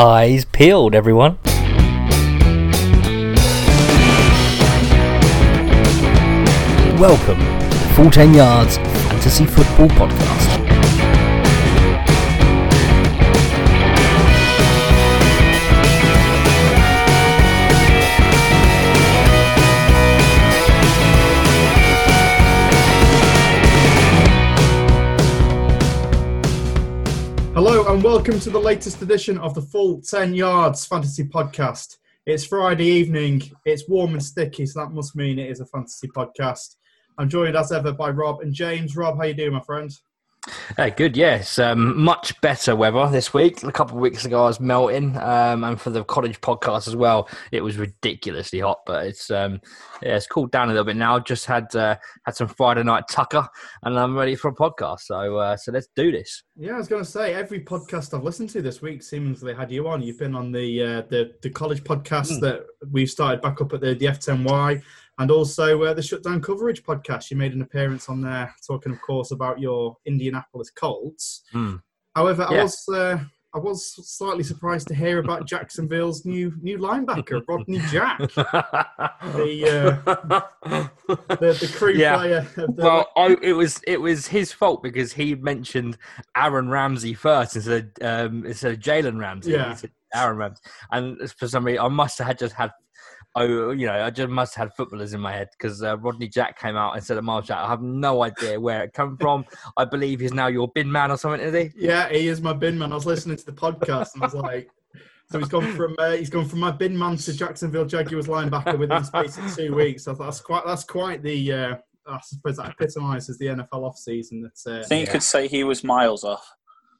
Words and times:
Eyes 0.00 0.46
peeled, 0.46 0.94
everyone. 0.94 1.36
Welcome 6.98 7.38
to 7.38 7.76
the 7.76 7.92
Full 7.94 8.10
10 8.10 8.32
Yards 8.32 8.78
Fantasy 8.78 9.44
Football 9.44 9.88
Podcast. 9.88 10.59
Welcome 28.10 28.40
to 28.40 28.50
the 28.50 28.58
latest 28.58 29.00
edition 29.02 29.38
of 29.38 29.54
the 29.54 29.62
Full 29.62 30.00
10 30.00 30.34
Yards 30.34 30.84
Fantasy 30.84 31.22
Podcast. 31.22 31.98
It's 32.26 32.44
Friday 32.44 32.86
evening, 32.86 33.40
it's 33.64 33.88
warm 33.88 34.14
and 34.14 34.22
sticky, 34.22 34.66
so 34.66 34.80
that 34.80 34.90
must 34.90 35.14
mean 35.14 35.38
it 35.38 35.48
is 35.48 35.60
a 35.60 35.66
fantasy 35.66 36.08
podcast. 36.08 36.74
I'm 37.18 37.28
joined 37.28 37.56
as 37.56 37.70
ever 37.70 37.92
by 37.92 38.10
Rob 38.10 38.40
and 38.40 38.52
James. 38.52 38.96
Rob, 38.96 39.16
how 39.16 39.22
you 39.22 39.34
doing, 39.34 39.52
my 39.52 39.60
friend? 39.60 39.92
Uh, 40.78 40.88
good, 40.88 41.16
yes. 41.18 41.58
Um, 41.58 42.00
much 42.02 42.40
better 42.40 42.74
weather 42.74 43.08
this 43.10 43.34
week. 43.34 43.62
A 43.62 43.70
couple 43.72 43.96
of 43.96 44.00
weeks 44.00 44.24
ago, 44.24 44.44
I 44.44 44.46
was 44.46 44.58
melting, 44.60 45.16
um, 45.18 45.64
and 45.64 45.78
for 45.78 45.90
the 45.90 46.02
college 46.02 46.40
podcast 46.40 46.88
as 46.88 46.96
well, 46.96 47.28
it 47.52 47.60
was 47.62 47.76
ridiculously 47.76 48.60
hot. 48.60 48.80
But 48.86 49.06
it's 49.06 49.30
um, 49.30 49.60
yeah, 50.02 50.16
it's 50.16 50.26
cooled 50.26 50.50
down 50.50 50.68
a 50.68 50.72
little 50.72 50.84
bit 50.84 50.96
now. 50.96 51.18
Just 51.18 51.44
had 51.44 51.74
uh, 51.76 51.96
had 52.24 52.36
some 52.36 52.48
Friday 52.48 52.82
night 52.82 53.04
tucker, 53.10 53.46
and 53.82 53.98
I'm 53.98 54.16
ready 54.16 54.34
for 54.34 54.48
a 54.48 54.54
podcast. 54.54 55.00
So 55.00 55.36
uh, 55.36 55.56
so 55.58 55.72
let's 55.72 55.88
do 55.94 56.10
this. 56.10 56.42
Yeah, 56.56 56.74
I 56.74 56.78
was 56.78 56.88
going 56.88 57.04
to 57.04 57.10
say 57.10 57.34
every 57.34 57.60
podcast 57.62 58.14
I've 58.14 58.24
listened 58.24 58.48
to 58.50 58.62
this 58.62 58.80
week 58.80 59.02
seems 59.02 59.40
they 59.42 59.54
had 59.54 59.70
you 59.70 59.88
on. 59.88 60.02
You've 60.02 60.18
been 60.18 60.34
on 60.34 60.52
the 60.52 60.82
uh, 60.82 61.02
the 61.10 61.32
the 61.42 61.50
college 61.50 61.84
podcast 61.84 62.30
Mm. 62.30 62.40
that 62.40 62.66
we've 62.90 63.10
started 63.10 63.42
back 63.42 63.60
up 63.60 63.72
at 63.74 63.80
the 63.82 63.94
the 63.94 64.06
F10Y, 64.06 64.82
and 65.20 65.30
also 65.30 65.82
uh, 65.84 65.94
the 65.94 66.02
Shutdown 66.02 66.40
Coverage 66.40 66.82
podcast. 66.82 67.30
You 67.30 67.36
made 67.36 67.52
an 67.52 67.60
appearance 67.62 68.08
on 68.08 68.22
there, 68.22 68.52
talking, 68.66 68.90
of 68.90 69.00
course, 69.02 69.30
about 69.30 69.60
your 69.60 69.96
Indianapolis 70.06 70.70
Colts. 70.70 71.42
Mm. 71.54 71.82
However, 72.16 72.46
I 72.48 72.62
was 72.62 72.88
uh, 72.88 73.18
I 73.54 73.58
was 73.58 73.84
slightly 74.16 74.42
surprised 74.42 74.88
to 74.88 74.94
hear 74.94 75.18
about 75.18 75.46
Jacksonville's 75.46 76.24
new 76.24 76.54
new 76.62 76.78
linebacker, 76.78 77.42
Rodney 77.46 77.80
Jack, 77.90 78.18
the 78.34 80.00
the, 81.28 81.36
the 81.38 81.72
Crewe 81.76 81.94
Yeah. 81.94 82.16
player. 82.16 82.46
Of 82.56 82.76
the, 82.76 82.82
well, 82.82 83.10
I, 83.14 83.36
it 83.42 83.52
was 83.52 83.80
it 83.86 84.00
was 84.00 84.26
his 84.26 84.52
fault 84.52 84.82
because 84.82 85.12
he 85.12 85.34
mentioned 85.34 85.98
Aaron 86.34 86.70
Ramsey 86.70 87.12
first 87.12 87.56
instead 87.56 87.90
of, 88.00 88.30
um, 88.30 88.46
instead 88.46 88.72
of 88.72 88.78
Jalen 88.78 89.20
Ramsey. 89.20 89.52
Yeah. 89.52 89.76
Aaron 90.14 90.38
Ramsey, 90.38 90.62
and 90.90 91.30
for 91.38 91.46
some 91.46 91.64
reason, 91.64 91.84
I 91.84 91.88
must 91.88 92.18
have 92.18 92.26
had 92.26 92.38
just 92.38 92.54
had. 92.54 92.70
Oh, 93.36 93.70
you 93.70 93.86
know, 93.86 93.92
I 94.04 94.10
just 94.10 94.28
must 94.28 94.56
have 94.56 94.68
had 94.68 94.76
footballers 94.76 95.12
in 95.12 95.20
my 95.20 95.32
head 95.32 95.48
because 95.56 95.82
uh, 95.84 95.96
Rodney 95.98 96.26
Jack 96.26 96.58
came 96.58 96.76
out 96.76 96.96
instead 96.96 97.16
of 97.16 97.22
Myles 97.22 97.46
Jack. 97.46 97.58
I 97.58 97.68
have 97.68 97.80
no 97.80 98.24
idea 98.24 98.58
where 98.58 98.82
it 98.82 98.92
come 98.92 99.16
from. 99.16 99.44
I 99.76 99.84
believe 99.84 100.18
he's 100.18 100.34
now 100.34 100.48
your 100.48 100.66
bin 100.68 100.90
man 100.90 101.12
or 101.12 101.16
something, 101.16 101.40
is 101.40 101.54
he? 101.54 101.70
yeah, 101.86 102.08
he 102.08 102.26
is 102.26 102.40
my 102.40 102.52
bin 102.52 102.76
man. 102.78 102.90
I 102.90 102.96
was 102.96 103.06
listening 103.06 103.36
to 103.36 103.46
the 103.46 103.52
podcast 103.52 104.14
and 104.14 104.24
I 104.24 104.26
was 104.26 104.34
like, 104.34 104.70
so 105.30 105.38
he's 105.38 105.48
gone 105.48 105.72
from 105.76 105.94
uh, 105.98 106.12
he's 106.12 106.30
gone 106.30 106.44
from 106.46 106.58
my 106.58 106.72
bin 106.72 106.98
man 106.98 107.16
to 107.18 107.32
Jacksonville 107.32 107.84
Jaguars 107.84 108.26
linebacker 108.26 108.76
within 108.76 108.88
the 109.00 109.04
space 109.04 109.38
of 109.38 109.54
two 109.54 109.76
weeks. 109.76 110.08
I 110.08 110.14
thought 110.14 110.24
that's 110.24 110.40
quite 110.40 110.64
that's 110.66 110.84
quite 110.84 111.22
the. 111.22 111.52
Uh, 111.52 111.74
I 112.08 112.18
suppose 112.24 112.56
that 112.56 112.70
epitomises 112.70 113.38
the 113.38 113.46
NFL 113.46 113.84
off 113.84 113.96
season. 113.96 114.42
That 114.42 114.70
uh, 114.70 114.80
I 114.80 114.82
think 114.82 115.06
you 115.06 115.12
could 115.12 115.22
say 115.22 115.46
he 115.46 115.62
was 115.62 115.84
miles 115.84 116.24
off. 116.24 116.44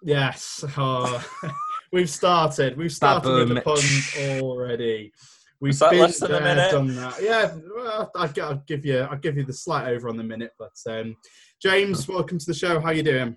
Yes. 0.02 0.64
Oh, 0.76 1.28
we've 1.92 2.08
started. 2.08 2.76
We've 2.76 2.92
started 2.92 3.28
with 3.28 3.48
the 3.48 3.54
Baboom. 3.56 3.64
puns 3.64 4.14
already. 4.40 5.12
We've 5.60 5.72
Was 5.72 5.78
that 5.80 5.90
been 5.90 6.00
less 6.00 6.20
than 6.20 6.30
a 6.30 6.40
there, 6.40 6.42
minute? 6.42 6.70
done 6.70 6.94
that. 6.96 7.22
Yeah, 7.22 7.54
well, 7.74 8.10
I'll, 8.16 8.32
I'll 8.42 8.62
give 8.66 8.86
you. 8.86 9.00
I'll 9.00 9.18
give 9.18 9.36
you 9.36 9.44
the 9.44 9.52
slight 9.52 9.88
over 9.88 10.08
on 10.08 10.16
the 10.16 10.24
minute. 10.24 10.52
But 10.58 10.72
um, 10.88 11.14
James, 11.60 12.08
welcome 12.08 12.38
to 12.38 12.46
the 12.46 12.54
show. 12.54 12.80
How 12.80 12.92
you 12.92 13.02
doing? 13.02 13.36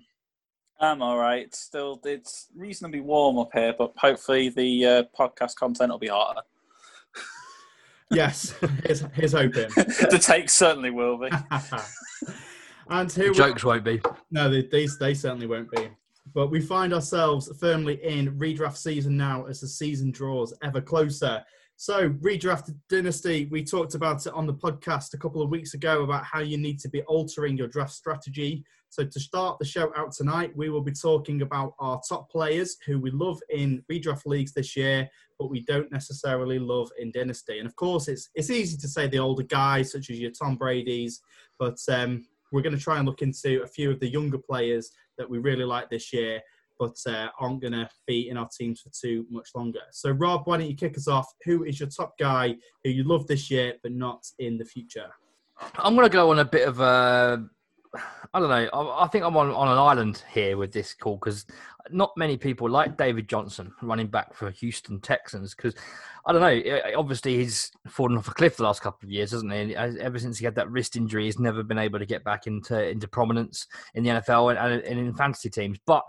I'm 0.80 1.02
all 1.02 1.18
right. 1.18 1.54
Still, 1.54 2.00
it's 2.04 2.48
reasonably 2.56 3.00
warm 3.00 3.38
up 3.38 3.50
here, 3.52 3.74
but 3.76 3.92
hopefully 3.98 4.48
the 4.48 4.86
uh, 4.86 5.02
podcast 5.18 5.56
content 5.56 5.90
will 5.90 5.98
be 5.98 6.08
hotter. 6.08 6.40
Yes, 8.10 8.54
here's, 8.84 9.00
here's 9.14 9.32
hoping. 9.32 9.68
the 9.74 10.20
take 10.22 10.48
certainly 10.48 10.90
will 10.90 11.18
be. 11.18 11.30
and 12.90 13.10
here 13.10 13.30
we 13.30 13.34
Jokes 13.34 13.64
won't 13.64 13.82
be. 13.82 14.00
No, 14.30 14.48
they, 14.48 14.62
they, 14.62 14.86
they 15.00 15.14
certainly 15.14 15.46
won't 15.46 15.70
be. 15.70 15.88
But 16.32 16.50
we 16.50 16.60
find 16.60 16.94
ourselves 16.94 17.50
firmly 17.58 18.04
in 18.04 18.38
redraft 18.38 18.76
season 18.76 19.16
now 19.16 19.46
as 19.46 19.60
the 19.60 19.66
season 19.66 20.12
draws 20.12 20.54
ever 20.62 20.80
closer. 20.80 21.42
So, 21.76 22.10
redraft 22.10 22.72
dynasty, 22.88 23.48
we 23.50 23.64
talked 23.64 23.94
about 23.94 24.24
it 24.26 24.32
on 24.32 24.46
the 24.46 24.54
podcast 24.54 25.12
a 25.12 25.18
couple 25.18 25.42
of 25.42 25.50
weeks 25.50 25.74
ago 25.74 26.04
about 26.04 26.24
how 26.24 26.38
you 26.38 26.56
need 26.56 26.78
to 26.80 26.88
be 26.88 27.02
altering 27.02 27.56
your 27.56 27.66
draft 27.66 27.92
strategy. 27.92 28.64
So, 28.90 29.04
to 29.04 29.20
start 29.20 29.58
the 29.58 29.64
show 29.64 29.92
out 29.96 30.12
tonight, 30.12 30.56
we 30.56 30.70
will 30.70 30.82
be 30.82 30.92
talking 30.92 31.42
about 31.42 31.74
our 31.80 32.00
top 32.08 32.30
players 32.30 32.76
who 32.86 33.00
we 33.00 33.10
love 33.10 33.40
in 33.50 33.82
redraft 33.90 34.24
leagues 34.24 34.52
this 34.52 34.76
year, 34.76 35.08
but 35.38 35.50
we 35.50 35.64
don't 35.64 35.90
necessarily 35.90 36.60
love 36.60 36.90
in 36.98 37.10
dynasty. 37.10 37.58
And 37.58 37.66
of 37.66 37.74
course, 37.74 38.06
it's 38.06 38.30
it's 38.36 38.50
easy 38.50 38.76
to 38.76 38.88
say 38.88 39.08
the 39.08 39.18
older 39.18 39.42
guys, 39.42 39.90
such 39.90 40.10
as 40.10 40.20
your 40.20 40.30
Tom 40.30 40.56
Brady's, 40.56 41.20
but 41.58 41.78
um, 41.88 42.24
we're 42.52 42.62
going 42.62 42.76
to 42.76 42.82
try 42.82 42.98
and 42.98 43.06
look 43.06 43.20
into 43.20 43.62
a 43.62 43.66
few 43.66 43.90
of 43.90 43.98
the 43.98 44.08
younger 44.08 44.38
players 44.38 44.92
that 45.18 45.28
we 45.28 45.38
really 45.38 45.64
like 45.64 45.90
this 45.90 46.12
year, 46.12 46.40
but 46.78 46.96
uh, 47.08 47.28
aren't 47.38 47.60
going 47.60 47.72
to 47.72 47.88
be 48.06 48.28
in 48.28 48.36
our 48.36 48.48
teams 48.56 48.80
for 48.80 48.90
too 48.90 49.26
much 49.30 49.50
longer. 49.54 49.80
So, 49.92 50.10
Rob, 50.10 50.42
why 50.44 50.58
don't 50.58 50.68
you 50.68 50.76
kick 50.76 50.96
us 50.96 51.08
off? 51.08 51.26
Who 51.44 51.64
is 51.64 51.80
your 51.80 51.88
top 51.88 52.14
guy 52.18 52.56
who 52.82 52.90
you 52.90 53.04
love 53.04 53.26
this 53.26 53.50
year, 53.50 53.74
but 53.82 53.92
not 53.92 54.24
in 54.38 54.58
the 54.58 54.64
future? 54.64 55.08
I'm 55.76 55.94
going 55.94 56.06
to 56.08 56.12
go 56.12 56.30
on 56.30 56.38
a 56.40 56.44
bit 56.44 56.66
of 56.66 56.80
a. 56.80 57.44
I 58.32 58.40
don't 58.40 58.48
know. 58.48 58.92
I, 58.98 59.06
think 59.06 59.24
I'm 59.24 59.36
on, 59.36 59.50
on 59.50 59.68
an 59.68 59.78
island 59.78 60.24
here 60.32 60.56
with 60.56 60.72
this 60.72 60.94
call 60.94 61.14
because 61.14 61.46
not 61.90 62.10
many 62.16 62.36
people 62.36 62.68
like 62.68 62.96
David 62.96 63.28
Johnson, 63.28 63.72
running 63.82 64.08
back 64.08 64.34
for 64.34 64.50
Houston 64.50 65.00
Texans. 65.00 65.54
Because 65.54 65.76
I 66.26 66.32
don't 66.32 66.40
know. 66.40 66.48
eh, 66.48 66.92
Obviously, 66.96 67.36
he's 67.36 67.70
fallen 67.86 68.18
off 68.18 68.26
a 68.26 68.32
cliff 68.32 68.56
the 68.56 68.64
last 68.64 68.82
couple 68.82 69.06
of 69.06 69.12
years, 69.12 69.30
hasn't 69.30 69.52
he? 69.52 69.76
And 69.76 69.98
Ever 69.98 70.18
since 70.18 70.38
he 70.38 70.44
had 70.44 70.56
that 70.56 70.70
wrist 70.72 70.96
injury, 70.96 71.26
he's 71.26 71.38
never 71.38 71.62
been 71.62 71.78
able 71.78 72.00
to 72.00 72.06
get 72.06 72.24
back 72.24 72.48
into 72.48 72.84
into 72.88 73.06
prominence 73.06 73.68
in 73.94 74.02
the 74.02 74.10
NFL 74.10 74.56
and, 74.56 74.82
and 74.82 74.98
in 74.98 75.14
fantasy 75.14 75.48
teams. 75.48 75.78
But 75.86 76.02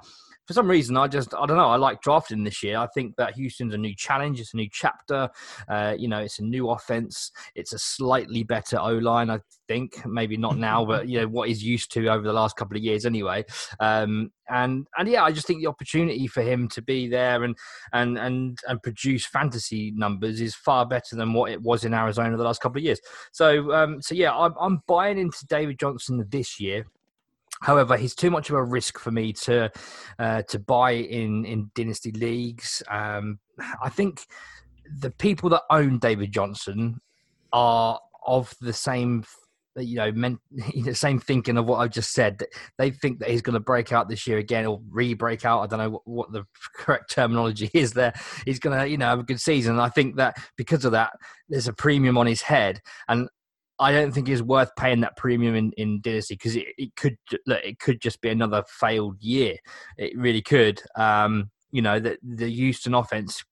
for 0.45 0.53
some 0.53 0.69
reason, 0.69 0.95
I 0.95 1.07
just 1.07 1.33
I 1.33 1.45
don't 1.45 1.57
know. 1.57 1.69
I 1.69 1.77
like 1.77 2.01
drafting 2.01 2.43
this 2.43 2.61
year. 2.61 2.77
I 2.77 2.87
think 2.93 3.15
that 3.15 3.35
Houston's 3.35 3.73
a 3.73 3.77
new 3.77 3.95
challenge. 3.95 4.39
It's 4.39 4.53
a 4.53 4.57
new 4.57 4.69
chapter. 4.71 5.29
Uh, 5.67 5.95
you 5.97 6.07
know, 6.07 6.19
it's 6.19 6.39
a 6.39 6.43
new 6.43 6.69
offense. 6.69 7.31
It's 7.55 7.73
a 7.73 7.79
slightly 7.79 8.43
better 8.43 8.79
O 8.79 8.93
line. 8.93 9.29
I 9.29 9.39
think 9.67 10.05
maybe 10.05 10.37
not 10.37 10.57
now, 10.57 10.85
but 10.85 11.07
you 11.09 11.21
know 11.21 11.27
what 11.27 11.49
he's 11.49 11.63
used 11.63 11.91
to 11.93 12.07
over 12.07 12.23
the 12.23 12.33
last 12.33 12.55
couple 12.55 12.77
of 12.77 12.83
years 12.83 13.05
anyway. 13.05 13.43
Um, 13.79 14.31
and 14.49 14.85
and 14.97 15.09
yeah, 15.09 15.23
I 15.23 15.31
just 15.31 15.47
think 15.47 15.61
the 15.61 15.67
opportunity 15.67 16.27
for 16.27 16.43
him 16.43 16.67
to 16.69 16.81
be 16.81 17.07
there 17.07 17.43
and 17.43 17.55
and 17.93 18.17
and 18.17 18.59
and 18.67 18.83
produce 18.83 19.25
fantasy 19.25 19.91
numbers 19.95 20.41
is 20.41 20.53
far 20.53 20.85
better 20.85 21.15
than 21.15 21.33
what 21.33 21.51
it 21.51 21.61
was 21.61 21.85
in 21.85 21.93
Arizona 21.93 22.37
the 22.37 22.43
last 22.43 22.61
couple 22.61 22.77
of 22.77 22.83
years. 22.83 23.01
So 23.31 23.73
um, 23.73 24.01
so 24.01 24.13
yeah, 24.13 24.35
I'm, 24.35 24.53
I'm 24.59 24.81
buying 24.87 25.17
into 25.17 25.45
David 25.47 25.79
Johnson 25.79 26.23
this 26.29 26.59
year. 26.59 26.85
However, 27.61 27.97
he's 27.97 28.15
too 28.15 28.29
much 28.29 28.49
of 28.49 28.55
a 28.55 28.63
risk 28.63 28.99
for 28.99 29.11
me 29.11 29.33
to 29.33 29.71
uh, 30.19 30.41
to 30.43 30.59
buy 30.59 30.91
in 30.91 31.45
in 31.45 31.71
dynasty 31.75 32.11
leagues. 32.11 32.83
Um, 32.89 33.39
I 33.81 33.89
think 33.89 34.25
the 34.99 35.11
people 35.11 35.49
that 35.49 35.63
own 35.69 35.99
David 35.99 36.31
Johnson 36.31 37.01
are 37.53 37.99
of 38.25 38.53
the 38.59 38.73
same 38.73 39.23
you 39.77 39.95
know 39.95 40.11
meant 40.11 40.39
the 40.83 40.95
same 40.95 41.19
thinking 41.19 41.57
of 41.57 41.65
what 41.65 41.77
I've 41.77 41.91
just 41.91 42.13
said. 42.13 42.43
They 42.77 42.91
think 42.91 43.19
that 43.19 43.29
he's 43.29 43.41
going 43.41 43.55
to 43.55 43.59
break 43.59 43.91
out 43.91 44.09
this 44.09 44.27
year 44.27 44.37
again 44.37 44.65
or 44.65 44.81
re-break 44.89 45.45
out. 45.45 45.61
I 45.61 45.67
don't 45.67 45.79
know 45.79 45.89
what, 45.89 46.07
what 46.07 46.31
the 46.31 46.45
correct 46.75 47.11
terminology 47.11 47.69
is 47.73 47.93
there. 47.93 48.13
He's 48.45 48.59
going 48.59 48.77
to 48.77 48.87
you 48.87 48.97
know 48.97 49.07
have 49.07 49.19
a 49.19 49.23
good 49.23 49.41
season. 49.41 49.73
And 49.73 49.81
I 49.81 49.89
think 49.89 50.17
that 50.17 50.37
because 50.57 50.85
of 50.85 50.91
that, 50.93 51.13
there's 51.49 51.67
a 51.67 51.73
premium 51.73 52.17
on 52.17 52.27
his 52.27 52.41
head, 52.41 52.81
and 53.07 53.29
I 53.79 53.91
don't 53.91 54.11
think 54.11 54.29
it's 54.29 54.41
worth 54.41 54.73
paying 54.77 55.01
that 55.01 55.17
premium 55.17 55.55
in, 55.55 55.71
in 55.73 56.01
Dynasty 56.01 56.35
because 56.35 56.55
it, 56.55 56.67
it 56.77 56.95
could 56.95 57.17
look, 57.45 57.63
it 57.63 57.79
could 57.79 58.01
just 58.01 58.21
be 58.21 58.29
another 58.29 58.63
failed 58.67 59.21
year. 59.21 59.57
It 59.97 60.17
really 60.17 60.41
could. 60.41 60.81
Um, 60.95 61.51
you 61.71 61.81
know, 61.81 61.99
the 61.99 62.17
the 62.23 62.49
Houston 62.49 62.93
offense. 62.93 63.43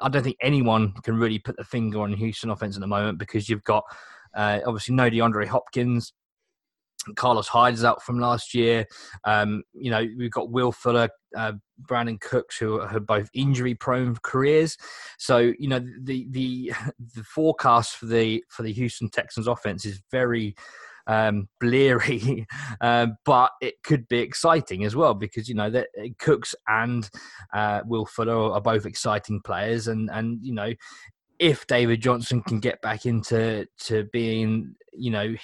I 0.00 0.08
don't 0.08 0.22
think 0.22 0.36
anyone 0.40 0.94
can 1.02 1.16
really 1.16 1.38
put 1.38 1.56
the 1.56 1.64
finger 1.64 2.00
on 2.00 2.12
Houston 2.12 2.50
offense 2.50 2.76
at 2.76 2.80
the 2.80 2.86
moment 2.86 3.18
because 3.18 3.48
you've 3.48 3.64
got 3.64 3.84
uh, 4.34 4.60
obviously 4.64 4.94
no 4.94 5.10
DeAndre 5.10 5.46
Hopkins. 5.46 6.12
Carlos 7.16 7.48
Hyde 7.48 7.74
is 7.74 7.84
out 7.84 8.02
from 8.02 8.18
last 8.18 8.54
year. 8.54 8.86
Um, 9.24 9.62
you 9.72 9.90
know, 9.90 10.06
we've 10.16 10.30
got 10.30 10.50
Will 10.50 10.72
Fuller, 10.72 11.08
uh, 11.36 11.52
Brandin 11.84 12.20
Cooks, 12.20 12.56
who 12.56 12.80
are 12.80 13.00
both 13.00 13.28
injury-prone 13.34 14.16
careers. 14.22 14.76
So, 15.18 15.52
you 15.58 15.68
know, 15.68 15.84
the 16.02 16.26
the 16.30 16.72
the 17.14 17.24
forecast 17.24 17.96
for 17.96 18.06
the 18.06 18.44
for 18.48 18.62
the 18.62 18.72
Houston 18.72 19.08
Texans 19.10 19.46
offense 19.46 19.84
is 19.84 20.02
very 20.10 20.54
um, 21.06 21.48
bleary, 21.60 22.46
um, 22.80 23.16
but 23.24 23.50
it 23.60 23.82
could 23.82 24.08
be 24.08 24.18
exciting 24.18 24.84
as 24.84 24.94
well 24.94 25.14
because 25.14 25.48
you 25.48 25.54
know 25.54 25.70
that 25.70 25.88
uh, 26.00 26.08
Cooks 26.18 26.54
and 26.68 27.08
uh, 27.54 27.80
Will 27.86 28.06
Fuller 28.06 28.52
are 28.52 28.60
both 28.60 28.86
exciting 28.86 29.40
players, 29.42 29.88
and 29.88 30.10
and 30.10 30.38
you 30.42 30.54
know 30.54 30.72
if 31.38 31.66
David 31.66 32.00
Johnson 32.00 32.40
can 32.42 32.60
get 32.60 32.80
back 32.82 33.04
into 33.04 33.66
to 33.80 34.04
being 34.12 34.74
you 34.92 35.10
know 35.10 35.34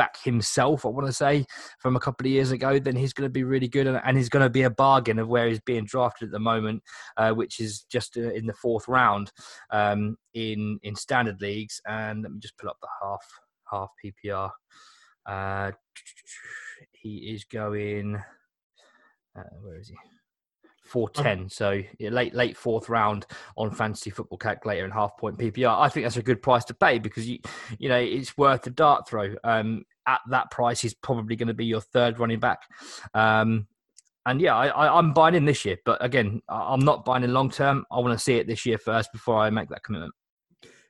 back 0.00 0.16
himself, 0.24 0.86
I 0.86 0.88
want 0.88 1.06
to 1.08 1.12
say, 1.12 1.44
from 1.78 1.94
a 1.94 2.00
couple 2.00 2.26
of 2.26 2.32
years 2.32 2.52
ago, 2.52 2.78
then 2.78 2.96
he's 2.96 3.12
going 3.12 3.26
to 3.26 3.30
be 3.30 3.44
really 3.44 3.68
good. 3.68 3.86
And, 3.86 4.00
and 4.02 4.16
he's 4.16 4.30
going 4.30 4.42
to 4.42 4.48
be 4.48 4.62
a 4.62 4.70
bargain 4.70 5.18
of 5.18 5.28
where 5.28 5.46
he's 5.46 5.60
being 5.60 5.84
drafted 5.84 6.28
at 6.28 6.32
the 6.32 6.38
moment, 6.38 6.82
uh, 7.18 7.32
which 7.32 7.60
is 7.60 7.82
just 7.82 8.16
uh, 8.16 8.32
in 8.32 8.46
the 8.46 8.54
fourth 8.54 8.88
round 8.88 9.30
um, 9.70 10.16
in 10.32 10.78
in 10.82 10.96
standard 10.96 11.42
leagues. 11.42 11.82
And 11.86 12.22
let 12.22 12.32
me 12.32 12.38
just 12.40 12.56
pull 12.56 12.70
up 12.70 12.78
the 12.80 12.88
half 13.02 13.26
half 13.70 13.90
PPR. 14.02 14.50
Uh, 15.26 15.72
he 16.92 17.34
is 17.34 17.44
going. 17.44 18.16
Uh, 19.36 19.42
where 19.60 19.78
is 19.78 19.88
he? 19.88 19.96
410. 20.90 21.48
So 21.50 21.80
yeah, 21.98 22.10
late 22.10 22.34
late 22.34 22.56
fourth 22.56 22.88
round 22.88 23.26
on 23.56 23.70
fantasy 23.70 24.10
football 24.10 24.38
calculator 24.38 24.84
and 24.84 24.92
half 24.92 25.16
point 25.16 25.38
PPR. 25.38 25.78
I 25.78 25.88
think 25.88 26.04
that's 26.04 26.16
a 26.16 26.22
good 26.22 26.42
price 26.42 26.64
to 26.66 26.74
pay 26.74 26.98
because 26.98 27.28
you 27.28 27.38
you 27.78 27.88
know 27.88 27.98
it's 27.98 28.36
worth 28.36 28.62
the 28.62 28.70
dart 28.70 29.08
throw. 29.08 29.34
Um, 29.44 29.84
at 30.06 30.20
that 30.30 30.50
price, 30.50 30.80
he's 30.80 30.94
probably 30.94 31.36
going 31.36 31.48
to 31.48 31.54
be 31.54 31.66
your 31.66 31.80
third 31.80 32.18
running 32.18 32.40
back. 32.40 32.62
Um, 33.14 33.68
and 34.26 34.40
yeah, 34.40 34.56
I, 34.56 34.98
am 34.98 35.12
buying 35.12 35.34
in 35.34 35.44
this 35.44 35.64
year, 35.64 35.76
but 35.84 36.04
again, 36.04 36.42
I'm 36.48 36.80
not 36.80 37.04
buying 37.04 37.24
in 37.24 37.32
long 37.32 37.50
term. 37.50 37.86
I 37.90 38.00
want 38.00 38.18
to 38.18 38.22
see 38.22 38.34
it 38.34 38.46
this 38.46 38.66
year 38.66 38.78
first 38.78 39.12
before 39.12 39.38
I 39.38 39.50
make 39.50 39.68
that 39.70 39.82
commitment. 39.82 40.12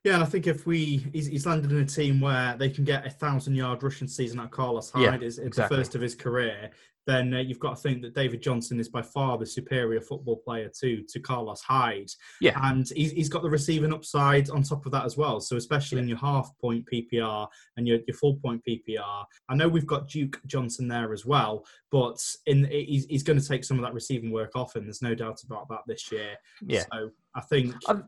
Yeah, 0.02 0.14
and 0.14 0.22
I 0.22 0.26
think 0.26 0.46
if 0.46 0.66
we 0.66 1.04
he's, 1.12 1.26
he's, 1.26 1.44
landed 1.44 1.70
in 1.70 1.78
a 1.78 1.84
team 1.84 2.20
where 2.20 2.56
they 2.56 2.70
can 2.70 2.84
get 2.84 3.06
a 3.06 3.10
thousand 3.10 3.54
yard 3.54 3.82
rushing 3.82 4.08
season 4.08 4.40
at 4.40 4.50
Carlos 4.50 4.90
Hyde, 4.90 5.20
yeah, 5.20 5.26
is 5.26 5.38
exactly. 5.38 5.76
the 5.76 5.82
first 5.82 5.94
of 5.94 6.00
his 6.00 6.14
career 6.14 6.70
then 7.06 7.34
uh, 7.34 7.38
you've 7.38 7.58
got 7.58 7.76
to 7.76 7.82
think 7.82 8.02
that 8.02 8.14
David 8.14 8.42
Johnson 8.42 8.78
is 8.78 8.88
by 8.88 9.02
far 9.02 9.38
the 9.38 9.46
superior 9.46 10.00
football 10.00 10.36
player 10.36 10.70
to 10.80 11.02
to 11.08 11.20
Carlos 11.20 11.60
Hyde. 11.60 12.10
Yeah, 12.40 12.58
and 12.62 12.88
he's, 12.94 13.12
he's 13.12 13.28
got 13.28 13.42
the 13.42 13.50
receiving 13.50 13.92
upside 13.92 14.50
on 14.50 14.62
top 14.62 14.86
of 14.86 14.92
that 14.92 15.04
as 15.04 15.16
well. 15.16 15.40
So 15.40 15.56
especially 15.56 15.96
yeah. 15.96 16.02
in 16.02 16.08
your 16.08 16.18
half 16.18 16.50
point 16.60 16.86
PPR 16.92 17.48
and 17.76 17.86
your, 17.88 17.98
your 18.06 18.16
full 18.16 18.36
point 18.36 18.62
PPR, 18.68 19.24
I 19.48 19.54
know 19.54 19.68
we've 19.68 19.86
got 19.86 20.08
Duke 20.08 20.40
Johnson 20.46 20.88
there 20.88 21.12
as 21.12 21.24
well, 21.24 21.64
but 21.90 22.18
in 22.46 22.64
he's, 22.64 23.06
he's 23.06 23.22
going 23.22 23.38
to 23.38 23.46
take 23.46 23.64
some 23.64 23.78
of 23.78 23.84
that 23.84 23.94
receiving 23.94 24.30
work 24.30 24.52
off, 24.54 24.76
and 24.76 24.86
there's 24.86 25.02
no 25.02 25.14
doubt 25.14 25.42
about 25.44 25.68
that 25.68 25.80
this 25.86 26.12
year. 26.12 26.36
Yeah, 26.66 26.84
so 26.92 27.10
I 27.34 27.40
think. 27.40 27.74
i 27.88 28.00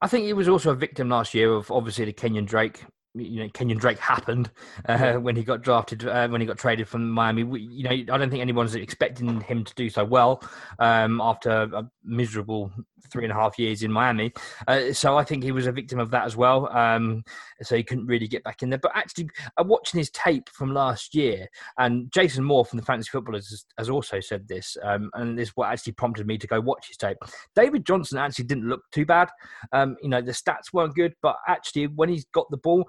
I 0.00 0.06
think 0.06 0.26
he 0.26 0.32
was 0.32 0.48
also 0.48 0.70
a 0.70 0.76
victim 0.76 1.08
last 1.08 1.34
year 1.34 1.52
of 1.52 1.72
obviously 1.72 2.04
the 2.04 2.12
Kenyan 2.12 2.46
Drake 2.46 2.84
you 3.14 3.42
know 3.42 3.48
Kenyan 3.48 3.78
Drake 3.78 3.98
happened 3.98 4.50
uh, 4.86 5.14
when 5.14 5.36
he 5.36 5.42
got 5.42 5.62
drafted 5.62 6.06
uh, 6.06 6.28
when 6.28 6.40
he 6.40 6.46
got 6.46 6.58
traded 6.58 6.88
from 6.88 7.08
Miami. 7.10 7.44
We, 7.44 7.60
you 7.60 7.84
know, 7.84 7.90
I 7.90 8.02
don't 8.02 8.30
think 8.30 8.40
anyone's 8.40 8.74
expecting 8.74 9.40
him 9.40 9.64
to 9.64 9.74
do 9.74 9.90
so 9.90 10.04
well 10.04 10.42
um, 10.78 11.20
after 11.20 11.50
a 11.50 11.90
miserable 12.04 12.72
three 13.10 13.24
and 13.24 13.32
a 13.32 13.36
half 13.36 13.58
years 13.58 13.82
in 13.82 13.92
Miami. 13.92 14.32
Uh, 14.66 14.92
so 14.92 15.16
I 15.16 15.24
think 15.24 15.42
he 15.42 15.52
was 15.52 15.66
a 15.66 15.72
victim 15.72 15.98
of 15.98 16.10
that 16.10 16.24
as 16.24 16.36
well. 16.36 16.68
Um, 16.76 17.24
so 17.62 17.76
he 17.76 17.82
couldn't 17.82 18.06
really 18.06 18.28
get 18.28 18.44
back 18.44 18.62
in 18.62 18.70
there. 18.70 18.78
But 18.78 18.92
actually, 18.94 19.30
uh, 19.58 19.64
watching 19.64 19.98
his 19.98 20.10
tape 20.10 20.48
from 20.48 20.72
last 20.72 21.14
year, 21.14 21.48
and 21.78 22.10
Jason 22.12 22.44
Moore 22.44 22.64
from 22.64 22.78
the 22.78 22.84
Fantasy 22.84 23.10
Footballers 23.10 23.48
has, 23.50 23.64
has 23.78 23.90
also 23.90 24.20
said 24.20 24.46
this, 24.48 24.76
um, 24.82 25.10
and 25.14 25.38
this 25.38 25.48
is 25.48 25.56
what 25.56 25.70
actually 25.70 25.92
prompted 25.92 26.26
me 26.26 26.38
to 26.38 26.46
go 26.46 26.60
watch 26.60 26.88
his 26.88 26.96
tape. 26.96 27.18
David 27.54 27.86
Johnson 27.86 28.18
actually 28.18 28.46
didn't 28.46 28.68
look 28.68 28.82
too 28.92 29.06
bad. 29.06 29.28
Um, 29.72 29.96
you 30.02 30.08
know, 30.08 30.20
the 30.20 30.32
stats 30.32 30.72
weren't 30.72 30.94
good, 30.94 31.14
but 31.22 31.36
actually, 31.46 31.86
when 31.86 32.08
he's 32.08 32.26
got 32.26 32.50
the 32.50 32.56
ball, 32.56 32.88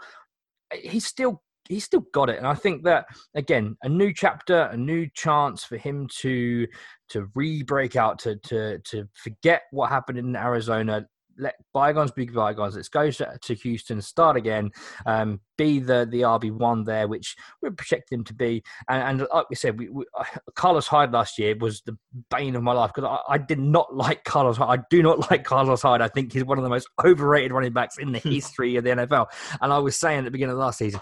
he's 0.74 1.06
still 1.06 1.42
he's 1.70 1.86
still 1.86 2.04
got 2.14 2.30
it 2.30 2.38
and 2.38 2.48
i 2.48 2.54
think 2.54 2.84
that 2.84 3.06
again 3.36 3.78
a 3.84 3.90
new 3.90 4.14
chapter 4.14 4.64
a 4.72 4.78
new 4.78 5.08
chance 5.14 5.64
for 5.64 5.78
him 5.78 6.08
to 6.08 6.68
to 7.08 7.30
re-break 7.36 7.96
out 7.96 8.20
to 8.20 8.36
to 8.38 8.80
to 8.80 9.08
forget 9.14 9.64
what 9.72 9.90
happened 9.90 10.18
in 10.18 10.36
arizona 10.36 11.06
let 11.40 11.56
bygones 11.74 12.12
be 12.12 12.26
bygones. 12.26 12.76
Let's 12.76 12.90
go 12.90 13.10
to 13.10 13.54
Houston, 13.54 14.02
start 14.02 14.36
again, 14.36 14.72
um, 15.06 15.40
be 15.58 15.80
the 15.80 16.08
the 16.10 16.22
RB 16.22 16.52
one 16.52 16.84
there, 16.84 17.08
which 17.08 17.36
we're 17.62 17.72
projecting 17.72 18.20
him 18.20 18.24
to 18.26 18.34
be. 18.34 18.64
And, 18.88 19.22
and 19.22 19.28
like 19.34 19.50
we 19.50 19.56
said, 19.56 19.80
we, 19.80 19.90
we, 19.90 20.06
uh, 20.18 20.24
Carlos 20.56 20.88
Hyde 20.88 21.12
last 21.12 21.40
year 21.40 21.56
was 21.60 21.82
the 21.82 21.98
bane 22.30 22.56
of 22.56 22.64
my 22.64 22.74
life 22.74 22.92
because 22.94 23.20
I, 23.28 23.34
I, 23.34 23.38
did 23.38 23.60
not 23.60 23.96
like 23.96 24.24
Carlos. 24.24 24.58
Hyde. 24.58 24.80
I 24.80 24.84
do 24.90 25.02
not 25.02 25.20
like 25.32 25.44
Carlos 25.44 25.82
Hyde. 25.82 26.02
I 26.02 26.08
think 26.08 26.34
he's 26.34 26.46
one 26.46 26.58
of 26.58 26.64
the 26.64 26.70
most 26.70 26.88
overrated 27.04 27.52
running 27.52 27.74
backs 27.74 27.98
in 27.98 28.12
the 28.12 28.20
history 28.24 28.76
of 28.76 28.84
the 28.84 28.92
NFL. 28.92 29.28
And 29.62 29.74
I 29.74 29.80
was 29.80 29.96
saying 29.96 30.20
at 30.20 30.26
the 30.26 30.32
beginning 30.32 30.54
of 30.54 30.60
last 30.60 30.78
season, 30.78 31.00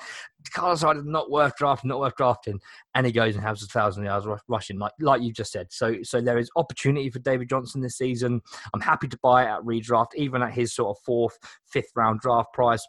Carlos 0.49 0.81
Hyde 0.81 0.97
is 0.97 1.05
not 1.05 1.29
worth 1.29 1.55
drafting, 1.55 1.89
not 1.89 1.99
worth 1.99 2.15
drafting, 2.15 2.59
and 2.95 3.05
he 3.05 3.11
goes 3.11 3.35
and 3.35 3.43
has 3.43 3.63
a 3.63 3.67
thousand 3.67 4.05
yards 4.05 4.27
rushing, 4.47 4.79
like 4.79 4.93
like 4.99 5.21
you 5.21 5.31
just 5.31 5.51
said. 5.51 5.67
So 5.71 5.97
so 6.03 6.21
there 6.21 6.37
is 6.37 6.49
opportunity 6.55 7.09
for 7.09 7.19
David 7.19 7.49
Johnson 7.49 7.81
this 7.81 7.97
season. 7.97 8.41
I'm 8.73 8.81
happy 8.81 9.07
to 9.07 9.19
buy 9.21 9.43
it 9.43 9.47
at 9.47 9.61
redraft, 9.61 10.15
even 10.15 10.41
at 10.41 10.53
his 10.53 10.73
sort 10.73 10.97
of 10.97 11.03
fourth, 11.03 11.37
fifth 11.65 11.91
round 11.95 12.19
draft 12.19 12.53
price. 12.53 12.85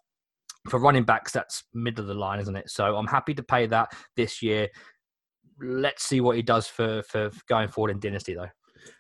For 0.69 0.78
running 0.78 1.05
backs, 1.05 1.32
that's 1.32 1.64
middle 1.72 2.02
of 2.02 2.08
the 2.08 2.14
line, 2.14 2.40
isn't 2.40 2.56
it? 2.56 2.69
So 2.69 2.96
I'm 2.96 3.06
happy 3.06 3.32
to 3.34 3.43
pay 3.43 3.66
that 3.66 3.90
this 4.16 4.43
year. 4.43 4.69
Let's 5.60 6.05
see 6.05 6.20
what 6.20 6.37
he 6.37 6.43
does 6.43 6.66
for 6.66 7.02
for 7.02 7.31
going 7.49 7.69
forward 7.69 7.90
in 7.90 8.00
Dynasty, 8.00 8.34
though. 8.34 8.49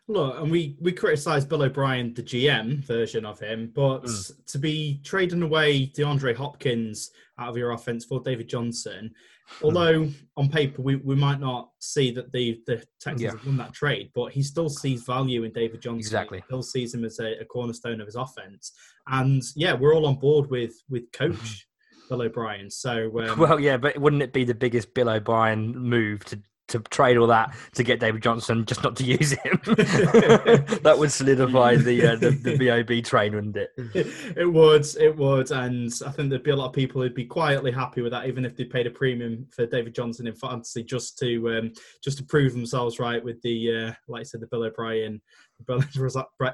Look, 0.08 0.40
and 0.40 0.50
we 0.50 0.76
we 0.80 0.92
criticised 0.92 1.48
Bill 1.48 1.62
O'Brien, 1.62 2.14
the 2.14 2.22
GM 2.22 2.84
version 2.84 3.24
of 3.24 3.38
him, 3.38 3.72
but 3.74 4.04
mm. 4.04 4.32
to 4.46 4.58
be 4.58 5.00
trading 5.04 5.42
away 5.42 5.86
DeAndre 5.86 6.34
Hopkins 6.34 7.10
out 7.38 7.50
of 7.50 7.56
your 7.56 7.72
offense 7.72 8.04
for 8.04 8.20
David 8.20 8.48
Johnson, 8.48 9.12
hmm. 9.46 9.64
although 9.64 10.00
mm. 10.00 10.14
on 10.36 10.48
paper 10.48 10.82
we, 10.82 10.96
we 10.96 11.14
might 11.14 11.40
not 11.40 11.70
see 11.78 12.10
that 12.12 12.32
the 12.32 12.60
the 12.66 12.82
Texans 13.00 13.22
yeah. 13.22 13.30
have 13.32 13.46
won 13.46 13.56
that 13.58 13.74
trade, 13.74 14.10
but 14.14 14.32
he 14.32 14.42
still 14.42 14.68
sees 14.70 15.02
value 15.02 15.44
in 15.44 15.52
David 15.52 15.82
Johnson. 15.82 15.98
Exactly, 15.98 16.38
he 16.38 16.44
still 16.44 16.62
sees 16.62 16.94
him 16.94 17.04
as 17.04 17.18
a, 17.18 17.40
a 17.40 17.44
cornerstone 17.44 18.00
of 18.00 18.06
his 18.06 18.16
offense, 18.16 18.72
and 19.08 19.42
yeah, 19.56 19.74
we're 19.74 19.94
all 19.94 20.06
on 20.06 20.16
board 20.16 20.50
with 20.50 20.74
with 20.88 21.10
Coach. 21.12 21.34
Mm. 21.34 21.62
Bill 22.08 22.22
O'Brien. 22.22 22.70
So, 22.70 23.12
um, 23.28 23.38
well, 23.38 23.60
yeah, 23.60 23.76
but 23.76 23.98
wouldn't 23.98 24.22
it 24.22 24.32
be 24.32 24.44
the 24.44 24.54
biggest 24.54 24.94
Bill 24.94 25.10
O'Brien 25.10 25.76
move 25.76 26.24
to 26.24 26.40
to 26.68 26.80
trade 26.80 27.16
all 27.16 27.26
that 27.26 27.54
to 27.74 27.82
get 27.82 28.00
David 28.00 28.22
Johnson, 28.22 28.64
just 28.64 28.82
not 28.82 28.96
to 28.96 29.04
use 29.04 29.32
him. 29.32 29.60
that 29.64 30.96
would 30.96 31.10
solidify 31.10 31.76
the, 31.76 32.06
uh, 32.06 32.16
the 32.16 32.30
the 32.30 32.56
BOB 32.56 33.04
trade, 33.04 33.34
wouldn't 33.34 33.56
it? 33.56 33.70
It 34.38 34.50
would, 34.50 34.86
it 35.00 35.16
would, 35.16 35.50
and 35.50 35.92
I 36.06 36.10
think 36.10 36.30
there'd 36.30 36.42
be 36.42 36.50
a 36.50 36.56
lot 36.56 36.68
of 36.68 36.72
people 36.72 37.00
who'd 37.00 37.14
be 37.14 37.24
quietly 37.24 37.72
happy 37.72 38.02
with 38.02 38.12
that, 38.12 38.26
even 38.26 38.44
if 38.44 38.56
they 38.56 38.64
paid 38.64 38.86
a 38.86 38.90
premium 38.90 39.46
for 39.50 39.66
David 39.66 39.94
Johnson 39.94 40.26
in 40.26 40.34
fantasy, 40.34 40.82
just 40.84 41.18
to 41.18 41.58
um, 41.58 41.72
just 42.02 42.18
to 42.18 42.24
prove 42.24 42.52
themselves 42.52 42.98
right 42.98 43.22
with 43.22 43.40
the 43.42 43.74
uh, 43.74 43.92
like 44.06 44.20
I 44.20 44.24
said, 44.24 44.40
the 44.40 44.46
Bill 44.46 44.64
O'Brien, 44.64 45.20
Bill, 45.66 45.82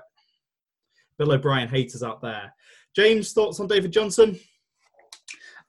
Bill 1.19 1.33
O'Brien 1.33 1.69
haters 1.69 2.03
out 2.03 2.23
there. 2.23 2.55
James, 2.95 3.33
thoughts 3.33 3.61
on 3.61 3.67
David 3.67 3.93
Johnson? 3.93 4.39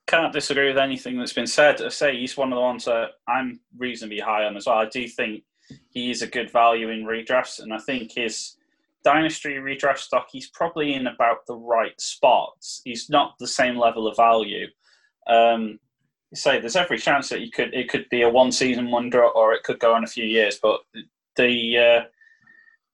Can't 0.07 0.33
disagree 0.33 0.67
with 0.67 0.77
anything 0.77 1.17
that's 1.17 1.33
been 1.33 1.47
said. 1.47 1.81
I 1.81 1.89
say 1.89 2.17
he's 2.17 2.37
one 2.37 2.51
of 2.51 2.57
the 2.57 2.61
ones 2.61 2.85
that 2.85 3.11
I'm 3.27 3.59
reasonably 3.77 4.19
high 4.19 4.45
on 4.45 4.55
as 4.55 4.67
well. 4.67 4.77
I 4.77 4.89
do 4.89 5.07
think 5.07 5.43
he 5.89 6.11
is 6.11 6.21
a 6.21 6.27
good 6.27 6.51
value 6.51 6.89
in 6.89 7.05
redrafts, 7.05 7.59
and 7.59 7.73
I 7.73 7.79
think 7.79 8.11
his 8.13 8.55
dynasty 9.03 9.53
redraft 9.53 9.99
stock 9.99 10.27
he's 10.31 10.49
probably 10.49 10.95
in 10.95 11.07
about 11.07 11.45
the 11.47 11.55
right 11.55 11.99
spots. 11.99 12.81
He's 12.83 13.09
not 13.09 13.35
the 13.39 13.47
same 13.47 13.77
level 13.77 14.07
of 14.07 14.17
value. 14.17 14.67
Um, 15.27 15.79
say 16.33 16.59
there's 16.59 16.75
every 16.75 16.97
chance 16.97 17.29
that 17.29 17.39
he 17.39 17.49
could 17.49 17.73
it 17.73 17.89
could 17.89 18.07
be 18.09 18.23
a 18.23 18.29
one 18.29 18.51
season 18.51 18.91
wonder 18.91 19.23
or 19.23 19.53
it 19.53 19.63
could 19.63 19.79
go 19.79 19.93
on 19.93 20.03
a 20.03 20.07
few 20.07 20.25
years, 20.25 20.59
but 20.61 20.81
the 21.35 21.77
uh, 21.77 22.03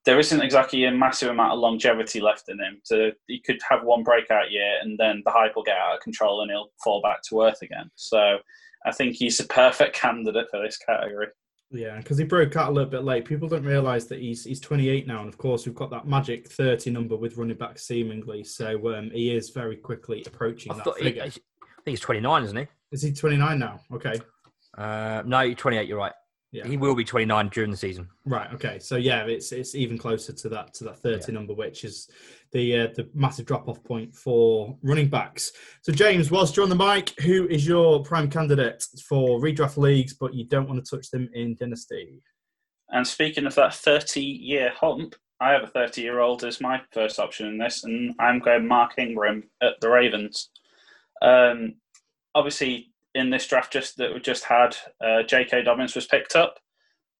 there 0.05 0.20
isn't 0.20 0.41
exactly 0.41 0.86
a 0.86 0.91
massive 0.91 1.29
amount 1.29 1.53
of 1.53 1.60
longevity 1.60 2.20
left 2.20 2.50
in 2.50 2.60
him. 2.60 2.81
To 2.86 3.12
he 3.27 3.39
could 3.39 3.60
have 3.70 3.84
one 3.84 4.03
breakout 4.03 4.51
year 4.51 4.79
and 4.81 4.98
then 4.98 5.22
the 5.25 5.31
hype 5.31 5.55
will 5.55 5.63
get 5.63 5.77
out 5.77 5.96
of 5.96 6.01
control 6.01 6.41
and 6.41 6.51
he'll 6.51 6.72
fall 6.84 7.01
back 7.01 7.22
to 7.29 7.41
earth 7.41 7.62
again. 7.62 7.89
So 7.96 8.38
I 8.86 8.91
think 8.91 9.15
he's 9.15 9.39
a 9.39 9.46
perfect 9.46 9.96
candidate 9.96 10.48
for 10.50 10.62
this 10.62 10.77
category. 10.77 11.27
Yeah, 11.74 11.98
because 11.98 12.17
he 12.17 12.25
broke 12.25 12.58
out 12.58 12.70
a 12.70 12.72
little 12.72 12.89
bit 12.89 13.05
late. 13.05 13.24
People 13.24 13.48
don't 13.48 13.63
realise 13.63 14.05
that 14.05 14.20
he's 14.20 14.43
he's 14.43 14.60
28 14.60 15.08
now, 15.08 15.20
and 15.20 15.29
of 15.29 15.38
course 15.38 15.65
we've 15.65 15.75
got 15.75 15.89
that 15.91 16.05
magic 16.05 16.50
30 16.50 16.89
number 16.91 17.15
with 17.15 17.38
running 17.38 17.58
back 17.58 17.79
seemingly. 17.79 18.43
So 18.43 18.93
um, 18.93 19.10
he 19.12 19.34
is 19.34 19.51
very 19.51 19.77
quickly 19.77 20.24
approaching 20.25 20.74
I 20.74 20.75
that 20.75 20.96
figure. 20.96 21.24
He, 21.24 21.29
I 21.29 21.84
think 21.86 21.98
he's 21.98 22.00
29, 22.01 22.43
isn't 22.43 22.58
he? 22.58 22.67
Is 22.91 23.01
he 23.01 23.13
29 23.13 23.58
now? 23.58 23.79
Okay. 23.93 24.20
Uh, 24.77 25.24
no, 25.25 25.53
28. 25.53 25.88
You're 25.88 25.98
right. 25.98 26.12
Yeah. 26.51 26.67
He 26.67 26.75
will 26.75 26.96
be 26.96 27.05
29 27.05 27.48
during 27.50 27.72
the 27.72 27.77
season. 27.77 28.10
Right. 28.25 28.51
Okay. 28.53 28.77
So 28.79 28.98
yeah, 28.98 29.24
it's 29.24 29.53
it's 29.53 29.74
even 29.74 29.98
closer 29.98 30.34
to 30.34 30.50
that 30.50 30.74
to 30.75 30.84
that 30.86 31.00
30 31.00 31.24
yeah. 31.27 31.34
number, 31.34 31.53
which 31.53 31.86
is 31.86 32.10
the 32.51 32.77
uh, 32.77 32.88
the 32.93 33.10
massive 33.13 33.46
drop 33.46 33.70
off 33.70 33.81
point 33.84 34.13
for 34.13 34.77
running 34.84 35.08
backs. 35.08 35.53
So 35.81 35.93
James, 35.93 36.29
whilst 36.29 36.58
you're 36.58 36.63
on 36.63 36.70
the 36.70 36.75
mic, 36.75 37.17
who 37.22 37.48
is 37.48 37.65
your 37.65 38.03
prime 38.03 38.29
candidate 38.29 38.84
for 39.08 39.39
redraft 39.39 39.77
leagues, 39.77 40.13
but 40.13 40.34
you 40.34 40.43
don't 40.43 40.67
want 40.67 40.84
to 40.84 40.96
touch 40.96 41.10
them 41.10 41.29
in 41.34 41.55
dynasty? 41.55 42.22
And 42.89 43.08
speaking 43.08 43.46
of 43.46 43.55
that 43.55 43.74
30 43.74 44.22
year 44.22 44.74
hump, 44.75 45.15
I 45.39 45.51
have 45.51 45.63
a 45.63 45.67
30 45.67 46.01
year 46.01 46.20
old 46.20 46.43
as 46.43 46.60
my 46.60 46.81
first 46.91 47.17
option 47.17 47.48
in 47.48 47.58
this, 47.58 47.86
and 47.86 48.13
I'm 48.20 48.39
going 48.39 48.67
Mark 48.67 48.91
Ingram 48.98 49.43
at 49.62 49.79
the 49.79 49.89
Ravens. 49.89 50.50
Um, 51.22 51.75
obviously, 52.36 52.90
in 53.15 53.30
this 53.30 53.48
draft 53.48 53.74
just 53.74 53.98
that 53.98 54.13
we 54.13 54.20
just 54.20 54.46
had, 54.46 54.75
uh, 55.03 55.24
J.K. 55.24 55.63
Dobbins 55.63 55.96
was 55.96 56.08
picked 56.08 56.36
up, 56.36 56.60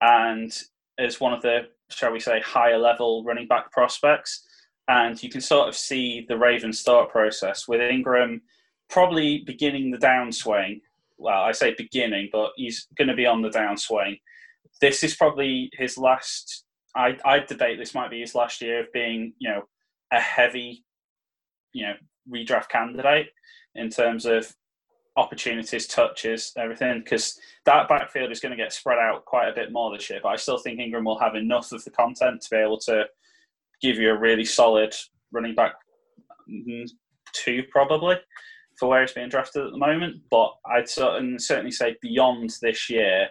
and 0.02 0.52
is 0.98 1.20
one 1.20 1.34
of 1.34 1.42
the 1.42 1.62
shall 1.90 2.12
we 2.12 2.20
say 2.20 2.40
higher 2.40 2.78
level 2.78 3.24
running 3.24 3.48
back 3.48 3.72
prospects, 3.72 4.46
and 4.88 5.22
you 5.22 5.30
can 5.30 5.42
sort 5.42 5.68
of 5.68 5.76
see 5.76 6.26
the 6.28 6.38
Ravens 6.38 6.80
start 6.80 7.10
process 7.10 7.68
with 7.68 7.82
Ingram 7.82 8.42
probably 8.90 9.44
beginning 9.46 9.92
the 9.92 9.98
downswing. 9.98 10.82
Well, 11.18 11.42
I 11.42 11.52
say 11.52 11.74
beginning, 11.78 12.30
but 12.32 12.52
he's 12.56 12.88
going 12.98 13.08
to 13.08 13.16
be 13.16 13.26
on 13.26 13.42
the 13.42 13.50
downswing. 13.50 14.20
This 14.80 15.04
is 15.04 15.16
probably 15.16 15.70
his 15.74 15.98
last. 15.98 16.66
I 16.96 17.18
I 17.26 17.40
debate 17.40 17.78
this 17.78 17.96
might 17.96 18.12
be 18.12 18.22
his 18.22 18.36
last 18.36 18.62
year 18.62 18.82
of 18.82 18.92
being 18.94 19.34
you 19.40 19.50
know 19.50 19.64
a 20.12 20.20
heavy, 20.20 20.84
you 21.74 21.86
know, 21.88 21.94
redraft 22.30 22.70
candidate 22.70 23.28
in 23.76 23.90
terms 23.90 24.26
of 24.26 24.54
opportunities, 25.18 25.88
touches, 25.88 26.54
everything, 26.58 27.00
because 27.00 27.40
that 27.66 27.90
backfield 27.90 28.32
is 28.32 28.40
going 28.40 28.52
to 28.52 28.62
get 28.62 28.74
spread 28.74 28.98
out 28.98 29.26
quite 29.26 29.50
a 29.50 29.54
bit 29.54 29.72
more 29.72 29.96
this 29.96 30.10
year. 30.10 30.20
But 30.24 30.30
I 30.30 30.36
still 30.36 30.58
think 30.58 30.80
Ingram 30.80 31.06
will 31.06 31.20
have 31.20 31.36
enough 31.36 31.72
of 31.72 31.84
the 31.84 31.92
content 31.92 32.42
to 32.42 32.50
be 32.50 32.58
able 32.58 32.80
to 32.80 33.06
give 33.82 33.98
you 33.98 34.12
a 34.12 34.18
really 34.18 34.46
solid 34.46 34.94
running 35.32 35.56
back 35.56 35.74
mm, 36.50 36.90
two, 37.34 37.64
probably, 37.72 38.16
for 38.80 38.90
where 38.90 39.02
he's 39.02 39.12
being 39.12 39.30
drafted 39.30 39.66
at 39.66 39.72
the 39.72 39.78
moment. 39.78 40.22
But 40.30 40.54
I'd 40.66 40.90
certainly 40.90 41.72
say 41.72 41.98
beyond 42.02 42.52
this 42.62 42.90
year, 42.90 43.28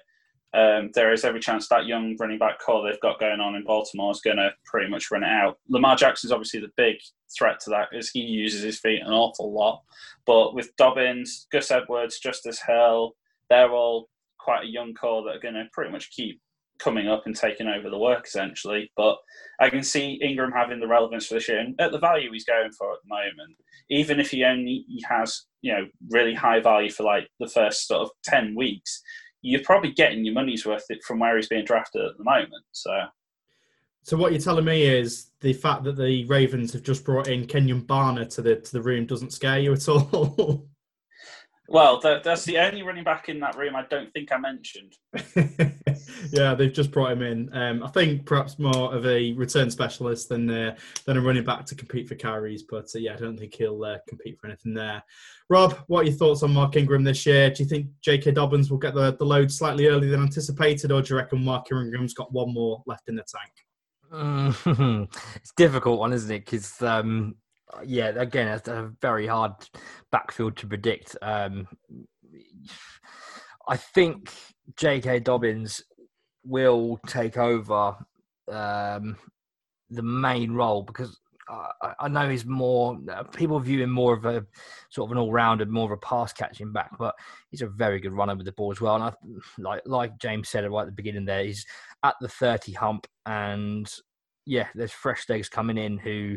um, 0.52 0.90
there 0.94 1.12
is 1.12 1.24
every 1.24 1.40
chance 1.40 1.68
that 1.68 1.86
young 1.86 2.16
running 2.18 2.38
back 2.38 2.58
core 2.58 2.84
they've 2.84 3.00
got 3.00 3.20
going 3.20 3.40
on 3.40 3.54
in 3.54 3.64
Baltimore 3.64 4.10
is 4.10 4.20
going 4.20 4.38
to 4.38 4.50
pretty 4.64 4.90
much 4.90 5.10
run 5.10 5.22
it 5.22 5.28
out. 5.28 5.58
Lamar 5.68 5.94
Jackson 5.94 6.28
is 6.28 6.32
obviously 6.32 6.60
the 6.60 6.72
big 6.76 6.96
threat 7.38 7.60
to 7.60 7.70
that 7.70 7.88
because 7.90 8.10
he 8.10 8.20
uses 8.20 8.62
his 8.62 8.80
feet 8.80 9.00
an 9.04 9.12
awful 9.12 9.52
lot. 9.52 9.82
But 10.26 10.54
with 10.54 10.74
Dobbins, 10.76 11.46
Gus 11.52 11.70
Edwards, 11.70 12.18
Justice 12.18 12.60
Hill, 12.66 13.14
they're 13.48 13.70
all 13.70 14.08
quite 14.40 14.64
a 14.64 14.68
young 14.68 14.92
core 14.94 15.22
that 15.22 15.36
are 15.36 15.40
going 15.40 15.54
to 15.54 15.68
pretty 15.72 15.92
much 15.92 16.10
keep 16.10 16.40
coming 16.80 17.08
up 17.08 17.24
and 17.26 17.36
taking 17.36 17.68
over 17.68 17.88
the 17.88 17.98
work 17.98 18.26
essentially. 18.26 18.90
But 18.96 19.18
I 19.60 19.70
can 19.70 19.84
see 19.84 20.20
Ingram 20.22 20.50
having 20.50 20.80
the 20.80 20.88
relevance 20.88 21.26
for 21.26 21.34
this 21.34 21.48
year 21.48 21.60
and 21.60 21.80
at 21.80 21.92
the 21.92 21.98
value 21.98 22.32
he's 22.32 22.44
going 22.44 22.72
for 22.72 22.92
at 22.92 22.98
the 23.04 23.08
moment. 23.08 23.56
Even 23.90 24.18
if 24.18 24.30
he 24.30 24.44
only 24.44 24.84
he 24.88 25.04
has 25.08 25.46
you 25.62 25.72
know 25.72 25.86
really 26.10 26.34
high 26.34 26.60
value 26.60 26.90
for 26.90 27.02
like 27.02 27.28
the 27.38 27.48
first 27.48 27.86
sort 27.86 28.02
of 28.02 28.10
ten 28.24 28.54
weeks 28.56 29.02
you're 29.42 29.62
probably 29.62 29.92
getting 29.92 30.24
your 30.24 30.34
money's 30.34 30.66
worth 30.66 30.84
it 30.90 31.02
from 31.02 31.18
where 31.18 31.36
he's 31.36 31.48
being 31.48 31.64
drafted 31.64 32.04
at 32.04 32.16
the 32.18 32.24
moment. 32.24 32.64
So, 32.72 32.90
so 34.02 34.16
what 34.16 34.32
you're 34.32 34.40
telling 34.40 34.64
me 34.64 34.82
is 34.82 35.30
the 35.40 35.52
fact 35.52 35.84
that 35.84 35.96
the 35.96 36.24
Ravens 36.26 36.72
have 36.72 36.82
just 36.82 37.04
brought 37.04 37.28
in 37.28 37.46
Kenjon 37.46 37.86
Barner 37.86 38.28
to 38.34 38.42
the 38.42 38.56
to 38.56 38.72
the 38.72 38.82
room 38.82 39.06
doesn't 39.06 39.32
scare 39.32 39.58
you 39.58 39.72
at 39.72 39.88
all. 39.88 40.66
Well, 41.70 42.00
that, 42.00 42.24
that's 42.24 42.44
the 42.44 42.58
only 42.58 42.82
running 42.82 43.04
back 43.04 43.28
in 43.28 43.38
that 43.40 43.56
room 43.56 43.76
I 43.76 43.84
don't 43.88 44.12
think 44.12 44.32
I 44.32 44.38
mentioned. 44.38 44.96
yeah, 46.32 46.52
they've 46.52 46.72
just 46.72 46.90
brought 46.90 47.12
him 47.12 47.22
in. 47.22 47.48
Um, 47.56 47.84
I 47.84 47.86
think 47.86 48.26
perhaps 48.26 48.58
more 48.58 48.92
of 48.92 49.06
a 49.06 49.32
return 49.34 49.70
specialist 49.70 50.28
than 50.28 50.50
uh, 50.50 50.74
than 51.06 51.16
a 51.16 51.20
running 51.20 51.44
back 51.44 51.64
to 51.66 51.76
compete 51.76 52.08
for 52.08 52.16
carries, 52.16 52.64
but 52.64 52.86
uh, 52.92 52.98
yeah, 52.98 53.14
I 53.14 53.18
don't 53.18 53.38
think 53.38 53.54
he'll 53.54 53.84
uh, 53.84 53.98
compete 54.08 54.36
for 54.40 54.48
anything 54.48 54.74
there. 54.74 55.00
Rob, 55.48 55.78
what 55.86 56.00
are 56.00 56.08
your 56.08 56.14
thoughts 56.14 56.42
on 56.42 56.52
Mark 56.52 56.74
Ingram 56.74 57.04
this 57.04 57.24
year? 57.24 57.50
Do 57.50 57.62
you 57.62 57.68
think 57.68 57.86
J.K. 58.02 58.32
Dobbins 58.32 58.68
will 58.68 58.78
get 58.78 58.94
the, 58.94 59.12
the 59.12 59.24
load 59.24 59.52
slightly 59.52 59.86
earlier 59.86 60.10
than 60.10 60.22
anticipated, 60.22 60.90
or 60.90 61.02
do 61.02 61.14
you 61.14 61.18
reckon 61.18 61.44
Mark 61.44 61.70
Ingram's 61.70 62.14
got 62.14 62.32
one 62.32 62.52
more 62.52 62.82
left 62.86 63.08
in 63.08 63.14
the 63.14 63.22
tank? 63.22 63.52
it's 65.36 65.52
a 65.52 65.56
difficult 65.56 66.00
one, 66.00 66.12
isn't 66.12 66.32
it? 66.32 66.44
Because 66.44 66.82
um, 66.82 67.36
yeah, 67.84 68.08
again, 68.16 68.48
it's 68.48 68.68
a 68.68 68.92
very 69.00 69.26
hard 69.26 69.52
backfield 70.10 70.56
to 70.58 70.66
predict. 70.66 71.16
Um, 71.22 71.66
I 73.68 73.76
think 73.76 74.32
J.K. 74.76 75.20
Dobbins 75.20 75.82
will 76.44 76.98
take 77.06 77.36
over 77.36 77.96
um, 78.50 79.16
the 79.90 80.02
main 80.02 80.52
role 80.52 80.82
because 80.82 81.18
I, 81.48 81.94
I 82.00 82.08
know 82.08 82.28
he's 82.28 82.44
more. 82.44 82.98
People 83.34 83.58
view 83.60 83.82
him 83.82 83.90
more 83.90 84.14
of 84.14 84.24
a 84.24 84.44
sort 84.90 85.08
of 85.08 85.12
an 85.12 85.18
all-rounder, 85.18 85.66
more 85.66 85.86
of 85.86 85.92
a 85.92 86.06
pass 86.06 86.32
catching 86.32 86.72
back, 86.72 86.90
but 86.98 87.14
he's 87.50 87.62
a 87.62 87.68
very 87.68 88.00
good 88.00 88.12
runner 88.12 88.36
with 88.36 88.46
the 88.46 88.52
ball 88.52 88.70
as 88.70 88.80
well. 88.80 88.96
And 88.96 89.04
I, 89.04 89.12
like 89.58 89.82
like 89.86 90.18
James 90.18 90.48
said 90.48 90.68
right 90.70 90.82
at 90.82 90.86
the 90.86 90.92
beginning, 90.92 91.24
there 91.24 91.44
he's 91.44 91.66
at 92.02 92.14
the 92.20 92.28
thirty 92.28 92.72
hump, 92.72 93.06
and 93.26 93.92
yeah, 94.46 94.68
there's 94.74 94.92
fresh 94.92 95.28
legs 95.28 95.48
coming 95.48 95.78
in 95.78 95.98
who 95.98 96.36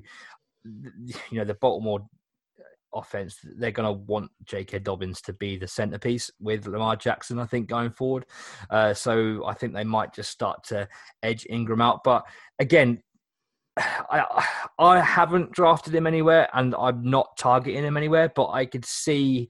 you 1.31 1.39
know 1.39 1.45
the 1.45 1.55
Baltimore 1.55 2.01
offense, 2.93 3.39
they're 3.57 3.71
going 3.71 3.87
to 3.87 4.03
want 4.03 4.31
J.K. 4.45 4.79
Dobbins 4.79 5.21
to 5.21 5.33
be 5.33 5.57
the 5.57 5.67
centerpiece 5.67 6.29
with 6.39 6.67
Lamar 6.67 6.95
Jackson, 6.95 7.39
I 7.39 7.45
think, 7.45 7.67
going 7.67 7.91
forward. 7.91 8.25
Uh, 8.69 8.93
so 8.93 9.45
I 9.45 9.53
think 9.53 9.73
they 9.73 9.83
might 9.83 10.13
just 10.13 10.31
start 10.31 10.63
to 10.65 10.87
edge 11.21 11.45
Ingram 11.49 11.81
out. 11.81 12.03
But 12.03 12.23
again, 12.59 13.01
I 13.77 14.45
I 14.79 14.99
haven't 14.99 15.51
drafted 15.51 15.95
him 15.95 16.07
anywhere, 16.07 16.49
and 16.53 16.75
I'm 16.77 17.09
not 17.09 17.37
targeting 17.37 17.83
him 17.83 17.97
anywhere. 17.97 18.31
But 18.33 18.49
I 18.49 18.65
could 18.65 18.85
see 18.85 19.49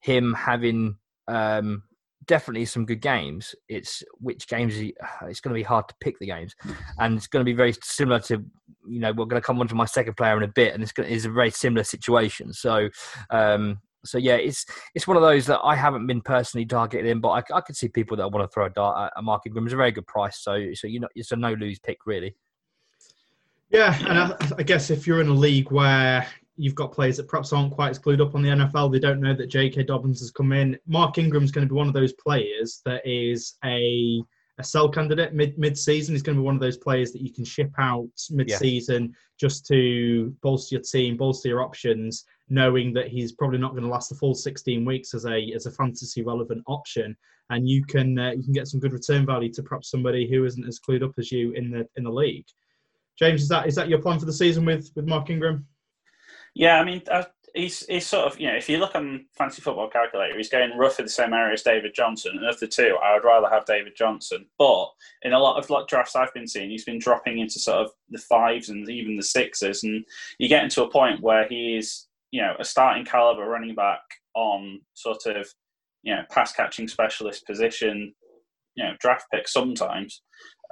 him 0.00 0.34
having 0.34 0.96
um, 1.26 1.82
definitely 2.28 2.66
some 2.66 2.86
good 2.86 3.00
games. 3.00 3.54
It's 3.68 4.04
which 4.20 4.46
games 4.46 4.76
it's 5.22 5.40
going 5.40 5.54
to 5.54 5.58
be 5.58 5.64
hard 5.64 5.88
to 5.88 5.94
pick 6.00 6.18
the 6.20 6.26
games, 6.26 6.54
and 6.98 7.16
it's 7.16 7.26
going 7.26 7.44
to 7.44 7.50
be 7.50 7.56
very 7.56 7.74
similar 7.82 8.20
to 8.20 8.44
you 8.86 9.00
know 9.00 9.12
we're 9.12 9.26
going 9.26 9.42
to 9.42 9.46
come 9.46 9.60
on 9.60 9.66
to 9.68 9.74
my 9.74 9.84
second 9.84 10.16
player 10.16 10.36
in 10.36 10.44
a 10.44 10.48
bit, 10.48 10.74
and 10.74 10.82
it's 10.82 10.92
going 10.92 11.08
to, 11.08 11.14
it's 11.14 11.24
a 11.24 11.30
very 11.30 11.50
similar 11.50 11.84
situation. 11.84 12.52
So. 12.52 12.88
Um, 13.30 13.80
so 14.04 14.16
yeah, 14.16 14.36
it's 14.36 14.64
it's 14.94 15.08
one 15.08 15.16
of 15.16 15.24
those 15.24 15.44
that 15.46 15.58
I 15.64 15.74
haven't 15.74 16.06
been 16.06 16.20
personally 16.20 16.64
targeted 16.64 17.04
in, 17.04 17.20
but 17.20 17.30
I, 17.30 17.56
I 17.56 17.60
could 17.60 17.76
see 17.76 17.88
people 17.88 18.16
that 18.16 18.30
want 18.30 18.48
to 18.48 18.54
throw 18.54 18.66
a 18.66 18.70
dart 18.70 19.12
at, 19.14 19.24
Mark 19.24 19.42
Ingram. 19.44 19.66
It's 19.66 19.74
a 19.74 19.76
very 19.76 19.90
good 19.90 20.06
price, 20.06 20.38
so 20.38 20.72
so 20.74 20.86
you 20.86 21.00
know 21.00 21.08
it's 21.16 21.32
a 21.32 21.36
no 21.36 21.52
lose 21.54 21.80
pick 21.80 22.06
really. 22.06 22.36
Yeah, 23.70 23.98
and 24.08 24.18
I, 24.18 24.36
I, 24.56 24.62
guess 24.62 24.88
if 24.90 25.06
you're 25.06 25.20
in 25.20 25.28
a 25.28 25.34
league 25.34 25.72
where 25.72 26.26
you've 26.58 26.74
got 26.74 26.92
players 26.92 27.16
that 27.16 27.28
perhaps 27.28 27.52
aren't 27.52 27.72
quite 27.72 27.90
as 27.90 27.98
glued 27.98 28.20
up 28.20 28.34
on 28.34 28.42
the 28.42 28.48
NFL. 28.48 28.92
They 28.92 28.98
don't 28.98 29.20
know 29.20 29.34
that 29.34 29.46
J.K. 29.46 29.84
Dobbins 29.84 30.20
has 30.20 30.30
come 30.30 30.52
in. 30.52 30.78
Mark 30.86 31.16
Ingram's 31.16 31.52
going 31.52 31.66
to 31.66 31.72
be 31.72 31.76
one 31.76 31.88
of 31.88 31.94
those 31.94 32.12
players 32.14 32.82
that 32.84 33.00
is 33.06 33.56
a 33.64 34.22
a 34.60 34.64
sell 34.64 34.88
candidate 34.88 35.32
mid 35.34 35.56
mid 35.56 35.78
season. 35.78 36.14
He's 36.14 36.22
going 36.22 36.36
to 36.36 36.42
be 36.42 36.44
one 36.44 36.56
of 36.56 36.60
those 36.60 36.76
players 36.76 37.12
that 37.12 37.22
you 37.22 37.32
can 37.32 37.44
ship 37.44 37.70
out 37.78 38.08
mid 38.30 38.50
season 38.50 39.04
yeah. 39.04 39.14
just 39.38 39.66
to 39.66 40.34
bolster 40.42 40.74
your 40.74 40.82
team, 40.82 41.16
bolster 41.16 41.48
your 41.48 41.62
options, 41.62 42.24
knowing 42.48 42.92
that 42.94 43.06
he's 43.06 43.30
probably 43.30 43.58
not 43.58 43.70
going 43.70 43.84
to 43.84 43.88
last 43.88 44.08
the 44.08 44.16
full 44.16 44.34
16 44.34 44.84
weeks 44.84 45.14
as 45.14 45.26
a 45.26 45.52
as 45.54 45.66
a 45.66 45.70
fantasy 45.70 46.22
relevant 46.22 46.62
option. 46.66 47.16
And 47.50 47.68
you 47.68 47.84
can 47.84 48.18
uh, 48.18 48.32
you 48.32 48.42
can 48.42 48.52
get 48.52 48.66
some 48.66 48.80
good 48.80 48.92
return 48.92 49.24
value 49.24 49.52
to 49.52 49.62
perhaps 49.62 49.90
somebody 49.90 50.28
who 50.28 50.44
isn't 50.44 50.66
as 50.66 50.80
clued 50.80 51.04
up 51.04 51.12
as 51.18 51.30
you 51.30 51.52
in 51.52 51.70
the 51.70 51.88
in 51.96 52.02
the 52.02 52.10
league. 52.10 52.46
James, 53.16 53.42
is 53.42 53.48
that 53.48 53.68
is 53.68 53.76
that 53.76 53.88
your 53.88 54.00
plan 54.00 54.18
for 54.18 54.26
the 54.26 54.32
season 54.32 54.64
with 54.64 54.90
with 54.96 55.06
Mark 55.06 55.30
Ingram? 55.30 55.66
Yeah, 56.54 56.80
I 56.80 56.84
mean, 56.84 57.02
he's 57.54 57.84
he's 57.86 58.06
sort 58.06 58.26
of 58.26 58.38
you 58.40 58.48
know, 58.48 58.56
if 58.56 58.68
you 58.68 58.78
look 58.78 58.94
on 58.94 59.26
Fantasy 59.36 59.62
Football 59.62 59.90
Calculator, 59.90 60.36
he's 60.36 60.48
going 60.48 60.76
roughly 60.76 61.04
the 61.04 61.10
same 61.10 61.32
area 61.32 61.52
as 61.52 61.62
David 61.62 61.92
Johnson. 61.94 62.32
And 62.36 62.46
of 62.46 62.58
the 62.60 62.66
two, 62.66 62.96
I 63.02 63.14
would 63.14 63.24
rather 63.24 63.48
have 63.48 63.64
David 63.66 63.94
Johnson. 63.96 64.46
But 64.58 64.88
in 65.22 65.32
a 65.32 65.38
lot 65.38 65.58
of 65.58 65.68
like 65.70 65.88
drafts 65.88 66.16
I've 66.16 66.32
been 66.34 66.46
seeing, 66.46 66.70
he's 66.70 66.84
been 66.84 66.98
dropping 66.98 67.38
into 67.38 67.58
sort 67.58 67.78
of 67.78 67.90
the 68.10 68.18
fives 68.18 68.68
and 68.68 68.88
even 68.88 69.16
the 69.16 69.22
sixes, 69.22 69.82
and 69.84 70.04
you 70.38 70.48
get 70.48 70.64
into 70.64 70.84
a 70.84 70.90
point 70.90 71.20
where 71.20 71.46
he 71.48 71.76
is 71.76 72.06
you 72.30 72.42
know 72.42 72.54
a 72.58 72.64
starting 72.64 73.04
caliber 73.04 73.46
running 73.46 73.74
back 73.74 74.00
on 74.34 74.80
sort 74.94 75.26
of 75.26 75.48
you 76.02 76.14
know 76.14 76.22
pass 76.30 76.52
catching 76.52 76.88
specialist 76.88 77.46
position, 77.46 78.14
you 78.78 78.84
know 78.84 78.94
draft 79.00 79.26
pick 79.32 79.48
sometimes. 79.48 80.22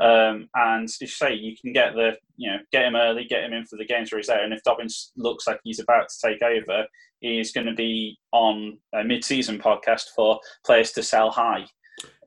Um, 0.01 0.49
and 0.55 0.89
if 0.89 1.01
you 1.01 1.07
say 1.07 1.35
you 1.35 1.57
can 1.61 1.73
get 1.73 1.95
the, 1.95 2.13
you 2.37 2.51
know, 2.51 2.59
get 2.71 2.85
him 2.85 2.97
early, 2.97 3.25
get 3.25 3.45
him 3.45 3.55
in 3.55 3.65
for 3.65 3.77
the 3.77 3.87
games 3.87 4.13
where 4.13 4.19
he's 4.19 4.27
there, 4.27 4.45
and 4.45 4.53
if 4.53 4.63
Dobbins 4.63 5.13
looks 5.17 5.47
like 5.47 5.59
he's 5.65 5.81
about 5.81 6.09
to 6.11 6.29
take 6.29 6.43
over, 6.43 6.85
he's 7.21 7.53
going 7.53 7.67
to 7.67 7.75
be 7.75 8.19
on 8.33 8.79
a 8.95 9.03
mid-season 9.03 9.59
podcast 9.59 10.05
for 10.15 10.39
players 10.67 10.93
to 10.93 11.03
sell 11.03 11.31
high, 11.31 11.67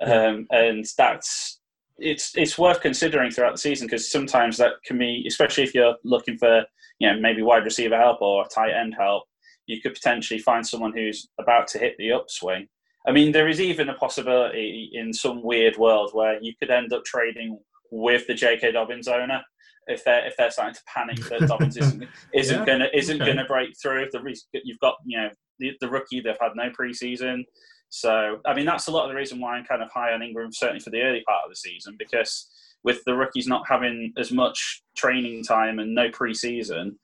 um, 0.01 0.47
and 0.51 0.85
that's 0.97 1.59
it's 1.99 2.35
it's 2.35 2.57
worth 2.57 2.81
considering 2.81 3.29
throughout 3.29 3.53
the 3.53 3.61
season 3.61 3.85
because 3.87 4.11
sometimes 4.11 4.57
that 4.57 4.73
can 4.85 4.97
be, 4.97 5.23
especially 5.27 5.63
if 5.63 5.75
you're 5.75 5.95
looking 6.03 6.37
for, 6.37 6.63
you 6.99 7.07
know, 7.07 7.19
maybe 7.19 7.41
wide 7.41 7.65
receiver 7.65 7.97
help 7.97 8.21
or 8.21 8.45
tight 8.47 8.71
end 8.71 8.95
help, 8.97 9.23
you 9.67 9.79
could 9.81 9.93
potentially 9.93 10.39
find 10.39 10.65
someone 10.65 10.93
who's 10.93 11.29
about 11.39 11.67
to 11.67 11.77
hit 11.77 11.95
the 11.97 12.11
upswing 12.11 12.67
I 13.07 13.11
mean, 13.11 13.31
there 13.31 13.47
is 13.47 13.61
even 13.61 13.89
a 13.89 13.93
possibility 13.93 14.89
in 14.93 15.13
some 15.13 15.41
weird 15.43 15.77
world 15.77 16.11
where 16.13 16.41
you 16.41 16.53
could 16.59 16.69
end 16.69 16.93
up 16.93 17.05
trading 17.05 17.57
with 17.91 18.27
the 18.27 18.33
J.K. 18.33 18.71
Dobbins 18.73 19.07
owner 19.07 19.41
if 19.87 20.03
they're 20.03 20.25
if 20.25 20.37
they're 20.37 20.51
starting 20.51 20.75
to 20.75 20.81
panic 20.85 21.17
that 21.29 21.47
Dobbins 21.47 21.75
isn't 21.75 22.03
isn't 22.33 22.59
yeah, 22.59 22.65
gonna 22.65 22.87
isn't 22.93 23.21
okay. 23.21 23.31
gonna 23.31 23.47
break 23.47 23.69
through. 23.81 24.07
The 24.11 24.41
you've 24.63 24.79
got 24.79 24.95
you 25.05 25.17
know 25.17 25.29
the, 25.57 25.71
the 25.81 25.89
rookie 25.89 26.21
they've 26.21 26.35
had 26.39 26.51
no 26.55 26.69
preseason, 26.69 27.43
so 27.89 28.39
I 28.45 28.53
mean 28.53 28.65
that's 28.65 28.87
a 28.87 28.91
lot 28.91 29.03
of 29.03 29.09
the 29.09 29.15
reason 29.15 29.39
why 29.39 29.55
I'm 29.55 29.65
kind 29.65 29.81
of 29.81 29.91
high 29.91 30.13
on 30.13 30.21
Ingram 30.21 30.53
certainly 30.53 30.79
for 30.79 30.91
the 30.91 31.01
early 31.01 31.23
part 31.27 31.43
of 31.43 31.49
the 31.49 31.55
season 31.55 31.95
because 31.97 32.47
with 32.83 33.03
the 33.05 33.15
rookies 33.15 33.47
not 33.47 33.67
having 33.67 34.13
as 34.17 34.31
much 34.31 34.83
training 34.95 35.43
time 35.43 35.79
and 35.79 35.93
no 35.93 36.09
preseason, 36.09 36.95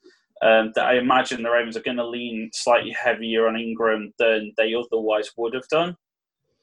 um, 0.42 0.72
that 0.76 0.86
I 0.86 0.98
imagine 0.98 1.44
the 1.44 1.50
Ravens 1.50 1.78
are 1.78 1.82
going 1.84 1.98
to 1.98 2.08
lean 2.08 2.50
slightly 2.54 2.92
heavier 2.92 3.48
on 3.48 3.60
Ingram 3.60 4.14
than 4.20 4.54
they 4.58 4.74
otherwise 4.74 5.32
would 5.38 5.54
have 5.54 5.68
done. 5.70 5.96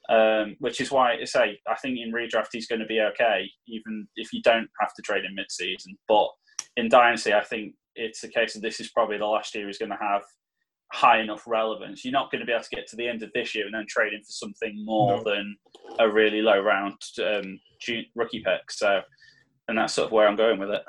Um, 0.09 0.57
which 0.59 0.81
is 0.81 0.91
why 0.91 1.13
I 1.13 1.23
say 1.23 1.57
I 1.65 1.75
think 1.75 1.97
in 1.97 2.11
redraft 2.11 2.47
he's 2.51 2.67
going 2.67 2.81
to 2.81 2.85
be 2.85 2.99
okay, 2.99 3.49
even 3.67 4.05
if 4.17 4.33
you 4.33 4.41
don't 4.41 4.67
have 4.81 4.93
to 4.95 5.01
trade 5.01 5.23
him 5.23 5.33
mid-season. 5.33 5.97
But 6.09 6.27
in 6.75 6.89
dynasty, 6.89 7.33
I 7.33 7.41
think 7.41 7.75
it's 7.95 8.21
a 8.25 8.27
case 8.27 8.55
of 8.55 8.61
this 8.61 8.81
is 8.81 8.91
probably 8.91 9.17
the 9.17 9.25
last 9.25 9.55
year 9.55 9.67
he's 9.67 9.77
going 9.77 9.91
to 9.91 9.97
have 10.01 10.23
high 10.91 11.21
enough 11.21 11.43
relevance. 11.47 12.03
You're 12.03 12.11
not 12.11 12.31
going 12.31 12.41
to 12.41 12.45
be 12.45 12.51
able 12.51 12.63
to 12.63 12.75
get 12.75 12.85
to 12.87 12.95
the 12.95 13.07
end 13.07 13.23
of 13.23 13.31
this 13.33 13.55
year 13.55 13.65
and 13.65 13.73
then 13.73 13.85
trade 13.87 14.13
him 14.13 14.21
for 14.23 14.31
something 14.31 14.83
more 14.83 15.17
no. 15.17 15.23
than 15.23 15.55
a 15.99 16.09
really 16.09 16.41
low 16.41 16.59
round 16.59 16.95
um, 17.25 17.59
rookie 18.15 18.43
pick. 18.43 18.71
So, 18.71 19.01
and 19.67 19.77
that's 19.77 19.93
sort 19.93 20.07
of 20.07 20.11
where 20.11 20.27
I'm 20.27 20.35
going 20.35 20.59
with 20.59 20.69
it. 20.69 20.83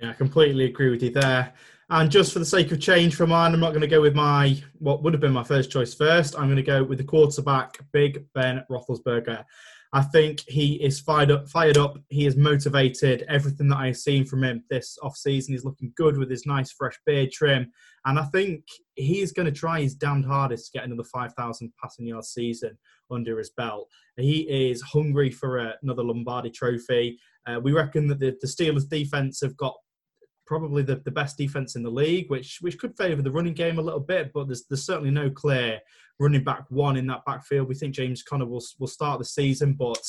Yeah, 0.00 0.10
I 0.10 0.12
completely 0.14 0.64
agree 0.64 0.90
with 0.90 1.02
you 1.02 1.10
there. 1.10 1.54
And 1.94 2.10
just 2.10 2.32
for 2.32 2.40
the 2.40 2.44
sake 2.44 2.72
of 2.72 2.80
change 2.80 3.14
for 3.14 3.24
mine, 3.24 3.54
I'm 3.54 3.60
not 3.60 3.70
going 3.70 3.80
to 3.82 3.86
go 3.86 4.00
with 4.00 4.16
my 4.16 4.60
what 4.80 5.04
would 5.04 5.12
have 5.14 5.20
been 5.20 5.32
my 5.32 5.44
first 5.44 5.70
choice 5.70 5.94
first. 5.94 6.34
I'm 6.36 6.46
going 6.46 6.56
to 6.56 6.62
go 6.62 6.82
with 6.82 6.98
the 6.98 7.04
quarterback, 7.04 7.78
Big 7.92 8.26
Ben 8.34 8.64
Roethlisberger. 8.68 9.44
I 9.92 10.02
think 10.02 10.40
he 10.48 10.74
is 10.82 10.98
fired 10.98 11.30
up. 11.30 11.48
Fired 11.48 11.78
up. 11.78 11.96
He 12.08 12.26
is 12.26 12.36
motivated. 12.36 13.24
Everything 13.28 13.68
that 13.68 13.76
I've 13.76 13.96
seen 13.96 14.24
from 14.24 14.42
him 14.42 14.64
this 14.70 14.98
off 15.04 15.16
season, 15.16 15.54
he's 15.54 15.64
looking 15.64 15.92
good 15.96 16.18
with 16.18 16.28
his 16.28 16.46
nice 16.46 16.72
fresh 16.72 16.98
beard 17.06 17.30
trim, 17.30 17.70
and 18.06 18.18
I 18.18 18.24
think 18.24 18.64
he's 18.96 19.30
going 19.30 19.46
to 19.46 19.52
try 19.52 19.80
his 19.80 19.94
damned 19.94 20.26
hardest 20.26 20.72
to 20.72 20.78
get 20.78 20.86
another 20.86 21.04
5,000 21.04 21.72
passing 21.80 22.08
yard 22.08 22.24
season 22.24 22.76
under 23.08 23.38
his 23.38 23.50
belt. 23.50 23.88
He 24.16 24.40
is 24.70 24.82
hungry 24.82 25.30
for 25.30 25.58
another 25.80 26.02
Lombardi 26.02 26.50
Trophy. 26.50 27.20
Uh, 27.46 27.60
we 27.62 27.72
reckon 27.72 28.08
that 28.08 28.18
the, 28.18 28.36
the 28.40 28.48
Steelers' 28.48 28.88
defense 28.88 29.40
have 29.42 29.56
got 29.56 29.76
probably 30.46 30.82
the, 30.82 30.96
the 30.96 31.10
best 31.10 31.36
defense 31.36 31.76
in 31.76 31.82
the 31.82 31.90
league, 31.90 32.30
which 32.30 32.58
which 32.60 32.78
could 32.78 32.96
favour 32.96 33.22
the 33.22 33.30
running 33.30 33.54
game 33.54 33.78
a 33.78 33.82
little 33.82 34.00
bit, 34.00 34.32
but 34.32 34.46
there's 34.46 34.64
there's 34.66 34.84
certainly 34.84 35.10
no 35.10 35.30
clear 35.30 35.80
running 36.18 36.44
back 36.44 36.64
one 36.70 36.96
in 36.96 37.06
that 37.08 37.24
backfield. 37.24 37.68
We 37.68 37.74
think 37.74 37.94
James 37.94 38.22
Conner 38.22 38.46
will 38.46 38.62
will 38.78 38.86
start 38.86 39.18
the 39.18 39.24
season, 39.24 39.74
but 39.74 40.04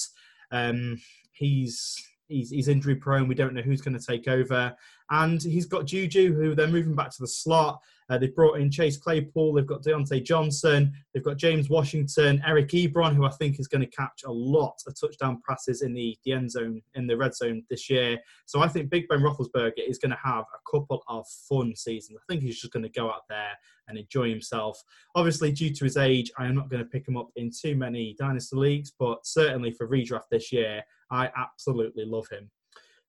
um, 0.52 1.00
he's 1.32 1.96
he's 2.28 2.50
he's 2.50 2.68
injury 2.68 2.96
prone. 2.96 3.28
We 3.28 3.36
don't 3.36 3.54
know 3.54 3.62
who's 3.62 3.82
going 3.82 3.98
to 3.98 4.06
take 4.06 4.28
over, 4.28 4.76
and 5.10 5.42
he's 5.42 5.66
got 5.66 5.86
Juju, 5.86 6.34
who 6.34 6.56
they're 6.56 6.68
moving 6.68 6.96
back 6.96 7.12
to 7.12 7.22
the 7.22 7.28
slot. 7.28 7.82
Uh, 8.10 8.18
they've 8.18 8.36
brought 8.36 8.60
in 8.60 8.70
Chase 8.70 8.98
Claypool. 8.98 9.54
They've 9.54 9.66
got 9.66 9.84
Diontae 9.84 10.24
Johnson. 10.24 10.94
They've 11.14 11.24
got 11.24 11.38
James 11.38 11.70
Washington, 11.70 12.42
Eric 12.46 12.70
Ebron, 12.70 13.16
who 13.16 13.26
I 13.26 13.32
think 13.32 13.60
is 13.60 13.68
going 13.68 13.82
to 13.82 13.96
catch 13.96 14.24
a 14.26 14.32
lot 14.32 14.76
of 14.86 15.00
touchdown 15.00 15.42
passes 15.48 15.82
in 15.82 15.94
the, 15.94 16.18
the 16.24 16.34
end 16.34 16.52
zone, 16.52 16.82
in 16.94 17.08
the 17.08 17.18
red 17.18 17.36
zone 17.36 17.64
this 17.70 17.90
year. 17.90 18.18
So 18.46 18.62
I 18.62 18.68
think 18.68 18.90
Big 18.90 19.08
Ben 19.08 19.20
Roethlisberger 19.20 19.88
is 19.88 19.98
going 19.98 20.12
to 20.12 20.20
have 20.24 20.46
a 20.54 20.72
couple 20.72 21.04
of 21.08 21.26
fun 21.50 21.76
seasons. 21.76 22.20
I 22.22 22.26
think 22.32 22.44
he's 22.44 22.60
just 22.60 22.74
going 22.74 22.84
to 22.84 22.90
go 22.90 23.10
out 23.10 23.24
there 23.30 23.52
and 23.88 23.98
enjoy 23.98 24.30
himself. 24.30 24.82
Obviously, 25.16 25.52
due 25.52 25.74
to 25.74 25.84
his 25.84 25.98
age, 25.98 26.32
I 26.38 26.46
am 26.46 26.56
not 26.56 26.70
going 26.70 26.84
to 26.84 26.90
pick 26.90 27.08
him 27.08 27.18
up 27.18 27.30
in 27.36 27.52
too 27.52 27.76
many 27.76 28.16
dynasty 28.20 28.56
leagues, 28.56 28.92
but 28.98 29.26
certainly 29.26 29.72
for 29.72 29.88
redraft 29.88 30.30
this 30.32 30.52
year, 30.52 30.84
I 31.12 31.30
absolutely 31.36 32.06
love 32.06 32.28
him. 32.30 32.50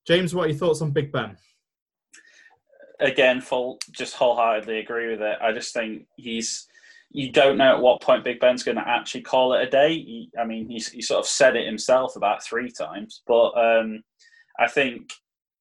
James, 0.07 0.35
what 0.35 0.47
are 0.47 0.49
your 0.49 0.59
thoughts 0.59 0.83
on 0.83 0.93
Big 0.93 1.11
Ben? 1.11 1.37
Again, 3.00 3.41
full 3.41 3.79
just 3.93 4.15
wholeheartedly 4.15 4.79
agree 4.79 5.11
with 5.11 5.21
it. 5.23 5.38
I 5.41 5.53
just 5.53 5.73
think 5.75 6.07
he's 6.17 6.67
you 7.11 7.31
don't 7.31 7.57
know 7.57 7.76
at 7.76 7.81
what 7.81 8.03
point 8.03 8.25
Big 8.25 8.41
Ben's 8.41 8.62
going 8.62 8.76
to 8.76 8.88
actually 8.88 9.23
call 9.23 9.55
it 9.55 9.67
a 9.67 9.71
day. 9.71 9.95
He, 9.95 10.31
I 10.38 10.45
mean, 10.45 10.69
he's, 10.69 10.88
he 10.88 11.00
sort 11.00 11.21
of 11.21 11.26
said 11.26 11.57
it 11.57 11.67
himself 11.67 12.17
about 12.17 12.45
three 12.45 12.71
times, 12.71 13.23
but 13.26 13.50
um, 13.53 14.03
I 14.59 14.69
think 14.69 15.11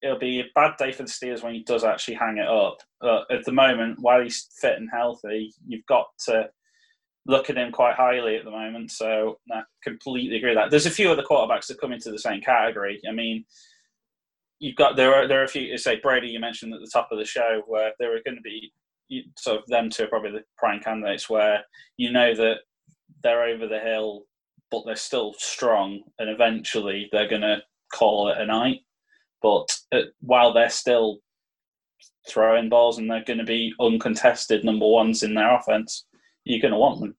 it'll 0.02 0.20
be 0.20 0.40
a 0.40 0.52
bad 0.54 0.74
day 0.78 0.92
for 0.92 1.04
the 1.04 1.10
Steelers 1.10 1.44
when 1.44 1.54
he 1.54 1.64
does 1.64 1.84
actually 1.84 2.16
hang 2.16 2.38
it 2.38 2.48
up. 2.48 2.78
At 3.32 3.46
the 3.46 3.52
moment, 3.52 4.00
while 4.00 4.22
he's 4.22 4.50
fit 4.60 4.78
and 4.78 4.90
healthy, 4.92 5.54
you've 5.66 5.86
got 5.86 6.08
to 6.26 6.50
look 7.28 7.50
at 7.50 7.58
him 7.58 7.72
quite 7.72 7.96
highly 7.96 8.36
at 8.36 8.46
the 8.46 8.52
moment. 8.52 8.92
So 8.92 9.40
I 9.52 9.62
completely 9.84 10.38
agree 10.38 10.50
with 10.50 10.58
that. 10.58 10.72
There's 10.72 10.86
a 10.86 10.92
few 10.92 11.12
other 11.12 11.24
quarterbacks 11.24 11.68
that 11.68 11.80
come 11.80 11.92
into 11.92 12.12
the 12.12 12.20
same 12.20 12.42
category. 12.42 13.00
I 13.08 13.12
mean, 13.12 13.46
you've 14.66 14.76
got 14.76 14.96
there 14.96 15.14
are 15.14 15.28
there 15.28 15.42
are 15.42 15.46
a 15.46 15.48
few. 15.48 15.78
Say 15.78 16.00
Brady, 16.02 16.28
you 16.28 16.40
mentioned 16.40 16.74
at 16.74 16.80
the 16.80 16.90
top 16.92 17.10
of 17.12 17.20
the 17.20 17.26
show, 17.26 17.62
where 17.68 17.92
there 18.00 18.16
are 18.16 18.22
going 18.26 18.36
to 18.36 18.42
be 18.42 18.72
sort 19.38 19.60
of 19.60 19.68
them 19.68 19.90
two 19.92 20.06
are 20.06 20.08
probably 20.08 20.32
the 20.32 20.44
prime 20.58 20.80
candidates 20.80 21.30
where 21.30 21.64
you 21.98 22.12
know 22.12 22.34
that 22.34 22.58
they're 23.22 23.44
over 23.44 23.68
the 23.68 23.80
hill, 23.80 24.24
but 24.72 24.84
they're 24.86 24.96
still 24.96 25.36
strong, 25.38 26.02
and 26.18 26.30
eventually 26.30 27.08
they're 27.12 27.30
going 27.30 27.42
to 27.42 27.62
call 27.94 28.30
it 28.30 28.40
a 28.40 28.46
night. 28.46 28.80
But 29.44 29.68
uh, 29.92 30.08
while 30.22 30.52
they're 30.52 30.70
still 30.70 31.20
throwing 32.28 32.68
balls 32.68 32.98
and 32.98 33.10
they're 33.10 33.24
going 33.24 33.38
to 33.38 33.46
be 33.46 33.72
uncontested 33.80 34.64
number 34.64 34.88
ones 34.88 35.22
in 35.22 35.36
their 35.36 35.56
offense, 35.56 36.08
you're 36.44 36.62
going 36.62 36.74
to 36.74 36.80
want 36.80 37.00
them. 37.00 37.16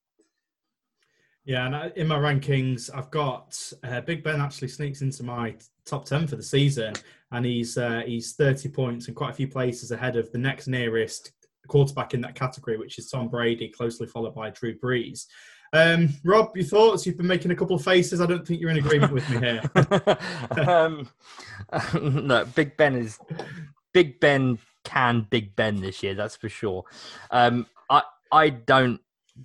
Yeah, 1.44 1.66
and 1.66 1.96
in 1.96 2.08
my 2.08 2.18
rankings, 2.18 2.90
I've 2.92 3.12
got 3.12 3.56
uh, 3.84 4.00
Big 4.00 4.24
Ben 4.24 4.40
actually 4.40 4.66
sneaks 4.66 5.00
into 5.02 5.22
my 5.22 5.54
top 5.84 6.04
ten 6.04 6.26
for 6.26 6.34
the 6.34 6.42
season, 6.42 6.92
and 7.32 7.44
he's 7.44 7.76
uh, 7.76 8.02
he's 8.06 8.34
thirty 8.34 8.68
points 8.68 9.08
and 9.08 9.16
quite 9.16 9.30
a 9.30 9.34
few 9.34 9.48
places 9.48 9.90
ahead 9.90 10.16
of 10.16 10.30
the 10.32 10.38
next 10.38 10.66
nearest 10.66 11.32
quarterback 11.66 12.14
in 12.14 12.20
that 12.22 12.34
category, 12.34 12.76
which 12.76 12.98
is 12.98 13.08
Tom 13.08 13.28
Brady, 13.28 13.68
closely 13.68 14.06
followed 14.06 14.34
by 14.34 14.50
Drew 14.50 14.78
Brees. 14.78 15.26
Um, 15.72 16.10
Rob, 16.24 16.56
your 16.56 16.64
thoughts? 16.64 17.04
You've 17.04 17.16
been 17.16 17.26
making 17.26 17.50
a 17.50 17.56
couple 17.56 17.76
of 17.76 17.82
faces. 17.82 18.20
I 18.20 18.26
don't 18.26 18.46
think 18.46 18.60
you're 18.60 18.70
in 18.70 18.78
agreement 18.78 19.12
with 19.12 19.28
me 19.28 19.38
here. 19.38 19.62
um, 20.68 21.08
no, 22.26 22.44
Big 22.54 22.76
Ben 22.76 22.94
is 22.94 23.18
Big 23.92 24.20
Ben 24.20 24.58
can 24.84 25.26
Big 25.28 25.56
Ben 25.56 25.80
this 25.80 26.02
year. 26.02 26.14
That's 26.14 26.36
for 26.36 26.48
sure. 26.48 26.84
Um, 27.30 27.66
I 27.90 28.02
I 28.30 28.50
don't 28.50 29.00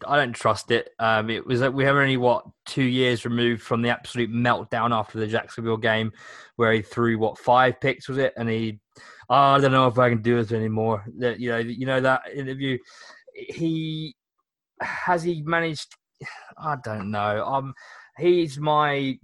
I 0.08 0.18
don't 0.18 0.34
trust 0.34 0.72
it. 0.72 0.90
Um, 1.00 1.30
it 1.30 1.46
was 1.46 1.62
like 1.62 1.74
we 1.74 1.86
were 1.86 2.02
only 2.02 2.18
what 2.18 2.46
two 2.66 2.84
years 2.84 3.26
removed 3.26 3.62
from 3.62 3.82
the 3.82 3.90
absolute 3.90 4.32
meltdown 4.32 4.96
after 4.96 5.20
the 5.20 5.28
Jacksonville 5.28 5.78
game, 5.78 6.12
where 6.56 6.74
he 6.74 6.82
threw 6.82 7.18
what 7.18 7.38
five 7.38 7.80
picks 7.82 8.08
was 8.08 8.18
it, 8.18 8.34
and 8.38 8.50
he, 8.50 8.80
oh, 9.30 9.36
I 9.36 9.60
don't 9.60 9.72
know 9.72 9.88
if 9.88 10.00
I 10.00 10.10
can 10.10 10.22
do 10.22 10.42
this 10.42 10.52
anymore. 10.52 11.04
That 11.18 11.40
you 11.40 11.50
know, 11.50 11.58
you 11.58 11.86
know 11.86 12.02
that 12.02 12.22
interview. 12.34 12.78
He 13.34 14.16
has 14.82 15.24
he 15.24 15.42
managed. 15.42 15.96
I 16.58 16.78
don't 16.84 17.12
know. 17.12 17.46
Um, 17.46 17.74
he's 18.18 18.60
my 18.60 19.18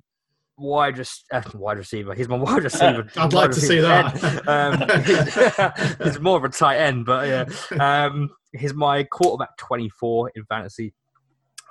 wide, 0.57 0.99
uh, 1.31 1.41
wide 1.53 1.77
receiver. 1.77 2.13
He's 2.13 2.27
my 2.27 2.37
wide 2.37 2.63
receiver. 2.63 3.07
I'd 3.15 3.33
wide 3.33 3.33
like 3.33 3.51
to 3.51 3.61
see 3.61 3.79
that. 3.79 4.47
um, 4.47 5.97
he's, 6.03 6.19
more 6.19 6.37
of 6.37 6.43
a 6.43 6.49
tight 6.49 6.77
end, 6.77 7.05
but 7.05 7.27
yeah. 7.27 7.45
Um, 7.79 8.29
he's 8.53 8.73
my 8.73 9.03
quarterback 9.03 9.55
24 9.57 10.31
in 10.35 10.45
fantasy. 10.45 10.93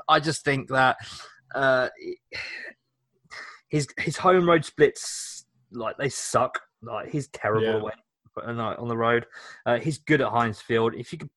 I 0.08 0.20
just 0.20 0.44
think 0.44 0.68
that 0.68 0.96
uh, 1.54 1.88
his 3.68 3.88
his 3.98 4.16
home 4.16 4.48
road 4.48 4.64
splits 4.64 5.46
like 5.72 5.96
they 5.98 6.08
suck. 6.08 6.60
Like 6.82 7.10
he's 7.10 7.28
terrible 7.28 7.66
yeah. 7.66 7.80
away 7.80 7.92
on 8.44 8.88
the 8.88 8.96
road. 8.96 9.26
Uh, 9.64 9.78
he's 9.78 9.98
good 9.98 10.20
at 10.20 10.28
Heinz 10.28 10.60
Field. 10.60 10.94
If 10.94 11.12
you 11.12 11.18
could, 11.18 11.30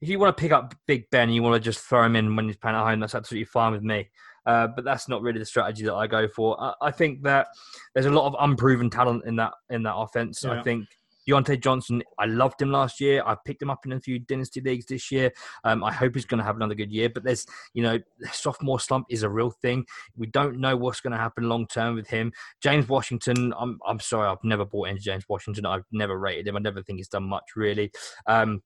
if 0.00 0.08
you 0.08 0.18
want 0.18 0.36
to 0.36 0.40
pick 0.40 0.52
up 0.52 0.74
Big 0.86 1.04
Ben, 1.10 1.30
you 1.30 1.42
want 1.42 1.54
to 1.54 1.60
just 1.60 1.80
throw 1.80 2.04
him 2.04 2.16
in 2.16 2.34
when 2.36 2.46
he's 2.46 2.56
playing 2.56 2.76
at 2.76 2.84
home. 2.84 3.00
That's 3.00 3.14
absolutely 3.14 3.46
fine 3.46 3.72
with 3.72 3.82
me. 3.82 4.08
Uh, 4.50 4.66
but 4.66 4.84
that's 4.84 5.08
not 5.08 5.22
really 5.22 5.38
the 5.38 5.46
strategy 5.46 5.84
that 5.84 5.94
I 5.94 6.08
go 6.08 6.26
for. 6.26 6.60
I, 6.60 6.74
I, 6.82 6.90
think 6.90 7.22
that 7.22 7.46
there's 7.94 8.06
a 8.06 8.10
lot 8.10 8.26
of 8.26 8.34
unproven 8.40 8.90
talent 8.90 9.24
in 9.24 9.36
that 9.36 9.52
in 9.70 9.84
that 9.84 9.94
offense. 9.94 10.42
Yeah. 10.42 10.58
I 10.58 10.62
think 10.64 10.88
Diontae 11.28 11.62
Johnson, 11.62 12.02
I 12.18 12.24
loved 12.24 12.60
him 12.60 12.72
last 12.72 13.00
year. 13.00 13.22
I 13.24 13.36
picked 13.44 13.62
him 13.62 13.70
up 13.70 13.86
in 13.86 13.92
a 13.92 14.00
few 14.00 14.18
dynasty 14.18 14.60
leagues 14.60 14.86
this 14.86 15.12
year. 15.12 15.30
Um, 15.62 15.84
I 15.84 15.92
hope 15.92 16.16
he's 16.16 16.24
going 16.24 16.38
to 16.38 16.44
have 16.44 16.56
another 16.56 16.74
good 16.74 16.90
year. 16.90 17.08
But 17.08 17.22
there's, 17.22 17.46
you 17.74 17.84
know, 17.84 18.00
sophomore 18.32 18.80
slump 18.80 19.06
is 19.08 19.22
a 19.22 19.30
real 19.30 19.52
thing. 19.52 19.84
We 20.16 20.26
don't 20.26 20.58
know 20.58 20.76
what's 20.76 21.00
going 21.00 21.12
to 21.12 21.16
happen 21.16 21.48
long 21.48 21.68
term 21.68 21.94
with 21.94 22.08
him. 22.08 22.32
James 22.60 22.88
Washington, 22.88 23.54
I'm, 23.56 23.78
I'm 23.86 24.00
sorry, 24.00 24.26
I've 24.26 24.42
never 24.42 24.64
bought 24.64 24.88
into 24.88 25.00
James 25.00 25.22
Washington. 25.28 25.64
I've 25.64 25.84
never 25.92 26.18
rated 26.18 26.48
him. 26.48 26.56
I 26.56 26.60
never 26.60 26.82
think 26.82 26.98
he's 26.98 27.06
done 27.06 27.28
much 27.28 27.44
really. 27.54 27.92
Um, 28.26 28.62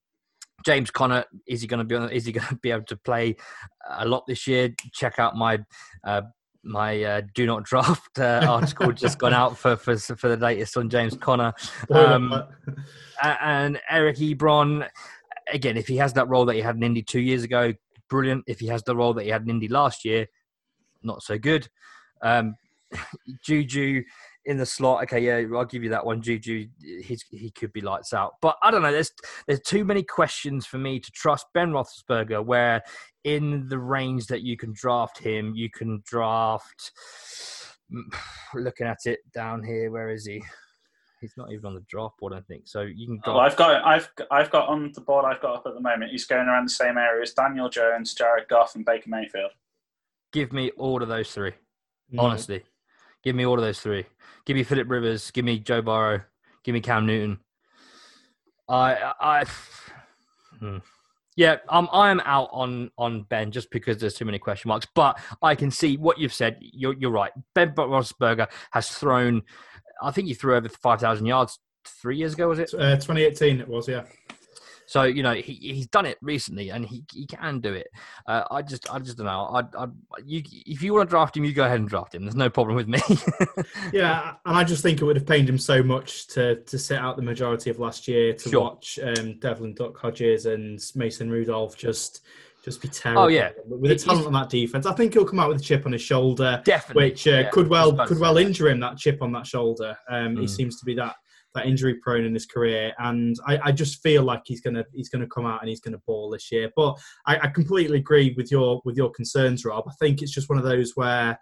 James 0.64 0.90
Conner, 0.90 1.24
is 1.46 1.60
he 1.60 1.66
going 1.66 1.78
to 1.78 1.84
be 1.84 1.94
on? 1.94 2.10
Is 2.10 2.26
he 2.26 2.32
going 2.32 2.46
to 2.48 2.56
be 2.56 2.70
able 2.70 2.84
to 2.84 2.96
play 2.96 3.36
a 3.90 4.06
lot 4.06 4.24
this 4.26 4.46
year? 4.46 4.74
Check 4.92 5.18
out 5.18 5.36
my 5.36 5.58
uh, 6.04 6.22
my 6.62 7.02
uh, 7.02 7.22
do 7.34 7.46
not 7.46 7.64
draft 7.64 8.18
uh, 8.18 8.44
article 8.48 8.92
just 8.92 9.18
gone 9.18 9.34
out 9.34 9.58
for, 9.58 9.76
for 9.76 9.96
for 9.96 10.28
the 10.28 10.36
latest 10.36 10.76
on 10.76 10.88
James 10.88 11.16
Conner 11.16 11.52
um, 11.90 12.42
and 13.22 13.80
Eric 13.90 14.16
Ebron. 14.16 14.88
Again, 15.52 15.76
if 15.76 15.86
he 15.86 15.98
has 15.98 16.14
that 16.14 16.28
role 16.28 16.46
that 16.46 16.54
he 16.54 16.62
had 16.62 16.76
in 16.76 16.82
Indy 16.82 17.02
two 17.02 17.20
years 17.20 17.42
ago, 17.42 17.74
brilliant. 18.08 18.44
If 18.46 18.60
he 18.60 18.66
has 18.68 18.82
the 18.84 18.96
role 18.96 19.12
that 19.14 19.24
he 19.24 19.30
had 19.30 19.42
in 19.42 19.50
Indy 19.50 19.68
last 19.68 20.04
year, 20.04 20.26
not 21.02 21.22
so 21.22 21.38
good. 21.38 21.68
Um, 22.22 22.56
Juju 23.44 24.02
in 24.46 24.56
the 24.56 24.66
slot. 24.66 25.02
Okay, 25.04 25.20
yeah, 25.20 25.56
I'll 25.56 25.64
give 25.64 25.82
you 25.82 25.90
that 25.90 26.04
one. 26.04 26.22
Juju, 26.22 26.66
he's, 27.02 27.24
he 27.30 27.50
could 27.50 27.72
be 27.72 27.80
lights 27.80 28.12
out, 28.12 28.34
but 28.42 28.56
I 28.62 28.70
don't 28.70 28.82
know. 28.82 28.92
There's 28.92 29.12
there's 29.46 29.60
too 29.60 29.84
many 29.84 30.02
questions 30.02 30.66
for 30.66 30.78
me 30.78 31.00
to 31.00 31.10
trust 31.12 31.46
Ben 31.54 31.70
Roethlisberger. 31.70 32.44
Where 32.44 32.82
in 33.24 33.68
the 33.68 33.78
range 33.78 34.26
that 34.26 34.42
you 34.42 34.56
can 34.56 34.72
draft 34.74 35.18
him, 35.18 35.54
you 35.54 35.70
can 35.70 36.02
draft. 36.06 36.92
Looking 38.54 38.86
at 38.86 38.98
it 39.06 39.20
down 39.32 39.62
here, 39.62 39.90
where 39.90 40.10
is 40.10 40.26
he? 40.26 40.42
he's 41.24 41.36
not 41.38 41.50
even 41.50 41.64
on 41.66 41.74
the 41.74 41.84
draft 41.88 42.18
board. 42.18 42.34
I 42.34 42.40
think 42.42 42.66
so. 42.66 42.82
You 42.82 43.06
can 43.06 43.20
Well, 43.26 43.36
draft. 43.36 43.52
I've 43.52 43.58
got 43.58 43.84
I've 43.84 44.08
I've 44.30 44.50
got 44.50 44.68
on 44.68 44.92
the 44.92 45.00
board 45.00 45.24
I've 45.24 45.40
got 45.40 45.56
up 45.56 45.66
at 45.66 45.74
the 45.74 45.80
moment. 45.80 46.10
He's 46.10 46.26
going 46.26 46.46
around 46.46 46.66
the 46.66 46.70
same 46.70 46.98
area 46.98 47.22
as 47.22 47.32
Daniel 47.32 47.68
Jones, 47.68 48.14
Jared 48.14 48.48
Goff, 48.48 48.74
and 48.74 48.84
Baker 48.84 49.08
Mayfield. 49.08 49.50
Give 50.32 50.52
me 50.52 50.70
all 50.76 51.02
of 51.02 51.08
those 51.08 51.32
three. 51.32 51.52
No. 52.10 52.24
Honestly, 52.24 52.62
give 53.24 53.34
me 53.34 53.46
all 53.46 53.58
of 53.58 53.64
those 53.64 53.80
three. 53.80 54.04
Give 54.44 54.56
me 54.56 54.62
Philip 54.62 54.88
Rivers. 54.88 55.30
Give 55.30 55.44
me 55.44 55.58
Joe 55.58 55.82
Burrow. 55.82 56.20
Give 56.62 56.74
me 56.74 56.80
Cam 56.80 57.06
Newton. 57.06 57.38
I, 58.68 59.12
I, 59.20 59.44
hmm. 60.58 60.78
yeah, 61.36 61.56
I'm, 61.68 61.88
I 61.92 62.10
am 62.10 62.20
out 62.24 62.48
on 62.52 62.90
on 62.96 63.22
Ben 63.24 63.50
just 63.50 63.70
because 63.70 63.98
there's 63.98 64.14
too 64.14 64.24
many 64.24 64.38
question 64.38 64.68
marks. 64.68 64.86
But 64.94 65.18
I 65.42 65.54
can 65.54 65.70
see 65.70 65.96
what 65.96 66.18
you've 66.18 66.32
said. 66.32 66.58
You're 66.60 66.94
you're 66.94 67.10
right. 67.10 67.32
Ben 67.54 67.72
Roethlisberger 67.72 68.48
has 68.70 68.88
thrown. 68.88 69.42
I 70.02 70.10
think 70.10 70.28
he 70.28 70.34
threw 70.34 70.56
over 70.56 70.68
five 70.68 71.00
thousand 71.00 71.26
yards 71.26 71.58
three 71.84 72.16
years 72.16 72.34
ago. 72.34 72.48
Was 72.48 72.58
it? 72.58 72.72
Uh, 72.72 72.96
2018 72.96 73.60
it 73.60 73.68
was, 73.68 73.88
yeah. 73.88 74.04
So 74.94 75.02
you 75.02 75.24
know 75.24 75.34
he 75.34 75.54
he's 75.54 75.88
done 75.88 76.06
it 76.06 76.18
recently, 76.22 76.70
and 76.70 76.86
he 76.86 77.02
he 77.12 77.26
can 77.26 77.58
do 77.58 77.72
it. 77.72 77.88
Uh, 78.28 78.44
I 78.48 78.62
just 78.62 78.88
I 78.94 79.00
just 79.00 79.16
don't 79.18 79.26
know. 79.26 79.46
I 79.52 79.62
I 79.82 79.86
you 80.24 80.40
if 80.66 80.82
you 80.82 80.94
want 80.94 81.08
to 81.08 81.10
draft 81.10 81.36
him, 81.36 81.44
you 81.44 81.52
go 81.52 81.64
ahead 81.64 81.80
and 81.80 81.88
draft 81.88 82.14
him. 82.14 82.22
There's 82.24 82.36
no 82.36 82.48
problem 82.48 82.76
with 82.76 82.86
me. 82.86 83.00
Yeah, 83.92 84.34
and 84.46 84.56
I 84.56 84.62
just 84.64 84.82
think 84.84 85.00
it 85.00 85.04
would 85.04 85.16
have 85.16 85.26
pained 85.26 85.48
him 85.48 85.58
so 85.58 85.82
much 85.82 86.28
to 86.28 86.56
to 86.62 86.78
sit 86.78 86.98
out 86.98 87.16
the 87.16 87.22
majority 87.22 87.70
of 87.70 87.80
last 87.80 88.06
year 88.06 88.34
to 88.34 88.48
Sure. 88.48 88.60
watch 88.60 88.98
um, 89.02 89.38
Devlin 89.40 89.74
Duck 89.74 89.98
Hodges 89.98 90.46
and 90.46 90.80
Mason 90.94 91.28
Rudolph 91.28 91.76
just 91.76 92.20
just 92.64 92.80
be 92.80 92.88
terrible. 92.88 93.22
Oh, 93.24 93.26
yeah. 93.26 93.50
with 93.66 93.82
the 93.82 93.88
He's- 93.88 94.04
talent 94.04 94.26
on 94.26 94.32
that 94.34 94.48
defense, 94.48 94.86
I 94.86 94.94
think 94.94 95.12
he'll 95.12 95.24
come 95.26 95.38
out 95.40 95.48
with 95.50 95.58
a 95.60 95.64
chip 95.64 95.84
on 95.86 95.92
his 95.92 96.02
shoulder, 96.02 96.62
Definitely, 96.64 97.10
which 97.10 97.26
uh, 97.26 97.30
yeah, 97.30 97.50
could 97.50 97.68
well 97.68 97.92
could 98.06 98.18
well 98.20 98.38
injure 98.38 98.68
him. 98.68 98.78
That 98.80 98.96
chip 98.96 99.20
on 99.22 99.32
that 99.32 99.46
shoulder. 99.46 99.96
Um, 100.08 100.36
He 100.36 100.44
Mm. 100.46 100.50
seems 100.50 100.78
to 100.78 100.84
be 100.86 100.94
that 100.94 101.16
that 101.54 101.66
injury 101.66 101.94
prone 102.02 102.24
in 102.24 102.34
his 102.34 102.46
career, 102.46 102.92
and 102.98 103.36
I, 103.46 103.58
I 103.64 103.72
just 103.72 104.02
feel 104.02 104.22
like 104.22 104.42
he's 104.44 104.60
gonna 104.60 104.84
he's 104.92 105.08
gonna 105.08 105.26
come 105.26 105.46
out 105.46 105.60
and 105.60 105.68
he's 105.68 105.80
gonna 105.80 106.00
ball 106.06 106.30
this 106.30 106.50
year. 106.50 106.70
But 106.76 106.98
I, 107.26 107.38
I 107.38 107.46
completely 107.48 107.98
agree 107.98 108.34
with 108.36 108.50
your 108.50 108.80
with 108.84 108.96
your 108.96 109.10
concerns, 109.10 109.64
Rob. 109.64 109.84
I 109.88 109.92
think 110.00 110.22
it's 110.22 110.32
just 110.32 110.48
one 110.48 110.58
of 110.58 110.64
those 110.64 110.92
where 110.94 111.38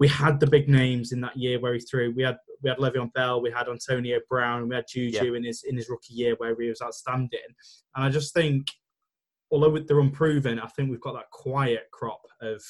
we 0.00 0.08
had 0.08 0.38
the 0.38 0.46
big 0.46 0.68
names 0.68 1.12
in 1.12 1.20
that 1.22 1.36
year 1.36 1.58
where 1.58 1.74
he 1.74 1.80
threw. 1.80 2.12
We 2.14 2.22
had 2.22 2.36
we 2.62 2.70
had 2.70 2.78
Le'Veon 2.78 3.12
Bell, 3.12 3.40
we 3.40 3.50
had 3.50 3.68
Antonio 3.68 4.20
Brown, 4.28 4.68
we 4.68 4.74
had 4.74 4.84
Juju 4.88 5.34
in 5.34 5.44
his 5.44 5.64
in 5.68 5.76
his 5.76 5.88
rookie 5.88 6.14
year 6.14 6.34
where 6.38 6.54
he 6.60 6.68
was 6.68 6.82
outstanding. 6.82 7.40
And 7.96 8.04
I 8.04 8.08
just 8.08 8.34
think, 8.34 8.66
although 9.50 9.78
they're 9.78 10.00
unproven, 10.00 10.60
I 10.60 10.66
think 10.68 10.90
we've 10.90 11.00
got 11.00 11.14
that 11.14 11.30
quiet 11.32 11.88
crop 11.92 12.22
of. 12.40 12.62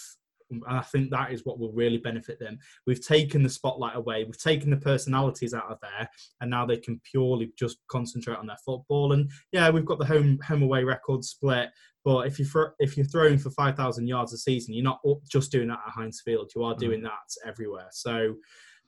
And 0.50 0.62
I 0.68 0.80
think 0.80 1.10
that 1.10 1.32
is 1.32 1.44
what 1.44 1.58
will 1.58 1.72
really 1.72 1.98
benefit 1.98 2.38
them. 2.38 2.58
We've 2.86 3.04
taken 3.04 3.42
the 3.42 3.48
spotlight 3.48 3.96
away. 3.96 4.24
We've 4.24 4.38
taken 4.38 4.70
the 4.70 4.76
personalities 4.76 5.54
out 5.54 5.70
of 5.70 5.78
there, 5.80 6.08
and 6.40 6.50
now 6.50 6.66
they 6.66 6.78
can 6.78 7.00
purely 7.10 7.52
just 7.58 7.78
concentrate 7.88 8.38
on 8.38 8.46
their 8.46 8.56
football. 8.64 9.12
And 9.12 9.30
yeah, 9.52 9.70
we've 9.70 9.84
got 9.84 9.98
the 9.98 10.06
home 10.06 10.38
home 10.46 10.62
away 10.62 10.84
record 10.84 11.24
split. 11.24 11.70
But 12.04 12.26
if 12.26 12.38
you 12.38 12.44
throw, 12.44 12.66
if 12.78 12.96
you're 12.96 13.06
throwing 13.06 13.38
for 13.38 13.50
five 13.50 13.76
thousand 13.76 14.06
yards 14.06 14.32
a 14.32 14.38
season, 14.38 14.74
you're 14.74 14.84
not 14.84 15.00
just 15.30 15.52
doing 15.52 15.68
that 15.68 15.80
at 15.86 15.92
Heinz 15.92 16.22
Field. 16.24 16.50
You 16.54 16.64
are 16.64 16.74
doing 16.74 17.02
that 17.02 17.12
everywhere. 17.46 17.88
So, 17.90 18.34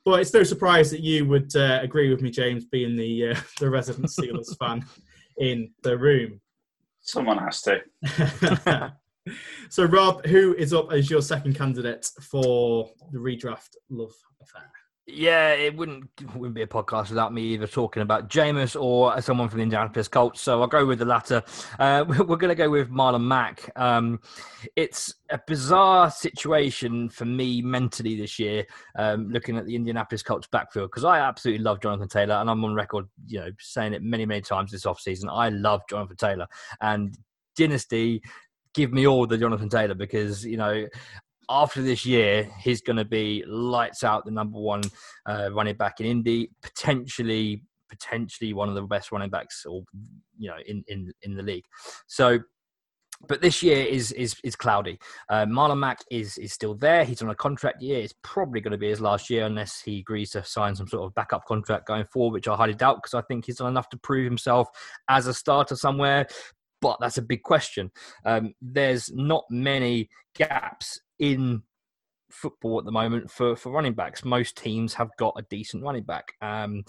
but 0.05 0.21
it's 0.21 0.33
no 0.33 0.43
surprise 0.43 0.91
that 0.91 1.01
you 1.01 1.27
would 1.27 1.55
uh, 1.55 1.81
agree 1.83 2.11
with 2.11 2.23
me, 2.23 2.31
James, 2.31 2.65
being 2.65 2.97
the 2.97 3.29
uh, 3.29 3.41
the 3.61 3.69
resident 3.69 4.07
Steelers 4.07 4.57
fan 4.59 4.85
in 5.39 5.71
the 5.83 5.99
room. 5.99 6.41
Someone 7.03 7.39
has 7.39 7.63
to. 7.63 8.93
so, 9.69 9.85
Rob, 9.85 10.25
who 10.27 10.55
is 10.55 10.73
up 10.73 10.93
as 10.93 11.11
your 11.11 11.23
second 11.23 11.57
candidate 11.57 12.09
for 12.21 12.91
the 13.13 13.19
redraft 13.19 13.77
love 13.89 14.13
affair? 14.43 14.71
Yeah, 15.13 15.53
it 15.53 15.75
wouldn't 15.77 16.09
wouldn't 16.37 16.55
be 16.55 16.63
a 16.63 16.67
podcast 16.67 17.09
without 17.09 17.33
me 17.33 17.43
either 17.43 17.67
talking 17.67 18.03
about 18.03 18.29
Jameis 18.29 18.81
or 18.81 19.21
someone 19.21 19.49
from 19.49 19.59
the 19.59 19.65
Indianapolis 19.65 20.09
Colts. 20.09 20.41
So 20.41 20.61
I'll 20.61 20.69
go 20.69 20.87
with 20.87 20.99
the 20.99 21.05
latter. 21.05 21.43
Uh, 21.79 22.05
we're 22.09 22.37
going 22.37 22.51
to 22.51 22.55
go 22.55 22.71
with 22.71 22.91
Marlon 22.91 23.23
Mack. 23.23 23.71
Um, 23.77 24.21
it's 24.77 25.15
a 25.31 25.41
bizarre 25.47 26.11
situation 26.11 27.09
for 27.09 27.25
me 27.25 27.63
mentally 27.63 28.15
this 28.17 28.39
year, 28.39 28.67
um, 28.97 29.29
looking 29.31 29.57
at 29.57 29.67
the 29.67 29.75
Indianapolis 29.75 30.23
Colts 30.23 30.49
backfield 30.51 30.91
because 30.91 31.05
I 31.05 31.19
absolutely 31.19 31.65
love 31.65 31.81
Jonathan 31.81 32.09
Taylor, 32.09 32.35
and 32.35 32.49
I'm 32.49 32.65
on 32.65 32.75
record, 32.75 33.07
you 33.27 33.41
know, 33.41 33.51
saying 33.59 33.95
it 33.95 34.03
many 34.03 34.27
many 34.27 34.43
times 34.43 34.71
this 34.71 34.85
offseason. 34.85 35.29
I 35.31 35.49
love 35.49 35.83
Jonathan 35.89 36.17
Taylor 36.17 36.47
and 36.81 37.17
Dynasty. 37.57 38.23
Give 38.75 38.93
me 38.93 39.07
all 39.07 39.27
the 39.27 39.39
Jonathan 39.39 39.69
Taylor 39.69 39.95
because 39.95 40.45
you 40.45 40.57
know 40.57 40.87
after 41.51 41.83
this 41.83 42.07
year, 42.07 42.49
he's 42.61 42.81
going 42.81 42.97
to 42.97 43.05
be 43.05 43.45
lights 43.47 44.05
out 44.05 44.25
the 44.25 44.31
number 44.31 44.59
one 44.59 44.83
uh, 45.27 45.51
running 45.53 45.77
back 45.77 46.01
in 46.01 46.07
Indy, 46.07 46.51
potentially 46.63 47.65
potentially 47.91 48.53
one 48.53 48.69
of 48.69 48.77
the 48.77 48.83
best 48.83 49.11
running 49.11 49.31
backs, 49.31 49.67
or 49.67 49.83
you 50.39 50.49
know, 50.49 50.57
in 50.67 50.85
in 50.89 51.13
in 51.23 51.35
the 51.37 51.43
league. 51.43 51.65
So. 52.07 52.39
But 53.29 53.43
this 53.43 53.63
year 53.63 53.85
is 53.85 54.13
is 54.13 54.35
is 54.43 54.57
cloudy. 54.57 54.99
Uh, 55.29 55.45
Marlon 55.45 55.79
Mack 55.79 55.99
is 56.11 56.39
is 56.39 56.55
still 56.55 56.75
there. 56.75 57.05
He's 57.05 57.21
on 57.21 57.29
a 57.29 57.35
contract 57.35 57.83
year. 57.83 58.01
It's 58.01 58.15
probably 58.23 58.63
going 58.63 58.73
to 58.73 58.79
be 58.79 58.89
his 58.89 59.03
last 59.03 59.29
year 59.29 59.45
unless 59.45 59.83
he 59.83 59.99
agrees 59.99 60.31
to 60.31 60.43
sign 60.43 60.75
some 60.75 60.89
sort 60.89 61.05
of 61.05 61.15
backup 61.15 61.45
contract 61.45 61.87
going 61.87 62.07
forward, 62.07 62.33
which 62.33 62.49
I 62.49 62.57
highly 62.57 62.73
doubt 62.73 62.97
because 62.97 63.13
I 63.13 63.21
think 63.21 63.45
he's 63.45 63.57
done 63.57 63.69
enough 63.69 63.91
to 63.91 63.99
prove 63.99 64.25
himself 64.25 64.69
as 65.11 65.27
a 65.27 65.35
starter 65.35 65.77
somewhere. 65.77 66.29
But 66.81 66.99
that's 67.01 67.19
a 67.19 67.23
big 67.23 67.43
question. 67.43 67.91
Um, 68.25 68.55
there's 68.61 69.11
not 69.13 69.45
many 69.51 70.09
gaps 70.35 71.01
in 71.19 71.63
football 72.31 72.79
at 72.79 72.85
the 72.85 72.93
moment 72.93 73.31
for, 73.31 73.57
for 73.57 73.71
running 73.71 73.95
backs. 73.95 74.25
Most 74.25 74.57
teams 74.57 74.95
have 74.95 75.11
got 75.19 75.35
a 75.37 75.47
decent 75.51 75.83
running 75.83 76.05
back. 76.05 76.33
Um, 76.41 76.85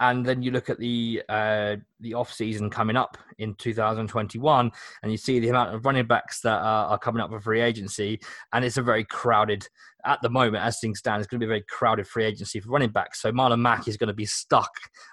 and 0.00 0.24
then 0.24 0.42
you 0.42 0.50
look 0.50 0.68
at 0.68 0.78
the 0.78 1.22
uh, 1.28 1.76
the 2.00 2.14
off 2.14 2.32
season 2.32 2.70
coming 2.70 2.96
up 2.96 3.16
in 3.38 3.54
2021, 3.54 4.70
and 5.02 5.12
you 5.12 5.18
see 5.18 5.38
the 5.38 5.48
amount 5.48 5.74
of 5.74 5.84
running 5.84 6.06
backs 6.06 6.40
that 6.42 6.60
are, 6.60 6.86
are 6.86 6.98
coming 6.98 7.22
up 7.22 7.30
for 7.30 7.40
free 7.40 7.60
agency, 7.60 8.20
and 8.52 8.64
it's 8.64 8.76
a 8.76 8.82
very 8.82 9.04
crowded 9.04 9.66
at 10.04 10.20
the 10.22 10.30
moment 10.30 10.62
as 10.62 10.78
things 10.78 10.98
stand. 10.98 11.20
It's 11.20 11.28
going 11.28 11.40
to 11.40 11.46
be 11.46 11.48
a 11.48 11.54
very 11.54 11.64
crowded 11.68 12.06
free 12.06 12.24
agency 12.24 12.60
for 12.60 12.70
running 12.70 12.90
backs. 12.90 13.20
So 13.22 13.32
Marlon 13.32 13.60
Mack 13.60 13.88
is 13.88 13.96
going 13.96 14.08
to 14.08 14.14
be 14.14 14.26
stuck 14.26 14.70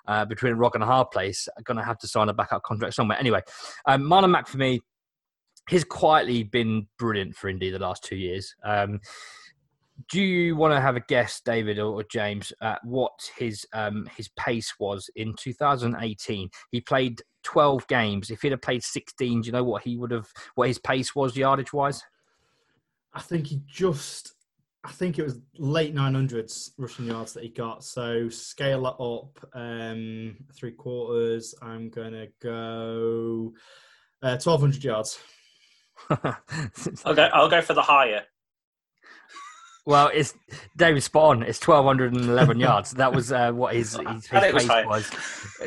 uh, 0.08 0.26
between 0.26 0.54
a 0.54 0.56
rock 0.56 0.76
and 0.76 0.84
a 0.84 0.88
hard 0.88 1.10
place. 1.12 1.48
Going 1.64 1.78
to 1.78 1.84
have 1.84 1.98
to 2.00 2.08
sign 2.08 2.30
a 2.30 2.34
backup 2.34 2.64
contract 2.64 2.94
somewhere. 2.94 3.20
Anyway, 3.20 3.42
um, 3.86 4.04
Marlon 4.04 4.32
Mack 4.32 4.48
for 4.48 4.58
me 4.58 4.82
he's 5.70 5.84
quietly 5.84 6.44
been 6.44 6.88
brilliant 6.98 7.36
for 7.36 7.48
Indy 7.48 7.70
the 7.70 7.80
last 7.80 8.04
two 8.04 8.16
years. 8.16 8.54
Um, 8.64 9.00
do 10.10 10.22
you 10.22 10.56
want 10.56 10.74
to 10.74 10.82
have 10.82 10.96
a 10.96 11.02
guess, 11.02 11.42
David 11.44 11.80
or, 11.80 11.94
or 11.94 12.04
James, 12.04 12.54
at 12.62 12.84
what 12.84 13.14
his 13.38 13.66
um, 13.74 14.10
his 14.16 14.30
pace 14.38 14.74
was 14.80 15.10
in 15.16 15.34
2018? 15.36 16.50
He 16.72 16.82
played 16.82 17.22
12 17.44 17.88
games. 17.88 18.30
If 18.30 18.42
he'd 18.42 18.52
have 18.52 18.62
played 18.62 18.84
16, 18.84 19.42
do 19.42 19.46
you 19.46 19.52
know 19.52 19.64
what 19.64 19.84
he 19.84 19.98
would 19.98 20.12
have, 20.12 20.28
what 20.56 20.68
his 20.68 20.80
pace 20.80 21.16
was 21.16 21.38
yardage 21.38 21.74
wise? 21.74 22.02
I 23.14 23.22
think 23.22 23.48
he 23.48 23.62
just, 23.68 24.34
I 24.84 24.92
think 24.92 25.20
it 25.20 25.24
was 25.24 25.40
late 25.58 25.94
900s 25.94 26.72
rushing 26.78 27.06
yards 27.06 27.34
that 27.34 27.44
he 27.44 27.50
got. 27.50 27.84
So 27.84 28.30
scale 28.30 28.88
it 28.88 28.96
up 29.00 29.50
um, 29.54 30.36
three 30.56 30.72
quarters. 30.72 31.54
I'm 31.62 31.90
going 31.90 32.14
to 32.14 32.28
go 32.42 33.54
uh, 34.22 34.40
1,200 34.42 34.84
yards. 34.84 35.20
I'll 37.06 37.14
go. 37.14 37.30
I'll 37.34 37.50
go 37.50 37.62
for 37.62 37.74
the 37.74 37.82
higher. 37.82 38.24
Well, 39.86 40.10
it's 40.14 40.34
David 40.78 41.04
spot 41.04 41.38
on. 41.38 41.44
It's 41.44 41.66
1,211 41.66 42.60
yards. 42.60 42.92
That 42.92 43.14
was 43.14 43.34
uh, 43.34 43.52
what 43.52 43.76
his, 43.76 43.96
his, 43.96 44.08
his 44.08 44.28
And 44.32 44.46
it 44.46 44.54
was 44.54 44.66
pace 44.66 44.86
was. 44.86 45.12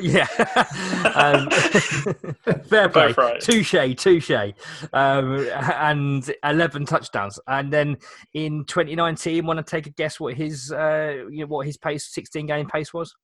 Yeah. 0.00 0.26
um, 1.14 1.50
fair 2.64 2.88
play. 2.88 3.12
Touche, 3.40 3.94
touche. 3.96 4.54
Um, 4.94 5.46
and 5.52 6.30
11 6.42 6.86
touchdowns. 6.86 7.38
And 7.46 7.70
then 7.70 7.98
in 8.32 8.64
2019, 8.64 9.44
want 9.44 9.58
to 9.58 9.62
take 9.62 9.86
a 9.86 9.90
guess 9.90 10.18
what 10.18 10.34
his 10.34 10.72
uh, 10.72 11.26
you 11.30 11.40
know, 11.40 11.46
what 11.46 11.66
his 11.66 11.76
pace, 11.76 12.06
16 12.06 12.46
game 12.46 12.68
pace 12.68 12.94
was? 12.94 13.14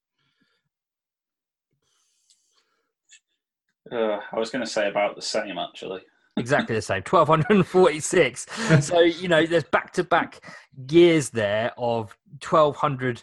Uh, 3.91 4.19
I 4.31 4.39
was 4.39 4.51
going 4.51 4.65
to 4.65 4.71
say 4.71 4.89
about 4.89 5.17
the 5.17 5.23
same 5.23 5.59
actually. 5.59 6.03
Exactly 6.37 6.75
the 6.75 6.83
same, 6.83 7.03
1,246. 7.09 8.47
so, 8.81 9.01
you 9.01 9.29
know, 9.29 9.45
there's 9.45 9.65
back 9.65 9.93
to 9.93 10.05
back 10.05 10.41
years 10.89 11.31
there 11.31 11.73
of 11.77 12.17
1,200, 12.41 13.23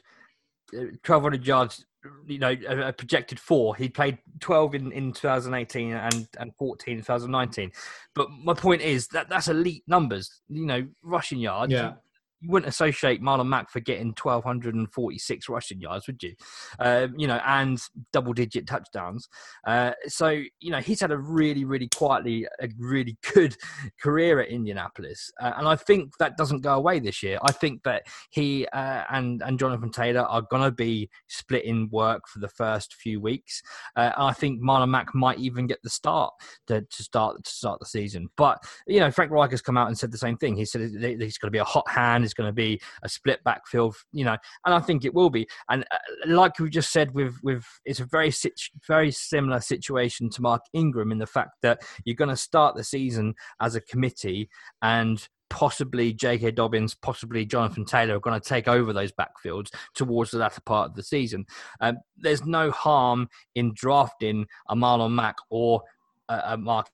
uh, 0.75 0.77
1,200 0.77 1.45
yards, 1.45 1.85
you 2.27 2.37
know, 2.37 2.55
a 2.67 2.93
projected 2.93 3.39
four. 3.39 3.75
He 3.75 3.89
played 3.89 4.19
12 4.39 4.75
in, 4.75 4.91
in 4.91 5.11
2018 5.11 5.93
and, 5.93 6.27
and 6.39 6.55
14 6.57 6.97
in 6.97 6.99
2019. 6.99 7.71
But 8.13 8.29
my 8.29 8.53
point 8.53 8.81
is 8.81 9.07
that 9.07 9.27
that's 9.27 9.47
elite 9.47 9.83
numbers, 9.87 10.41
you 10.47 10.65
know, 10.65 10.87
rushing 11.01 11.39
yards. 11.39 11.73
Yeah. 11.73 11.93
You 12.41 12.49
wouldn't 12.49 12.69
associate 12.69 13.21
Marlon 13.21 13.47
Mack 13.47 13.69
for 13.69 13.79
getting 13.79 14.07
1,246 14.07 15.49
rushing 15.49 15.81
yards, 15.81 16.07
would 16.07 16.21
you? 16.23 16.33
Um, 16.79 17.13
you 17.17 17.27
know, 17.27 17.41
and 17.45 17.81
double 18.13 18.33
digit 18.33 18.65
touchdowns. 18.65 19.27
Uh, 19.65 19.91
so, 20.07 20.29
you 20.59 20.71
know, 20.71 20.79
he's 20.79 21.01
had 21.01 21.11
a 21.11 21.17
really, 21.17 21.65
really 21.65 21.89
quietly, 21.89 22.47
a 22.61 22.69
really 22.77 23.17
good 23.33 23.55
career 24.01 24.39
at 24.39 24.49
Indianapolis. 24.49 25.31
Uh, 25.41 25.53
and 25.57 25.67
I 25.67 25.75
think 25.75 26.17
that 26.17 26.37
doesn't 26.37 26.61
go 26.61 26.73
away 26.75 26.99
this 26.99 27.21
year. 27.21 27.39
I 27.43 27.51
think 27.51 27.83
that 27.83 28.03
he 28.29 28.65
uh, 28.67 29.03
and, 29.09 29.41
and 29.41 29.59
Jonathan 29.59 29.91
Taylor 29.91 30.21
are 30.21 30.43
going 30.49 30.63
to 30.63 30.71
be 30.71 31.09
splitting 31.27 31.89
work 31.91 32.27
for 32.27 32.39
the 32.39 32.49
first 32.49 32.95
few 32.95 33.19
weeks. 33.19 33.61
Uh, 33.95 34.11
I 34.17 34.33
think 34.33 34.61
Marlon 34.61 34.89
Mack 34.89 35.13
might 35.13 35.39
even 35.39 35.67
get 35.67 35.81
the 35.83 35.89
start 35.89 36.33
to, 36.67 36.81
to 36.81 37.03
start 37.03 37.43
to 37.43 37.51
start 37.51 37.79
the 37.79 37.85
season. 37.85 38.29
But, 38.37 38.63
you 38.87 39.01
know, 39.01 39.11
Frank 39.11 39.31
Reich 39.31 39.51
has 39.51 39.61
come 39.61 39.77
out 39.77 39.87
and 39.87 39.97
said 39.97 40.11
the 40.11 40.17
same 40.17 40.37
thing. 40.37 40.55
He 40.55 40.65
said 40.65 40.81
he's 40.81 41.37
going 41.37 41.47
to 41.47 41.51
be 41.51 41.57
a 41.57 41.63
hot 41.63 41.89
hand 41.89 42.28
is 42.29 42.33
going 42.33 42.47
to 42.47 42.53
be 42.53 42.79
a 43.03 43.09
split 43.09 43.43
backfield, 43.43 43.95
you 44.11 44.23
know, 44.23 44.37
and 44.65 44.73
I 44.73 44.79
think 44.79 45.03
it 45.03 45.13
will 45.13 45.29
be. 45.29 45.47
And 45.69 45.83
uh, 45.91 45.97
like 46.27 46.59
we 46.59 46.69
just 46.69 46.91
said, 46.91 47.13
with 47.13 47.35
with 47.43 47.65
it's 47.85 47.99
a 47.99 48.05
very 48.05 48.31
very 48.87 49.11
similar 49.11 49.59
situation 49.59 50.29
to 50.31 50.41
Mark 50.41 50.61
Ingram 50.73 51.11
in 51.11 51.17
the 51.17 51.27
fact 51.27 51.55
that 51.61 51.81
you're 52.05 52.15
going 52.15 52.29
to 52.29 52.37
start 52.37 52.75
the 52.75 52.83
season 52.83 53.35
as 53.59 53.75
a 53.75 53.81
committee 53.81 54.49
and 54.81 55.27
possibly 55.49 56.13
J.K. 56.13 56.51
Dobbins, 56.51 56.93
possibly 56.93 57.43
Jonathan 57.45 57.83
Taylor 57.83 58.17
are 58.17 58.19
going 58.19 58.39
to 58.39 58.47
take 58.47 58.67
over 58.67 58.93
those 58.93 59.11
backfields 59.11 59.71
towards 59.95 60.31
the 60.31 60.37
latter 60.37 60.61
part 60.61 60.89
of 60.89 60.95
the 60.95 61.03
season. 61.03 61.45
Um, 61.81 61.97
there's 62.17 62.45
no 62.45 62.69
harm 62.69 63.29
in 63.55 63.73
drafting 63.73 64.45
a 64.69 64.75
Marlon 64.75 65.13
Mack 65.13 65.37
or 65.49 65.81
a, 66.29 66.41
a 66.45 66.57
Mark 66.57 66.87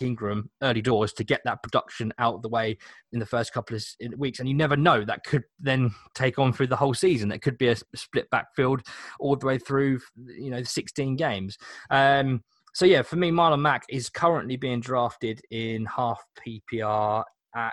Ingram 0.00 0.50
early 0.62 0.82
doors 0.82 1.12
to 1.14 1.24
get 1.24 1.40
that 1.44 1.62
production 1.62 2.12
out 2.18 2.34
of 2.34 2.42
the 2.42 2.48
way 2.48 2.76
in 3.12 3.18
the 3.18 3.26
first 3.26 3.52
couple 3.52 3.76
of 3.76 3.84
weeks. 4.16 4.38
And 4.38 4.48
you 4.48 4.54
never 4.54 4.76
know, 4.76 5.04
that 5.04 5.24
could 5.24 5.44
then 5.58 5.90
take 6.14 6.38
on 6.38 6.52
through 6.52 6.68
the 6.68 6.76
whole 6.76 6.94
season. 6.94 7.32
It 7.32 7.42
could 7.42 7.58
be 7.58 7.68
a 7.68 7.76
split 7.94 8.28
backfield 8.30 8.82
all 9.20 9.36
the 9.36 9.46
way 9.46 9.58
through, 9.58 10.00
you 10.26 10.50
know, 10.50 10.62
16 10.62 11.16
games. 11.16 11.56
Um, 11.90 12.42
so, 12.74 12.86
yeah, 12.86 13.02
for 13.02 13.16
me, 13.16 13.30
Marlon 13.30 13.60
Mack 13.60 13.84
is 13.88 14.08
currently 14.08 14.56
being 14.56 14.80
drafted 14.80 15.40
in 15.52 15.86
half 15.86 16.20
PPR 16.44 17.22
at, 17.54 17.72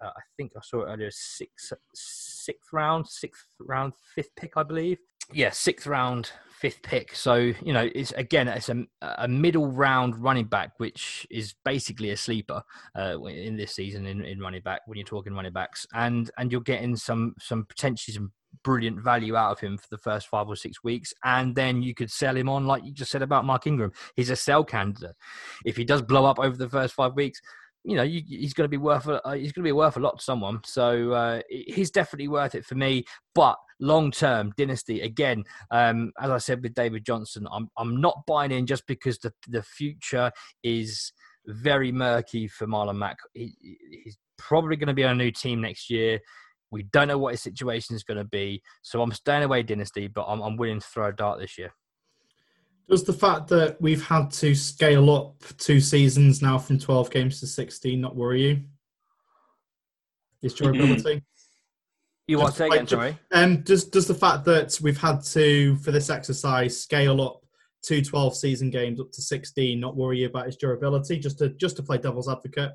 uh, 0.00 0.06
I 0.06 0.20
think 0.36 0.52
I 0.56 0.60
saw 0.62 0.82
it 0.82 0.92
earlier, 0.92 1.10
six, 1.10 1.72
sixth 1.94 2.72
round, 2.72 3.08
sixth 3.08 3.46
round, 3.58 3.92
fifth 4.14 4.30
pick, 4.36 4.52
I 4.56 4.62
believe. 4.62 4.98
Yeah, 5.32 5.50
sixth 5.50 5.86
round, 5.86 6.30
fifth 6.50 6.82
pick. 6.82 7.14
So 7.14 7.34
you 7.34 7.72
know, 7.72 7.88
it's 7.94 8.12
again, 8.12 8.48
it's 8.48 8.68
a, 8.68 8.84
a 9.02 9.28
middle 9.28 9.70
round 9.70 10.16
running 10.16 10.46
back, 10.46 10.72
which 10.78 11.26
is 11.30 11.54
basically 11.64 12.10
a 12.10 12.16
sleeper 12.16 12.62
uh, 12.98 13.20
in 13.24 13.56
this 13.56 13.72
season 13.72 14.06
in, 14.06 14.24
in 14.24 14.40
running 14.40 14.62
back 14.62 14.82
when 14.86 14.98
you're 14.98 15.06
talking 15.06 15.34
running 15.34 15.52
backs, 15.52 15.86
and 15.94 16.30
and 16.38 16.52
you're 16.52 16.60
getting 16.60 16.96
some 16.96 17.34
some 17.38 17.64
potentially 17.66 18.14
some 18.14 18.32
brilliant 18.62 19.00
value 19.00 19.36
out 19.36 19.52
of 19.52 19.60
him 19.60 19.76
for 19.76 19.88
the 19.90 19.98
first 19.98 20.28
five 20.28 20.48
or 20.48 20.56
six 20.56 20.82
weeks, 20.84 21.12
and 21.24 21.54
then 21.54 21.82
you 21.82 21.94
could 21.94 22.10
sell 22.10 22.36
him 22.36 22.48
on, 22.48 22.66
like 22.66 22.84
you 22.84 22.92
just 22.92 23.10
said 23.10 23.22
about 23.22 23.44
Mark 23.44 23.66
Ingram. 23.66 23.92
He's 24.14 24.30
a 24.30 24.36
sell 24.36 24.64
candidate. 24.64 25.16
If 25.64 25.76
he 25.76 25.84
does 25.84 26.02
blow 26.02 26.24
up 26.24 26.38
over 26.38 26.56
the 26.56 26.68
first 26.68 26.94
five 26.94 27.14
weeks, 27.14 27.40
you 27.84 27.96
know, 27.96 28.02
you, 28.02 28.22
he's 28.26 28.54
going 28.54 28.64
to 28.64 28.70
be 28.70 28.78
worth 28.78 29.06
a, 29.06 29.26
uh, 29.26 29.34
he's 29.34 29.52
going 29.52 29.62
to 29.62 29.68
be 29.68 29.72
worth 29.72 29.96
a 29.96 30.00
lot 30.00 30.18
to 30.18 30.24
someone. 30.24 30.60
So 30.64 31.12
uh, 31.12 31.42
he's 31.48 31.90
definitely 31.90 32.28
worth 32.28 32.54
it 32.54 32.64
for 32.64 32.74
me. 32.74 33.04
But 33.34 33.56
long 33.80 34.10
term 34.10 34.52
dynasty 34.56 35.02
again, 35.02 35.44
um, 35.70 36.12
as 36.20 36.30
I 36.30 36.38
said 36.38 36.62
with 36.62 36.74
David 36.74 37.04
Johnson, 37.04 37.46
I'm 37.52 37.68
I'm 37.76 38.00
not 38.00 38.22
buying 38.26 38.52
in 38.52 38.66
just 38.66 38.86
because 38.86 39.18
the 39.18 39.32
the 39.48 39.62
future 39.62 40.32
is 40.62 41.12
very 41.46 41.92
murky 41.92 42.48
for 42.48 42.66
Marlon 42.66 42.96
Mack. 42.96 43.18
He, 43.34 43.54
he's 44.04 44.16
probably 44.38 44.76
going 44.76 44.88
to 44.88 44.94
be 44.94 45.04
on 45.04 45.12
a 45.12 45.22
new 45.22 45.30
team 45.30 45.60
next 45.60 45.90
year. 45.90 46.20
We 46.70 46.84
don't 46.84 47.08
know 47.08 47.18
what 47.18 47.34
his 47.34 47.42
situation 47.42 47.94
is 47.94 48.02
going 48.02 48.18
to 48.18 48.24
be. 48.24 48.62
So 48.82 49.02
I'm 49.02 49.12
staying 49.12 49.42
away 49.42 49.62
dynasty, 49.62 50.08
but 50.08 50.24
I'm, 50.26 50.40
I'm 50.40 50.56
willing 50.56 50.80
to 50.80 50.86
throw 50.86 51.08
a 51.08 51.12
dart 51.12 51.38
this 51.38 51.58
year. 51.58 51.72
Does 52.88 53.04
the 53.04 53.12
fact 53.12 53.48
that 53.48 53.80
we've 53.80 54.04
had 54.04 54.30
to 54.32 54.54
scale 54.54 55.10
up 55.10 55.42
two 55.58 55.80
seasons 55.80 56.42
now 56.42 56.58
from 56.58 56.78
12 56.78 57.10
games 57.10 57.40
to 57.40 57.46
16 57.46 58.00
not 58.00 58.14
worry 58.14 58.42
you? 58.42 58.62
Is 60.42 60.54
durability? 60.54 61.22
You 62.26 62.38
want 62.38 62.52
to 62.52 62.56
say 62.58 62.66
again, 62.66 62.86
sorry? 62.86 63.18
Um, 63.32 63.62
does, 63.62 63.84
does 63.84 64.06
the 64.06 64.14
fact 64.14 64.44
that 64.44 64.78
we've 64.82 65.00
had 65.00 65.22
to, 65.24 65.76
for 65.76 65.92
this 65.92 66.10
exercise, 66.10 66.80
scale 66.80 67.20
up 67.20 67.40
two 67.82 68.02
12 68.02 68.36
season 68.36 68.70
games 68.70 69.00
up 69.00 69.12
to 69.12 69.22
16 69.22 69.78
not 69.78 69.96
worry 69.96 70.20
you 70.20 70.26
about 70.26 70.46
its 70.46 70.56
durability, 70.56 71.18
just 71.18 71.38
to, 71.38 71.50
just 71.50 71.76
to 71.76 71.82
play 71.82 71.98
devil's 71.98 72.28
advocate? 72.28 72.72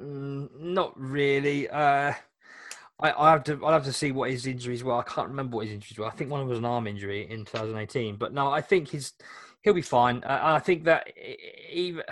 Mm, 0.00 0.48
not 0.58 0.98
really. 0.98 1.68
Uh, 1.68 2.14
I, 3.02 3.12
I 3.12 3.30
have 3.32 3.44
to. 3.44 3.64
I'll 3.64 3.72
have 3.72 3.84
to 3.84 3.92
see 3.92 4.12
what 4.12 4.30
his 4.30 4.46
injuries 4.46 4.84
were. 4.84 4.94
I 4.94 5.02
can't 5.02 5.28
remember 5.28 5.56
what 5.56 5.66
his 5.66 5.74
injuries 5.74 5.98
were. 5.98 6.06
I 6.06 6.10
think 6.10 6.30
one 6.30 6.46
was 6.48 6.58
an 6.58 6.64
arm 6.64 6.86
injury 6.86 7.28
in 7.28 7.44
2018. 7.44 8.16
But 8.16 8.32
no, 8.32 8.50
I 8.50 8.60
think 8.60 8.88
he's 8.88 9.12
he'll 9.62 9.74
be 9.74 9.82
fine. 9.82 10.22
Uh, 10.24 10.40
I 10.42 10.58
think 10.60 10.84
that 10.84 11.08
even 11.70 12.02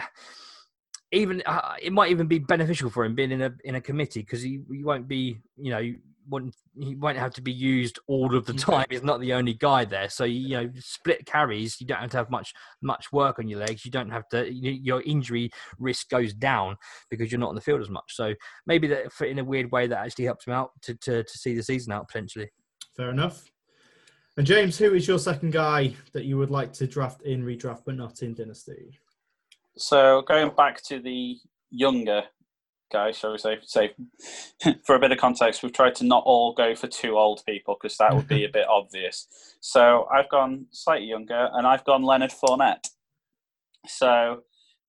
even 1.12 1.42
uh, 1.46 1.74
it 1.81 1.92
might 1.92 2.11
even 2.11 2.26
be 2.26 2.38
beneficial 2.38 2.90
for 2.90 3.05
him 3.05 3.14
being 3.14 3.31
in 3.31 3.42
a 3.42 3.55
in 3.64 3.76
a 3.76 3.81
committee 3.81 4.20
because 4.20 4.42
he, 4.42 4.61
he 4.70 4.85
won't 4.85 5.09
be 5.09 5.38
you 5.57 5.70
know 5.70 5.94
won't 6.30 6.54
he 6.78 6.94
won't 6.94 7.18
have 7.18 7.34
to 7.34 7.42
be 7.42 7.52
used 7.52 7.98
all 8.06 8.34
of 8.34 8.46
the 8.46 8.52
mm. 8.52 8.64
time. 8.64 8.86
He's 8.88 9.02
not 9.02 9.20
the 9.20 9.32
only 9.32 9.54
guy 9.54 9.84
there, 9.84 10.08
so 10.08 10.24
you 10.24 10.50
know 10.50 10.70
split 10.78 11.26
carries. 11.26 11.80
You 11.80 11.86
don't 11.86 12.00
have 12.00 12.10
to 12.10 12.16
have 12.16 12.30
much 12.30 12.54
much 12.80 13.12
work 13.12 13.38
on 13.38 13.48
your 13.48 13.58
legs. 13.58 13.84
You 13.84 13.90
don't 13.90 14.10
have 14.10 14.28
to. 14.30 14.50
your 14.52 15.02
injury 15.02 15.50
risk 15.78 16.08
goes 16.08 16.32
down 16.32 16.76
because 17.10 17.30
you're 17.30 17.40
not 17.40 17.50
on 17.50 17.54
the 17.54 17.60
field 17.60 17.80
as 17.80 17.90
much. 17.90 18.14
So 18.14 18.34
maybe 18.66 18.86
that 18.88 19.06
in 19.20 19.38
a 19.38 19.44
weird 19.44 19.70
way 19.72 19.86
that 19.86 19.98
actually 19.98 20.26
helps 20.26 20.46
him 20.46 20.54
out 20.54 20.70
to 20.82 20.94
to, 20.94 21.24
to 21.24 21.38
see 21.38 21.54
the 21.54 21.62
season 21.62 21.92
out 21.92 22.08
potentially. 22.08 22.50
Fair 22.96 23.10
enough. 23.10 23.44
And 24.36 24.46
James, 24.46 24.78
who 24.78 24.94
is 24.94 25.06
your 25.06 25.18
second 25.18 25.52
guy 25.52 25.94
that 26.12 26.24
you 26.24 26.38
would 26.38 26.50
like 26.50 26.72
to 26.74 26.86
draft 26.86 27.22
in 27.22 27.42
redraft 27.42 27.82
but 27.84 27.96
not 27.96 28.22
in 28.22 28.34
dynasty? 28.34 28.98
So 29.76 30.22
going 30.22 30.50
back 30.56 30.82
to 30.84 31.00
the 31.00 31.36
younger 31.70 32.22
guys, 32.90 33.16
shall 33.16 33.33
we 33.33 33.38
say? 33.38 33.59
Say, 33.62 33.94
for 34.85 34.94
a 34.94 34.98
bit 34.98 35.12
of 35.12 35.18
context, 35.18 35.62
we've 35.62 35.72
tried 35.72 35.94
to 35.96 36.05
not 36.05 36.22
all 36.26 36.53
go 36.53 36.74
for 36.74 36.87
two 36.87 37.16
old 37.16 37.42
people 37.46 37.76
because 37.81 37.96
that 37.98 38.14
would 38.14 38.29
be 38.29 38.44
a 38.44 38.48
bit 38.48 38.66
obvious. 38.68 39.26
So 39.61 40.07
I've 40.12 40.29
gone 40.29 40.66
slightly 40.70 41.07
younger, 41.07 41.48
and 41.53 41.66
I've 41.66 41.85
gone 41.85 42.03
Leonard 42.03 42.33
Fournette. 42.33 42.90
So 43.87 44.42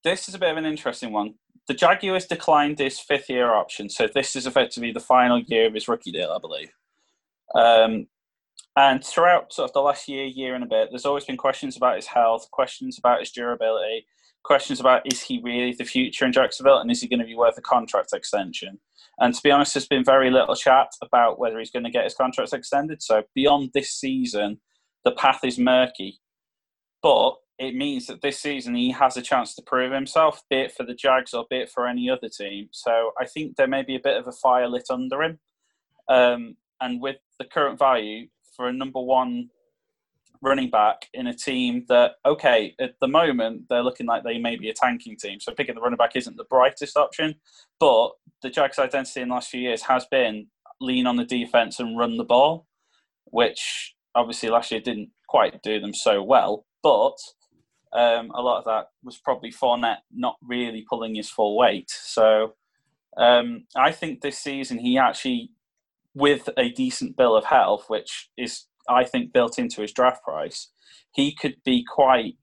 this 0.04 0.28
is 0.28 0.36
a 0.36 0.40
bit 0.40 0.52
of 0.52 0.58
an 0.58 0.66
interesting 0.66 1.12
one. 1.12 1.36
The 1.68 1.74
Jaguars 1.74 2.26
declined 2.26 2.80
his 2.80 3.00
fifth 3.00 3.30
year 3.30 3.54
option, 3.54 3.90
so 3.90 4.08
this 4.14 4.36
is 4.36 4.48
effectively 4.48 4.92
the 4.92 5.00
final 5.00 5.40
year 5.40 5.68
of 5.68 5.74
his 5.74 5.88
rookie 5.88 6.12
deal, 6.12 6.32
I 6.32 6.40
believe. 6.40 6.72
Um, 7.56 8.08
and 8.76 9.04
throughout 9.04 9.54
sort 9.54 9.70
of 9.70 9.74
the 9.74 9.82
last 9.82 10.08
year, 10.08 10.26
year 10.26 10.56
and 10.56 10.64
a 10.64 10.68
bit, 10.68 10.90
there's 10.90 11.06
always 11.06 11.26
been 11.26 11.38
questions 11.38 11.76
about 11.76 11.98
his 11.98 12.08
health, 12.08 12.50
questions 12.52 12.98
about 12.98 13.20
his 13.20 13.32
durability, 13.32 14.06
questions 14.44 14.80
about 14.80 15.02
is 15.06 15.22
he 15.22 15.42
really 15.44 15.74
the 15.74 15.84
future 15.86 16.26
in 16.26 16.32
Jacksonville 16.32 16.80
and 16.80 16.92
is 16.92 17.02
he 17.02 17.08
going 17.08 17.20
to 17.20 17.26
be 17.26 17.36
worth 17.36 17.58
a 17.58 17.62
contract 17.62 18.14
extension? 18.14 18.80
And 19.20 19.34
to 19.34 19.42
be 19.44 19.52
honest, 19.52 19.74
there's 19.74 19.88
been 19.88 20.04
very 20.04 20.32
little 20.32 20.56
chat 20.56 20.90
about 21.02 21.40
whether 21.40 21.60
he's 21.60 21.72
going 21.72 21.86
to 21.86 21.92
get 21.92 22.06
his 22.06 22.16
contract 22.16 22.54
extended. 22.54 23.02
So 23.02 23.24
beyond 23.36 23.72
this 23.74 23.92
season, 23.92 24.60
the 25.04 25.12
path 25.12 25.42
is 25.44 25.60
murky. 25.60 26.20
But 27.04 27.36
it 27.60 27.76
means 27.76 28.08
that 28.08 28.22
this 28.22 28.40
season 28.40 28.74
he 28.74 28.92
has 28.92 29.18
a 29.18 29.22
chance 29.22 29.54
to 29.56 29.62
prove 29.62 29.92
himself, 29.92 30.42
be 30.50 30.58
it 30.58 30.72
for 30.72 30.84
the 30.84 30.96
Jags 30.96 31.34
or 31.34 31.46
be 31.50 31.58
it 31.58 31.70
for 31.70 31.88
any 31.88 32.10
other 32.10 32.30
team. 32.30 32.70
So 32.72 33.12
I 33.20 33.26
think 33.26 33.56
there 33.56 33.68
may 33.68 33.84
be 33.84 33.96
a 33.96 34.00
bit 34.00 34.18
of 34.18 34.28
a 34.28 34.32
fire 34.32 34.68
lit 34.68 34.88
under 34.90 35.22
him. 35.22 35.40
Um, 36.08 36.58
and 36.80 37.00
with 37.00 37.18
the 37.38 37.46
current 37.46 37.78
value 37.78 38.28
for 38.56 38.68
a 38.68 38.74
number 38.74 39.00
one 39.00 39.50
running 40.42 40.70
back 40.70 41.08
in 41.14 41.28
a 41.28 41.34
team 41.34 41.86
that, 41.88 42.14
okay, 42.26 42.76
at 42.80 42.96
the 43.00 43.08
moment 43.08 43.64
they're 43.70 43.84
looking 43.84 44.08
like 44.08 44.24
they 44.24 44.38
may 44.38 44.56
be 44.56 44.70
a 44.70 44.74
tanking 44.74 45.16
team. 45.16 45.40
So 45.40 45.54
picking 45.54 45.76
the 45.76 45.82
running 45.82 45.98
back 45.98 46.16
isn't 46.16 46.38
the 46.38 46.46
brightest 46.46 46.98
option. 46.98 47.36
But 47.80 48.12
the 48.42 48.50
Jags' 48.50 48.80
identity 48.80 49.22
in 49.22 49.30
the 49.30 49.36
last 49.36 49.50
few 49.50 49.62
years 49.62 49.84
has 49.84 50.06
been 50.06 50.48
lean 50.80 51.06
on 51.06 51.16
the 51.16 51.26
defense 51.26 51.80
and 51.80 51.98
run 51.98 52.18
the 52.18 52.24
ball, 52.24 52.66
which 53.26 53.96
obviously 54.16 54.50
last 54.50 54.72
year 54.72 54.82
didn't 54.82 55.12
quite 55.28 55.62
do 55.62 55.80
them 55.80 55.94
so 55.94 56.24
well. 56.24 56.66
But 56.82 57.18
um, 57.94 58.32
a 58.34 58.42
lot 58.42 58.60
of 58.60 58.66
that 58.66 58.88
was 59.04 59.18
probably 59.18 59.52
Fournette 59.52 59.98
not 60.12 60.38
really 60.42 60.86
pulling 60.90 61.16
his 61.16 61.30
full 61.30 61.56
weight. 61.58 61.92
So 61.92 62.56
um, 63.16 63.66
I 63.76 63.92
think 63.92 64.22
this 64.22 64.40
season 64.40 64.80
he 64.80 64.98
actually, 64.98 65.52
with 66.16 66.50
a 66.58 66.70
decent 66.70 67.16
bill 67.16 67.36
of 67.36 67.46
health, 67.46 67.86
which 67.90 68.30
is 68.38 68.66
I 68.90 69.04
think 69.04 69.34
built 69.34 69.60
into 69.60 69.82
his 69.82 69.92
draft 69.92 70.24
price, 70.24 70.70
he 71.14 71.34
could 71.34 71.56
be 71.66 71.84
quite 71.84 72.36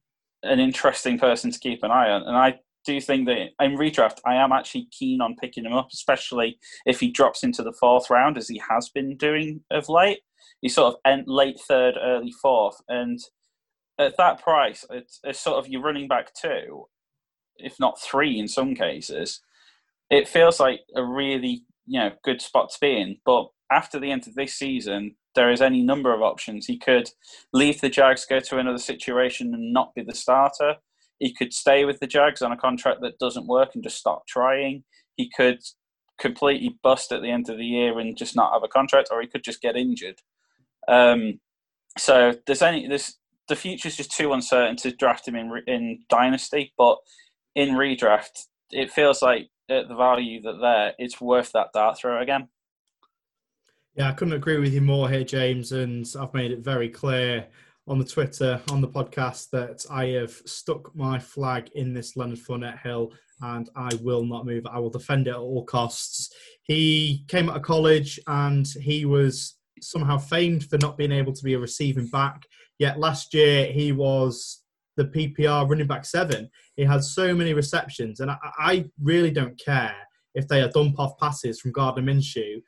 an 0.42 0.61
interesting 0.61 1.18
person 1.18 1.51
to 1.51 1.59
keep 1.59 1.83
an 1.83 1.90
eye 1.90 2.11
on. 2.11 2.22
And 2.22 2.37
I 2.37 2.61
do 2.85 3.01
think 3.01 3.27
that 3.27 3.48
in 3.61 3.77
redraft, 3.77 4.18
I 4.24 4.37
am 4.37 4.53
actually 4.53 4.88
keen 4.90 5.20
on 5.20 5.37
picking 5.37 5.64
him 5.64 5.72
up, 5.72 5.88
especially 5.92 6.59
if 6.87 7.01
he 7.01 7.11
drops 7.11 7.42
into 7.42 7.62
the 7.62 7.72
fourth 7.72 8.11
round, 8.11 8.38
as 8.38 8.48
he 8.48 8.61
has 8.70 8.88
been 8.88 9.16
doing 9.16 9.61
of 9.70 9.88
late. 9.88 10.20
He's 10.61 10.74
sort 10.74 10.94
of 10.94 11.01
end, 11.05 11.24
late 11.27 11.59
third, 11.68 11.94
early 12.01 12.33
fourth, 12.33 12.81
and 12.88 13.18
at 13.98 14.16
that 14.16 14.40
price, 14.40 14.85
it's, 14.90 15.20
it's 15.24 15.40
sort 15.40 15.59
of 15.59 15.68
you're 15.68 15.83
running 15.83 16.09
back 16.09 16.33
two, 16.35 16.85
if 17.57 17.79
not 17.81 18.01
three 18.01 18.38
in 18.38 18.48
some 18.48 18.74
cases. 18.74 19.40
It 20.11 20.29
feels 20.29 20.61
like 20.61 20.81
a 20.94 21.05
really 21.05 21.64
you 21.87 22.01
know 22.01 22.11
good 22.24 22.40
spot 22.40 22.70
to 22.70 22.79
be 22.81 22.98
in. 23.01 23.16
But 23.24 23.48
after 23.70 23.98
the 23.98 24.11
end 24.11 24.26
of 24.26 24.35
this 24.35 24.54
season, 24.54 25.16
there 25.35 25.50
is 25.50 25.61
any 25.61 25.83
number 25.83 26.14
of 26.14 26.22
options. 26.22 26.66
He 26.66 26.78
could 26.78 27.11
leave 27.52 27.81
the 27.81 27.88
Jags, 27.88 28.24
go 28.24 28.40
to 28.40 28.59
another 28.59 28.78
situation, 28.78 29.54
and 29.54 29.72
not 29.72 29.94
be 29.94 30.02
the 30.02 30.14
starter. 30.14 30.76
He 31.18 31.35
could 31.35 31.52
stay 31.52 31.85
with 31.85 32.00
the 32.00 32.07
Jags 32.07 32.42
on 32.42 32.52
a 32.52 32.57
contract 32.57 33.00
that 33.02 33.18
doesn't 33.18 33.46
work 33.46 33.70
and 33.74 33.83
just 33.83 33.98
stop 33.98 34.26
trying. 34.26 34.85
He 35.16 35.31
could 35.31 35.61
completely 36.18 36.78
bust 36.83 37.12
at 37.12 37.22
the 37.22 37.31
end 37.31 37.48
of 37.48 37.59
the 37.59 37.64
year 37.64 37.98
and 37.98 38.16
just 38.16 38.37
not 38.37 38.52
have 38.52 38.62
a 38.62 38.68
contract, 38.68 39.09
or 39.11 39.20
he 39.20 39.26
could 39.26 39.44
just 39.44 39.61
get 39.61 39.76
injured. 39.76 40.20
Um, 40.88 41.40
so 41.96 42.35
there's 42.46 42.62
any 42.62 42.87
there's 42.87 43.18
the 43.48 43.57
future's 43.57 43.96
just 43.96 44.12
too 44.12 44.33
uncertain 44.33 44.76
to 44.76 44.92
draft 44.92 45.26
him 45.26 45.37
in 45.37 45.52
in 45.66 46.00
dynasty, 46.09 46.72
but 46.78 46.98
in 47.54 47.70
redraft, 47.70 48.46
it 48.70 48.92
feels 48.92 49.22
like 49.22 49.48
at 49.70 49.88
the 49.88 49.94
value 49.94 50.40
that 50.42 50.59
there, 50.61 50.94
it's 50.98 51.20
worth 51.20 51.52
that 51.52 51.68
dart 51.74 51.98
throw 51.98 52.20
again. 52.20 52.48
Yeah, 53.98 54.11
I 54.11 54.12
couldn't 54.12 54.34
agree 54.34 54.58
with 54.58 54.72
you 54.72 54.80
more 54.80 55.11
here, 55.11 55.24
James, 55.24 55.72
and 55.72 56.06
I've 56.20 56.32
made 56.32 56.52
it 56.52 56.61
very 56.61 56.88
clear 56.88 57.48
on 57.88 57.98
the 57.98 58.04
Twitter, 58.04 58.62
on 58.70 58.80
the 58.80 58.87
podcast, 58.87 59.50
that 59.50 59.84
I 59.90 60.04
have 60.20 60.30
stuck 60.30 60.94
my 60.94 61.18
flag 61.18 61.68
in 61.74 61.92
this 61.92 62.16
Leonard 62.16 62.38
Fournette 62.38 62.78
hill 62.78 63.12
and 63.40 63.68
I 63.74 63.90
will 64.00 64.24
not 64.24 64.46
move. 64.46 64.64
I 64.70 64.78
will 64.78 64.88
defend 64.88 65.26
it 65.26 65.30
at 65.30 65.38
all 65.38 65.64
costs. 65.64 66.32
He 66.62 67.24
came 67.26 67.50
out 67.50 67.56
of 67.56 67.62
college 67.62 68.20
and 68.28 68.68
he 68.68 69.04
was 69.04 69.56
somehow 69.80 70.16
famed 70.16 70.66
for 70.66 70.78
not 70.78 70.96
being 70.96 71.11
able 71.11 71.32
to 71.32 71.42
be 71.42 71.54
a 71.54 71.58
receiving 71.58 72.06
back. 72.06 72.44
Yet 72.78 73.00
last 73.00 73.34
year 73.34 73.66
he 73.66 73.90
was 73.90 74.62
the 74.96 75.06
PPR 75.06 75.68
running 75.68 75.88
back 75.88 76.04
seven. 76.04 76.48
He 76.76 76.84
had 76.84 77.02
so 77.02 77.34
many 77.34 77.52
receptions, 77.52 78.20
and 78.20 78.30
I, 78.30 78.38
I 78.61 78.84
really 79.02 79.32
don't 79.32 79.58
care 79.58 79.96
if 80.37 80.46
they 80.46 80.62
are 80.62 80.68
dump 80.68 81.00
off 81.00 81.18
passes 81.18 81.61
from 81.61 81.72
Gardner 81.72 82.02
Minshew. 82.02 82.62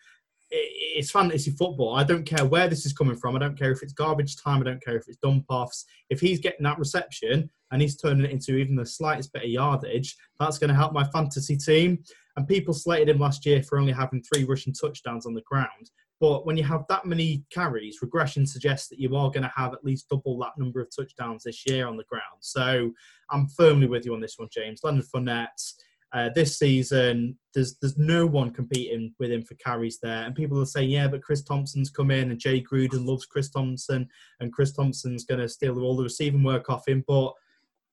It's 0.50 1.10
fantasy 1.10 1.52
football. 1.52 1.94
I 1.94 2.02
don't 2.02 2.24
care 2.24 2.44
where 2.44 2.68
this 2.68 2.84
is 2.84 2.92
coming 2.92 3.16
from. 3.16 3.36
I 3.36 3.38
don't 3.38 3.58
care 3.58 3.70
if 3.70 3.82
it's 3.82 3.92
garbage 3.92 4.36
time. 4.36 4.60
I 4.60 4.64
don't 4.64 4.84
care 4.84 4.96
if 4.96 5.06
it's 5.06 5.18
dump 5.18 5.44
offs. 5.48 5.84
If 6.08 6.20
he's 6.20 6.40
getting 6.40 6.64
that 6.64 6.78
reception 6.78 7.48
and 7.70 7.80
he's 7.80 7.96
turning 7.96 8.24
it 8.24 8.32
into 8.32 8.56
even 8.56 8.74
the 8.74 8.84
slightest 8.84 9.32
bit 9.32 9.44
of 9.44 9.48
yardage, 9.48 10.16
that's 10.40 10.58
going 10.58 10.68
to 10.68 10.74
help 10.74 10.92
my 10.92 11.04
fantasy 11.04 11.56
team. 11.56 12.02
And 12.36 12.48
people 12.48 12.74
slated 12.74 13.08
him 13.08 13.20
last 13.20 13.46
year 13.46 13.62
for 13.62 13.78
only 13.78 13.92
having 13.92 14.22
three 14.22 14.44
rushing 14.44 14.72
touchdowns 14.72 15.26
on 15.26 15.34
the 15.34 15.42
ground. 15.42 15.90
But 16.20 16.44
when 16.44 16.56
you 16.56 16.64
have 16.64 16.84
that 16.88 17.06
many 17.06 17.44
carries, 17.50 18.02
regression 18.02 18.46
suggests 18.46 18.88
that 18.88 18.98
you 18.98 19.16
are 19.16 19.30
going 19.30 19.42
to 19.42 19.52
have 19.56 19.72
at 19.72 19.84
least 19.84 20.08
double 20.10 20.38
that 20.40 20.52
number 20.58 20.80
of 20.80 20.88
touchdowns 20.94 21.44
this 21.44 21.66
year 21.66 21.86
on 21.86 21.96
the 21.96 22.04
ground. 22.04 22.24
So 22.40 22.92
I'm 23.30 23.48
firmly 23.48 23.86
with 23.86 24.04
you 24.04 24.12
on 24.12 24.20
this 24.20 24.34
one, 24.36 24.48
James. 24.52 24.80
Leonard 24.82 25.06
Fournette. 25.06 25.74
Uh, 26.12 26.28
this 26.34 26.58
season, 26.58 27.38
there's 27.54 27.76
there's 27.80 27.98
no 27.98 28.26
one 28.26 28.50
competing 28.50 29.14
with 29.20 29.30
him 29.30 29.42
for 29.42 29.54
carries 29.54 29.98
there, 30.02 30.24
and 30.24 30.34
people 30.34 30.60
are 30.60 30.66
saying, 30.66 30.90
yeah, 30.90 31.06
but 31.06 31.22
Chris 31.22 31.42
Thompson's 31.42 31.90
come 31.90 32.10
in, 32.10 32.30
and 32.30 32.40
Jay 32.40 32.62
Gruden 32.62 33.06
loves 33.06 33.26
Chris 33.26 33.50
Thompson, 33.50 34.08
and 34.40 34.52
Chris 34.52 34.72
Thompson's 34.72 35.24
going 35.24 35.40
to 35.40 35.48
steal 35.48 35.80
all 35.80 35.96
the 35.96 36.04
receiving 36.04 36.42
work 36.42 36.68
off 36.68 36.88
him. 36.88 37.04
But 37.06 37.32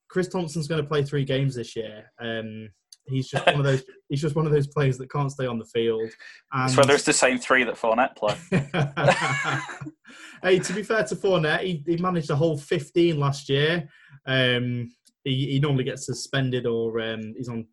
Chris 0.09 0.27
Thompson's 0.27 0.67
going 0.67 0.81
to 0.81 0.87
play 0.87 1.03
three 1.03 1.25
games 1.25 1.55
this 1.55 1.75
year. 1.75 2.11
Um, 2.19 2.69
He's 3.09 3.29
just 3.29 3.45
one 3.45 3.55
of 3.55 3.63
those. 3.63 3.83
He's 4.09 4.21
just 4.21 4.35
one 4.35 4.45
of 4.45 4.51
those 4.53 4.67
players 4.67 4.97
that 4.97 5.11
can't 5.11 5.31
stay 5.31 5.45
on 5.45 5.59
the 5.59 5.65
field. 5.65 6.09
And... 6.53 6.75
whether 6.77 6.93
it's 6.93 7.03
the 7.03 7.13
same 7.13 7.37
three 7.37 7.63
that 7.65 7.75
Fournette 7.75 8.15
play. 8.15 8.35
hey, 10.43 10.59
to 10.59 10.73
be 10.73 10.83
fair 10.83 11.03
to 11.03 11.15
Fournette, 11.15 11.61
he, 11.61 11.83
he 11.85 11.97
managed 11.97 12.29
a 12.29 12.35
whole 12.35 12.57
15 12.57 13.19
last 13.19 13.49
year. 13.49 13.89
Um, 14.25 14.89
he, 15.25 15.51
he 15.51 15.59
normally 15.59 15.83
gets 15.83 16.05
suspended 16.05 16.65
or 16.65 17.01
um, 17.01 17.33
he's 17.35 17.49
on 17.49 17.67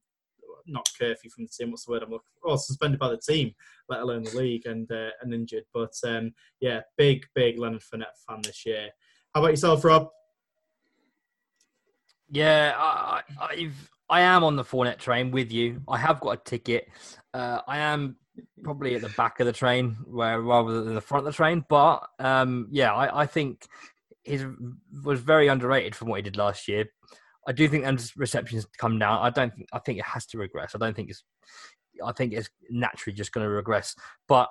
not 0.66 0.88
curfew 0.98 1.31
from 1.31 1.44
the 1.44 1.50
team. 1.50 1.70
What's 1.70 1.85
the 1.85 1.92
word 1.92 2.03
I'm 2.03 2.11
looking 2.11 2.31
for? 2.40 2.50
Oh, 2.50 2.57
suspended 2.57 3.00
by 3.00 3.09
the 3.09 3.18
team, 3.18 3.53
let 3.88 4.00
alone 4.00 4.24
the 4.24 4.37
league, 4.37 4.66
and 4.66 4.90
uh, 4.90 5.11
and 5.22 5.35
injured. 5.35 5.64
But 5.72 5.94
um, 6.07 6.33
yeah, 6.61 6.81
big 6.96 7.27
big 7.35 7.59
Leonard 7.59 7.83
Fournette 7.83 8.16
fan 8.29 8.40
this 8.42 8.64
year. 8.66 8.88
How 9.35 9.40
about 9.40 9.50
yourself, 9.50 9.85
Rob? 9.85 10.09
Yeah, 12.31 12.74
I, 12.77 13.22
I've 13.40 13.90
I 14.09 14.20
am 14.20 14.44
on 14.44 14.57
the 14.57 14.64
Fournette 14.64 14.98
train 14.98 15.31
with 15.31 15.50
you. 15.50 15.83
I 15.88 15.98
have 15.98 16.20
got 16.20 16.31
a 16.31 16.37
ticket. 16.37 16.88
Uh, 17.33 17.61
I 17.66 17.79
am 17.79 18.16
probably 18.62 18.94
at 18.94 19.03
the 19.03 19.09
back 19.11 19.40
of 19.40 19.46
the 19.46 19.53
train, 19.53 19.96
where 20.05 20.40
rather 20.40 20.83
than 20.83 20.94
the 20.94 21.00
front 21.00 21.27
of 21.27 21.33
the 21.33 21.37
train. 21.37 21.64
But 21.68 22.07
um, 22.18 22.68
yeah, 22.70 22.92
I, 22.92 23.22
I, 23.22 23.27
think 23.27 23.66
he 24.24 24.44
was 25.03 25.20
very 25.20 25.48
underrated 25.48 25.94
from 25.94 26.09
what 26.09 26.16
he 26.16 26.22
did 26.22 26.37
last 26.37 26.68
year. 26.68 26.87
I 27.46 27.52
do 27.52 27.68
think 27.68 27.85
and 27.85 28.11
receptions 28.16 28.66
come 28.78 28.98
down. 28.98 29.20
I 29.20 29.30
don't. 29.30 29.54
Think, 29.54 29.68
I 29.72 29.78
think 29.78 29.98
it 29.98 30.04
has 30.04 30.26
to 30.26 30.38
regress. 30.38 30.74
I 30.74 30.78
don't 30.78 30.94
think 30.94 31.11
it's. 31.11 31.24
I 32.04 32.12
think 32.12 32.33
it's 32.33 32.50
naturally 32.70 33.14
just 33.14 33.33
going 33.33 33.44
to 33.44 33.50
regress. 33.50 33.94
But 34.26 34.50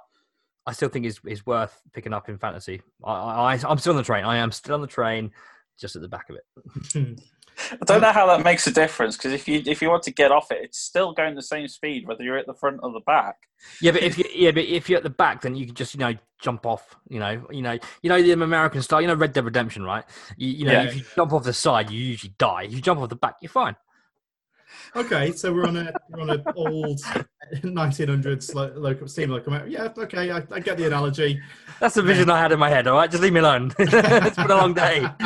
I 0.66 0.72
still 0.72 0.90
think 0.90 1.06
it's, 1.06 1.20
it's 1.26 1.46
worth 1.46 1.78
picking 1.94 2.14
up 2.14 2.30
in 2.30 2.38
fantasy. 2.38 2.82
I, 3.04 3.12
I, 3.12 3.60
I'm 3.68 3.78
still 3.78 3.92
on 3.92 3.98
the 3.98 4.04
train. 4.04 4.24
I 4.24 4.38
am 4.38 4.52
still 4.52 4.76
on 4.76 4.82
the 4.82 4.88
train, 4.88 5.32
just 5.78 5.96
at 5.96 6.02
the 6.02 6.08
back 6.08 6.30
of 6.30 6.38
it. 6.38 7.20
I 7.72 7.86
don't 7.86 7.98
um, 7.98 8.02
know 8.02 8.12
how 8.12 8.28
that 8.28 8.44
makes 8.44 8.68
a 8.68 8.72
difference 8.72 9.18
because 9.18 9.34
if 9.34 9.48
you 9.48 9.62
if 9.66 9.82
you 9.82 9.90
want 9.90 10.04
to 10.04 10.12
get 10.12 10.32
off 10.32 10.52
it, 10.52 10.60
it's 10.62 10.80
still 10.80 11.14
going 11.14 11.36
the 11.36 11.42
same 11.42 11.68
speed 11.68 12.08
whether 12.08 12.24
you're 12.24 12.38
at 12.38 12.48
the 12.48 12.54
front 12.54 12.80
or 12.84 12.92
the 12.92 13.00
back. 13.02 13.36
Yeah, 13.82 13.92
but 13.92 14.04
if 14.04 14.18
you 14.18 14.26
yeah, 14.34 14.52
but 14.52 14.64
if 14.64 14.90
you're 14.90 14.98
at 14.98 15.04
the 15.04 15.10
back, 15.10 15.42
then 15.42 15.56
you 15.56 15.66
can 15.66 15.76
just 15.76 15.94
you 15.94 16.00
know 16.00 16.16
jump 16.40 16.66
off. 16.66 16.96
You 17.10 17.20
know, 17.20 17.48
you 17.52 17.62
know, 17.62 17.78
you 18.02 18.10
know 18.10 18.22
the 18.22 18.32
American 18.32 18.82
style. 18.82 19.02
You 19.02 19.08
know, 19.08 19.16
Red 19.16 19.34
Dead 19.34 19.46
Redemption, 19.46 19.84
right? 19.84 20.04
You, 20.38 20.50
you 20.50 20.66
know, 20.66 20.74
yeah. 20.74 20.84
if 20.84 20.96
you 20.96 21.04
jump 21.16 21.34
off 21.34 21.44
the 21.44 21.54
side, 21.54 21.90
you 21.90 22.00
usually 22.00 22.34
die. 22.38 22.64
If 22.64 22.74
you 22.74 22.82
jump 22.82 23.00
off 23.00 23.10
the 23.10 23.16
back, 23.16 23.36
you're 23.42 23.50
fine. 23.50 23.76
Okay, 24.96 25.32
so 25.32 25.52
we're 25.54 25.66
on 25.66 25.78
a 25.78 25.94
we're 26.10 26.22
on 26.22 26.30
an 26.30 26.44
old 26.56 27.02
1900s 27.52 28.54
lo- 28.54 28.72
local 28.76 29.08
steam 29.08 29.30
locomotive. 29.30 29.70
Yeah, 29.70 29.90
okay, 29.98 30.32
I, 30.32 30.44
I, 30.52 30.60
get 30.60 30.78
the 30.78 30.86
analogy. 30.86 31.42
That's 31.80 31.96
the 31.96 32.02
vision 32.02 32.30
I 32.30 32.40
had 32.40 32.52
in 32.52 32.60
my 32.60 32.70
head. 32.70 32.88
All 32.88 32.98
right, 32.98 33.10
just 33.10 33.22
leave 33.22 33.34
me 33.34 33.40
alone. 33.40 33.74
it's 33.80 34.36
been 34.36 34.52
a 34.52 34.56
long 34.56 34.74
day. 34.74 35.02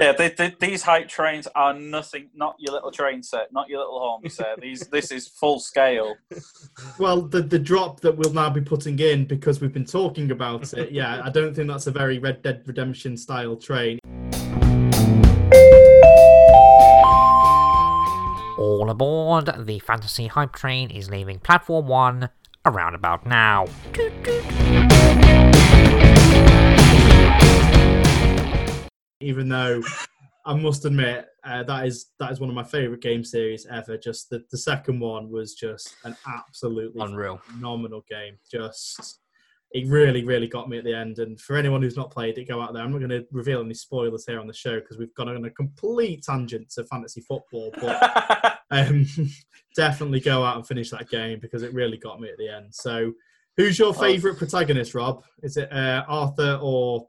yeah, 0.00 0.12
they, 0.12 0.30
they, 0.30 0.54
these 0.60 0.82
hype 0.82 1.08
trains 1.08 1.46
are 1.54 1.74
nothing. 1.74 2.30
Not 2.34 2.56
your 2.58 2.72
little 2.74 2.90
train 2.90 3.22
set. 3.22 3.52
Not 3.52 3.68
your 3.68 3.80
little 3.80 4.00
home 4.00 4.28
set. 4.28 4.60
These 4.60 4.88
this 4.88 5.10
is 5.10 5.28
full 5.28 5.60
scale. 5.60 6.16
Well, 6.98 7.22
the 7.22 7.42
the 7.42 7.58
drop 7.58 8.00
that 8.00 8.16
we'll 8.16 8.32
now 8.32 8.50
be 8.50 8.60
putting 8.60 8.98
in 8.98 9.24
because 9.26 9.60
we've 9.60 9.72
been 9.72 9.84
talking 9.84 10.30
about 10.30 10.72
it. 10.74 10.92
Yeah, 10.92 11.22
I 11.24 11.30
don't 11.30 11.54
think 11.54 11.68
that's 11.68 11.86
a 11.86 11.92
very 11.92 12.18
Red 12.18 12.42
Dead 12.42 12.62
Redemption 12.66 13.16
style 13.16 13.56
train. 13.56 13.98
All 18.88 18.92
aboard, 18.92 19.66
the 19.66 19.80
fantasy 19.80 20.28
hype 20.28 20.54
train 20.54 20.90
is 20.90 21.10
leaving 21.10 21.40
platform 21.40 21.88
one 21.88 22.30
around 22.64 22.94
about 22.94 23.26
now. 23.26 23.66
Even 29.20 29.50
though 29.50 29.82
I 30.46 30.54
must 30.54 30.86
admit 30.86 31.26
uh, 31.44 31.64
that 31.64 31.86
is 31.86 32.06
that 32.18 32.32
is 32.32 32.40
one 32.40 32.48
of 32.48 32.54
my 32.54 32.64
favorite 32.64 33.02
game 33.02 33.24
series 33.24 33.66
ever. 33.66 33.98
Just 33.98 34.30
the, 34.30 34.42
the 34.50 34.56
second 34.56 35.00
one 35.00 35.28
was 35.30 35.52
just 35.52 35.94
an 36.04 36.16
absolutely 36.26 37.02
unreal, 37.02 37.42
phenomenal 37.44 38.02
game. 38.08 38.38
Just 38.50 39.20
it 39.72 39.86
really, 39.86 40.24
really 40.24 40.46
got 40.46 40.68
me 40.68 40.78
at 40.78 40.84
the 40.84 40.94
end. 40.94 41.18
And 41.18 41.38
for 41.40 41.56
anyone 41.56 41.82
who's 41.82 41.96
not 41.96 42.10
played 42.10 42.38
it, 42.38 42.48
go 42.48 42.60
out 42.60 42.72
there. 42.72 42.82
I'm 42.82 42.90
not 42.90 42.98
going 42.98 43.10
to 43.10 43.26
reveal 43.30 43.60
any 43.60 43.74
spoilers 43.74 44.24
here 44.26 44.40
on 44.40 44.46
the 44.46 44.54
show 44.54 44.80
because 44.80 44.98
we've 44.98 45.14
gone 45.14 45.28
on 45.28 45.44
a 45.44 45.50
complete 45.50 46.22
tangent 46.22 46.70
to 46.70 46.84
fantasy 46.86 47.20
football. 47.20 47.72
But 47.78 48.60
um, 48.70 49.06
definitely 49.76 50.20
go 50.20 50.42
out 50.42 50.56
and 50.56 50.66
finish 50.66 50.90
that 50.90 51.10
game 51.10 51.38
because 51.40 51.62
it 51.62 51.74
really 51.74 51.98
got 51.98 52.20
me 52.20 52.30
at 52.30 52.38
the 52.38 52.48
end. 52.48 52.74
So, 52.74 53.12
who's 53.56 53.78
your 53.78 53.92
favourite 53.92 54.36
oh. 54.36 54.38
protagonist, 54.38 54.94
Rob? 54.94 55.22
Is 55.42 55.58
it 55.58 55.70
uh, 55.70 56.04
Arthur 56.08 56.58
or 56.62 57.08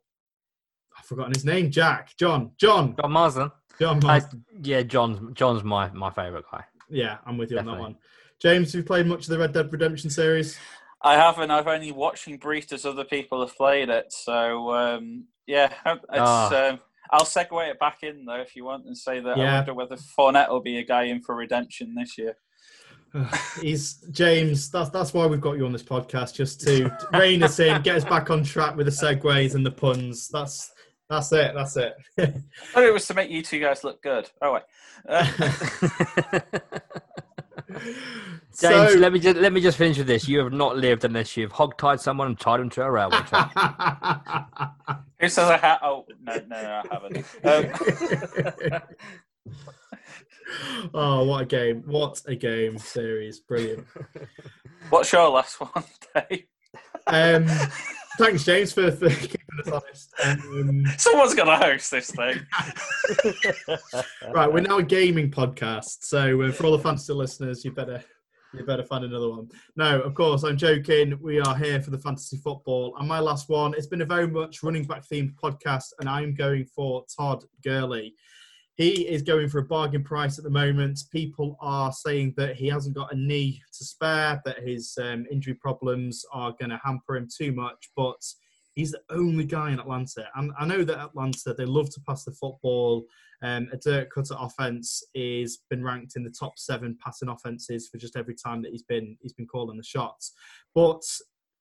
I've 0.98 1.06
forgotten 1.06 1.34
his 1.34 1.46
name? 1.46 1.72
Jack, 1.72 2.12
John, 2.18 2.52
John, 2.60 2.96
John 3.00 3.12
Marston. 3.12 3.52
John 3.80 4.02
Marston. 4.04 4.44
Uh, 4.54 4.60
yeah, 4.64 4.82
John's 4.82 5.34
John's 5.34 5.64
my 5.64 5.90
my 5.92 6.12
favourite 6.12 6.44
guy. 6.52 6.66
Yeah, 6.90 7.20
I'm 7.26 7.38
with 7.38 7.52
you 7.52 7.56
definitely. 7.56 7.84
on 7.84 7.92
that 7.92 7.96
one. 7.96 7.98
James, 8.42 8.72
have 8.72 8.80
you 8.80 8.86
played 8.86 9.06
much 9.06 9.22
of 9.22 9.28
the 9.28 9.38
Red 9.38 9.54
Dead 9.54 9.72
Redemption 9.72 10.10
series? 10.10 10.58
I 11.02 11.16
haven't. 11.16 11.52
I've 11.52 11.68
only 11.68 11.92
watching 11.92 12.38
briefed 12.38 12.72
as 12.74 12.86
other 12.86 13.06
people 13.06 13.40
have 13.46 13.56
played 13.56 13.90
it. 13.90 14.12
So 14.12 14.74
um, 14.74 15.26
yeah, 15.48 15.74
it's. 15.86 16.04
Oh. 16.14 16.70
Um, 16.72 16.80
I'll 17.12 17.22
segue 17.22 17.70
it 17.70 17.80
back 17.80 18.04
in 18.04 18.26
though 18.26 18.40
if 18.40 18.56
you 18.56 18.66
want 18.66 18.86
and 18.86 18.96
say 18.96 19.20
that 19.20 19.38
yeah. 19.38 19.54
I 19.54 19.56
wonder 19.56 19.74
whether 19.74 19.96
Fournette 19.96 20.50
will 20.50 20.62
be 20.62 20.78
a 20.78 20.84
guy 20.84 21.04
in 21.04 21.22
for 21.22 21.36
redemption 21.36 21.96
this 21.96 22.18
year. 22.18 22.38
He's 23.62 23.96
James. 24.12 24.70
That's 24.70 24.90
that's 24.90 25.14
why 25.14 25.26
we've 25.26 25.42
got 25.42 25.58
you 25.58 25.66
on 25.66 25.72
this 25.72 25.84
podcast, 25.84 26.36
just 26.36 26.62
to 26.62 26.96
rein 27.14 27.42
us 27.44 27.60
in, 27.60 27.82
get 27.82 27.96
us 27.96 28.06
back 28.06 28.30
on 28.30 28.44
track 28.44 28.76
with 28.76 28.86
the 28.86 28.92
segues 28.92 29.56
and 29.56 29.66
the 29.66 29.72
puns. 29.72 30.30
That's 30.30 30.72
that's 31.10 31.32
it. 31.32 31.54
That's 31.56 31.76
it. 31.78 31.96
oh, 32.76 32.86
it 32.86 32.94
was 32.94 33.08
to 33.08 33.16
make 33.16 33.32
you 33.32 33.42
two 33.42 33.60
guys 33.60 33.84
look 33.84 34.02
good. 34.04 34.30
Oh 34.42 34.54
wait. 34.54 34.64
Uh, 35.08 36.40
James, 37.70 38.94
so, 38.94 38.94
let 38.98 39.14
me 39.14 39.20
just 39.20 39.38
let 39.38 39.54
me 39.54 39.62
just 39.62 39.78
finish 39.78 39.98
with 39.98 40.08
this. 40.08 40.28
You 40.28 40.40
have 40.40 40.52
not 40.52 40.78
lived 40.78 41.06
unless 41.06 41.38
you've 41.38 41.54
hogtied 41.54 42.00
someone 42.00 42.28
and 42.28 42.40
tied 42.40 42.60
them 42.60 42.70
to 42.72 42.82
a 42.82 42.92
railway 42.92 43.20
track. 43.20 43.52
Who 45.20 45.30
says 45.30 45.50
I 45.50 45.58
have? 45.58 45.80
Oh 45.84 46.06
no, 46.22 46.36
no, 46.48 46.62
no, 46.62 46.82
I 46.84 46.88
haven't. 46.92 47.18
Um... 48.72 48.82
oh, 50.94 51.24
what 51.26 51.44
a 51.44 51.46
game! 51.46 51.84
What 51.86 52.22
a 52.26 52.36
game 52.36 52.78
series! 52.80 53.40
Brilliant. 53.40 53.86
What's 54.90 55.12
your 55.12 55.30
last 55.30 55.60
one, 55.62 55.84
Dave? 56.30 56.46
Um, 57.08 57.48
thanks, 58.18 58.44
James, 58.44 58.72
for, 58.72 58.92
for 58.92 59.10
keeping 59.10 59.40
us 59.66 59.72
honest. 59.72 60.14
Um, 60.24 60.86
Someone's 60.98 61.34
going 61.34 61.48
to 61.48 61.58
host 61.58 61.92
this 61.92 62.12
thing. 62.12 62.40
right, 64.34 64.52
we're 64.52 64.62
now 64.62 64.78
a 64.78 64.84
gaming 64.84 65.32
podcast, 65.32 66.04
so 66.04 66.42
uh, 66.42 66.52
for 66.52 66.66
all 66.66 66.78
the 66.78 66.84
fantasy 66.84 67.14
listeners, 67.14 67.64
you 67.66 67.72
better 67.72 68.04
you 68.54 68.66
better 68.66 68.84
find 68.84 69.06
another 69.06 69.30
one. 69.30 69.48
No, 69.76 70.02
of 70.02 70.16
course, 70.16 70.44
I'm 70.44 70.58
joking. 70.58 71.20
We 71.22 71.40
are 71.40 71.56
here 71.56 71.82
for 71.82 71.92
the 71.92 72.00
fantasy 72.00 72.38
football, 72.38 72.96
and 72.98 73.08
my 73.08 73.20
last 73.20 73.48
one. 73.48 73.74
It's 73.76 73.88
been 73.88 74.02
a 74.02 74.06
very 74.06 74.28
much 74.28 74.64
running 74.64 74.86
back 74.86 75.04
themed 75.08 75.36
podcast, 75.36 75.94
and 76.00 76.10
I'm 76.10 76.34
going 76.34 76.66
for 76.66 77.06
Todd 77.16 77.44
Gurley. 77.64 78.16
He 78.80 79.06
is 79.10 79.24
going 79.24 79.50
for 79.50 79.60
a 79.60 79.66
bargain 79.66 80.06
price 80.06 80.38
at 80.38 80.46
the 80.46 80.50
moment. 80.50 81.04
People 81.12 81.58
are 81.60 81.92
saying 81.92 82.36
that 82.38 82.56
he 82.56 82.70
hasn't 82.70 82.96
got 82.96 83.12
a 83.12 83.18
knee 83.18 83.62
to 83.78 83.84
spare, 83.84 84.42
that 84.46 84.66
his 84.66 84.98
um, 85.02 85.26
injury 85.30 85.56
problems 85.56 86.24
are 86.32 86.56
going 86.58 86.70
to 86.70 86.80
hamper 86.82 87.18
him 87.18 87.28
too 87.28 87.52
much, 87.52 87.90
but 87.98 88.24
he's 88.76 88.94
the 88.94 89.02
only 89.10 89.44
guy 89.44 89.72
in 89.72 89.82
Atlanta. 89.82 90.30
And 90.36 90.54
I 90.58 90.66
know 90.66 90.86
that 90.86 90.98
Atlanta, 90.98 91.54
they 91.54 91.66
love 91.66 91.90
to 91.90 92.02
pass 92.08 92.24
the 92.24 92.32
football. 92.32 93.04
Um, 93.44 93.68
a 93.74 93.76
Dirk 93.76 94.14
Koetter 94.14 94.42
offense 94.42 95.04
is 95.14 95.60
been 95.70 95.84
ranked 95.84 96.16
in 96.16 96.24
the 96.24 96.32
top 96.32 96.58
seven 96.58 96.98
passing 97.04 97.28
offenses 97.28 97.90
for 97.90 97.98
just 97.98 98.16
every 98.16 98.36
time 98.36 98.62
that 98.62 98.72
he's 98.72 98.84
been 98.84 99.18
he's 99.20 99.34
been 99.34 99.48
calling 99.48 99.76
the 99.76 99.84
shots. 99.84 100.32
But 100.74 101.02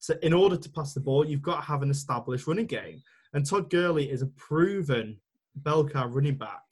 to, 0.03 0.25
in 0.25 0.33
order 0.33 0.57
to 0.57 0.71
pass 0.71 0.95
the 0.95 1.01
ball, 1.01 1.25
you've 1.25 1.43
got 1.43 1.57
to 1.57 1.66
have 1.66 1.83
an 1.83 1.91
established 1.91 2.47
running 2.47 2.66
game. 2.66 3.03
And 3.33 3.45
Todd 3.45 3.71
Gurley 3.71 4.09
is 4.09 4.23
a 4.23 4.27
proven 4.27 5.16
bell 5.57 5.85
cow 5.85 6.07
running 6.07 6.37
back 6.37 6.62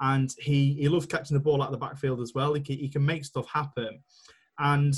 and 0.00 0.34
he 0.38 0.74
he 0.74 0.88
loves 0.88 1.06
catching 1.06 1.36
the 1.36 1.42
ball 1.42 1.62
out 1.62 1.68
of 1.68 1.72
the 1.72 1.78
backfield 1.86 2.20
as 2.20 2.32
well. 2.34 2.54
He 2.54 2.60
can, 2.60 2.76
he 2.76 2.88
can 2.88 3.04
make 3.04 3.24
stuff 3.24 3.48
happen, 3.48 4.02
and 4.58 4.94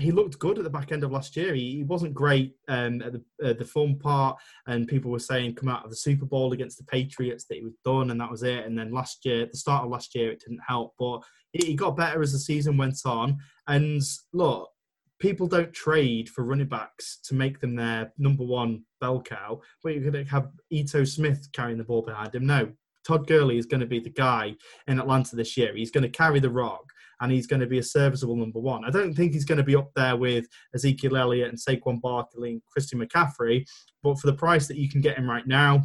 he 0.00 0.12
looked 0.12 0.38
good 0.38 0.56
at 0.56 0.64
the 0.64 0.70
back 0.70 0.92
end 0.92 1.04
of 1.04 1.10
last 1.10 1.36
year. 1.36 1.54
He, 1.54 1.76
he 1.76 1.84
wasn't 1.84 2.14
great 2.14 2.54
um, 2.68 3.02
at 3.02 3.12
the 3.12 3.22
uh, 3.44 3.52
the 3.52 3.64
fun 3.64 3.98
part, 3.98 4.38
and 4.66 4.88
people 4.88 5.10
were 5.10 5.18
saying 5.18 5.54
come 5.54 5.68
out 5.68 5.84
of 5.84 5.90
the 5.90 5.96
Super 5.96 6.26
Bowl 6.26 6.52
against 6.52 6.78
the 6.78 6.84
Patriots 6.84 7.44
that 7.46 7.56
he 7.56 7.64
was 7.64 7.76
done, 7.84 8.10
and 8.10 8.20
that 8.20 8.30
was 8.30 8.42
it. 8.42 8.64
And 8.64 8.78
then 8.78 8.92
last 8.92 9.24
year, 9.24 9.46
the 9.46 9.56
start 9.56 9.84
of 9.84 9.90
last 9.90 10.14
year, 10.14 10.30
it 10.30 10.40
didn't 10.40 10.62
help, 10.66 10.94
but 10.98 11.20
he, 11.52 11.66
he 11.66 11.74
got 11.74 11.96
better 11.96 12.22
as 12.22 12.32
the 12.32 12.38
season 12.38 12.76
went 12.76 12.98
on. 13.04 13.38
And 13.66 14.02
look, 14.32 14.70
people 15.18 15.46
don't 15.46 15.72
trade 15.72 16.28
for 16.28 16.44
running 16.44 16.68
backs 16.68 17.18
to 17.24 17.34
make 17.34 17.60
them 17.60 17.76
their 17.76 18.12
number 18.18 18.44
one 18.44 18.84
bell 19.00 19.20
cow. 19.20 19.60
But 19.82 19.94
you're 19.94 20.10
going 20.10 20.24
to 20.24 20.30
have 20.30 20.50
Ito 20.70 21.04
Smith 21.04 21.48
carrying 21.52 21.78
the 21.78 21.84
ball 21.84 22.02
behind 22.02 22.34
him. 22.34 22.46
No, 22.46 22.72
Todd 23.06 23.26
Gurley 23.26 23.58
is 23.58 23.66
going 23.66 23.80
to 23.80 23.86
be 23.86 24.00
the 24.00 24.10
guy 24.10 24.54
in 24.86 24.98
Atlanta 24.98 25.36
this 25.36 25.56
year. 25.56 25.74
He's 25.74 25.90
going 25.90 26.02
to 26.02 26.08
carry 26.08 26.40
the 26.40 26.50
rock 26.50 26.84
and 27.20 27.30
he's 27.30 27.46
going 27.46 27.60
to 27.60 27.66
be 27.66 27.78
a 27.78 27.82
serviceable 27.82 28.36
number 28.36 28.58
one. 28.58 28.84
I 28.84 28.90
don't 28.90 29.14
think 29.14 29.32
he's 29.32 29.44
going 29.44 29.58
to 29.58 29.64
be 29.64 29.76
up 29.76 29.90
there 29.94 30.16
with 30.16 30.46
Ezekiel 30.74 31.16
Elliott 31.16 31.50
and 31.50 31.58
Saquon 31.58 32.00
Barkley 32.00 32.52
and 32.52 32.62
Christian 32.70 33.00
McCaffrey, 33.00 33.66
but 34.02 34.18
for 34.18 34.26
the 34.26 34.36
price 34.36 34.66
that 34.68 34.78
you 34.78 34.88
can 34.88 35.00
get 35.00 35.18
him 35.18 35.28
right 35.28 35.46
now, 35.46 35.82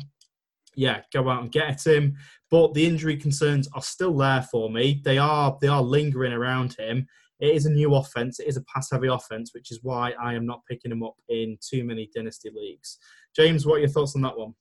yeah, 0.75 1.01
go 1.13 1.29
out 1.29 1.41
and 1.41 1.51
get 1.51 1.85
him. 1.85 2.15
But 2.51 2.73
the 2.73 2.85
injury 2.85 3.17
concerns 3.17 3.67
are 3.73 3.81
still 3.81 4.15
there 4.15 4.43
for 4.43 4.69
me. 4.69 5.01
They 5.03 5.17
are 5.17 5.57
they 5.61 5.67
are 5.67 5.81
lingering 5.81 6.33
around 6.33 6.75
him. 6.77 7.07
It 7.39 7.55
is 7.55 7.65
a 7.65 7.71
new 7.71 7.95
offense. 7.95 8.39
It 8.39 8.47
is 8.47 8.57
a 8.57 8.63
pass 8.73 8.91
heavy 8.91 9.07
offense, 9.07 9.51
which 9.53 9.71
is 9.71 9.79
why 9.83 10.13
I 10.21 10.33
am 10.33 10.45
not 10.45 10.61
picking 10.69 10.91
him 10.91 11.03
up 11.03 11.15
in 11.27 11.57
too 11.61 11.83
many 11.83 12.09
dynasty 12.15 12.49
leagues. 12.53 12.97
James, 13.35 13.65
what 13.65 13.75
are 13.75 13.79
your 13.79 13.89
thoughts 13.89 14.15
on 14.15 14.21
that 14.21 14.37
one? 14.37 14.53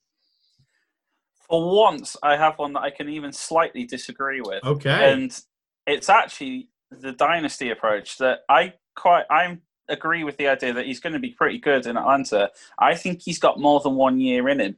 For 1.49 1.75
once, 1.75 2.15
I 2.23 2.37
have 2.37 2.57
one 2.57 2.73
that 2.73 2.81
I 2.81 2.89
can 2.89 3.09
even 3.09 3.31
slightly 3.31 3.85
disagree 3.85 4.41
with. 4.41 4.63
Okay. 4.63 5.11
And 5.11 5.37
it's 5.85 6.09
actually 6.09 6.69
the 6.91 7.11
dynasty 7.11 7.69
approach 7.69 8.17
that 8.17 8.39
I 8.49 8.73
quite 8.95 9.25
I'm 9.29 9.61
agree 9.87 10.23
with 10.23 10.37
the 10.37 10.47
idea 10.47 10.73
that 10.73 10.85
he's 10.85 10.99
going 10.99 11.13
to 11.13 11.19
be 11.19 11.31
pretty 11.31 11.59
good 11.59 11.85
in 11.85 11.97
Atlanta. 11.97 12.49
I 12.79 12.95
think 12.95 13.21
he's 13.23 13.39
got 13.39 13.59
more 13.59 13.79
than 13.79 13.95
one 13.95 14.19
year 14.19 14.49
in 14.49 14.59
him. 14.59 14.77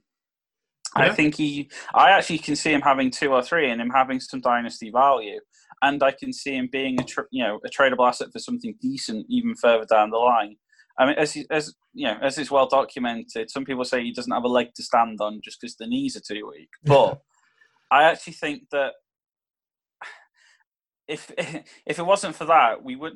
Yeah. 0.97 1.05
I 1.05 1.13
think 1.13 1.35
he. 1.35 1.69
I 1.93 2.11
actually 2.11 2.39
can 2.39 2.55
see 2.55 2.71
him 2.71 2.81
having 2.81 3.11
two 3.11 3.31
or 3.33 3.41
three, 3.41 3.69
and 3.69 3.81
him 3.81 3.89
having 3.89 4.19
some 4.19 4.41
dynasty 4.41 4.89
value. 4.89 5.39
And 5.81 6.01
I 6.01 6.11
can 6.11 6.33
see 6.33 6.55
him 6.55 6.69
being 6.71 6.99
a 6.99 7.03
tr- 7.03 7.29
you 7.31 7.43
know 7.43 7.59
a 7.65 7.69
tradable 7.69 8.07
asset 8.07 8.29
for 8.31 8.39
something 8.39 8.75
decent 8.81 9.25
even 9.29 9.55
further 9.55 9.85
down 9.85 10.09
the 10.09 10.17
line. 10.17 10.55
I 10.97 11.05
mean, 11.05 11.15
as 11.17 11.33
he, 11.33 11.45
as 11.51 11.75
you 11.93 12.07
know, 12.07 12.17
as 12.21 12.37
is 12.37 12.49
well 12.49 12.67
documented, 12.67 13.51
some 13.51 13.65
people 13.65 13.85
say 13.85 14.03
he 14.03 14.11
doesn't 14.11 14.31
have 14.31 14.43
a 14.43 14.47
leg 14.47 14.73
to 14.75 14.83
stand 14.83 15.19
on 15.21 15.41
just 15.43 15.61
because 15.61 15.75
the 15.75 15.87
knees 15.87 16.15
are 16.15 16.21
too 16.21 16.49
weak. 16.51 16.69
But 16.83 17.21
I 17.91 18.03
actually 18.03 18.33
think 18.33 18.63
that 18.71 18.93
if 21.07 21.31
if 21.37 21.99
it 21.99 22.05
wasn't 22.05 22.35
for 22.35 22.45
that, 22.45 22.83
we 22.83 22.95
would 22.95 23.13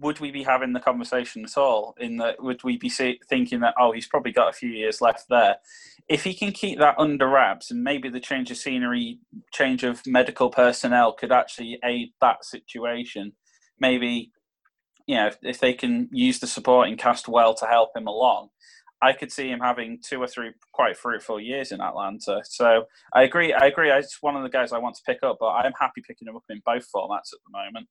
would 0.00 0.20
we 0.20 0.30
be 0.30 0.42
having 0.42 0.72
the 0.72 0.80
conversation 0.80 1.44
at 1.44 1.58
all? 1.58 1.94
In 2.00 2.16
that, 2.16 2.42
would 2.42 2.64
we 2.64 2.78
be 2.78 2.88
see, 2.88 3.20
thinking 3.28 3.60
that 3.60 3.74
oh, 3.78 3.92
he's 3.92 4.08
probably 4.08 4.32
got 4.32 4.48
a 4.48 4.56
few 4.56 4.70
years 4.70 5.02
left 5.02 5.26
there? 5.28 5.56
If 6.08 6.24
he 6.24 6.32
can 6.32 6.52
keep 6.52 6.78
that 6.78 6.98
under 6.98 7.28
wraps, 7.28 7.70
and 7.70 7.84
maybe 7.84 8.08
the 8.08 8.20
change 8.20 8.50
of 8.50 8.56
scenery, 8.56 9.18
change 9.52 9.84
of 9.84 10.00
medical 10.06 10.48
personnel 10.48 11.12
could 11.12 11.32
actually 11.32 11.78
aid 11.84 12.12
that 12.22 12.44
situation. 12.44 13.32
Maybe 13.80 14.32
you 15.08 15.16
know 15.16 15.26
if, 15.26 15.38
if 15.42 15.58
they 15.58 15.72
can 15.72 16.08
use 16.12 16.38
the 16.38 16.46
supporting 16.46 16.96
cast 16.96 17.26
well 17.26 17.54
to 17.54 17.66
help 17.66 17.96
him 17.96 18.06
along. 18.06 18.50
I 19.00 19.12
could 19.12 19.30
see 19.30 19.48
him 19.48 19.60
having 19.60 20.00
two 20.02 20.20
or 20.20 20.26
three 20.26 20.50
quite 20.72 20.96
fruitful 20.96 21.38
years 21.40 21.70
in 21.70 21.80
Atlanta. 21.80 22.42
So 22.44 22.84
I 23.14 23.22
agree. 23.22 23.52
I 23.52 23.66
agree. 23.66 23.90
It's 23.92 24.20
one 24.20 24.34
of 24.34 24.42
the 24.42 24.48
guys 24.48 24.72
I 24.72 24.78
want 24.78 24.96
to 24.96 25.02
pick 25.06 25.22
up, 25.22 25.36
but 25.38 25.50
I'm 25.50 25.72
happy 25.78 26.02
picking 26.06 26.26
him 26.26 26.34
up 26.34 26.42
in 26.50 26.60
both 26.66 26.84
formats 26.94 27.32
at 27.32 27.38
the 27.46 27.52
moment. 27.52 27.86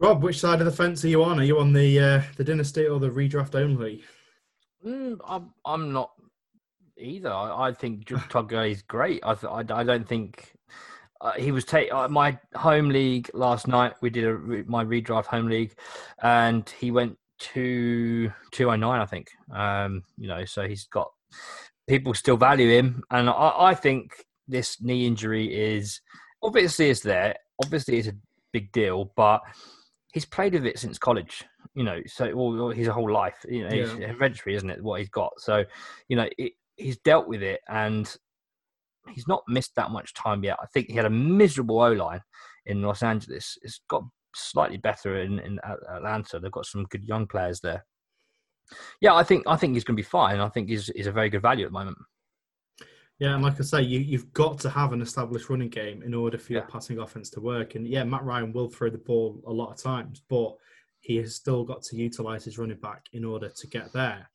Rob, 0.00 0.24
which 0.24 0.40
side 0.40 0.58
of 0.58 0.66
the 0.66 0.72
fence 0.72 1.04
are 1.04 1.08
you 1.08 1.22
on? 1.22 1.38
Are 1.38 1.44
you 1.44 1.60
on 1.60 1.72
the 1.72 2.00
uh, 2.00 2.22
the 2.36 2.42
dynasty 2.42 2.86
or 2.86 2.98
the 2.98 3.08
redraft 3.08 3.54
only? 3.54 4.02
Mm, 4.84 5.18
I'm, 5.24 5.54
I'm 5.64 5.92
not 5.92 6.10
either. 6.98 7.32
I, 7.32 7.68
I 7.68 7.72
think 7.72 8.06
Ju- 8.06 8.20
Todd 8.28 8.48
Gurley 8.48 8.72
is 8.72 8.82
great. 8.82 9.22
I, 9.24 9.34
th- 9.34 9.50
I, 9.50 9.80
I 9.80 9.84
don't 9.84 10.08
think 10.08 10.54
uh, 11.22 11.32
he 11.32 11.52
was 11.52 11.64
take 11.64 11.92
uh, 11.92 12.08
my 12.08 12.36
home 12.54 12.88
league 12.88 13.30
last 13.32 13.68
night. 13.68 13.94
We 14.02 14.10
did 14.10 14.24
a 14.24 14.34
re- 14.34 14.64
my 14.66 14.84
redraft 14.84 15.26
home 15.26 15.46
league, 15.46 15.72
and 16.22 16.68
he 16.80 16.90
went 16.90 17.16
to 17.54 18.32
two 18.50 18.70
oh 18.70 18.76
nine. 18.76 19.00
I 19.00 19.06
think. 19.06 19.28
Um, 19.52 20.02
you 20.18 20.26
know, 20.28 20.44
so 20.44 20.66
he's 20.66 20.86
got 20.88 21.10
people 21.88 22.12
still 22.14 22.36
value 22.36 22.68
him, 22.68 23.02
and 23.10 23.30
I, 23.30 23.52
I 23.56 23.74
think 23.74 24.24
this 24.48 24.82
knee 24.82 25.06
injury 25.06 25.46
is 25.54 26.00
obviously 26.42 26.90
it's 26.90 27.00
there. 27.00 27.36
Obviously, 27.62 27.98
it's 27.98 28.08
a 28.08 28.16
big 28.52 28.72
deal, 28.72 29.12
but 29.16 29.42
he's 30.12 30.24
played 30.26 30.54
with 30.54 30.66
it 30.66 30.78
since 30.78 30.98
college. 30.98 31.44
You 31.74 31.84
know, 31.84 32.00
so 32.06 32.34
well, 32.34 32.70
his 32.70 32.88
whole 32.88 33.10
life. 33.10 33.46
You 33.48 33.68
know, 33.68 33.74
Yeah. 33.74 34.08
hereditary, 34.08 34.56
isn't 34.56 34.68
it? 34.70 34.82
What 34.82 34.98
he's 34.98 35.08
got. 35.08 35.32
So, 35.38 35.64
you 36.08 36.16
know, 36.16 36.28
it, 36.36 36.52
he's 36.76 36.98
dealt 36.98 37.28
with 37.28 37.42
it, 37.44 37.60
and 37.68 38.12
he's 39.10 39.28
not 39.28 39.42
missed 39.48 39.74
that 39.76 39.90
much 39.90 40.14
time 40.14 40.44
yet. 40.44 40.58
I 40.62 40.66
think 40.66 40.88
he 40.88 40.94
had 40.94 41.06
a 41.06 41.10
miserable 41.10 41.80
O 41.80 41.92
line 41.92 42.20
in 42.66 42.82
Los 42.82 43.02
Angeles. 43.02 43.58
It's 43.62 43.80
got 43.88 44.04
slightly 44.34 44.76
better 44.78 45.20
in, 45.20 45.38
in 45.40 45.58
Atlanta. 45.94 46.38
They've 46.38 46.50
got 46.50 46.66
some 46.66 46.84
good 46.84 47.04
young 47.04 47.26
players 47.26 47.60
there. 47.60 47.84
Yeah, 49.00 49.14
I 49.14 49.22
think 49.22 49.44
I 49.46 49.56
think 49.56 49.74
he's 49.74 49.84
going 49.84 49.96
to 49.96 50.02
be 50.02 50.08
fine. 50.08 50.40
I 50.40 50.48
think 50.48 50.68
he's 50.68 50.86
he's 50.94 51.06
a 51.08 51.12
very 51.12 51.28
good 51.28 51.42
value 51.42 51.66
at 51.66 51.72
the 51.72 51.78
moment. 51.78 51.98
Yeah, 53.18 53.34
and 53.34 53.42
like 53.42 53.60
I 53.60 53.62
say, 53.62 53.82
you, 53.82 54.00
you've 54.00 54.32
got 54.32 54.58
to 54.60 54.70
have 54.70 54.92
an 54.92 55.02
established 55.02 55.48
running 55.48 55.68
game 55.68 56.02
in 56.02 56.14
order 56.14 56.38
for 56.38 56.52
your 56.54 56.62
Yeah. 56.62 56.68
passing 56.68 56.98
offense 56.98 57.30
to 57.30 57.40
work. 57.40 57.74
And 57.74 57.86
yeah, 57.86 58.02
Matt 58.02 58.24
Ryan 58.24 58.52
will 58.52 58.68
throw 58.68 58.90
the 58.90 58.98
ball 58.98 59.40
a 59.46 59.52
lot 59.52 59.70
of 59.70 59.76
times, 59.80 60.22
but 60.28 60.54
he 61.00 61.16
has 61.16 61.34
still 61.36 61.64
got 61.64 61.82
to 61.82 61.96
utilize 61.96 62.44
his 62.44 62.58
running 62.58 62.78
back 62.78 63.04
in 63.12 63.24
order 63.24 63.48
to 63.48 63.66
get 63.68 63.92
there. 63.92 64.28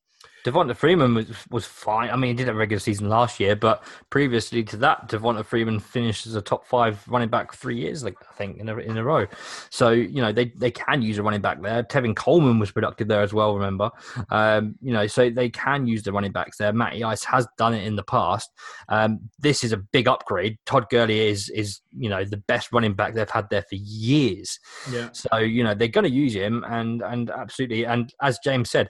Devonta 0.47 0.75
Freeman 0.75 1.13
was 1.13 1.27
was 1.49 1.65
fine. 1.65 2.09
I 2.09 2.15
mean, 2.15 2.29
he 2.29 2.33
did 2.35 2.47
have 2.47 2.55
a 2.55 2.59
regular 2.59 2.79
season 2.79 3.09
last 3.09 3.37
year, 3.37 3.53
but 3.53 3.83
previously 4.09 4.63
to 4.63 4.77
that, 4.77 5.09
Devonta 5.09 5.43
Freeman 5.43 5.79
finished 5.79 6.25
as 6.25 6.35
a 6.35 6.41
top 6.41 6.65
five 6.65 7.05
running 7.07 7.27
back 7.27 7.53
three 7.53 7.77
years, 7.77 8.01
like 8.01 8.15
I 8.29 8.33
think 8.33 8.57
in 8.57 8.69
a, 8.69 8.77
in 8.77 8.97
a 8.97 9.03
row. 9.03 9.27
So 9.69 9.89
you 9.91 10.21
know 10.21 10.31
they 10.31 10.45
they 10.55 10.71
can 10.71 11.01
use 11.01 11.17
a 11.17 11.23
running 11.23 11.41
back 11.41 11.61
there. 11.61 11.83
Tevin 11.83 12.15
Coleman 12.15 12.59
was 12.59 12.71
productive 12.71 13.09
there 13.09 13.21
as 13.21 13.33
well. 13.33 13.55
Remember, 13.55 13.91
um, 14.29 14.75
you 14.81 14.93
know, 14.93 15.05
so 15.05 15.29
they 15.29 15.49
can 15.49 15.85
use 15.85 16.03
the 16.03 16.13
running 16.13 16.31
backs 16.31 16.57
there. 16.57 16.71
Matty 16.71 17.03
Ice 17.03 17.25
has 17.25 17.45
done 17.57 17.73
it 17.73 17.85
in 17.85 17.97
the 17.97 18.03
past. 18.03 18.49
Um, 18.87 19.29
this 19.39 19.65
is 19.65 19.73
a 19.73 19.77
big 19.77 20.07
upgrade. 20.07 20.59
Todd 20.65 20.89
Gurley 20.89 21.27
is 21.27 21.49
is 21.49 21.81
you 21.91 22.09
know 22.09 22.23
the 22.23 22.37
best 22.37 22.71
running 22.71 22.93
back 22.93 23.15
they've 23.15 23.29
had 23.29 23.49
there 23.49 23.63
for 23.63 23.75
years. 23.75 24.59
Yeah. 24.89 25.09
So 25.11 25.37
you 25.39 25.65
know 25.65 25.73
they're 25.73 25.89
going 25.89 26.05
to 26.05 26.09
use 26.09 26.33
him, 26.33 26.63
and 26.69 27.01
and 27.01 27.29
absolutely, 27.31 27.85
and 27.85 28.13
as 28.21 28.39
James 28.41 28.69
said, 28.69 28.87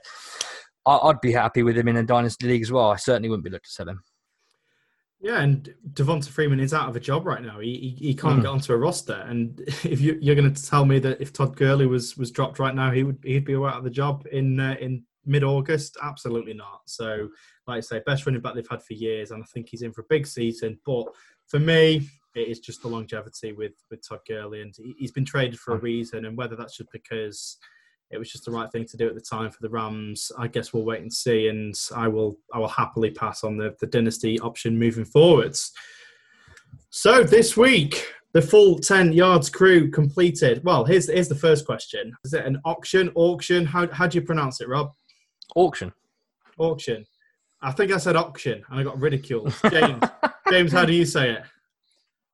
I'd 0.96 1.20
be 1.20 1.32
happy 1.32 1.62
with 1.62 1.76
him 1.76 1.88
in 1.88 1.96
a 1.96 2.02
dynasty 2.02 2.46
league 2.46 2.62
as 2.62 2.72
well. 2.72 2.90
I 2.90 2.96
certainly 2.96 3.28
wouldn't 3.28 3.44
be 3.44 3.50
looking 3.50 3.64
to 3.64 3.70
sell 3.70 3.88
him. 3.88 4.02
Yeah, 5.20 5.40
and 5.40 5.74
Devonta 5.94 6.28
Freeman 6.28 6.60
is 6.60 6.72
out 6.72 6.88
of 6.88 6.94
a 6.94 7.00
job 7.00 7.26
right 7.26 7.42
now. 7.42 7.58
He 7.58 7.96
he, 7.98 8.06
he 8.08 8.14
can't 8.14 8.38
Mm. 8.38 8.42
get 8.42 8.48
onto 8.50 8.72
a 8.72 8.76
roster. 8.76 9.24
And 9.26 9.58
if 9.84 10.00
you, 10.00 10.16
you're 10.20 10.36
going 10.36 10.52
to 10.52 10.64
tell 10.64 10.84
me 10.84 10.98
that 11.00 11.20
if 11.20 11.32
Todd 11.32 11.56
Gurley 11.56 11.86
was 11.86 12.16
was 12.16 12.30
dropped 12.30 12.58
right 12.58 12.74
now, 12.74 12.90
he 12.92 13.02
would 13.02 13.18
he'd 13.24 13.44
be 13.44 13.54
out 13.56 13.78
of 13.78 13.84
the 13.84 13.90
job 13.90 14.26
in 14.30 14.60
uh, 14.60 14.76
in 14.80 15.04
mid 15.26 15.42
August? 15.42 15.96
Absolutely 16.02 16.54
not. 16.54 16.82
So, 16.86 17.28
like 17.66 17.78
I 17.78 17.80
say, 17.80 18.00
best 18.06 18.26
running 18.26 18.40
back 18.40 18.54
they've 18.54 18.66
had 18.70 18.82
for 18.82 18.94
years, 18.94 19.32
and 19.32 19.42
I 19.42 19.46
think 19.52 19.68
he's 19.68 19.82
in 19.82 19.92
for 19.92 20.02
a 20.02 20.08
big 20.08 20.24
season. 20.26 20.78
But 20.86 21.06
for 21.48 21.58
me, 21.58 22.08
it 22.36 22.46
is 22.48 22.60
just 22.60 22.82
the 22.82 22.88
longevity 22.88 23.52
with 23.52 23.72
with 23.90 24.06
Todd 24.08 24.20
Gurley, 24.28 24.62
and 24.62 24.72
he- 24.76 24.94
he's 24.98 25.12
been 25.12 25.24
traded 25.24 25.58
for 25.58 25.74
a 25.74 25.78
reason. 25.80 26.26
And 26.26 26.36
whether 26.36 26.54
that's 26.54 26.76
just 26.76 26.92
because 26.92 27.56
it 28.10 28.18
was 28.18 28.30
just 28.30 28.44
the 28.44 28.50
right 28.50 28.70
thing 28.70 28.86
to 28.86 28.96
do 28.96 29.06
at 29.08 29.14
the 29.14 29.20
time 29.20 29.50
for 29.50 29.58
the 29.60 29.68
Rams. 29.68 30.32
I 30.38 30.48
guess 30.48 30.72
we'll 30.72 30.84
wait 30.84 31.02
and 31.02 31.12
see, 31.12 31.48
and 31.48 31.74
I 31.94 32.08
will 32.08 32.38
I 32.52 32.58
will 32.58 32.68
happily 32.68 33.10
pass 33.10 33.44
on 33.44 33.56
the, 33.56 33.74
the 33.80 33.86
dynasty 33.86 34.38
option 34.40 34.78
moving 34.78 35.04
forwards. 35.04 35.72
So 36.90 37.22
this 37.22 37.56
week, 37.56 38.06
the 38.32 38.40
full 38.40 38.78
10 38.78 39.12
yards 39.12 39.50
crew 39.50 39.90
completed. 39.90 40.62
Well, 40.64 40.84
here's 40.84 41.08
here's 41.08 41.28
the 41.28 41.34
first 41.34 41.66
question. 41.66 42.14
Is 42.24 42.32
it 42.32 42.46
an 42.46 42.60
auction, 42.64 43.10
auction? 43.14 43.66
How 43.66 43.88
how 43.88 44.06
do 44.06 44.16
you 44.18 44.22
pronounce 44.22 44.60
it, 44.60 44.68
Rob? 44.68 44.92
Auction. 45.54 45.92
Auction. 46.58 47.04
I 47.60 47.72
think 47.72 47.92
I 47.92 47.98
said 47.98 48.16
auction 48.16 48.62
and 48.70 48.80
I 48.80 48.84
got 48.84 49.00
ridiculed. 49.00 49.52
James, 49.70 50.02
James, 50.50 50.72
how 50.72 50.84
do 50.84 50.92
you 50.92 51.04
say 51.04 51.32
it? 51.32 51.42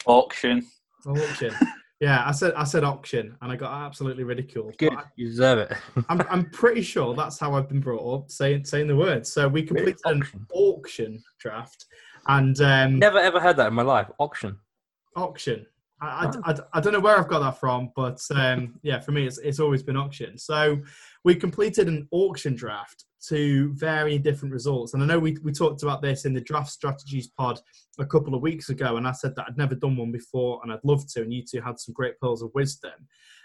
Auction. 0.06 0.66
Auction. 1.06 1.54
Yeah, 2.00 2.22
I 2.26 2.32
said 2.32 2.54
I 2.54 2.64
said 2.64 2.84
auction 2.84 3.36
and 3.40 3.52
I 3.52 3.56
got 3.56 3.72
absolutely 3.86 4.24
ridiculed. 4.24 4.76
Good. 4.78 4.90
But 4.94 5.06
You 5.16 5.28
deserve 5.28 5.58
it. 5.70 5.72
I'm 6.08 6.20
I'm 6.28 6.50
pretty 6.50 6.82
sure 6.82 7.14
that's 7.14 7.38
how 7.38 7.54
I've 7.54 7.68
been 7.68 7.80
brought 7.80 8.14
up 8.22 8.30
saying 8.30 8.64
saying 8.64 8.88
the 8.88 8.96
words. 8.96 9.32
So 9.32 9.48
we 9.48 9.62
completed 9.62 10.00
an 10.04 10.20
Auction. 10.22 10.46
auction 10.52 11.22
draft 11.38 11.86
and 12.26 12.60
um, 12.60 12.98
Never 12.98 13.18
ever 13.18 13.38
heard 13.40 13.56
that 13.58 13.68
in 13.68 13.74
my 13.74 13.82
life. 13.82 14.08
Auction. 14.18 14.58
auction. 15.16 15.66
I, 16.04 16.54
I, 16.74 16.80
don't 16.80 16.92
know 16.92 17.00
where 17.00 17.16
I've 17.16 17.28
got 17.28 17.40
that 17.40 17.58
from, 17.58 17.90
but 17.94 18.20
um, 18.34 18.78
yeah, 18.82 19.00
for 19.00 19.12
me, 19.12 19.26
it's, 19.26 19.38
it's 19.38 19.60
always 19.60 19.82
been 19.82 19.96
auction. 19.96 20.38
So 20.38 20.80
we 21.24 21.34
completed 21.34 21.88
an 21.88 22.08
auction 22.10 22.54
draft 22.54 23.04
to 23.28 23.72
vary 23.74 24.18
different 24.18 24.52
results. 24.52 24.94
And 24.94 25.02
I 25.02 25.06
know 25.06 25.18
we, 25.18 25.36
we 25.42 25.52
talked 25.52 25.82
about 25.82 26.02
this 26.02 26.24
in 26.24 26.34
the 26.34 26.40
draft 26.40 26.70
strategies 26.70 27.28
pod 27.28 27.60
a 27.98 28.04
couple 28.04 28.34
of 28.34 28.42
weeks 28.42 28.68
ago, 28.68 28.96
and 28.96 29.06
I 29.06 29.12
said 29.12 29.34
that 29.36 29.46
I'd 29.48 29.56
never 29.56 29.74
done 29.74 29.96
one 29.96 30.12
before 30.12 30.60
and 30.62 30.72
I'd 30.72 30.84
love 30.84 31.06
to. 31.12 31.22
And 31.22 31.32
you 31.32 31.42
two 31.42 31.60
had 31.60 31.78
some 31.78 31.94
great 31.94 32.18
pearls 32.20 32.42
of 32.42 32.50
wisdom. 32.54 32.92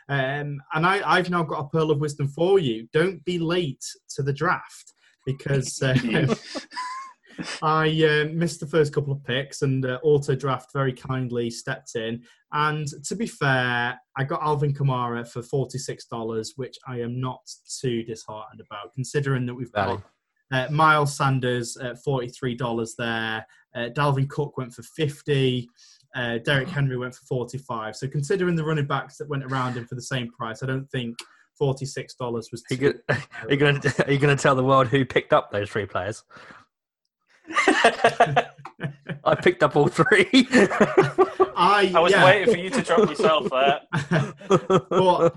Um, 0.09 0.59
and 0.73 0.85
I, 0.85 1.01
I've 1.05 1.29
now 1.29 1.43
got 1.43 1.65
a 1.65 1.69
pearl 1.69 1.91
of 1.91 1.99
wisdom 1.99 2.27
for 2.27 2.59
you. 2.59 2.87
Don't 2.93 3.23
be 3.25 3.39
late 3.39 3.85
to 4.15 4.23
the 4.23 4.33
draft 4.33 4.93
because 5.25 5.81
uh, 5.83 5.93
I 7.61 7.87
uh, 8.03 8.25
missed 8.33 8.59
the 8.59 8.67
first 8.67 8.93
couple 8.93 9.13
of 9.13 9.23
picks, 9.23 9.61
and 9.61 9.85
uh, 9.85 9.99
Auto 10.03 10.35
Draft 10.35 10.71
very 10.73 10.93
kindly 10.93 11.49
stepped 11.49 11.95
in. 11.95 12.23
And 12.51 12.87
to 13.05 13.15
be 13.15 13.27
fair, 13.27 13.99
I 14.17 14.23
got 14.23 14.41
Alvin 14.41 14.73
Kamara 14.73 15.27
for 15.27 15.41
forty-six 15.41 16.05
dollars, 16.05 16.53
which 16.55 16.77
I 16.87 16.99
am 17.01 17.19
not 17.19 17.41
too 17.81 18.03
disheartened 18.03 18.61
about, 18.61 18.93
considering 18.93 19.45
that 19.45 19.55
we've 19.55 19.71
got 19.71 20.01
uh, 20.51 20.67
Miles 20.71 21.15
Sanders 21.15 21.77
at 21.77 22.03
forty-three 22.03 22.55
dollars 22.55 22.95
there. 22.97 23.45
Uh, 23.75 23.89
Dalvin 23.95 24.27
Cook 24.29 24.57
went 24.57 24.73
for 24.73 24.83
fifty. 24.83 25.69
Uh, 26.15 26.39
Derrick 26.39 26.69
Henry 26.69 26.97
went 26.97 27.13
for 27.13 27.25
forty-five. 27.25 27.95
So 27.95 28.07
considering 28.07 28.55
the 28.55 28.65
running 28.65 28.87
backs 28.87 29.17
that 29.17 29.29
went 29.29 29.43
around 29.43 29.77
him 29.77 29.85
for 29.85 29.95
the 29.95 30.01
same 30.01 30.31
price, 30.31 30.63
I 30.63 30.65
don't 30.65 30.89
think 30.89 31.17
forty-six 31.55 32.15
dollars 32.15 32.49
was. 32.51 32.63
Too 32.63 32.75
you're 32.77 32.95
are 33.07 34.11
you 34.11 34.17
gonna 34.17 34.35
tell 34.35 34.55
the 34.55 34.63
world 34.63 34.87
who 34.87 35.05
picked 35.05 35.33
up 35.33 35.51
those 35.51 35.69
three 35.69 35.85
players? 35.85 36.23
I 39.25 39.35
picked 39.41 39.63
up 39.63 39.75
all 39.75 39.87
three. 39.87 40.47
I, 41.55 41.91
I 41.93 41.99
was 41.99 42.11
yeah. 42.11 42.25
waiting 42.25 42.53
for 42.53 42.59
you 42.59 42.69
to 42.69 42.81
drop 42.81 43.09
yourself 43.09 43.49
there. 43.49 43.81
But 44.89 45.35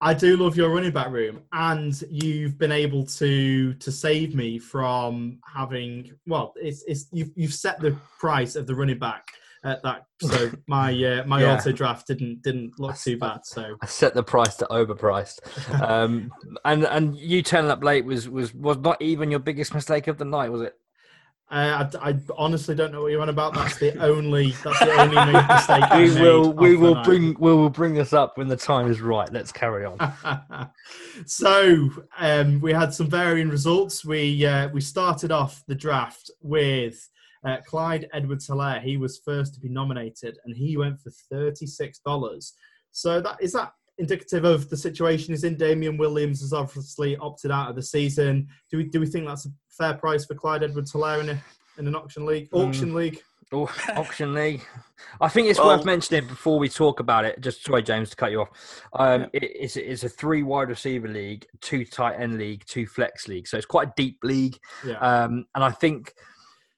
I 0.00 0.14
do 0.14 0.36
love 0.36 0.56
your 0.56 0.70
running 0.70 0.90
back 0.90 1.10
room, 1.10 1.42
and 1.52 2.00
you've 2.10 2.58
been 2.58 2.72
able 2.72 3.06
to 3.06 3.74
to 3.74 3.92
save 3.92 4.34
me 4.34 4.58
from 4.58 5.38
having. 5.46 6.12
Well, 6.26 6.54
it's 6.56 6.82
it's 6.88 7.06
you've 7.12 7.30
you've 7.36 7.54
set 7.54 7.80
the 7.80 7.96
price 8.18 8.56
of 8.56 8.66
the 8.66 8.74
running 8.74 8.98
back 8.98 9.28
at 9.64 9.80
that, 9.84 10.06
so 10.20 10.50
my 10.66 10.90
uh, 11.04 11.24
my 11.24 11.42
Yeah. 11.42 11.54
auto 11.54 11.70
draft 11.70 12.08
didn't 12.08 12.42
didn't 12.42 12.80
look 12.80 12.96
too 12.96 13.16
bad. 13.16 13.46
So 13.46 13.76
I 13.80 13.86
set 13.86 14.12
the 14.14 14.24
price 14.24 14.56
to 14.56 14.66
overpriced. 14.66 15.38
Um, 15.82 16.32
and 16.64 16.84
and 16.84 17.16
you 17.16 17.42
turning 17.42 17.70
up 17.70 17.84
late 17.84 18.04
was 18.04 18.28
was 18.28 18.52
was 18.54 18.78
not 18.78 19.00
even 19.00 19.30
your 19.30 19.40
biggest 19.40 19.72
mistake 19.72 20.08
of 20.08 20.18
the 20.18 20.24
night, 20.24 20.50
was 20.50 20.62
it? 20.62 20.74
Uh, 21.52 21.86
I, 22.00 22.08
I 22.08 22.18
honestly 22.38 22.74
don't 22.74 22.92
know 22.92 23.02
what 23.02 23.12
you're 23.12 23.20
on 23.20 23.28
about. 23.28 23.52
That's 23.52 23.78
the 23.78 23.94
only 24.02 24.52
that's 24.64 24.78
the 24.78 24.90
only 24.92 25.32
mistake 25.48 25.84
We 25.92 26.22
will 26.22 26.52
we 26.54 26.76
will 26.76 26.94
night. 26.94 27.04
bring 27.04 27.36
we 27.38 27.52
will 27.52 27.68
bring 27.68 27.92
this 27.92 28.14
up 28.14 28.38
when 28.38 28.48
the 28.48 28.56
time 28.56 28.90
is 28.90 29.02
right. 29.02 29.30
Let's 29.30 29.52
carry 29.52 29.84
on. 29.84 30.70
so 31.26 31.90
um, 32.18 32.58
we 32.62 32.72
had 32.72 32.94
some 32.94 33.06
varying 33.06 33.50
results. 33.50 34.02
We 34.02 34.46
uh, 34.46 34.70
we 34.70 34.80
started 34.80 35.30
off 35.30 35.62
the 35.68 35.74
draft 35.74 36.30
with 36.40 37.06
uh, 37.46 37.58
Clyde 37.66 38.08
Edwards 38.14 38.48
Helaire. 38.48 38.80
He 38.80 38.96
was 38.96 39.18
first 39.18 39.52
to 39.52 39.60
be 39.60 39.68
nominated, 39.68 40.38
and 40.46 40.56
he 40.56 40.78
went 40.78 41.00
for 41.02 41.10
thirty 41.30 41.66
six 41.66 41.98
dollars. 41.98 42.54
So 42.92 43.20
that 43.20 43.36
is 43.42 43.52
that 43.52 43.74
indicative 43.98 44.44
of 44.44 44.68
the 44.70 44.76
situation 44.76 45.34
is 45.34 45.44
in. 45.44 45.56
Damien 45.56 45.96
Williams 45.96 46.40
has 46.40 46.52
obviously 46.52 47.16
opted 47.18 47.50
out 47.50 47.70
of 47.70 47.76
the 47.76 47.82
season. 47.82 48.48
Do 48.70 48.78
we 48.78 48.84
do 48.84 49.00
we 49.00 49.06
think 49.06 49.26
that's 49.26 49.46
a 49.46 49.50
fair 49.70 49.94
price 49.94 50.24
for 50.24 50.34
Clyde 50.34 50.62
Edwards 50.62 50.92
Helaire 50.92 51.20
in 51.20 51.28
a 51.30 51.44
in 51.78 51.86
an 51.86 51.94
auction 51.94 52.26
league? 52.26 52.50
Mm. 52.50 52.68
Auction 52.68 52.94
league. 52.94 53.20
Oh, 53.54 53.70
auction 53.96 54.32
league. 54.32 54.62
I 55.20 55.28
think 55.28 55.48
it's 55.48 55.58
Well- 55.58 55.76
worth 55.76 55.84
mentioning 55.84 56.26
before 56.26 56.58
we 56.58 56.68
talk 56.68 57.00
about 57.00 57.24
it. 57.24 57.40
Just 57.40 57.64
sorry, 57.64 57.82
James, 57.82 58.10
to 58.10 58.16
cut 58.16 58.30
you 58.30 58.42
off. 58.42 58.82
Um, 58.94 59.24
it, 59.32 59.42
it's 59.44 59.76
it's 59.76 60.04
a 60.04 60.08
three 60.08 60.42
wide 60.42 60.68
receiver 60.68 61.08
league, 61.08 61.46
two 61.60 61.84
tight 61.84 62.18
end 62.18 62.38
league, 62.38 62.64
two 62.66 62.86
flex 62.86 63.28
league. 63.28 63.46
So 63.46 63.56
it's 63.56 63.66
quite 63.66 63.88
a 63.88 63.92
deep 63.96 64.18
league. 64.22 64.58
Yeah. 64.86 64.98
Um, 64.98 65.44
and 65.54 65.62
I 65.62 65.70
think 65.70 66.14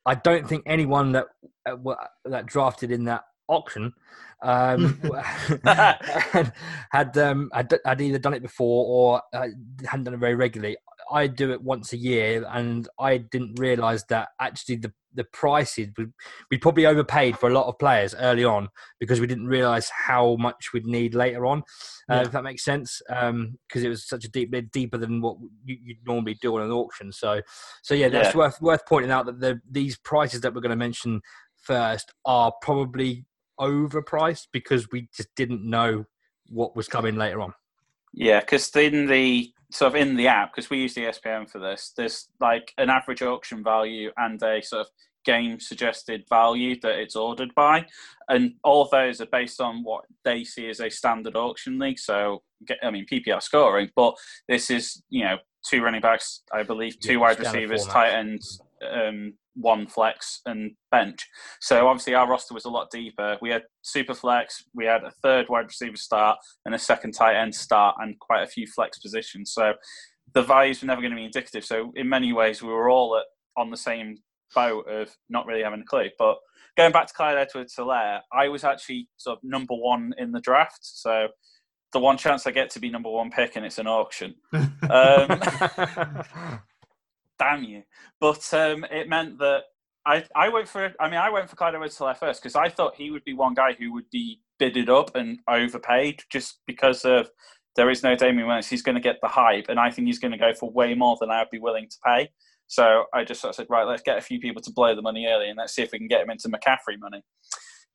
I 0.04 0.14
don't 0.14 0.48
think 0.48 0.64
anyone 0.66 1.12
that 1.12 1.26
uh, 1.66 1.76
that 2.24 2.46
drafted 2.46 2.90
in 2.90 3.04
that 3.04 3.22
auction 3.48 3.92
um, 4.42 4.98
had 5.64 6.52
had, 6.90 7.18
um, 7.18 7.50
had 7.52 7.78
had 7.84 8.00
either 8.00 8.18
done 8.18 8.34
it 8.34 8.42
before 8.42 8.84
or 8.86 9.22
uh, 9.32 9.48
hadn't 9.86 10.04
done 10.04 10.14
it 10.14 10.18
very 10.20 10.34
regularly. 10.34 10.76
I 11.10 11.26
do 11.26 11.52
it 11.52 11.62
once 11.62 11.92
a 11.92 11.98
year, 11.98 12.46
and 12.50 12.88
I 12.98 13.18
didn't 13.18 13.58
realise 13.58 14.04
that 14.04 14.28
actually 14.40 14.76
the 14.76 14.92
the 15.16 15.24
prices 15.24 15.88
we 15.96 16.06
we 16.50 16.58
probably 16.58 16.86
overpaid 16.86 17.38
for 17.38 17.48
a 17.48 17.52
lot 17.52 17.68
of 17.68 17.78
players 17.78 18.14
early 18.16 18.44
on 18.44 18.68
because 18.98 19.20
we 19.20 19.26
didn't 19.26 19.46
realise 19.46 19.88
how 19.90 20.36
much 20.36 20.72
we'd 20.72 20.86
need 20.86 21.14
later 21.14 21.46
on. 21.46 21.60
Uh, 22.10 22.16
Yeah. 22.16 22.22
If 22.22 22.32
that 22.32 22.42
makes 22.44 22.64
sense, 22.64 23.00
because 23.06 23.82
it 23.84 23.88
was 23.88 24.06
such 24.06 24.24
a 24.24 24.30
deep 24.30 24.50
bit 24.50 24.70
deeper 24.70 24.98
than 24.98 25.20
what 25.20 25.36
you, 25.64 25.78
you'd 25.82 26.06
normally 26.06 26.36
do 26.42 26.56
on 26.56 26.62
an 26.62 26.70
auction. 26.72 27.12
So, 27.12 27.40
so 27.82 27.94
yeah, 27.94 28.08
that's 28.08 28.34
Yeah. 28.34 28.38
worth 28.38 28.60
worth 28.60 28.84
pointing 28.86 29.10
out 29.12 29.26
that 29.26 29.40
the, 29.40 29.60
these 29.70 29.96
prices 29.98 30.40
that 30.40 30.54
we're 30.54 30.60
going 30.60 30.70
to 30.70 30.76
mention 30.76 31.20
first 31.56 32.12
are 32.24 32.52
probably 32.60 33.24
overpriced 33.60 34.48
because 34.52 34.90
we 34.90 35.08
just 35.14 35.34
didn't 35.34 35.68
know 35.68 36.04
what 36.48 36.76
was 36.76 36.88
coming 36.88 37.16
later 37.16 37.40
on. 37.40 37.54
Yeah, 38.12 38.40
because 38.40 38.70
in 38.76 39.06
the 39.06 39.52
sort 39.72 39.94
of 39.94 39.96
in 39.96 40.16
the 40.16 40.28
app, 40.28 40.54
because 40.54 40.70
we 40.70 40.78
use 40.78 40.94
the 40.94 41.02
ESPN 41.02 41.50
for 41.50 41.58
this, 41.58 41.92
there's 41.96 42.28
like 42.40 42.72
an 42.78 42.90
average 42.90 43.22
auction 43.22 43.64
value 43.64 44.10
and 44.16 44.40
a 44.42 44.62
sort 44.62 44.82
of 44.82 44.88
game 45.24 45.58
suggested 45.58 46.22
value 46.28 46.78
that 46.80 46.98
it's 46.98 47.16
ordered 47.16 47.52
by, 47.54 47.84
and 48.28 48.52
all 48.62 48.82
of 48.82 48.90
those 48.90 49.20
are 49.20 49.26
based 49.26 49.60
on 49.60 49.82
what 49.82 50.04
they 50.24 50.44
see 50.44 50.68
as 50.68 50.80
a 50.80 50.90
standard 50.90 51.34
auction 51.34 51.78
league. 51.78 51.98
So, 51.98 52.42
I 52.82 52.90
mean 52.90 53.06
PPR 53.10 53.42
scoring, 53.42 53.90
but 53.96 54.14
this 54.48 54.70
is 54.70 55.02
you 55.10 55.24
know 55.24 55.38
two 55.64 55.82
running 55.82 56.02
backs, 56.02 56.42
I 56.52 56.62
believe, 56.62 57.00
two 57.00 57.14
Yeah, 57.14 57.18
wide 57.18 57.40
receivers, 57.40 57.86
tight 57.86 58.12
ends, 58.12 58.60
um, 58.88 59.34
one 59.54 59.86
flex, 59.86 60.40
and 60.46 60.72
bench. 60.90 61.26
So 61.60 61.86
obviously 61.88 62.14
our 62.14 62.28
roster 62.28 62.54
was 62.54 62.64
a 62.64 62.70
lot 62.70 62.90
deeper. 62.90 63.38
We 63.40 63.50
had 63.50 63.62
super 63.82 64.14
flex, 64.14 64.64
we 64.74 64.84
had 64.86 65.04
a 65.04 65.12
third 65.22 65.46
wide 65.48 65.66
receiver 65.66 65.96
start, 65.96 66.38
and 66.64 66.74
a 66.74 66.78
second 66.78 67.12
tight 67.12 67.36
end 67.36 67.54
start, 67.54 67.96
and 68.00 68.18
quite 68.18 68.42
a 68.42 68.48
few 68.48 68.66
flex 68.66 68.98
positions. 68.98 69.52
So 69.52 69.74
the 70.32 70.42
values 70.42 70.82
were 70.82 70.86
never 70.86 71.00
going 71.00 71.12
to 71.12 71.16
be 71.16 71.24
indicative. 71.24 71.64
So 71.64 71.92
in 71.94 72.08
many 72.08 72.32
ways, 72.32 72.62
we 72.62 72.68
were 72.68 72.90
all 72.90 73.16
at, 73.16 73.24
on 73.56 73.70
the 73.70 73.76
same 73.76 74.18
boat 74.54 74.88
of 74.88 75.10
not 75.28 75.46
really 75.46 75.62
having 75.62 75.80
a 75.80 75.84
clue. 75.84 76.08
But 76.18 76.36
going 76.76 76.92
back 76.92 77.06
to 77.06 77.14
Clyde 77.14 77.38
Edwards 77.38 77.74
Helaire, 77.76 78.20
I 78.32 78.48
was 78.48 78.64
actually 78.64 79.08
sort 79.16 79.38
of 79.38 79.44
number 79.44 79.74
one 79.74 80.12
in 80.18 80.32
the 80.32 80.40
draft. 80.40 80.80
So 80.82 81.28
the 81.92 82.00
one 82.00 82.16
chance 82.18 82.46
I 82.46 82.50
get 82.50 82.70
to 82.70 82.80
be 82.80 82.90
number 82.90 83.10
one 83.10 83.30
pick, 83.30 83.56
and 83.56 83.64
it's 83.64 83.78
an 83.78 83.86
auction. 83.86 84.34
Um, 84.90 85.40
damn 87.44 87.64
you. 87.64 87.82
But 88.20 88.52
um, 88.54 88.84
it 88.90 89.08
meant 89.08 89.38
that 89.38 89.64
I, 90.06 90.24
I 90.34 90.48
went 90.48 90.68
for 90.68 90.92
I 91.00 91.08
mean 91.08 91.20
I 91.20 91.30
went 91.30 91.48
for 91.48 91.56
Clyde 91.56 91.74
Edwards 91.74 91.96
first 91.96 92.42
because 92.42 92.56
I 92.56 92.68
thought 92.68 92.96
he 92.96 93.10
would 93.10 93.24
be 93.24 93.34
one 93.34 93.54
guy 93.54 93.72
who 93.72 93.92
would 93.92 94.10
be 94.10 94.40
bidded 94.58 94.90
up 94.90 95.14
and 95.14 95.38
overpaid 95.48 96.22
just 96.30 96.60
because 96.66 97.04
of 97.04 97.30
there 97.76 97.90
is 97.90 98.02
no 98.02 98.14
Damien 98.14 98.46
Williams. 98.46 98.68
He's 98.68 98.82
going 98.82 98.94
to 98.94 99.00
get 99.00 99.16
the 99.20 99.28
hype, 99.28 99.66
and 99.68 99.80
I 99.80 99.90
think 99.90 100.06
he's 100.06 100.20
going 100.20 100.32
to 100.32 100.38
go 100.38 100.52
for 100.54 100.70
way 100.70 100.94
more 100.94 101.16
than 101.20 101.30
I'd 101.30 101.50
be 101.50 101.58
willing 101.58 101.88
to 101.88 101.96
pay. 102.06 102.30
So 102.68 103.04
I 103.12 103.24
just 103.24 103.40
sort 103.40 103.50
of 103.50 103.56
said, 103.56 103.66
right, 103.68 103.86
let's 103.86 104.02
get 104.02 104.16
a 104.16 104.22
few 104.22 104.38
people 104.38 104.62
to 104.62 104.72
blow 104.72 104.94
the 104.94 105.02
money 105.02 105.26
early, 105.26 105.48
and 105.48 105.58
let's 105.58 105.74
see 105.74 105.82
if 105.82 105.90
we 105.92 105.98
can 105.98 106.06
get 106.06 106.22
him 106.22 106.30
into 106.30 106.48
McCaffrey 106.48 106.98
money. 106.98 107.22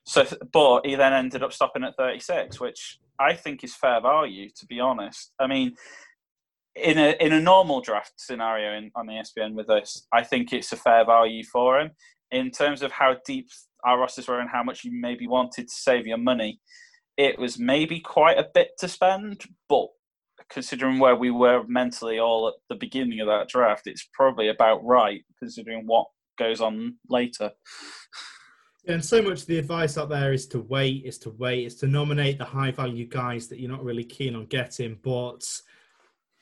So, 0.05 0.25
but 0.51 0.85
he 0.85 0.95
then 0.95 1.13
ended 1.13 1.43
up 1.43 1.53
stopping 1.53 1.83
at 1.83 1.95
36, 1.95 2.59
which 2.59 2.99
I 3.19 3.33
think 3.33 3.63
is 3.63 3.75
fair 3.75 4.01
value, 4.01 4.49
to 4.57 4.65
be 4.65 4.79
honest. 4.79 5.31
I 5.39 5.47
mean, 5.47 5.75
in 6.75 6.97
a 6.97 7.15
in 7.19 7.33
a 7.33 7.41
normal 7.41 7.81
draft 7.81 8.13
scenario 8.17 8.77
in, 8.77 8.91
on 8.95 9.07
ESPN 9.07 9.53
with 9.53 9.69
us, 9.69 10.05
I 10.13 10.23
think 10.23 10.53
it's 10.53 10.71
a 10.71 10.77
fair 10.77 11.05
value 11.05 11.43
for 11.43 11.79
him. 11.79 11.91
In 12.31 12.51
terms 12.51 12.83
of 12.83 12.91
how 12.91 13.17
deep 13.25 13.49
our 13.83 13.99
rosters 13.99 14.27
were 14.27 14.39
and 14.39 14.49
how 14.49 14.63
much 14.63 14.83
you 14.83 14.91
maybe 14.91 15.27
wanted 15.27 15.67
to 15.67 15.73
save 15.73 16.05
your 16.05 16.17
money, 16.17 16.59
it 17.17 17.39
was 17.39 17.57
maybe 17.57 17.99
quite 17.99 18.37
a 18.37 18.47
bit 18.53 18.71
to 18.79 18.87
spend, 18.87 19.43
but 19.67 19.87
considering 20.49 20.99
where 20.99 21.15
we 21.15 21.31
were 21.31 21.63
mentally 21.67 22.19
all 22.19 22.47
at 22.47 22.53
the 22.69 22.75
beginning 22.75 23.19
of 23.19 23.27
that 23.27 23.49
draft, 23.49 23.87
it's 23.87 24.07
probably 24.13 24.49
about 24.49 24.83
right 24.85 25.23
considering 25.37 25.85
what 25.85 26.07
goes 26.37 26.61
on 26.61 26.95
later. 27.09 27.51
And 28.87 29.03
so 29.03 29.21
much 29.21 29.41
of 29.41 29.47
the 29.47 29.59
advice 29.59 29.97
out 29.97 30.09
there 30.09 30.33
is 30.33 30.47
to 30.47 30.59
wait, 30.61 31.03
is 31.05 31.17
to 31.19 31.31
wait, 31.31 31.65
is 31.65 31.75
to 31.75 31.87
nominate 31.87 32.37
the 32.37 32.45
high 32.45 32.71
value 32.71 33.05
guys 33.05 33.47
that 33.47 33.59
you're 33.59 33.69
not 33.69 33.83
really 33.83 34.05
keen 34.05 34.35
on 34.35 34.45
getting. 34.45 34.97
But 35.03 35.43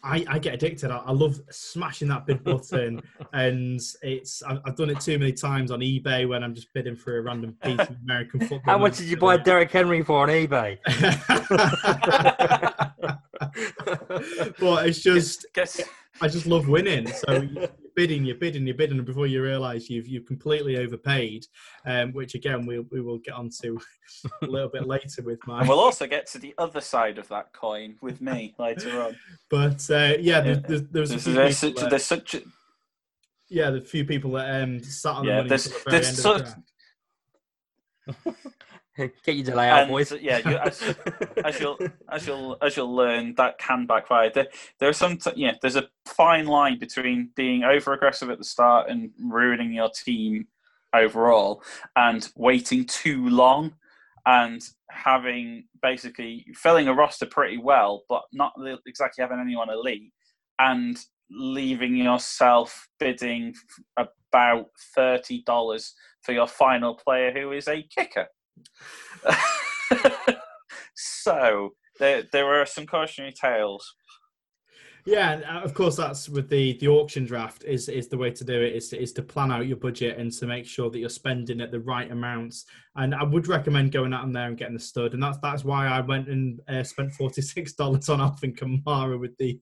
I, 0.03 0.25
I 0.27 0.39
get 0.39 0.53
addicted. 0.53 0.91
I, 0.91 0.97
I 0.97 1.11
love 1.11 1.39
smashing 1.49 2.07
that 2.09 2.25
bid 2.25 2.43
button, 2.43 3.01
and 3.33 3.79
it's 4.01 4.43
I've, 4.43 4.59
I've 4.65 4.75
done 4.75 4.89
it 4.89 4.99
too 4.99 5.17
many 5.17 5.33
times 5.33 5.71
on 5.71 5.79
eBay 5.79 6.27
when 6.27 6.43
I'm 6.43 6.53
just 6.53 6.71
bidding 6.73 6.95
for 6.95 7.17
a 7.17 7.21
random 7.21 7.55
piece 7.63 7.79
of 7.79 7.95
American 8.03 8.39
football. 8.41 8.61
How 8.63 8.77
much 8.77 8.97
did 8.97 9.07
you 9.07 9.17
buy 9.17 9.37
Derrick 9.37 9.71
Henry 9.71 10.03
for 10.03 10.23
on 10.23 10.29
eBay? 10.29 10.77
but 14.59 14.87
it's 14.87 15.01
just 15.01 15.45
Guess, 15.53 15.81
I 16.21 16.27
just 16.27 16.45
love 16.45 16.67
winning. 16.67 17.07
So 17.07 17.49
bidding, 17.97 18.23
you're 18.23 18.37
bidding, 18.37 18.65
you're 18.65 18.75
bidding, 18.77 18.97
and 18.97 19.05
before 19.05 19.27
you 19.27 19.41
realise 19.43 19.89
you've 19.89 20.07
you've 20.07 20.25
completely 20.25 20.77
overpaid, 20.77 21.45
um, 21.85 22.13
which 22.13 22.35
again 22.35 22.65
we 22.65 22.79
we 22.91 23.01
will 23.01 23.17
get 23.17 23.33
onto 23.33 23.77
a 24.43 24.45
little 24.45 24.69
bit 24.69 24.87
later 24.87 25.23
with 25.23 25.39
my. 25.45 25.59
and 25.59 25.67
we'll 25.67 25.79
also 25.79 26.07
get 26.07 26.27
to 26.27 26.37
the 26.39 26.53
other 26.57 26.79
side 26.79 27.17
of 27.17 27.27
that 27.27 27.51
coin 27.51 27.95
with 28.01 28.21
me 28.21 28.55
later 28.59 29.01
on. 29.01 29.17
But 29.49 29.89
uh, 29.89 30.13
yeah, 30.19 30.39
there's, 30.41 30.61
there's, 30.61 30.83
there's 30.91 31.11
a 31.11 31.13
There's, 31.15 31.23
few 31.23 31.33
there's 31.33 31.57
such, 31.57 31.89
there's 31.89 32.05
such 32.05 32.35
a, 32.35 32.41
yeah, 33.49 33.71
the 33.71 33.81
few 33.81 34.05
people 34.05 34.31
that 34.33 34.61
um 34.61 34.81
sat 34.83 35.15
on 35.15 35.25
the 35.25 35.31
Yeah, 35.31 35.37
money 35.37 35.49
there's- 35.49 35.65
the 35.65 35.89
very 35.89 36.01
there's 36.01 36.25
end 36.25 36.63
of 38.99 39.03
sort 39.05 39.11
the 39.11 39.13
of- 39.13 39.13
draft. 39.13 39.25
Get 39.25 39.35
your 39.35 39.45
delay 39.45 39.69
out, 39.69 39.79
And, 39.83 39.89
boys. 39.91 40.11
yeah, 40.21 40.37
you- 40.49 40.57
as- 40.57 40.95
as 41.45 41.59
you'll 41.59 41.77
as 42.09 42.27
you'll 42.27 42.57
as 42.61 42.77
you'll 42.77 42.95
learn, 42.95 43.35
that 43.35 43.57
can 43.57 43.85
backfire. 43.85 44.29
There, 44.33 44.47
there 44.79 44.89
are 44.89 44.93
some, 44.93 45.17
t- 45.17 45.31
yeah, 45.35 45.53
there's 45.61 45.75
a 45.75 45.87
fine 46.05 46.45
line 46.47 46.79
between 46.79 47.29
being 47.35 47.63
over 47.63 47.93
aggressive 47.93 48.29
at 48.29 48.37
the 48.37 48.43
start 48.43 48.89
and 48.89 49.11
ruining 49.19 49.73
your 49.73 49.89
team 49.89 50.47
overall, 50.93 51.63
and 51.95 52.29
waiting 52.35 52.85
too 52.85 53.27
long 53.29 53.73
and 54.25 54.61
having 54.89 55.63
basically 55.81 56.45
filling 56.53 56.87
a 56.87 56.93
roster 56.93 57.25
pretty 57.25 57.57
well, 57.57 58.03
but 58.09 58.23
not 58.33 58.51
exactly 58.85 59.21
having 59.21 59.39
anyone 59.39 59.69
elite, 59.69 60.11
and 60.59 60.97
leaving 61.29 61.95
yourself 61.95 62.87
bidding 62.99 63.53
about 63.97 64.67
thirty 64.95 65.43
dollars 65.43 65.93
for 66.23 66.31
your 66.33 66.47
final 66.47 66.93
player 66.95 67.31
who 67.31 67.51
is 67.51 67.67
a 67.67 67.83
kicker. 67.83 68.27
so 70.95 71.73
there, 71.99 72.23
there 72.31 72.47
are 72.47 72.65
some 72.65 72.85
cautionary 72.85 73.33
tales. 73.33 73.95
Yeah, 75.07 75.31
and 75.31 75.45
uh, 75.45 75.61
of 75.63 75.73
course 75.73 75.95
that's 75.95 76.27
with 76.27 76.49
the 76.49 76.77
the 76.79 76.89
auction 76.89 77.23
draft 77.23 77.63
is 77.63 77.87
is 77.87 78.09
the 78.09 78.17
way 78.17 78.29
to 78.29 78.43
do 78.43 78.61
it 78.61 78.75
is 78.75 78.89
to, 78.89 79.01
is 79.01 79.13
to 79.13 79.21
plan 79.21 79.53
out 79.53 79.65
your 79.65 79.77
budget 79.77 80.17
and 80.17 80.29
to 80.33 80.45
make 80.45 80.65
sure 80.65 80.89
that 80.89 80.99
you're 80.99 81.07
spending 81.07 81.61
at 81.61 81.71
the 81.71 81.79
right 81.79 82.11
amounts. 82.11 82.65
And 82.97 83.15
I 83.15 83.23
would 83.23 83.47
recommend 83.47 83.93
going 83.93 84.13
out 84.13 84.23
on 84.23 84.33
there 84.33 84.49
and 84.49 84.57
getting 84.57 84.73
the 84.73 84.81
stud, 84.81 85.13
and 85.13 85.23
that's 85.23 85.37
that's 85.37 85.63
why 85.63 85.87
I 85.87 86.01
went 86.01 86.27
and 86.27 86.59
uh, 86.67 86.83
spent 86.83 87.13
forty 87.13 87.41
six 87.41 87.71
dollars 87.77 88.09
on 88.09 88.19
Alvin 88.19 88.53
Kamara 88.53 89.17
with 89.17 89.37
the 89.37 89.57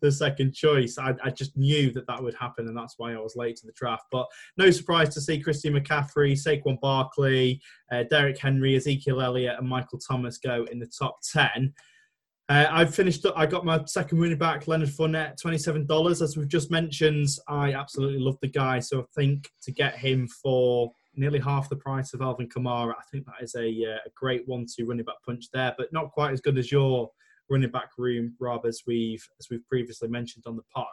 the 0.00 0.10
second 0.10 0.54
choice. 0.54 0.96
I, 0.96 1.14
I 1.22 1.28
just 1.28 1.54
knew 1.58 1.92
that 1.92 2.06
that 2.06 2.22
would 2.22 2.34
happen, 2.34 2.66
and 2.66 2.74
that's 2.76 2.94
why 2.96 3.12
I 3.12 3.18
was 3.18 3.36
late 3.36 3.56
to 3.56 3.66
the 3.66 3.72
draft. 3.72 4.04
But 4.10 4.26
no 4.56 4.70
surprise 4.70 5.10
to 5.10 5.20
see 5.20 5.42
Christian 5.42 5.74
McCaffrey, 5.74 6.32
Saquon 6.32 6.80
Barkley, 6.80 7.60
uh, 7.92 8.04
Derrick 8.04 8.38
Henry, 8.38 8.76
Ezekiel 8.76 9.20
Elliott, 9.20 9.58
and 9.58 9.68
Michael 9.68 9.98
Thomas 9.98 10.38
go 10.38 10.64
in 10.72 10.78
the 10.78 10.90
top 10.98 11.18
ten. 11.20 11.74
Uh, 12.48 12.66
I've 12.70 12.94
finished. 12.94 13.26
I 13.34 13.44
got 13.44 13.64
my 13.64 13.84
second 13.86 14.20
running 14.20 14.38
back, 14.38 14.68
Leonard 14.68 14.90
Fournette, 14.90 15.36
twenty-seven 15.40 15.86
dollars. 15.86 16.22
As 16.22 16.36
we've 16.36 16.46
just 16.46 16.70
mentioned, 16.70 17.28
I 17.48 17.72
absolutely 17.72 18.20
love 18.20 18.38
the 18.40 18.46
guy. 18.48 18.78
So 18.78 19.00
I 19.00 19.04
think 19.16 19.50
to 19.62 19.72
get 19.72 19.96
him 19.96 20.28
for 20.28 20.92
nearly 21.16 21.40
half 21.40 21.68
the 21.68 21.76
price 21.76 22.14
of 22.14 22.22
Alvin 22.22 22.48
Kamara, 22.48 22.92
I 22.92 23.02
think 23.10 23.26
that 23.26 23.42
is 23.42 23.56
a, 23.56 23.66
uh, 23.66 23.98
a 24.06 24.10
great 24.14 24.46
one-two 24.46 24.86
running 24.86 25.04
back 25.04 25.16
punch 25.24 25.46
there, 25.52 25.74
but 25.76 25.92
not 25.92 26.12
quite 26.12 26.32
as 26.32 26.40
good 26.40 26.56
as 26.56 26.70
your 26.70 27.10
running 27.50 27.70
back 27.70 27.90
room, 27.98 28.34
Rob, 28.38 28.64
as 28.64 28.82
we've 28.86 29.26
as 29.40 29.48
we've 29.50 29.66
previously 29.66 30.08
mentioned 30.08 30.44
on 30.46 30.54
the 30.54 30.62
pod. 30.72 30.86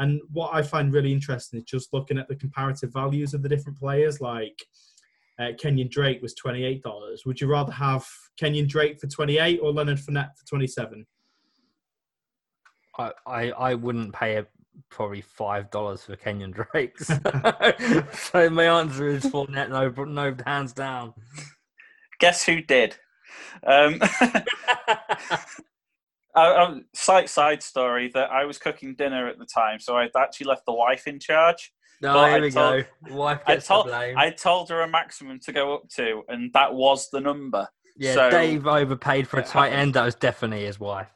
And 0.00 0.20
what 0.32 0.52
I 0.52 0.62
find 0.62 0.92
really 0.92 1.12
interesting 1.12 1.60
is 1.60 1.66
just 1.66 1.92
looking 1.92 2.18
at 2.18 2.26
the 2.26 2.34
comparative 2.34 2.92
values 2.92 3.32
of 3.32 3.42
the 3.42 3.48
different 3.48 3.78
players, 3.78 4.20
like. 4.20 4.60
Uh, 5.40 5.52
Kenyon 5.58 5.88
Drake 5.88 6.20
was 6.20 6.34
twenty 6.34 6.64
eight 6.64 6.82
dollars. 6.82 7.24
Would 7.24 7.40
you 7.40 7.46
rather 7.46 7.72
have 7.72 8.06
Kenyon 8.36 8.66
Drake 8.66 9.00
for 9.00 9.06
twenty 9.06 9.38
eight 9.38 9.58
or 9.62 9.72
Leonard 9.72 9.98
Fournette 9.98 10.36
for 10.36 10.44
twenty 10.46 10.66
seven? 10.66 11.06
I, 12.98 13.12
I, 13.26 13.50
I 13.52 13.74
wouldn't 13.74 14.12
pay 14.12 14.36
a, 14.36 14.46
probably 14.90 15.22
five 15.22 15.70
dollars 15.70 16.04
for 16.04 16.16
Kenyon 16.16 16.50
Drake. 16.50 16.98
so 18.12 18.50
my 18.50 18.64
answer 18.64 19.08
is 19.08 19.24
Fournette, 19.24 19.70
no, 19.70 20.04
no, 20.04 20.36
hands 20.44 20.74
down. 20.74 21.14
Guess 22.18 22.44
who 22.44 22.60
did? 22.60 22.96
Um, 23.66 23.98
I, 24.02 25.38
I, 26.34 26.80
side 26.94 27.30
side 27.30 27.62
story 27.62 28.10
that 28.12 28.30
I 28.30 28.44
was 28.44 28.58
cooking 28.58 28.94
dinner 28.94 29.26
at 29.26 29.38
the 29.38 29.46
time, 29.46 29.80
so 29.80 29.96
I'd 29.96 30.10
actually 30.16 30.48
left 30.48 30.66
the 30.66 30.74
wife 30.74 31.06
in 31.06 31.18
charge. 31.18 31.72
No, 32.02 32.14
Well, 32.14 32.26
here 32.26 32.36
I 32.36 32.40
we 32.40 32.50
told- 32.50 32.84
go. 33.08 33.14
Wife 33.14 33.40
I 33.46 33.54
gets 33.54 33.66
told 33.66 33.86
the 33.86 33.90
blame. 33.90 34.16
I 34.18 34.30
told 34.30 34.70
her 34.70 34.80
a 34.80 34.88
maximum 34.88 35.38
to 35.40 35.52
go 35.52 35.74
up 35.74 35.88
to, 35.96 36.22
and 36.28 36.52
that 36.54 36.72
was 36.74 37.10
the 37.10 37.20
number. 37.20 37.68
yeah, 37.96 38.14
so- 38.14 38.30
Dave 38.30 38.66
overpaid 38.66 39.28
for 39.28 39.38
a 39.38 39.42
tight 39.42 39.72
how- 39.72 39.78
end. 39.78 39.94
That 39.94 40.04
was 40.06 40.14
definitely 40.14 40.64
his 40.64 40.80
wife. 40.80 41.08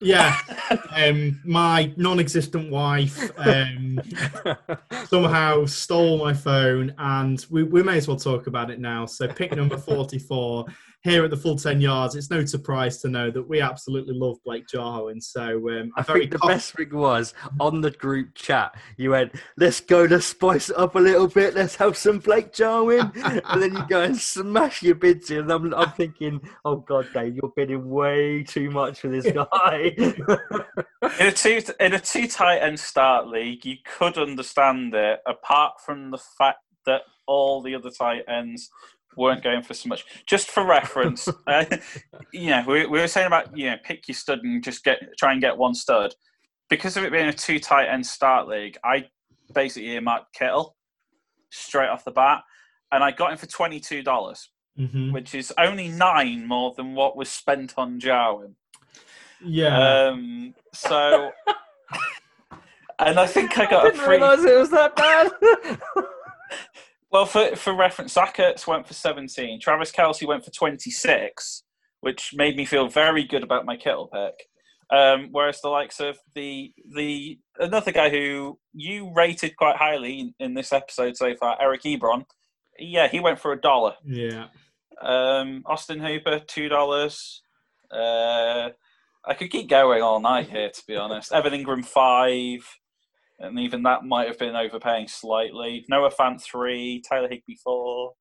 Yeah, 0.00 0.36
um, 0.96 1.40
my 1.44 1.92
non-existent 1.96 2.70
wife 2.72 3.30
um, 3.38 4.00
somehow 5.06 5.64
stole 5.66 6.18
my 6.18 6.34
phone, 6.34 6.92
and 6.98 7.44
we, 7.50 7.62
we 7.62 7.82
may 7.84 7.98
as 7.98 8.08
well 8.08 8.16
talk 8.16 8.48
about 8.48 8.70
it 8.70 8.80
now. 8.80 9.06
So, 9.06 9.28
pick 9.28 9.54
number 9.54 9.76
forty-four 9.90 10.66
here 11.02 11.24
at 11.24 11.30
the 11.30 11.36
full 11.36 11.56
ten 11.56 11.80
yards. 11.80 12.14
It's 12.14 12.30
no 12.30 12.44
surprise 12.44 12.98
to 12.98 13.08
know 13.08 13.30
that 13.30 13.48
we 13.48 13.60
absolutely 13.60 14.14
love 14.14 14.36
Blake 14.44 14.68
Jarwin. 14.68 15.20
So, 15.20 15.68
um, 15.70 15.92
I 15.96 16.02
very 16.02 16.20
think 16.20 16.32
the 16.32 16.38
conf- 16.38 16.52
best 16.52 16.74
thing 16.74 16.94
was 16.94 17.34
on 17.60 17.80
the 17.80 17.90
group 17.90 18.34
chat. 18.34 18.74
You 18.96 19.10
went, 19.10 19.32
"Let's 19.56 19.80
go, 19.80 20.04
let's 20.04 20.26
spice 20.26 20.70
it 20.70 20.76
up 20.76 20.94
a 20.94 21.00
little 21.00 21.28
bit. 21.28 21.54
Let's 21.54 21.76
have 21.76 21.96
some 21.96 22.18
Blake 22.18 22.52
Jarwin," 22.52 23.10
and 23.16 23.62
then 23.62 23.74
you 23.74 23.84
go 23.88 24.02
and 24.02 24.16
smash 24.16 24.82
your 24.82 24.94
bids 24.94 25.30
in. 25.30 25.38
And 25.38 25.52
I'm, 25.52 25.74
I'm 25.74 25.92
thinking, 25.92 26.40
"Oh 26.64 26.76
God, 26.76 27.08
Dave, 27.12 27.34
you're 27.34 27.52
bidding 27.56 27.88
way 27.88 28.44
too 28.44 28.70
much 28.70 29.00
for 29.00 29.08
this 29.08 29.30
guy." 29.32 29.94
in 31.18 31.26
a 31.26 31.32
two 31.32 31.60
in 31.80 31.94
a 31.94 32.00
two 32.00 32.28
tight 32.28 32.58
end 32.58 32.78
start 32.78 33.28
league, 33.28 33.64
you 33.64 33.76
could 33.84 34.18
understand 34.18 34.94
it, 34.94 35.20
apart 35.26 35.80
from 35.84 36.10
the 36.10 36.18
fact 36.18 36.60
that 36.86 37.02
all 37.26 37.62
the 37.62 37.74
other 37.74 37.90
tight 37.90 38.22
ends 38.28 38.70
weren't 39.16 39.42
going 39.42 39.62
for 39.62 39.74
so 39.74 39.88
much. 39.88 40.04
Just 40.26 40.48
for 40.50 40.64
reference, 40.64 41.28
uh, 41.46 41.64
you 42.32 42.50
know, 42.50 42.64
we, 42.66 42.86
we 42.86 43.00
were 43.00 43.08
saying 43.08 43.26
about 43.26 43.56
you 43.56 43.70
know 43.70 43.76
pick 43.84 44.08
your 44.08 44.14
stud 44.14 44.40
and 44.42 44.62
just 44.62 44.84
get 44.84 44.98
try 45.18 45.32
and 45.32 45.40
get 45.40 45.56
one 45.56 45.74
stud. 45.74 46.14
Because 46.70 46.96
of 46.96 47.04
it 47.04 47.12
being 47.12 47.28
a 47.28 47.32
two 47.32 47.58
tight 47.58 47.86
end 47.88 48.06
start 48.06 48.48
league, 48.48 48.78
I 48.84 49.06
basically 49.54 49.90
earmarked 49.90 50.34
Kittle 50.34 50.76
straight 51.50 51.88
off 51.88 52.04
the 52.04 52.10
bat, 52.12 52.40
and 52.90 53.04
I 53.04 53.10
got 53.10 53.32
him 53.32 53.38
for 53.38 53.46
twenty 53.46 53.78
two 53.80 54.02
dollars, 54.02 54.48
Mhm. 54.78 55.12
which 55.12 55.34
is 55.34 55.52
only 55.58 55.88
nine 55.88 56.46
more 56.46 56.72
than 56.76 56.94
what 56.94 57.16
was 57.16 57.28
spent 57.28 57.74
on 57.76 58.00
Jarwin. 58.00 58.56
Yeah, 59.44 60.06
Um, 60.08 60.54
so, 60.72 61.32
and 63.00 63.18
I 63.18 63.26
think 63.26 63.58
I 63.58 63.64
I 63.64 63.70
got 63.70 63.86
a 63.86 63.90
didn't 63.90 64.04
free. 64.06 64.16
realise 64.18 64.44
it 64.44 64.56
was 64.58 64.70
that 64.70 64.94
bad. 64.96 65.32
Well, 67.12 67.26
for 67.26 67.54
for 67.56 67.74
reference, 67.74 68.14
Zach 68.14 68.38
went 68.66 68.86
for 68.86 68.94
seventeen. 68.94 69.60
Travis 69.60 69.92
Kelce 69.92 70.26
went 70.26 70.44
for 70.44 70.50
twenty 70.50 70.90
six, 70.90 71.62
which 72.00 72.32
made 72.34 72.56
me 72.56 72.64
feel 72.64 72.88
very 72.88 73.24
good 73.24 73.42
about 73.42 73.66
my 73.66 73.76
Kittle 73.76 74.08
pick. 74.12 74.34
Um, 74.90 75.28
whereas 75.30 75.60
the 75.60 75.68
likes 75.68 76.00
of 76.00 76.18
the 76.34 76.72
the 76.94 77.38
another 77.58 77.92
guy 77.92 78.10
who 78.10 78.58
you 78.72 79.12
rated 79.14 79.56
quite 79.56 79.76
highly 79.76 80.20
in, 80.20 80.34
in 80.38 80.54
this 80.54 80.72
episode 80.72 81.16
so 81.16 81.34
far, 81.36 81.56
Eric 81.60 81.82
Ebron, 81.82 82.24
yeah, 82.78 83.08
he 83.08 83.20
went 83.20 83.38
for 83.38 83.52
a 83.52 83.60
dollar. 83.60 83.94
yeah. 84.04 84.46
Um, 85.00 85.64
Austin 85.66 86.00
Hooper, 86.00 86.40
two 86.46 86.68
dollars. 86.68 87.42
Uh, 87.90 88.70
I 89.24 89.34
could 89.34 89.50
keep 89.50 89.68
going 89.68 90.02
all 90.02 90.20
night 90.20 90.48
here, 90.48 90.70
to 90.70 90.82
be 90.86 90.96
honest. 90.96 91.32
Evan 91.32 91.52
Engram, 91.52 91.84
five, 91.84 92.66
and 93.38 93.58
even 93.58 93.82
that 93.82 94.04
might 94.04 94.28
have 94.28 94.38
been 94.38 94.56
overpaying 94.56 95.08
slightly. 95.08 95.84
Noah 95.88 96.10
Fant, 96.10 96.42
three. 96.42 97.02
Tyler 97.08 97.28
Higbee, 97.28 97.56
four. 97.62 98.12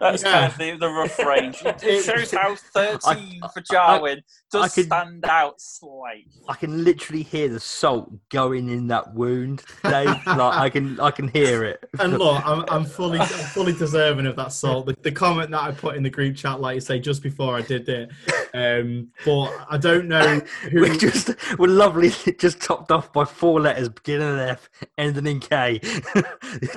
That's 0.00 0.22
Yeah. 0.22 0.32
kind 0.48 0.52
of 0.52 0.58
the, 0.58 0.76
the 0.78 0.88
rough 0.88 1.18
range. 1.26 1.62
It, 1.62 1.82
It- 1.82 1.84
it 1.84 2.04
shows 2.04 2.30
how 2.32 2.54
13 2.74 3.40
I- 3.42 3.48
for 3.48 3.60
Jarwin 3.60 4.22
does 4.50 4.64
I 4.64 4.68
could- 4.68 4.86
stand 4.86 5.24
out 5.26 5.60
slightly. 5.60 6.26
I 6.48 6.54
can 6.54 6.82
literally 6.84 7.22
hear 7.22 7.48
the 7.48 7.60
salt 7.60 8.10
going 8.30 8.68
in 8.70 8.88
that 8.88 9.14
wound, 9.14 9.62
Dave. 9.84 10.06
like 10.26 10.26
I 10.56 10.70
can, 10.70 10.98
I 10.98 11.10
can 11.10 11.28
hear 11.28 11.64
it. 11.64 11.84
And 11.98 12.18
look, 12.18 12.44
I'm, 12.46 12.64
I'm 12.68 12.84
fully 12.84 13.18
I'm 13.20 13.26
fully 13.26 13.72
deserving 13.74 14.26
of 14.26 14.36
that 14.36 14.52
salt. 14.52 14.86
The, 14.86 14.96
the 15.02 15.12
comment 15.12 15.50
that 15.50 15.60
I 15.62 15.70
put 15.72 15.96
in 15.96 16.02
the 16.02 16.10
group 16.10 16.34
chat, 16.36 16.60
like 16.60 16.76
you 16.76 16.80
say, 16.80 16.98
just 16.98 17.22
before 17.22 17.56
I 17.56 17.62
did 17.62 17.88
it. 17.88 18.10
Um, 18.54 19.08
but 19.24 19.52
I 19.70 19.76
don't 19.76 20.08
know 20.08 20.40
who. 20.70 20.80
We're 20.80 20.96
just 20.96 21.30
we're 21.58 21.68
lovely, 21.68 22.10
just 22.38 22.60
topped 22.60 22.90
off 22.90 23.12
by 23.12 23.24
four 23.24 23.60
letters, 23.60 23.88
beginning 23.90 24.28
in 24.32 24.38
F, 24.40 24.68
ending 24.98 25.26
in 25.26 25.40
K. 25.40 25.78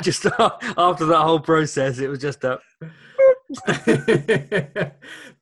just 0.02 0.26
after 0.26 1.06
that 1.06 1.22
whole 1.24 1.40
process, 1.40 2.00
it 2.00 2.08
was 2.10 2.20
just 2.20 2.44
a 2.44 2.60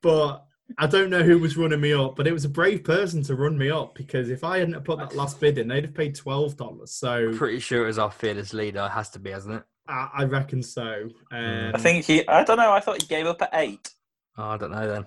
but 0.02 0.46
I 0.78 0.88
don't 0.88 1.10
know 1.10 1.24
who 1.24 1.38
was 1.40 1.58
running 1.58 1.82
me 1.82 1.94
up, 1.94 2.16
but 2.16 2.28
it 2.28 2.32
was 2.34 2.46
a 2.46 2.50
brave 2.50 2.84
person 2.84 3.24
to 3.24 3.36
run 3.36 3.58
me 3.58 3.70
up 3.70 3.96
because 3.96 4.30
if 4.30 4.44
I 4.44 4.60
hadn't 4.60 4.82
put 4.84 5.00
that 5.00 5.16
last 5.16 5.40
bid 5.40 5.58
in, 5.58 5.68
they'd 5.68 5.86
have 5.86 5.94
paid 5.94 6.16
twelve 6.16 6.56
dollars. 6.58 6.92
So 6.92 7.34
pretty 7.36 7.60
sure 7.60 7.84
it 7.84 7.88
was 7.88 8.00
our 8.00 8.12
fearless 8.12 8.54
leader. 8.54 8.84
It 8.86 8.92
has 8.92 9.10
to 9.12 9.20
be, 9.20 9.32
hasn't 9.32 9.56
it? 9.56 9.64
I, 9.88 10.10
I 10.20 10.24
reckon 10.26 10.64
so. 10.64 11.10
Um, 11.32 11.72
I 11.74 11.78
think 11.80 12.06
he, 12.06 12.28
I 12.28 12.44
don't 12.44 12.58
know, 12.58 12.72
I 12.72 12.80
thought 12.80 13.02
he 13.02 13.08
gave 13.08 13.26
up 13.26 13.42
at 13.42 13.50
8. 13.54 13.90
Oh, 14.38 14.44
I 14.44 14.58
don't 14.58 14.72
know 14.72 14.88
then. 14.88 15.06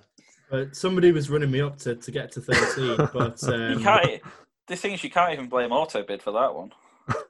but 0.50 0.76
somebody 0.76 1.12
was 1.12 1.30
running 1.30 1.50
me 1.50 1.60
up 1.60 1.78
to, 1.78 1.94
to 1.94 2.10
get 2.10 2.32
to 2.32 2.40
thirteen. 2.40 2.96
but 3.14 3.40
You 3.42 3.52
um, 3.76 3.82
can't, 3.82 4.20
the 4.66 4.76
thing 4.76 4.92
is, 4.92 5.02
you 5.02 5.10
can't 5.10 5.32
even 5.32 5.48
blame 5.48 5.70
Autobid 5.70 6.20
for 6.20 6.32
that 6.32 6.54
one. 6.54 6.72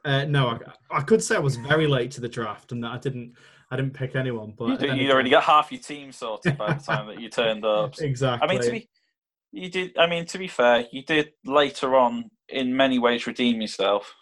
uh, 0.03 0.25
no, 0.25 0.49
I, 0.49 0.97
I 0.97 1.01
could 1.01 1.23
say 1.23 1.35
I 1.35 1.39
was 1.39 1.55
very 1.55 1.87
late 1.87 2.11
to 2.11 2.21
the 2.21 2.29
draft 2.29 2.71
and 2.71 2.83
that 2.83 2.91
I 2.91 2.97
didn't 2.97 3.33
I 3.75 3.81
didn't 3.81 3.93
pick 3.93 4.15
anyone. 4.15 4.53
But 4.57 4.81
You, 4.81 4.89
would 4.89 5.11
already 5.11 5.29
got 5.29 5.43
half 5.43 5.71
your 5.71 5.81
team 5.81 6.11
sorted 6.11 6.57
by 6.57 6.73
the 6.73 6.83
time 6.83 7.07
that 7.07 7.19
you 7.19 7.29
turned 7.29 7.65
up. 7.65 7.99
exactly. 7.99 8.47
I 8.47 8.51
mean, 8.51 8.61
to 8.61 8.71
be, 8.71 8.89
you 9.51 9.69
did. 9.69 9.97
I 9.97 10.07
mean, 10.07 10.25
to 10.27 10.37
be 10.37 10.47
fair, 10.47 10.85
you 10.91 11.03
did 11.03 11.33
later 11.45 11.95
on 11.95 12.29
in 12.49 12.75
many 12.75 12.99
ways 12.99 13.27
redeem 13.27 13.61
yourself. 13.61 14.13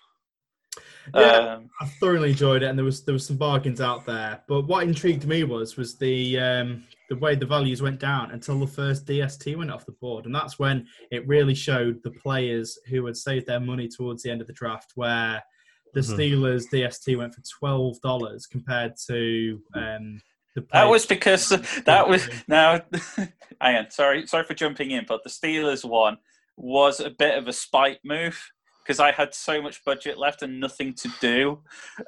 Yeah. 1.13 1.21
Um, 1.21 1.69
I 1.81 1.85
thoroughly 1.85 2.31
enjoyed 2.31 2.63
it, 2.63 2.67
and 2.67 2.77
there 2.77 2.85
was 2.85 3.03
there 3.03 3.13
was 3.13 3.27
some 3.27 3.37
bargains 3.37 3.81
out 3.81 4.05
there. 4.05 4.41
But 4.47 4.67
what 4.67 4.83
intrigued 4.83 5.27
me 5.27 5.43
was 5.43 5.77
was 5.77 5.97
the 5.97 6.39
um, 6.39 6.83
the 7.09 7.17
way 7.17 7.35
the 7.35 7.45
values 7.45 7.81
went 7.81 7.99
down 7.99 8.31
until 8.31 8.59
the 8.59 8.67
first 8.67 9.05
DST 9.05 9.55
went 9.57 9.71
off 9.71 9.85
the 9.85 9.91
board, 9.93 10.25
and 10.25 10.33
that's 10.33 10.57
when 10.57 10.87
it 11.11 11.27
really 11.27 11.55
showed 11.55 12.01
the 12.03 12.11
players 12.11 12.79
who 12.87 13.05
had 13.05 13.17
saved 13.17 13.45
their 13.45 13.59
money 13.59 13.87
towards 13.87 14.23
the 14.23 14.31
end 14.31 14.41
of 14.41 14.47
the 14.47 14.53
draft, 14.53 14.93
where 14.95 15.43
the 15.93 16.01
Mhm. 16.01 16.17
Steelers 16.17 16.69
DST 16.69 17.15
went 17.17 17.33
for 17.35 17.41
twelve 17.41 17.99
dollars 18.01 18.45
compared 18.45 18.95
to 19.07 19.61
um, 19.75 20.21
the. 20.55 20.65
that 20.71 20.89
was 20.89 21.05
because 21.05 21.49
that 21.85 22.07
was 22.07 22.27
now. 22.47 22.81
hang 23.61 23.75
on, 23.77 23.91
sorry, 23.91 24.27
sorry 24.27 24.43
for 24.43 24.53
jumping 24.53 24.91
in, 24.91 25.05
but 25.07 25.23
the 25.23 25.29
Steelers 25.29 25.85
one 25.87 26.17
was 26.57 26.99
a 26.99 27.09
bit 27.09 27.37
of 27.37 27.47
a 27.47 27.53
spite 27.53 27.99
move 28.03 28.39
because 28.83 28.99
I 28.99 29.11
had 29.11 29.33
so 29.33 29.61
much 29.61 29.83
budget 29.85 30.17
left 30.17 30.41
and 30.41 30.59
nothing 30.59 30.93
to 30.95 31.09
do, 31.21 31.61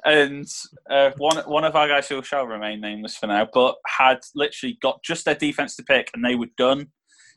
and 0.04 0.46
uh, 0.90 1.10
one 1.16 1.38
one 1.46 1.64
of 1.64 1.74
our 1.74 1.88
guys 1.88 2.08
who 2.08 2.22
shall 2.22 2.46
remain 2.46 2.80
nameless 2.80 3.16
for 3.16 3.26
now, 3.28 3.48
but 3.52 3.76
had 3.86 4.18
literally 4.34 4.78
got 4.82 5.02
just 5.02 5.24
their 5.24 5.34
defense 5.34 5.74
to 5.76 5.82
pick 5.82 6.10
and 6.14 6.24
they 6.24 6.34
were 6.34 6.48
done. 6.56 6.88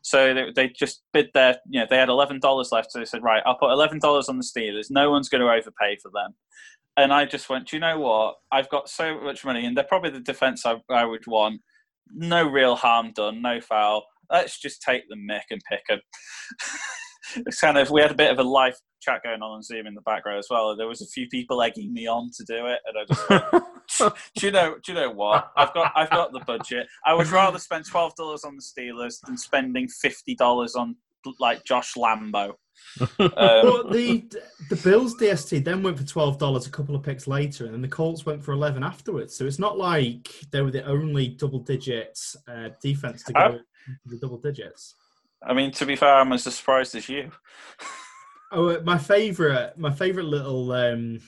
So 0.01 0.33
they, 0.33 0.45
they 0.55 0.69
just 0.69 1.03
bid 1.13 1.29
their, 1.33 1.57
you 1.69 1.79
know, 1.79 1.87
they 1.89 1.97
had 1.97 2.09
eleven 2.09 2.39
dollars 2.39 2.71
left. 2.71 2.91
So 2.91 2.99
they 2.99 3.05
said, 3.05 3.23
right, 3.23 3.43
I'll 3.45 3.57
put 3.57 3.71
eleven 3.71 3.99
dollars 3.99 4.29
on 4.29 4.37
the 4.37 4.43
Steelers. 4.43 4.87
No 4.89 5.11
one's 5.11 5.29
going 5.29 5.41
to 5.41 5.47
overpay 5.47 5.97
for 6.01 6.11
them. 6.13 6.35
And 6.97 7.13
I 7.13 7.25
just 7.25 7.49
went, 7.49 7.67
do 7.67 7.77
you 7.77 7.79
know 7.79 7.99
what? 7.99 8.35
I've 8.51 8.69
got 8.69 8.89
so 8.89 9.19
much 9.21 9.45
money, 9.45 9.65
and 9.65 9.75
they're 9.75 9.83
probably 9.83 10.11
the 10.11 10.19
defense 10.19 10.65
I, 10.65 10.77
I 10.89 11.05
would 11.05 11.25
want. 11.27 11.61
No 12.11 12.47
real 12.47 12.75
harm 12.75 13.11
done, 13.13 13.41
no 13.41 13.61
foul. 13.61 14.03
Let's 14.31 14.59
just 14.59 14.81
take 14.81 15.03
the 15.09 15.15
mick 15.15 15.43
and 15.49 15.61
pick 15.69 15.81
them. 15.87 15.99
it's 17.47 17.61
kind 17.61 17.77
of 17.77 17.89
we 17.89 18.01
had 18.01 18.11
a 18.11 18.15
bit 18.15 18.31
of 18.31 18.39
a 18.39 18.43
live 18.43 18.75
chat 18.99 19.23
going 19.23 19.41
on 19.41 19.51
on 19.51 19.63
Zoom 19.63 19.87
in 19.87 19.95
the 19.95 20.01
background 20.01 20.39
as 20.39 20.47
well. 20.49 20.75
There 20.75 20.87
was 20.87 21.01
a 21.01 21.07
few 21.07 21.27
people 21.27 21.61
egging 21.61 21.93
me 21.93 22.07
on 22.07 22.31
to 22.37 22.43
do 22.43 22.67
it, 22.67 22.79
and 22.85 22.97
I 22.97 23.05
just 23.05 23.29
went, 23.99 24.13
do 24.35 24.45
you 24.45 24.51
know? 24.51 24.75
Do 24.83 24.91
you 24.91 24.99
know 24.99 25.11
what? 25.11 25.51
I've 25.57 25.73
got 25.73 25.91
I've 25.95 26.09
got 26.09 26.31
the 26.31 26.39
budget. 26.41 26.87
I 27.05 27.13
would 27.13 27.27
rather 27.27 27.59
spend 27.59 27.85
twelve 27.85 28.15
dollars 28.15 28.43
on 28.43 28.55
the 28.55 28.61
Steelers 28.61 29.19
than 29.21 29.37
spending 29.37 29.87
fifty 29.87 30.35
dollars 30.35 30.75
on 30.75 30.95
like 31.39 31.63
Josh 31.63 31.93
Lambo. 31.95 32.53
Um, 33.19 33.27
But 33.35 33.91
the 33.91 34.23
the 34.69 34.77
Bills 34.77 35.15
DST 35.17 35.65
then 35.65 35.83
went 35.83 35.97
for 35.97 36.05
twelve 36.05 36.37
dollars 36.37 36.65
a 36.65 36.71
couple 36.71 36.95
of 36.95 37.03
picks 37.03 37.27
later, 37.27 37.65
and 37.65 37.73
then 37.73 37.81
the 37.81 37.89
Colts 37.89 38.25
went 38.25 38.41
for 38.41 38.53
eleven 38.53 38.83
afterwards. 38.83 39.35
So 39.35 39.45
it's 39.45 39.59
not 39.59 39.77
like 39.77 40.29
they 40.51 40.61
were 40.61 40.71
the 40.71 40.85
only 40.85 41.27
double 41.27 41.59
digits 41.59 42.37
uh, 42.47 42.69
defense 42.81 43.23
to 43.23 43.33
go 43.33 43.45
into 43.45 43.99
the 44.05 44.17
double 44.17 44.37
digits. 44.37 44.95
I 45.45 45.53
mean, 45.53 45.71
to 45.73 45.85
be 45.85 45.95
fair, 45.95 46.15
I'm 46.15 46.31
as 46.31 46.43
surprised 46.43 46.95
as 46.95 47.09
you. 47.09 47.31
Oh, 48.51 48.69
uh, 48.69 48.81
my 48.83 48.97
favorite, 48.97 49.77
my 49.77 49.91
favorite 49.91 50.25
little 50.25 50.71
um, 50.71 51.19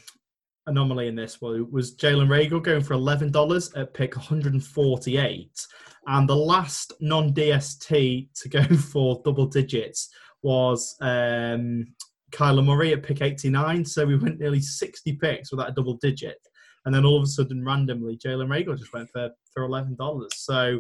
anomaly 0.66 1.08
in 1.08 1.16
this 1.16 1.40
was, 1.40 1.62
was 1.72 1.96
Jalen 1.96 2.28
Reagor 2.28 2.64
going 2.64 2.82
for 2.82 2.94
eleven 2.94 3.32
dollars 3.32 3.72
at 3.74 3.94
pick 3.94 4.16
148, 4.16 5.68
and 6.08 6.28
the 6.28 6.36
last 6.36 6.94
non-DST 7.00 8.28
to 8.34 8.50
go 8.50 8.64
for 8.92 9.22
double 9.24 9.46
digits 9.46 10.10
was 10.42 10.96
um, 11.02 11.86
Kyler 12.32 12.66
Murray 12.66 12.94
at 12.94 13.04
pick 13.04 13.22
89. 13.22 13.86
So 13.86 14.06
we 14.08 14.18
went 14.18 14.40
nearly 14.40 14.60
60 14.60 15.14
picks 15.18 15.52
without 15.52 15.70
a 15.70 15.74
double 15.74 15.98
digit, 16.02 16.40
and 16.86 16.96
then 16.96 17.06
all 17.06 17.18
of 17.18 17.24
a 17.24 17.28
sudden, 17.28 17.64
randomly, 17.64 18.18
Jalen 18.18 18.48
Reagor 18.48 18.80
just 18.80 18.94
went 18.94 19.10
for 19.12 19.30
for 19.54 19.64
eleven 19.64 19.96
dollars. 19.96 20.32
So 20.38 20.80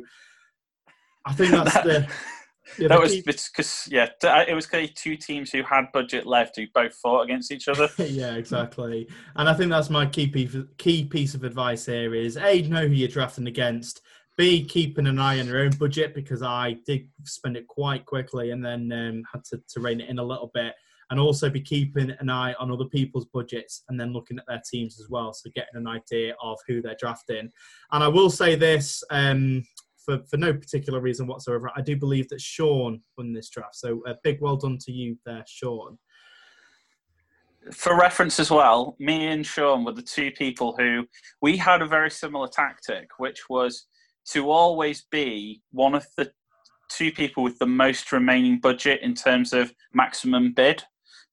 I 1.27 1.33
think 1.33 1.51
that's 1.55 1.73
That- 1.75 1.85
the. 1.85 2.07
Yeah, 2.77 2.87
that 2.87 2.99
was 2.99 3.15
because 3.21 3.87
yeah, 3.89 4.07
uh, 4.23 4.43
it 4.47 4.53
was 4.53 4.65
kind 4.65 4.87
of 4.87 4.93
two 4.95 5.15
teams 5.15 5.51
who 5.51 5.63
had 5.63 5.91
budget 5.93 6.25
left 6.25 6.55
who 6.55 6.65
both 6.73 6.93
fought 6.95 7.23
against 7.23 7.51
each 7.51 7.67
other. 7.67 7.89
yeah, 7.97 8.35
exactly. 8.35 9.07
And 9.35 9.49
I 9.49 9.53
think 9.53 9.69
that's 9.69 9.89
my 9.89 10.05
key 10.05 10.27
piece, 10.27 10.55
key 10.77 11.05
piece 11.05 11.33
of 11.33 11.43
advice 11.43 11.85
here 11.85 12.13
is 12.15 12.37
A, 12.37 12.61
know 12.63 12.87
who 12.87 12.93
you're 12.93 13.07
drafting 13.07 13.47
against. 13.47 14.01
B, 14.37 14.63
keeping 14.63 15.07
an 15.07 15.19
eye 15.19 15.39
on 15.39 15.47
your 15.47 15.59
own 15.59 15.71
budget 15.71 16.15
because 16.15 16.41
I 16.41 16.77
did 16.85 17.07
spend 17.23 17.57
it 17.57 17.67
quite 17.67 18.05
quickly 18.05 18.51
and 18.51 18.63
then 18.63 18.91
um, 18.91 19.23
had 19.31 19.43
to, 19.45 19.61
to 19.69 19.79
rein 19.79 20.01
it 20.01 20.09
in 20.09 20.19
a 20.19 20.23
little 20.23 20.49
bit. 20.53 20.73
And 21.09 21.19
also 21.19 21.49
be 21.49 21.59
keeping 21.59 22.13
an 22.19 22.29
eye 22.29 22.53
on 22.53 22.71
other 22.71 22.85
people's 22.85 23.25
budgets 23.25 23.83
and 23.89 23.99
then 23.99 24.13
looking 24.13 24.39
at 24.39 24.45
their 24.47 24.61
teams 24.71 24.97
as 25.01 25.09
well. 25.09 25.33
So 25.33 25.49
getting 25.53 25.75
an 25.75 25.85
idea 25.85 26.35
of 26.41 26.57
who 26.65 26.81
they're 26.81 26.95
drafting. 26.97 27.51
And 27.91 28.01
I 28.01 28.07
will 28.07 28.29
say 28.29 28.55
this 28.55 29.03
um, 29.11 29.61
for, 30.11 30.25
for 30.25 30.37
no 30.37 30.53
particular 30.53 30.99
reason 30.99 31.27
whatsoever. 31.27 31.71
I 31.75 31.81
do 31.81 31.95
believe 31.95 32.27
that 32.29 32.41
Sean 32.41 33.01
won 33.17 33.33
this 33.33 33.49
draft. 33.49 33.75
So 33.75 34.01
a 34.05 34.15
big 34.23 34.41
well 34.41 34.57
done 34.57 34.77
to 34.81 34.91
you 34.91 35.17
there, 35.25 35.43
Sean. 35.47 35.97
For 37.71 37.97
reference 37.97 38.39
as 38.39 38.49
well, 38.49 38.95
me 38.99 39.27
and 39.27 39.45
Sean 39.45 39.85
were 39.85 39.93
the 39.93 40.01
two 40.01 40.31
people 40.31 40.75
who 40.77 41.05
we 41.41 41.57
had 41.57 41.81
a 41.81 41.85
very 41.85 42.09
similar 42.09 42.47
tactic, 42.47 43.07
which 43.19 43.49
was 43.49 43.85
to 44.29 44.49
always 44.49 45.05
be 45.11 45.61
one 45.71 45.93
of 45.93 46.05
the 46.17 46.31
two 46.89 47.11
people 47.11 47.43
with 47.43 47.57
the 47.59 47.67
most 47.67 48.11
remaining 48.11 48.59
budget 48.59 49.01
in 49.01 49.13
terms 49.13 49.53
of 49.53 49.73
maximum 49.93 50.53
bid. 50.53 50.83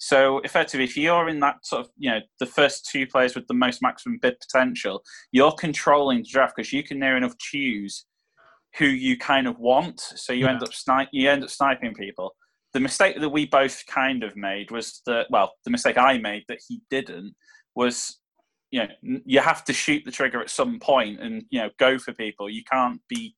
So 0.01 0.39
effectively, 0.41 0.85
if 0.85 0.97
you're 0.97 1.29
in 1.29 1.41
that 1.41 1.67
sort 1.67 1.87
of, 1.87 1.91
you 1.97 2.11
know, 2.11 2.21
the 2.39 2.47
first 2.47 2.89
two 2.89 3.07
players 3.07 3.35
with 3.35 3.49
the 3.49 3.55
most 3.55 3.83
maximum 3.83 4.19
bid 4.19 4.39
potential, 4.39 5.03
you're 5.33 5.53
controlling 5.53 6.19
the 6.19 6.29
draft 6.31 6.55
because 6.55 6.73
you 6.73 6.85
can 6.85 7.01
near 7.01 7.17
enough 7.17 7.37
choose 7.39 8.05
who 8.77 8.87
you 8.87 9.17
kind 9.17 9.47
of 9.47 9.59
want. 9.59 10.01
So 10.01 10.33
you 10.33 10.47
end 10.47 10.63
up 10.63 10.75
snipe, 10.75 11.09
you 11.13 11.31
end 11.31 11.43
up 11.43 11.51
sniping 11.51 11.95
people. 11.95 12.33
The 12.75 12.81
mistake 12.81 13.19
that 13.21 13.29
we 13.31 13.47
both 13.47 13.85
kind 13.87 14.23
of 14.23 14.37
made 14.37 14.71
was 14.71 15.01
that, 15.07 15.27
well, 15.31 15.53
the 15.65 15.71
mistake 15.71 15.97
I 15.97 16.19
made 16.19 16.45
that 16.49 16.61
he 16.69 16.83
didn't 16.91 17.35
was, 17.75 18.19
you 18.71 18.81
know, 18.81 19.21
you 19.25 19.41
have 19.41 19.65
to 19.65 19.73
shoot 19.73 20.03
the 20.05 20.11
trigger 20.11 20.41
at 20.41 20.51
some 20.51 20.79
point 20.79 21.21
and 21.21 21.45
you 21.51 21.61
know 21.61 21.71
go 21.79 21.99
for 21.99 22.13
people. 22.13 22.51
You 22.51 22.63
can't 22.71 23.01
be 23.09 23.35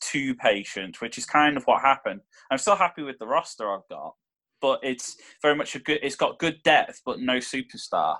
too 0.00 0.34
patient, 0.34 1.00
which 1.00 1.18
is 1.18 1.26
kind 1.26 1.56
of 1.56 1.64
what 1.64 1.82
happened. 1.82 2.20
I'm 2.50 2.58
still 2.58 2.76
happy 2.76 3.02
with 3.02 3.18
the 3.18 3.26
roster 3.26 3.70
I've 3.70 3.88
got, 3.90 4.14
but 4.62 4.80
it's 4.82 5.16
very 5.42 5.54
much 5.54 5.74
a 5.74 5.78
good. 5.78 5.98
It's 6.02 6.16
got 6.16 6.38
good 6.38 6.62
depth, 6.64 7.02
but 7.04 7.20
no 7.20 7.36
superstar 7.36 8.16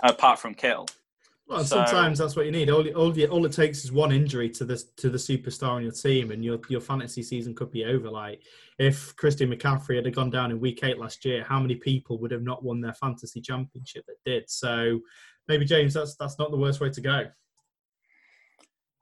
apart 0.00 0.38
from 0.38 0.54
Kittle. 0.54 0.88
Well, 1.48 1.64
So- 1.64 1.76
sometimes 1.76 2.18
that's 2.18 2.36
what 2.36 2.44
you 2.44 2.52
need. 2.52 2.68
All, 2.68 2.86
all, 2.90 3.22
all 3.30 3.46
it 3.46 3.52
takes 3.52 3.82
is 3.82 3.90
one 3.90 4.12
injury 4.12 4.50
to 4.50 4.66
this 4.66 4.84
to 4.98 5.08
the 5.08 5.16
superstar 5.16 5.70
on 5.70 5.82
your 5.82 5.92
team, 5.92 6.30
and 6.30 6.44
your 6.44 6.60
your 6.68 6.82
fantasy 6.82 7.22
season 7.22 7.54
could 7.54 7.70
be 7.70 7.86
over. 7.86 8.10
Like 8.10 8.42
if 8.78 9.16
Christian 9.16 9.50
McCaffrey 9.50 9.96
had 9.96 10.14
gone 10.14 10.30
down 10.30 10.50
in 10.50 10.60
Week 10.60 10.80
Eight 10.84 10.98
last 10.98 11.24
year, 11.24 11.42
how 11.42 11.58
many 11.58 11.76
people 11.76 12.18
would 12.18 12.32
have 12.32 12.42
not 12.42 12.62
won 12.62 12.82
their 12.82 12.92
fantasy 12.92 13.40
championship 13.40 14.04
that 14.06 14.18
did? 14.26 14.50
So 14.50 15.00
maybe 15.48 15.64
James, 15.64 15.94
that's 15.94 16.16
that's 16.16 16.38
not 16.38 16.50
the 16.50 16.58
worst 16.58 16.80
way 16.80 16.90
to 16.90 17.00
go. 17.00 17.26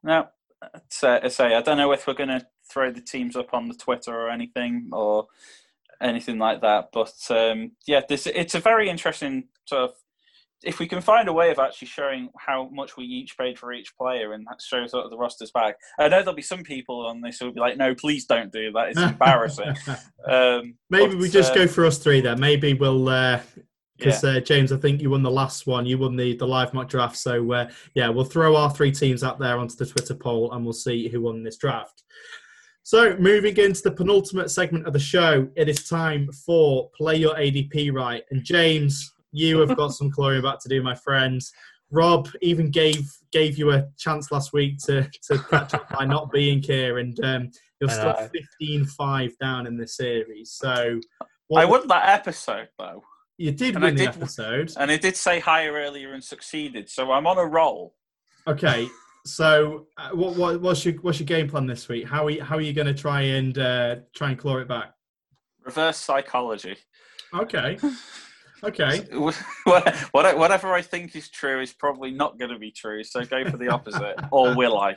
No, 0.04 0.28
uh, 0.62 0.78
say 0.88 1.56
I 1.56 1.60
don't 1.62 1.78
know 1.78 1.90
if 1.90 2.06
we're 2.06 2.14
going 2.14 2.28
to 2.28 2.46
throw 2.70 2.92
the 2.92 3.00
teams 3.00 3.34
up 3.34 3.52
on 3.54 3.66
the 3.66 3.74
Twitter 3.74 4.14
or 4.14 4.30
anything 4.30 4.90
or 4.92 5.26
anything 6.00 6.38
like 6.38 6.60
that. 6.60 6.90
But 6.92 7.14
um, 7.30 7.72
yeah, 7.88 8.02
this 8.08 8.28
it's 8.28 8.54
a 8.54 8.60
very 8.60 8.88
interesting 8.88 9.48
sort 9.64 9.90
of 9.90 9.96
if 10.62 10.78
we 10.78 10.86
can 10.86 11.00
find 11.00 11.28
a 11.28 11.32
way 11.32 11.50
of 11.50 11.58
actually 11.58 11.88
showing 11.88 12.30
how 12.38 12.68
much 12.72 12.96
we 12.96 13.04
each 13.04 13.36
paid 13.36 13.58
for 13.58 13.72
each 13.72 13.96
player 13.96 14.32
and 14.32 14.46
that 14.46 14.60
shows 14.60 14.90
sort 14.90 15.04
of 15.04 15.10
the 15.10 15.16
rosters 15.16 15.50
back, 15.50 15.76
I 15.98 16.08
know 16.08 16.18
there'll 16.18 16.34
be 16.34 16.42
some 16.42 16.62
people 16.62 17.06
on 17.06 17.20
this 17.20 17.38
who 17.38 17.46
will 17.46 17.52
be 17.52 17.60
like, 17.60 17.76
"No, 17.76 17.94
please 17.94 18.24
don't 18.24 18.52
do 18.52 18.72
that. 18.72 18.88
It's 18.90 19.00
embarrassing." 19.00 19.74
um, 20.28 20.74
Maybe 20.90 21.12
but, 21.12 21.18
we 21.18 21.28
just 21.28 21.52
uh, 21.52 21.56
go 21.56 21.66
for 21.66 21.84
us 21.84 21.98
three 21.98 22.20
then. 22.20 22.40
Maybe 22.40 22.74
we'll 22.74 23.04
because 23.98 24.24
uh, 24.24 24.40
James, 24.40 24.72
I 24.72 24.76
think 24.76 25.00
you 25.00 25.10
won 25.10 25.22
the 25.22 25.30
last 25.30 25.66
one. 25.66 25.86
You 25.86 25.98
won 25.98 26.16
the 26.16 26.36
the 26.36 26.46
live 26.46 26.74
mock 26.74 26.88
draft. 26.88 27.16
So 27.16 27.52
uh, 27.52 27.68
yeah, 27.94 28.08
we'll 28.08 28.24
throw 28.24 28.56
our 28.56 28.70
three 28.70 28.92
teams 28.92 29.24
out 29.24 29.38
there 29.38 29.58
onto 29.58 29.76
the 29.76 29.86
Twitter 29.86 30.14
poll, 30.14 30.52
and 30.52 30.64
we'll 30.64 30.72
see 30.72 31.08
who 31.08 31.22
won 31.22 31.42
this 31.42 31.56
draft. 31.56 32.02
So 32.82 33.16
moving 33.16 33.56
into 33.56 33.82
the 33.82 33.90
penultimate 33.90 34.50
segment 34.50 34.86
of 34.86 34.92
the 34.92 35.00
show, 35.00 35.48
it 35.56 35.68
is 35.68 35.88
time 35.88 36.30
for 36.30 36.88
play 36.96 37.16
your 37.16 37.34
ADP 37.34 37.92
right. 37.92 38.22
And 38.30 38.44
James, 38.44 39.12
you 39.36 39.58
have 39.58 39.76
got 39.76 39.88
some 39.92 40.10
clawing 40.16 40.42
back 40.42 40.60
to 40.60 40.68
do, 40.68 40.82
my 40.82 40.94
friend. 40.94 41.40
Rob 41.90 42.28
even 42.42 42.70
gave 42.70 43.08
gave 43.30 43.58
you 43.58 43.70
a 43.70 43.86
chance 43.96 44.32
last 44.32 44.52
week 44.52 44.78
to, 44.86 45.08
to 45.28 45.38
catch 45.38 45.72
up 45.74 45.88
by 45.90 46.04
not 46.04 46.32
being 46.32 46.60
here, 46.60 46.98
and 46.98 47.18
um, 47.24 47.50
you're 47.80 47.90
still 47.90 48.06
know. 48.06 48.30
15-5 48.60 49.38
down 49.38 49.66
in 49.66 49.76
the 49.76 49.86
series. 49.86 50.50
So 50.50 51.00
I 51.54 51.64
won 51.64 51.86
that 51.88 52.08
episode 52.08 52.68
though, 52.78 53.02
you 53.38 53.52
did 53.52 53.76
and 53.76 53.84
I 53.84 53.88
win 53.88 53.96
the 53.96 54.06
did- 54.06 54.16
episode. 54.16 54.72
and 54.78 54.90
it 54.90 55.00
did 55.00 55.16
say 55.16 55.38
higher 55.38 55.72
earlier 55.74 56.12
and 56.12 56.24
succeeded, 56.24 56.88
so 56.88 57.12
I'm 57.12 57.26
on 57.26 57.38
a 57.38 57.44
roll. 57.44 57.94
Okay, 58.48 58.88
so 59.24 59.86
uh, 59.96 60.10
what, 60.10 60.36
what 60.36 60.60
what's 60.60 60.84
your 60.84 60.94
what's 61.02 61.20
your 61.20 61.26
game 61.26 61.48
plan 61.48 61.66
this 61.66 61.88
week? 61.88 62.06
How 62.06 62.26
are 62.26 62.30
you, 62.30 62.42
how 62.42 62.56
are 62.56 62.60
you 62.60 62.72
going 62.72 62.86
to 62.88 62.94
try 62.94 63.20
and 63.22 63.56
uh, 63.58 63.96
try 64.14 64.30
and 64.30 64.38
claw 64.38 64.58
it 64.58 64.66
back? 64.66 64.92
Reverse 65.64 65.98
psychology. 65.98 66.76
Okay, 67.34 67.78
okay. 68.64 69.06
What- 69.12 69.34
what- 70.12 70.38
Whatever 70.38 70.72
I 70.74 70.82
think 70.82 71.14
is 71.16 71.28
true 71.28 71.60
is 71.60 71.72
probably 71.72 72.10
not 72.10 72.38
going 72.38 72.50
to 72.50 72.58
be 72.58 72.70
true, 72.70 73.02
so 73.04 73.24
go 73.24 73.48
for 73.50 73.56
the 73.56 73.68
opposite, 73.68 74.16
or 74.32 74.54
will 74.54 74.78
I? 74.78 74.94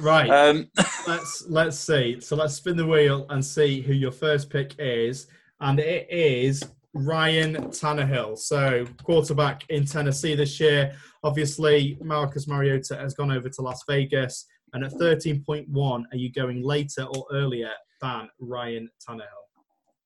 Right. 0.00 0.30
Um, 0.30 0.68
let's 1.06 1.44
let's 1.48 1.78
see. 1.78 2.20
So 2.20 2.34
let's 2.36 2.54
spin 2.54 2.76
the 2.76 2.86
wheel 2.86 3.26
and 3.30 3.44
see 3.44 3.80
who 3.82 3.92
your 3.92 4.12
first 4.12 4.48
pick 4.50 4.74
is, 4.78 5.26
and 5.60 5.78
it 5.78 6.06
is 6.10 6.62
Ryan 6.94 7.56
Tannehill. 7.70 8.38
So 8.38 8.86
quarterback 9.04 9.64
in 9.68 9.84
Tennessee 9.84 10.34
this 10.34 10.58
year. 10.60 10.94
Obviously, 11.24 11.96
Marcus 12.02 12.48
Mariota 12.48 12.96
has 12.96 13.14
gone 13.14 13.30
over 13.30 13.48
to 13.48 13.62
Las 13.62 13.82
Vegas, 13.86 14.46
and 14.72 14.82
at 14.84 14.92
thirteen 14.92 15.42
point 15.44 15.68
one, 15.68 16.06
are 16.10 16.16
you 16.16 16.32
going 16.32 16.62
later 16.62 17.04
or 17.04 17.26
earlier 17.32 17.70
than 18.00 18.28
Ryan 18.40 18.88
Tannehill? 19.06 19.26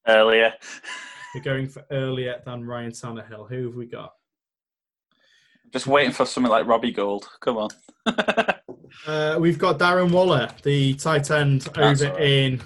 earlier. 0.08 0.52
You're 1.36 1.42
going 1.42 1.68
for 1.68 1.84
earlier 1.90 2.40
than 2.46 2.64
Ryan 2.64 2.92
Tannehill. 2.92 3.50
Who 3.50 3.66
have 3.66 3.74
we 3.74 3.84
got? 3.84 4.14
Just 5.70 5.86
waiting 5.86 6.12
for 6.12 6.24
something 6.24 6.50
like 6.50 6.66
Robbie 6.66 6.92
Gould. 6.92 7.28
Come 7.40 7.58
on. 7.58 7.68
Uh, 9.06 9.36
we've 9.38 9.58
got 9.58 9.78
Darren 9.78 10.10
Waller, 10.10 10.48
the 10.62 10.94
tight 10.94 11.30
end 11.30 11.60
That's 11.60 11.78
over 12.06 12.14
right. 12.14 12.22
in 12.22 12.62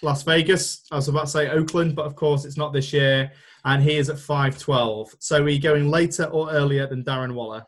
Las 0.00 0.22
Vegas. 0.22 0.84
I 0.92 0.96
was 0.96 1.08
about 1.08 1.22
to 1.22 1.30
say 1.30 1.48
Oakland, 1.48 1.96
but 1.96 2.06
of 2.06 2.14
course 2.14 2.44
it's 2.44 2.56
not 2.56 2.72
this 2.72 2.92
year, 2.92 3.32
and 3.64 3.82
he 3.82 3.96
is 3.96 4.08
at 4.08 4.18
five 4.18 4.56
twelve. 4.58 5.12
So 5.18 5.42
are 5.42 5.48
you 5.48 5.60
going 5.60 5.88
later 5.90 6.24
or 6.26 6.52
earlier 6.52 6.86
than 6.86 7.02
Darren 7.02 7.34
Waller? 7.34 7.64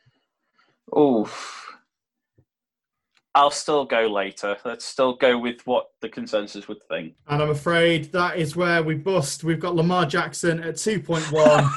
Oh, 0.92 1.24
I'll 3.34 3.50
still 3.50 3.84
go 3.84 4.06
later. 4.06 4.56
Let's 4.64 4.84
still 4.84 5.14
go 5.14 5.36
with 5.38 5.66
what 5.66 5.88
the 6.00 6.08
consensus 6.08 6.68
would 6.68 6.82
think. 6.84 7.14
And 7.26 7.42
I'm 7.42 7.50
afraid 7.50 8.12
that 8.12 8.38
is 8.38 8.54
where 8.54 8.82
we 8.82 8.94
bust. 8.94 9.42
We've 9.42 9.58
got 9.58 9.74
Lamar 9.74 10.06
Jackson 10.06 10.62
at 10.62 10.76
two 10.76 11.00
point 11.00 11.30
one, 11.32 11.68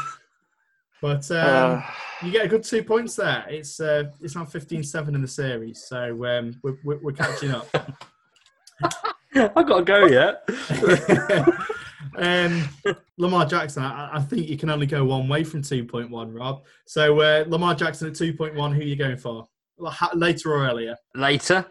but 1.02 1.30
um, 1.32 1.38
Uh, 1.40 1.82
you 2.22 2.32
get 2.32 2.46
a 2.46 2.48
good 2.48 2.64
two 2.64 2.84
points 2.84 3.16
there. 3.16 3.46
It's 3.50 3.80
uh, 3.80 4.12
it's 4.22 4.36
now 4.36 4.46
15-7 4.46 5.16
in 5.16 5.22
the 5.22 5.28
series, 5.28 5.84
so 5.88 6.26
um, 6.26 6.60
we're, 6.64 6.78
we're, 6.84 7.00
we're 7.00 7.12
catching 7.12 7.52
up. 7.52 7.68
I've 9.34 9.68
got 9.68 9.80
to 9.80 9.84
go 9.84 10.06
yet. 10.06 10.48
um, 12.18 12.68
Lamar 13.18 13.46
Jackson, 13.46 13.84
I, 13.84 14.18
I 14.18 14.22
think 14.22 14.48
you 14.48 14.58
can 14.58 14.70
only 14.70 14.86
go 14.86 15.06
one 15.06 15.28
way 15.28 15.44
from 15.44 15.62
2.1, 15.62 16.36
Rob. 16.36 16.64
So 16.86 17.20
uh, 17.20 17.46
Lamar 17.48 17.76
Jackson 17.76 18.08
at 18.08 18.14
2.1, 18.14 18.56
who 18.74 18.82
are 18.82 18.84
you 18.84 18.96
going 18.96 19.18
for? 19.18 19.48
Well, 19.78 19.92
ha- 19.92 20.12
Later 20.14 20.54
or 20.54 20.68
earlier? 20.68 20.96
Later. 21.16 21.66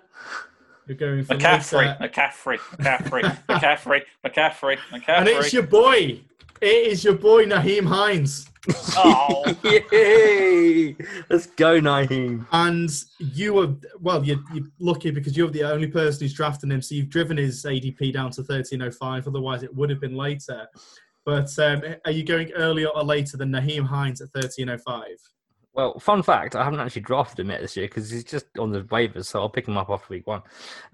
You're 0.87 0.97
going 0.97 1.25
for 1.25 1.35
McCaffrey, 1.35 1.99
later. 2.01 2.13
McCaffrey, 2.13 2.59
McCaffrey, 2.79 3.37
McCaffrey, 3.49 4.03
McCaffrey, 4.25 4.79
McCaffrey. 4.93 5.19
And 5.19 5.29
it's 5.29 5.53
your 5.53 5.65
boy. 5.65 6.21
It 6.61 6.87
is 6.87 7.05
your 7.05 7.15
boy, 7.15 7.45
Nyheim 7.45 7.87
Hines. 7.87 8.49
Oh, 8.97 9.45
Yay! 9.93 10.97
Let's 11.29 11.47
go, 11.47 11.81
Nyheim. 11.81 12.47
And 12.53 12.91
you 13.19 13.55
were, 13.55 13.75
well, 14.01 14.25
you're, 14.25 14.39
you're 14.55 14.65
lucky 14.79 15.11
because 15.11 15.37
you're 15.37 15.51
the 15.51 15.65
only 15.65 15.87
person 15.89 16.21
who's 16.23 16.35
drafting 16.35 16.71
him. 16.71 16.81
So 16.81 16.95
you've 16.95 17.11
driven 17.11 17.37
his 17.37 17.65
ADP 17.65 18.13
down 18.13 18.31
to 18.33 18.41
1305. 18.41 19.29
Otherwise, 19.29 19.63
it 19.63 19.75
would 19.75 19.91
have 19.91 20.01
been 20.01 20.17
later. 20.17 20.67
But 21.25 21.57
um, 21.59 21.83
are 22.05 22.11
you 22.11 22.25
going 22.25 22.53
earlier 22.53 22.89
or 22.89 23.03
later 23.03 23.37
than 23.37 23.51
Nyheim 23.51 23.85
Hines 23.85 24.21
at 24.21 24.29
1305? 24.33 25.05
Well, 25.77 25.99
fun 25.99 26.23
fact: 26.23 26.57
I 26.57 26.65
haven't 26.65 26.81
actually 26.81 27.03
drafted 27.03 27.41
him 27.41 27.51
yet 27.51 27.61
this 27.61 27.77
year 27.77 27.87
because 27.87 28.11
he's 28.11 28.25
just 28.25 28.47
on 28.59 28.73
the 28.73 28.81
waivers, 28.85 29.27
so 29.27 29.41
I'll 29.41 29.51
pick 29.51 29.69
him 29.69 29.77
up 29.77 29.91
after 29.91 30.07
week 30.09 30.27
one. 30.27 30.41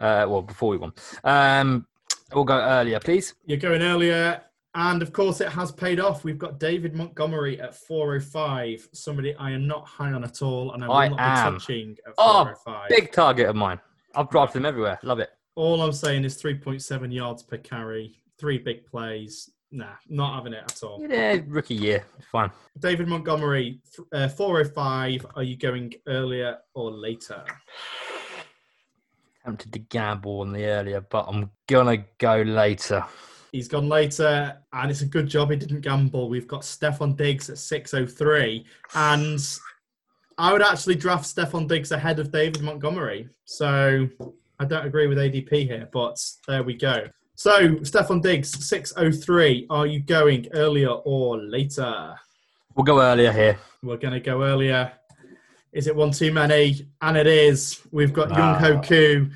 Uh, 0.00 0.26
well, 0.28 0.42
before 0.42 0.70
week 0.70 0.80
one. 0.80 0.92
Um, 1.22 1.86
we'll 2.34 2.42
go 2.44 2.58
earlier, 2.58 2.98
please. 2.98 3.34
You're 3.46 3.58
going 3.58 3.80
earlier, 3.80 4.42
and 4.74 5.00
of 5.00 5.12
course, 5.12 5.40
it 5.40 5.48
has 5.50 5.70
paid 5.70 6.00
off. 6.00 6.24
We've 6.24 6.36
got 6.38 6.58
David 6.58 6.94
Montgomery 6.96 7.60
at 7.60 7.76
405, 7.76 8.88
somebody 8.92 9.36
I 9.36 9.52
am 9.52 9.68
not 9.68 9.86
high 9.86 10.12
on 10.12 10.24
at 10.24 10.42
all, 10.42 10.72
and 10.72 10.82
I 10.82 10.88
will 10.88 10.94
I 10.96 11.08
not 11.08 11.20
am. 11.20 11.54
be 11.54 11.60
touching 11.60 11.96
at 12.04 12.14
Oh, 12.18 12.42
405. 12.44 12.88
Big 12.88 13.12
target 13.12 13.48
of 13.48 13.54
mine. 13.54 13.78
I've 14.16 14.30
drafted 14.30 14.62
him 14.62 14.66
everywhere. 14.66 14.98
Love 15.04 15.20
it. 15.20 15.30
All 15.54 15.80
I'm 15.82 15.92
saying 15.92 16.24
is 16.24 16.42
3.7 16.42 17.12
yards 17.14 17.42
per 17.44 17.58
carry, 17.58 18.16
three 18.36 18.58
big 18.58 18.84
plays. 18.84 19.48
Nah, 19.74 19.94
not 20.06 20.34
having 20.34 20.52
it 20.52 20.64
at 20.64 20.82
all. 20.82 21.02
Yeah, 21.08 21.38
rookie 21.46 21.74
year. 21.74 22.04
Fine. 22.30 22.50
David 22.78 23.08
Montgomery, 23.08 23.80
uh, 24.12 24.28
405. 24.28 25.24
Are 25.34 25.42
you 25.42 25.56
going 25.56 25.94
earlier 26.06 26.58
or 26.74 26.90
later? 26.90 27.42
Tempted 29.46 29.72
to 29.72 29.78
gamble 29.78 30.40
on 30.40 30.52
the 30.52 30.66
earlier, 30.66 31.00
but 31.00 31.24
I'm 31.26 31.50
gonna 31.66 32.04
go 32.18 32.42
later. 32.42 33.02
He's 33.50 33.66
gone 33.66 33.88
later, 33.88 34.58
and 34.74 34.90
it's 34.90 35.00
a 35.00 35.06
good 35.06 35.26
job 35.26 35.50
he 35.50 35.56
didn't 35.56 35.80
gamble. 35.80 36.28
We've 36.28 36.46
got 36.46 36.60
Stefon 36.60 37.16
Diggs 37.16 37.48
at 37.48 37.56
603, 37.56 38.66
and 38.94 39.40
I 40.36 40.52
would 40.52 40.62
actually 40.62 40.96
draft 40.96 41.24
Stefon 41.24 41.66
Diggs 41.66 41.92
ahead 41.92 42.18
of 42.18 42.30
David 42.30 42.62
Montgomery. 42.62 43.30
So 43.46 44.06
I 44.58 44.64
don't 44.66 44.86
agree 44.86 45.06
with 45.06 45.16
ADP 45.16 45.66
here, 45.66 45.88
but 45.92 46.18
there 46.46 46.62
we 46.62 46.74
go. 46.74 47.06
So 47.42 47.70
Stefon 47.78 48.22
Diggs, 48.22 48.50
603. 48.68 49.66
Are 49.68 49.84
you 49.84 49.98
going 49.98 50.46
earlier 50.54 50.90
or 50.90 51.38
later? 51.38 52.14
We'll 52.76 52.84
go 52.84 53.02
earlier 53.02 53.32
here. 53.32 53.58
We're 53.82 53.96
going 53.96 54.14
to 54.14 54.20
go 54.20 54.44
earlier. 54.44 54.92
Is 55.72 55.88
it 55.88 55.96
one 55.96 56.12
too 56.12 56.32
many? 56.32 56.86
And 57.00 57.16
it 57.16 57.26
is. 57.26 57.80
We've 57.90 58.12
got 58.12 58.28
Young 58.30 58.60
Ho 58.60 58.76
Ah. 58.76 58.80
Koo, 58.80 59.28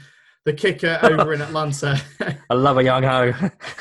the 0.47 0.53
kicker 0.53 0.99
over 1.03 1.35
in 1.35 1.43
Atlanta. 1.43 2.01
I 2.51 2.55
love 2.55 2.79
a 2.79 2.85
young 2.85 3.03
ho. 3.03 3.33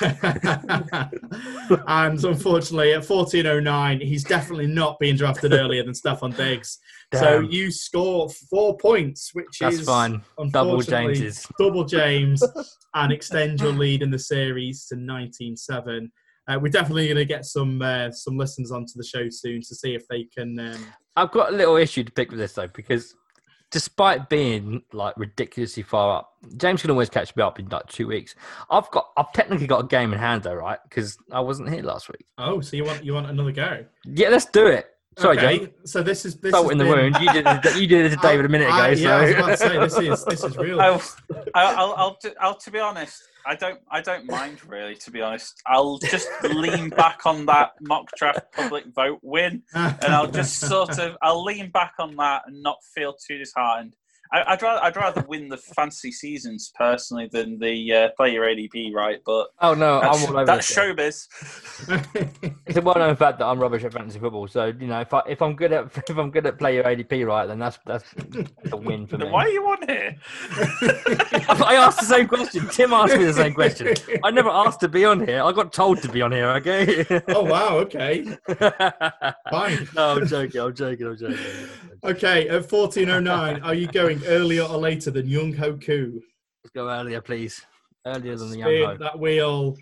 and 1.88 2.24
unfortunately, 2.24 2.94
at 2.94 3.04
14.09, 3.04 4.02
he's 4.02 4.24
definitely 4.24 4.66
not 4.66 4.98
being 5.00 5.16
drafted 5.16 5.54
earlier 5.54 5.84
than 5.84 5.94
Stefon 5.94 6.36
Diggs. 6.36 6.80
So 7.14 7.40
you 7.40 7.70
score 7.72 8.30
four 8.50 8.78
points, 8.78 9.30
which 9.34 9.60
That's 9.60 9.80
is 9.80 9.86
fine. 9.86 10.24
Double 10.50 10.82
James's. 10.82 11.46
double 11.60 11.86
James, 11.86 12.44
and 12.96 13.14
extend 13.14 13.62
your 13.62 13.72
lead 13.72 14.02
in 14.02 14.10
the 14.10 14.20
series 14.20 14.88
to 14.88 14.96
19-7. 14.96 16.10
Uh, 16.48 16.60
we're 16.60 16.70
definitely 16.70 17.06
going 17.06 17.16
to 17.18 17.26
get 17.26 17.46
some 17.46 17.82
uh, 17.82 18.12
some 18.12 18.38
listeners 18.38 18.72
onto 18.72 18.94
the 18.96 19.04
show 19.04 19.30
soon 19.30 19.62
to 19.62 19.76
see 19.76 19.96
if 19.96 20.08
they 20.08 20.24
can. 20.26 20.60
Um, 20.60 20.86
I've 21.16 21.32
got 21.32 21.54
a 21.54 21.56
little 21.56 21.76
issue 21.76 22.04
to 22.04 22.12
pick 22.12 22.32
with 22.32 22.40
this 22.40 22.54
though, 22.54 22.68
because 22.68 23.16
despite 23.72 24.30
being 24.30 24.82
like 24.94 25.16
ridiculously 25.18 25.84
far 25.84 26.18
up, 26.18 26.34
James 26.58 26.82
can 26.82 26.92
always 26.92 27.10
catch 27.10 27.36
me 27.36 27.44
up 27.44 27.60
in 27.60 27.68
like 27.70 27.88
two 27.88 28.08
weeks. 28.08 28.36
I've 28.70 28.90
got, 28.92 29.10
I've 29.18 29.32
technically 29.34 29.68
got 29.68 29.84
a 29.84 29.88
game 29.88 30.14
in 30.14 30.20
hand 30.20 30.44
though, 30.44 30.54
right? 30.54 30.80
Because 30.88 31.18
I 31.32 31.40
wasn't 31.42 31.70
here 31.70 31.84
last 31.84 32.08
week. 32.10 32.26
oh, 32.38 32.62
so 32.62 32.78
you 32.78 32.84
want 32.86 33.04
you 33.04 33.14
want 33.14 33.30
another 33.30 33.52
go? 33.52 33.86
Yeah, 34.06 34.30
let's 34.30 34.46
do 34.46 34.68
it. 34.68 34.92
Sorry, 35.18 35.38
okay, 35.38 35.58
James. 35.60 35.70
So 35.86 36.04
this 36.04 36.26
is 36.26 36.36
this 36.42 36.52
Salt 36.52 36.66
has 36.66 36.72
in 36.74 36.78
the 36.78 36.86
wound. 36.86 37.16
You 37.22 37.32
did, 37.32 37.46
it, 37.48 37.76
you 37.82 37.88
did 37.88 38.06
it 38.06 38.10
to 38.16 38.18
David 38.22 38.46
a 38.46 38.50
minute 38.50 38.66
ago. 38.68 38.76
I- 38.76 38.96
so. 38.96 39.10
I 39.10 39.22
was 39.22 39.32
about 39.32 39.48
to 39.48 39.58
say 39.58 39.78
this 39.80 39.98
is 39.98 40.26
this 40.26 40.44
is 40.44 40.58
real. 40.66 40.82
I'll, 40.82 41.02
I'll, 41.54 41.94
I'll, 41.96 42.16
to- 42.18 42.36
I'll, 42.42 42.56
to 42.58 42.72
be 42.72 42.80
honest, 42.80 43.24
I 43.46 43.56
don't, 43.56 43.80
I 43.92 44.02
don't 44.02 44.26
mind 44.26 44.66
really. 44.68 44.96
To 44.96 45.12
be 45.12 45.22
honest, 45.22 45.62
I'll 45.68 45.98
just 46.00 46.28
lean 46.44 46.90
back 46.90 47.26
on 47.26 47.46
that 47.46 47.74
mock 47.82 48.10
draft 48.18 48.52
public 48.54 48.86
vote 48.96 49.20
win, 49.22 49.64
and 49.74 50.06
I'll 50.06 50.32
just 50.32 50.60
sort 50.60 50.98
of, 51.00 51.16
I'll 51.22 51.44
lean 51.44 51.70
back 51.70 51.94
on 52.00 52.16
that 52.16 52.44
and 52.48 52.64
not 52.64 52.78
feel 52.96 53.14
too 53.14 53.38
disheartened. 53.38 53.96
I, 54.32 54.44
I'd 54.54 54.62
rather 54.62 54.84
I'd 54.84 54.96
rather 54.96 55.22
win 55.28 55.50
the 55.50 55.58
fantasy 55.58 56.12
seasons 56.12 56.72
personally 56.76 57.30
than 57.32 57.60
the 57.60 57.94
uh, 57.94 58.10
play 58.18 58.34
your 58.34 58.46
ADP 58.46 58.94
right, 58.94 59.20
but 59.26 59.50
Oh 59.62 59.74
no, 59.74 60.02
that's, 60.02 60.18
I'm 60.18 60.30
all 60.30 60.38
over 60.38 60.46
that's 60.46 60.74
showbiz. 60.74 61.28
It's 62.66 62.78
a 62.78 62.82
well-known 62.82 63.16
fact 63.16 63.40
that 63.40 63.46
I'm 63.46 63.60
rubbish 63.60 63.84
at 63.84 63.94
fantasy 63.94 64.18
football. 64.18 64.48
So 64.48 64.66
you 64.66 64.88
know, 64.88 65.00
if 65.00 65.14
I 65.14 65.22
if 65.28 65.42
I'm 65.42 65.56
good 65.56 65.72
at 65.72 65.86
if 66.10 66.18
I'm 66.18 66.32
good 66.32 66.46
at 66.46 66.58
play 66.58 66.76
your 66.76 66.84
ADP 66.84 67.26
right, 67.28 67.46
then 67.46 67.60
that's 67.60 67.78
that's 67.86 68.04
a 68.72 68.78
win 68.78 69.06
for 69.06 69.18
me. 69.20 69.30
Why 69.30 69.46
are 69.46 69.50
you 69.50 69.66
on 69.66 69.88
here? 69.88 70.16
I 71.48 71.76
asked 71.76 72.00
the 72.00 72.06
same 72.06 72.28
question. 72.28 72.68
Tim 72.70 72.94
asked 72.94 73.18
me 73.18 73.26
the 73.26 73.34
same 73.34 73.54
question. 73.54 73.94
I 74.24 74.32
never 74.32 74.50
asked 74.50 74.80
to 74.82 74.88
be 74.88 75.06
on 75.06 75.26
here. 75.26 75.44
I 75.44 75.52
got 75.52 75.72
told 75.72 76.02
to 76.02 76.10
be 76.10 76.22
on 76.22 76.32
here. 76.32 76.50
Okay. 76.52 77.06
oh 77.30 77.44
wow, 77.44 77.78
okay. 77.80 78.24
Fine. 79.52 79.88
no, 79.96 80.18
I'm 80.18 80.28
joking. 80.28 80.62
I'm 80.62 80.76
joking. 80.76 81.08
I'm 81.08 81.18
joking. 81.18 81.38
Okay, 82.04 82.48
at 82.50 82.72
1409, 82.72 83.62
are 83.62 83.74
you 83.74 83.88
going 83.88 84.15
earlier 84.26 84.64
or 84.64 84.78
later 84.78 85.12
than 85.12 85.28
Younghoe 85.28 85.84
Koo? 85.84 86.22
Let's 86.64 86.74
go 86.74 86.90
earlier, 86.90 87.22
please. 87.22 87.62
Earlier 88.06 88.36
than 88.36 88.50
the 88.50 88.56
Spin 88.56 88.82
young 88.82 88.86
ho. 88.92 88.98
that 88.98 89.20
wheel, 89.20 89.76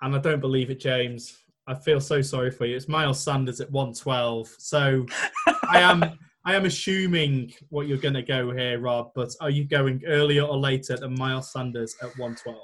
and 0.00 0.14
I 0.14 0.18
don't 0.18 0.40
believe 0.40 0.70
it, 0.70 0.80
James. 0.80 1.38
I 1.66 1.74
feel 1.74 2.00
so 2.00 2.22
sorry 2.22 2.50
for 2.50 2.64
you. 2.66 2.76
It's 2.76 2.88
Miles 2.88 3.22
Sanders 3.22 3.60
at 3.60 3.70
112. 3.70 4.48
So 4.58 5.04
I 5.68 5.80
am 5.80 6.18
I 6.44 6.54
am 6.54 6.64
assuming 6.64 7.52
what 7.68 7.88
you're 7.88 7.98
going 7.98 8.14
to 8.14 8.22
go 8.22 8.50
here, 8.50 8.78
Rob. 8.78 9.10
But 9.14 9.34
are 9.40 9.50
you 9.50 9.64
going 9.64 10.02
earlier 10.06 10.42
or 10.42 10.56
later 10.56 10.96
than 10.96 11.14
Miles 11.14 11.52
Sanders 11.52 11.94
at 12.00 12.08
112? 12.16 12.56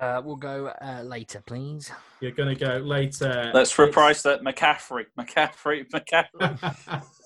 Uh, 0.00 0.20
we'll 0.24 0.36
go 0.36 0.66
uh, 0.66 1.02
later, 1.02 1.42
please. 1.46 1.90
You're 2.20 2.30
going 2.30 2.54
to 2.54 2.64
go 2.64 2.78
later. 2.78 3.50
Let's 3.52 3.74
reprice 3.74 4.22
that 4.22 4.42
McCaffrey, 4.42 5.06
McCaffrey, 5.18 5.88
McCaffrey. 5.90 7.04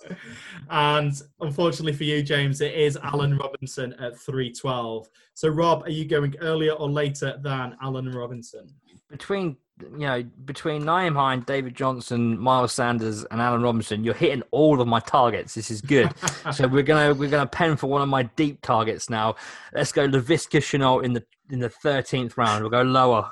and 0.70 1.22
unfortunately 1.40 1.92
for 1.92 2.05
you, 2.05 2.22
James, 2.22 2.61
it 2.61 2.74
is 2.74 2.96
Allen 3.02 3.36
Robinson 3.36 3.92
at 3.94 4.18
312. 4.18 5.09
So, 5.34 5.48
Rob, 5.48 5.82
are 5.84 5.90
you 5.90 6.05
going 6.05 6.34
earlier 6.40 6.72
or 6.72 6.88
later 6.88 7.38
than 7.42 7.76
Allen 7.82 8.11
Robinson? 8.11 8.68
Between 9.11 9.57
you 9.80 10.07
know, 10.07 10.22
between 10.44 10.84
Nyheim 10.84 11.14
Hine, 11.14 11.40
David 11.40 11.74
Johnson, 11.74 12.38
Miles 12.38 12.72
Sanders, 12.72 13.24
and 13.24 13.40
Alan 13.40 13.62
Robinson, 13.62 14.05
you're 14.05 14.14
hitting 14.14 14.42
all 14.52 14.80
of 14.80 14.86
my 14.86 15.00
targets. 15.00 15.55
This 15.55 15.70
is 15.70 15.80
good. 15.80 16.12
so 16.52 16.68
we're 16.68 16.82
gonna 16.82 17.12
we're 17.14 17.30
gonna 17.30 17.46
pen 17.46 17.76
for 17.76 17.88
one 17.88 18.00
of 18.00 18.09
my 18.09 18.22
deep 18.22 18.62
targets 18.62 19.11
now. 19.11 19.34
Let's 19.72 19.92
go 19.92 20.07
Laviska 20.07 20.61
Shenault 20.61 21.05
in 21.05 21.12
the 21.12 21.24
in 21.50 21.59
the 21.59 21.68
thirteenth 21.68 22.38
round. 22.38 22.62
We'll 22.62 22.70
go 22.70 22.82
lower. 22.82 23.30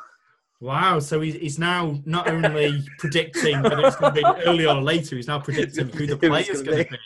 Wow, 0.62 1.00
so 1.00 1.20
he's, 1.20 1.34
he's 1.34 1.58
now 1.58 1.98
not 2.04 2.28
only 2.28 2.84
predicting 2.98 3.62
that 3.62 3.80
it's 3.80 3.96
going 3.96 4.14
to 4.14 4.22
be 4.22 4.42
earlier 4.46 4.68
or 4.68 4.80
later, 4.80 5.16
he's 5.16 5.26
now 5.26 5.40
predicting 5.40 5.88
who 5.88 6.06
the 6.06 6.14
Who 6.22 6.28
player's 6.28 6.62
going 6.62 6.66
gonna 6.66 6.84
to 6.84 6.90
be. 6.90 6.98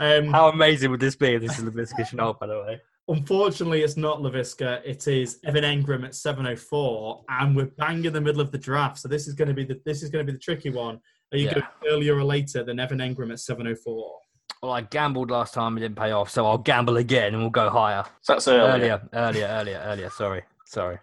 Um, 0.00 0.32
How 0.32 0.48
amazing 0.48 0.90
would 0.90 0.98
this 0.98 1.14
be 1.14 1.34
if 1.34 1.42
this 1.42 1.60
is 1.60 1.64
Laviska 1.64 2.00
Shenault, 2.00 2.40
by 2.40 2.48
the 2.48 2.58
way? 2.60 2.80
unfortunately, 3.06 3.82
it's 3.82 3.96
not 3.96 4.18
Laviska. 4.18 4.82
It 4.84 5.06
is 5.06 5.38
Evan 5.44 5.62
Engram 5.62 6.04
at 6.04 6.14
704, 6.16 7.24
and 7.28 7.54
we're 7.54 7.66
bang 7.78 8.04
in 8.04 8.12
the 8.12 8.20
middle 8.20 8.40
of 8.40 8.50
the 8.50 8.58
draft. 8.58 8.98
So 8.98 9.06
this 9.08 9.28
is 9.28 9.34
going 9.34 9.48
to 9.48 9.54
be 9.54 9.64
the 9.64 9.80
this 9.86 10.02
is 10.02 10.10
going 10.10 10.26
to 10.26 10.32
be 10.32 10.36
the 10.36 10.42
tricky 10.42 10.70
one. 10.70 10.98
Are 11.32 11.38
you 11.38 11.46
Yeah. 11.46 11.54
going 11.54 11.66
earlier 11.88 12.16
or 12.16 12.24
later 12.24 12.64
than 12.64 12.80
Evan 12.80 12.98
Engram 12.98 13.30
at 13.30 13.38
704? 13.38 14.18
Well, 14.60 14.72
I 14.72 14.80
gambled 14.80 15.30
last 15.30 15.54
time, 15.54 15.76
it 15.76 15.82
didn't 15.82 15.96
pay 15.96 16.10
off, 16.10 16.30
so 16.30 16.44
I'll 16.46 16.58
gamble 16.58 16.96
again 16.96 17.32
and 17.32 17.42
we'll 17.42 17.50
go 17.50 17.70
higher. 17.70 18.04
That's 18.26 18.48
earlier. 18.48 18.72
Earlier, 18.72 19.08
earlier, 19.14 19.46
earlier, 19.46 19.82
earlier. 19.86 20.10
Sorry, 20.10 20.42
sorry. 20.66 20.98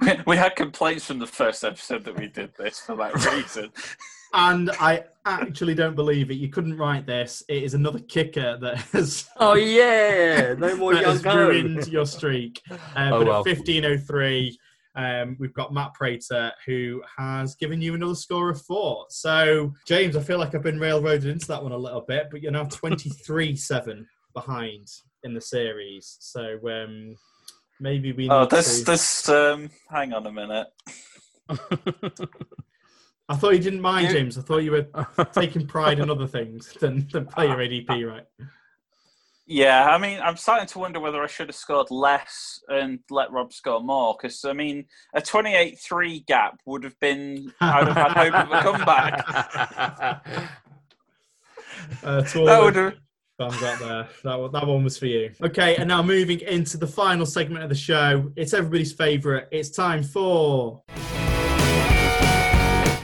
We 0.26 0.36
had 0.36 0.56
complaints 0.56 1.04
from 1.06 1.18
the 1.18 1.26
first 1.26 1.64
episode 1.64 2.04
that 2.04 2.16
we 2.18 2.26
did 2.28 2.52
this 2.58 2.80
for 2.80 2.96
that 2.96 3.14
reason. 3.32 3.70
And 4.36 4.72
I 4.80 5.04
actually 5.26 5.76
don't 5.76 5.94
believe 5.94 6.28
it. 6.28 6.34
You 6.34 6.48
couldn't 6.48 6.76
write 6.76 7.06
this. 7.06 7.44
It 7.48 7.62
is 7.62 7.74
another 7.74 8.00
kicker 8.00 8.58
that 8.60 8.78
has 8.92 9.28
Oh 9.36 9.54
yeah, 9.54 10.54
no 10.58 10.74
more 10.80 10.92
that 10.92 11.02
young 11.02 11.12
has 11.12 11.24
ruined 11.24 11.86
your 11.86 12.04
streak. 12.04 12.60
Uh, 12.68 12.76
Oh, 12.96 13.18
but 13.20 13.26
well. 13.28 13.38
at 13.38 13.46
1503, 13.46 14.58
um, 14.96 15.36
we've 15.38 15.54
got 15.54 15.72
Matt 15.72 15.94
Prater 15.94 16.50
who 16.66 17.00
has 17.16 17.54
given 17.54 17.80
you 17.80 17.94
another 17.94 18.16
score 18.16 18.50
of 18.50 18.60
four. 18.62 19.06
So, 19.08 19.72
James, 19.86 20.16
I 20.16 20.20
feel 20.20 20.38
like 20.38 20.52
I've 20.56 20.62
been 20.64 20.80
railroaded 20.80 21.26
into 21.30 21.46
that 21.46 21.62
one 21.62 21.70
a 21.70 21.76
little 21.78 22.00
bit, 22.02 22.26
but 22.32 22.42
you're 22.42 22.50
now 22.50 22.64
23 22.64 23.54
7 23.54 24.04
behind 24.34 24.88
in 25.22 25.32
the 25.32 25.40
series. 25.40 26.16
So, 26.18 26.58
um, 26.68 27.16
maybe 27.80 28.12
we 28.12 28.24
need 28.24 28.32
Oh, 28.32 28.46
this 28.46 28.80
to. 28.80 28.84
this 28.84 29.28
um. 29.28 29.70
Hang 29.90 30.12
on 30.12 30.26
a 30.26 30.32
minute. 30.32 30.68
I 33.28 33.36
thought 33.36 33.52
you 33.54 33.58
didn't 33.58 33.80
mind, 33.80 34.08
You- 34.08 34.12
James. 34.14 34.36
I 34.38 34.42
thought 34.42 34.58
you 34.58 34.70
were 34.72 34.86
taking 35.32 35.66
pride 35.66 35.98
in 35.98 36.10
other 36.10 36.26
things 36.26 36.72
than, 36.80 37.08
than 37.10 37.24
player 37.26 37.56
ADP, 37.56 37.88
right? 38.10 38.26
Yeah, 39.46 39.88
I 39.88 39.98
mean, 39.98 40.20
I'm 40.20 40.36
starting 40.38 40.66
to 40.68 40.78
wonder 40.78 41.00
whether 41.00 41.22
I 41.22 41.26
should 41.26 41.48
have 41.48 41.56
scored 41.56 41.90
less 41.90 42.60
and 42.68 43.00
let 43.10 43.30
Rob 43.30 43.52
score 43.52 43.82
more. 43.82 44.16
Because 44.16 44.42
I 44.44 44.54
mean, 44.54 44.86
a 45.14 45.20
28-3 45.20 46.24
gap 46.26 46.60
would 46.64 46.82
have 46.82 46.98
been. 47.00 47.52
I 47.60 47.80
would 47.80 47.92
have 47.92 48.12
had 48.16 48.32
hope 48.32 48.46
of 48.46 48.52
a 48.52 48.62
comeback. 48.62 50.48
Uh, 52.02 52.22
That 52.22 52.60
would 52.62 52.76
have. 52.76 52.94
Thumbs 53.36 53.60
up 53.64 53.78
there. 53.80 54.08
That 54.22 54.38
one, 54.40 54.52
that 54.52 54.64
one 54.66 54.84
was 54.84 54.96
for 54.96 55.06
you. 55.06 55.32
Okay, 55.42 55.74
and 55.76 55.88
now 55.88 56.02
moving 56.02 56.40
into 56.40 56.76
the 56.76 56.86
final 56.86 57.26
segment 57.26 57.64
of 57.64 57.68
the 57.68 57.74
show. 57.74 58.30
It's 58.36 58.54
everybody's 58.54 58.92
favourite. 58.92 59.46
It's 59.50 59.70
time 59.70 60.04
for. 60.04 60.82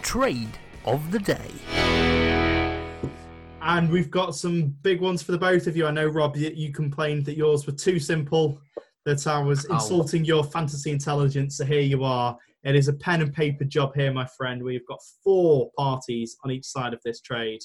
Trade 0.02 0.56
of 0.84 1.10
the 1.10 1.18
day. 1.18 1.50
And 3.62 3.90
we've 3.90 4.10
got 4.10 4.36
some 4.36 4.68
big 4.82 5.00
ones 5.00 5.20
for 5.22 5.32
the 5.32 5.38
both 5.38 5.66
of 5.66 5.76
you. 5.76 5.86
I 5.86 5.90
know, 5.90 6.06
Rob, 6.06 6.36
you, 6.36 6.50
you 6.54 6.72
complained 6.72 7.24
that 7.26 7.36
yours 7.36 7.66
were 7.66 7.72
too 7.72 7.98
simple, 7.98 8.60
that 9.06 9.26
I 9.26 9.40
was 9.42 9.66
Oh. 9.68 9.74
insulting 9.74 10.24
your 10.24 10.44
fantasy 10.44 10.90
intelligence. 10.92 11.56
So 11.56 11.64
here 11.64 11.80
you 11.80 12.04
are. 12.04 12.38
It 12.62 12.76
is 12.76 12.86
a 12.88 12.92
pen 12.92 13.20
and 13.22 13.32
paper 13.34 13.64
job 13.64 13.94
here, 13.96 14.12
my 14.12 14.26
friend. 14.36 14.62
We've 14.62 14.86
got 14.86 15.00
four 15.24 15.70
parties 15.76 16.36
on 16.44 16.50
each 16.52 16.66
side 16.66 16.92
of 16.94 17.00
this 17.04 17.20
trade. 17.20 17.60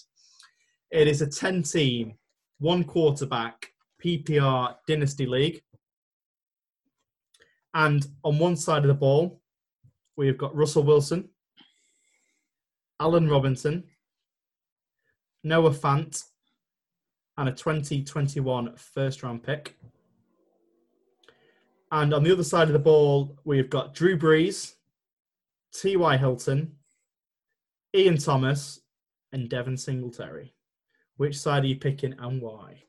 It 0.91 1.07
is 1.07 1.22
a 1.22 1.28
10 1.28 1.63
team, 1.63 2.13
one 2.60 2.84
quarterback 2.84 3.72
PPR 4.03 4.76
Dynasty 4.88 5.26
League. 5.26 5.62
And 7.74 8.06
on 8.24 8.39
one 8.39 8.56
side 8.56 8.84
of 8.84 8.88
the 8.88 8.93
ball, 8.93 9.41
we've 10.16 10.38
got 10.38 10.56
Russell 10.56 10.84
Wilson, 10.84 11.30
Allen 12.99 13.30
Robinson, 13.30 13.84
Noah 15.43 15.72
Fant, 15.72 16.24
and 17.38 17.49
a 17.49 17.51
2021 17.51 18.76
first 18.78 19.24
round 19.24 19.43
pick. 19.43 19.76
And 21.91 22.14
on 22.14 22.24
the 22.24 22.32
other 22.32 22.43
side 22.43 22.68
of 22.68 22.74
the 22.74 22.80
ball, 22.80 23.38
we've 23.43 23.70
got 23.70 23.93
Drew 23.93 24.18
Brees, 24.18 24.74
T.Y. 25.74 26.18
Hilton, 26.18 26.76
Ian 27.95 28.18
Thomas, 28.18 28.82
and 29.32 29.49
Devin 29.49 29.78
Singletary. 29.78 30.55
Which 31.18 31.38
side 31.38 31.63
are 31.63 31.68
you 31.68 31.78
picking 31.78 32.16
and 32.20 32.41
why? 32.41 32.84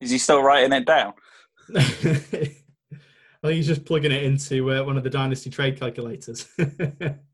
Is 0.00 0.10
he 0.10 0.18
still 0.18 0.42
writing 0.42 0.72
it 0.72 0.86
down? 0.86 1.14
I 1.74 3.48
think 3.48 3.56
he's 3.56 3.66
just 3.66 3.84
plugging 3.84 4.12
it 4.12 4.22
into 4.22 4.72
uh, 4.72 4.84
one 4.84 4.96
of 4.96 5.04
the 5.04 5.10
Dynasty 5.10 5.50
trade 5.50 5.78
calculators. 5.78 6.48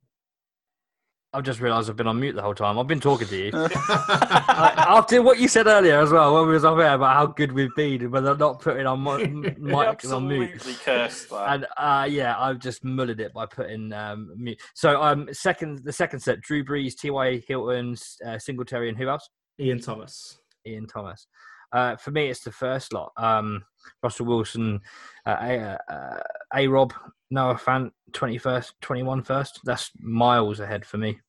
I've 1.33 1.45
just 1.45 1.61
realised 1.61 1.89
I've 1.89 1.95
been 1.97 2.09
on 2.09 2.19
mute 2.19 2.35
the 2.35 2.43
whole 2.43 2.57
time. 2.57 2.77
I've 2.77 2.89
been 2.89 2.99
talking 2.99 3.29
to 3.29 3.37
you. 3.37 3.51
I- 3.55 4.85
After 4.89 5.23
what 5.23 5.39
you 5.39 5.47
said 5.47 5.69
earlier 5.69 6.01
as 6.01 6.11
well, 6.11 6.35
when 6.35 6.49
we 6.49 6.55
was 6.55 6.65
off 6.65 6.79
air 6.81 6.95
about 6.95 7.15
how 7.15 7.27
good 7.27 7.53
we've 7.53 7.75
been, 7.77 7.99
but 7.99 8.05
and 8.05 8.13
whether 8.13 8.37
not 8.37 8.61
putting 8.61 8.85
on 8.85 9.03
mi- 9.05 9.23
m- 9.23 9.43
He 9.45 9.51
mic 9.61 10.03
and 10.03 10.13
on 10.13 10.27
mute. 10.27 10.51
absolutely 10.55 10.75
cursed 10.85 11.31
that. 11.31 11.49
And 11.55 11.67
uh, 11.77 12.07
yeah, 12.11 12.37
I've 12.37 12.59
just 12.59 12.83
mullered 12.85 13.21
it 13.21 13.33
by 13.33 13.47
putting 13.47 13.93
um, 13.93 14.33
mute. 14.37 14.61
So 14.75 15.01
um, 15.01 15.29
second, 15.33 15.85
the 15.85 15.93
second 15.93 16.19
set: 16.19 16.41
Drew 16.41 16.65
Brees, 16.65 16.97
T.Y. 16.97 17.43
Hilton, 17.47 17.97
uh, 18.27 18.39
Singletary, 18.39 18.89
and 18.89 18.99
who 18.99 19.09
else? 19.09 19.29
Ian 19.61 19.81
Thomas. 19.81 20.41
Ian 20.67 20.89
Thomas. 20.89 21.29
Uh, 21.73 21.95
for 21.95 22.11
me, 22.11 22.27
it's 22.27 22.41
the 22.41 22.51
first 22.51 22.93
lot. 22.93 23.13
Um, 23.17 23.63
Russell 24.03 24.27
Wilson, 24.27 24.81
uh, 25.27 25.37
A, 25.41 25.79
uh, 25.93 26.21
A 26.57 26.67
Rob, 26.67 26.93
Noah 27.31 27.55
Fant, 27.55 27.93
21st, 28.13 28.73
21 28.81 29.23
first. 29.23 29.61
That's 29.65 29.91
miles 30.01 30.61
ahead 30.61 30.85
for 30.85 30.99
me. 30.99 31.21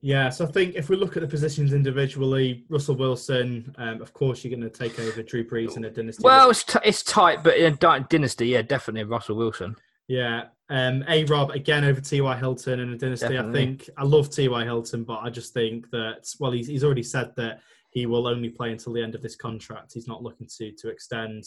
Yeah, 0.00 0.28
so 0.28 0.46
I 0.46 0.48
think 0.48 0.76
if 0.76 0.88
we 0.88 0.96
look 0.96 1.16
at 1.16 1.22
the 1.22 1.28
positions 1.28 1.72
individually, 1.72 2.64
Russell 2.68 2.94
Wilson, 2.94 3.74
um, 3.78 4.00
of 4.00 4.12
course, 4.12 4.44
you're 4.44 4.56
going 4.56 4.70
to 4.70 4.78
take 4.78 5.00
over 5.00 5.22
Drew 5.24 5.44
Brees 5.44 5.76
in 5.76 5.84
a 5.84 5.90
dynasty. 5.90 6.22
Well, 6.22 6.50
it's, 6.50 6.62
t- 6.62 6.78
it's 6.84 7.02
tight, 7.02 7.42
but 7.42 7.56
in 7.56 7.74
Dy- 7.76 8.04
Dynasty, 8.08 8.46
yeah, 8.46 8.62
definitely 8.62 9.02
Russell 9.04 9.34
Wilson. 9.36 9.74
yeah, 10.06 10.44
um, 10.70 11.04
A 11.08 11.24
Rob 11.24 11.50
again 11.50 11.84
over 11.84 12.00
T.Y. 12.00 12.36
Hilton 12.36 12.78
in 12.78 12.92
a 12.92 12.96
dynasty. 12.96 13.28
Definitely. 13.28 13.50
I 13.50 13.64
think 13.64 13.90
I 13.96 14.04
love 14.04 14.30
T.Y. 14.30 14.64
Hilton, 14.64 15.02
but 15.02 15.18
I 15.18 15.30
just 15.30 15.52
think 15.52 15.90
that 15.90 16.28
well, 16.38 16.52
he's 16.52 16.68
he's 16.68 16.84
already 16.84 17.02
said 17.02 17.32
that 17.36 17.60
he 17.90 18.06
will 18.06 18.26
only 18.28 18.50
play 18.50 18.70
until 18.70 18.92
the 18.92 19.02
end 19.02 19.14
of 19.14 19.22
this 19.22 19.34
contract. 19.34 19.94
He's 19.94 20.06
not 20.06 20.22
looking 20.22 20.46
to 20.58 20.72
to 20.72 20.88
extend. 20.90 21.44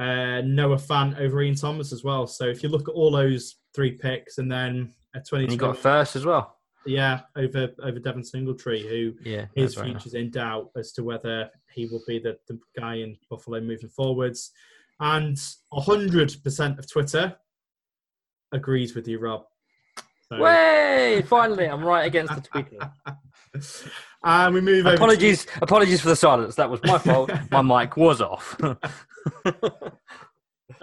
Uh, 0.00 0.40
Noah 0.46 0.76
Fant 0.76 1.20
over 1.20 1.42
Ian 1.42 1.54
Thomas 1.54 1.92
as 1.92 2.02
well. 2.02 2.26
So 2.26 2.46
if 2.46 2.62
you 2.62 2.70
look 2.70 2.88
at 2.88 2.94
all 2.94 3.10
those 3.10 3.56
three 3.74 3.92
picks 3.92 4.38
and 4.38 4.50
then 4.50 4.94
a 5.14 5.18
And 5.18 5.26
20, 5.26 5.52
you 5.52 5.56
got 5.58 5.76
first 5.76 6.16
as 6.16 6.24
well. 6.24 6.56
Yeah, 6.86 7.20
over 7.36 7.68
over 7.82 7.98
Devin 7.98 8.24
Singletary, 8.24 8.80
who 8.88 9.12
Yeah, 9.22 9.44
his 9.54 9.74
that's 9.74 9.86
right. 10.06 10.14
in 10.14 10.30
doubt 10.30 10.70
as 10.76 10.92
to 10.92 11.04
whether 11.04 11.50
he 11.74 11.84
will 11.86 12.00
be 12.08 12.18
the, 12.18 12.38
the 12.48 12.58
guy 12.78 12.94
in 12.94 13.18
Buffalo 13.28 13.60
moving 13.60 13.90
forwards. 13.90 14.50
And 15.00 15.36
100% 15.72 16.78
of 16.78 16.90
Twitter 16.90 17.36
agrees 18.52 18.94
with 18.94 19.06
you, 19.06 19.18
Rob. 19.18 19.44
So- 20.30 20.40
Way! 20.40 21.22
Finally, 21.26 21.66
I'm 21.66 21.84
right 21.84 22.06
against 22.06 22.34
the 22.34 22.40
tweeter. 22.48 22.90
and 24.24 24.54
we 24.54 24.60
move 24.60 24.86
over. 24.86 24.96
to- 24.96 25.02
Apologies, 25.02 25.46
apologies 25.60 26.00
for 26.00 26.08
the 26.08 26.16
silence. 26.16 26.54
That 26.54 26.70
was 26.70 26.80
my 26.84 26.98
fault. 26.98 27.30
my 27.50 27.60
mic 27.62 27.96
was 27.96 28.20
off. 28.20 28.56
And 29.44 29.92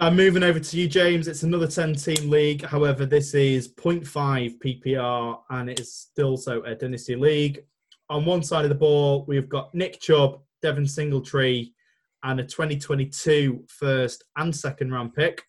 uh, 0.00 0.10
moving 0.10 0.42
over 0.42 0.60
to 0.60 0.76
you, 0.76 0.88
James. 0.88 1.28
It's 1.28 1.42
another 1.42 1.66
10 1.66 1.94
team 1.94 2.30
league. 2.30 2.64
However, 2.64 3.06
this 3.06 3.34
is 3.34 3.68
0.5 3.68 4.58
PPR 4.58 5.40
and 5.50 5.70
it 5.70 5.80
is 5.80 5.92
still 5.92 6.36
so 6.36 6.62
a 6.64 6.74
dynasty 6.74 7.16
league. 7.16 7.64
On 8.10 8.24
one 8.24 8.42
side 8.42 8.64
of 8.64 8.70
the 8.70 8.74
ball, 8.74 9.24
we've 9.26 9.48
got 9.48 9.74
Nick 9.74 10.00
Chubb, 10.00 10.40
Devin 10.62 10.86
Singletary, 10.86 11.74
and 12.22 12.40
a 12.40 12.44
2022 12.44 13.64
first 13.68 14.24
and 14.36 14.54
second 14.54 14.92
round 14.92 15.14
pick. 15.14 15.42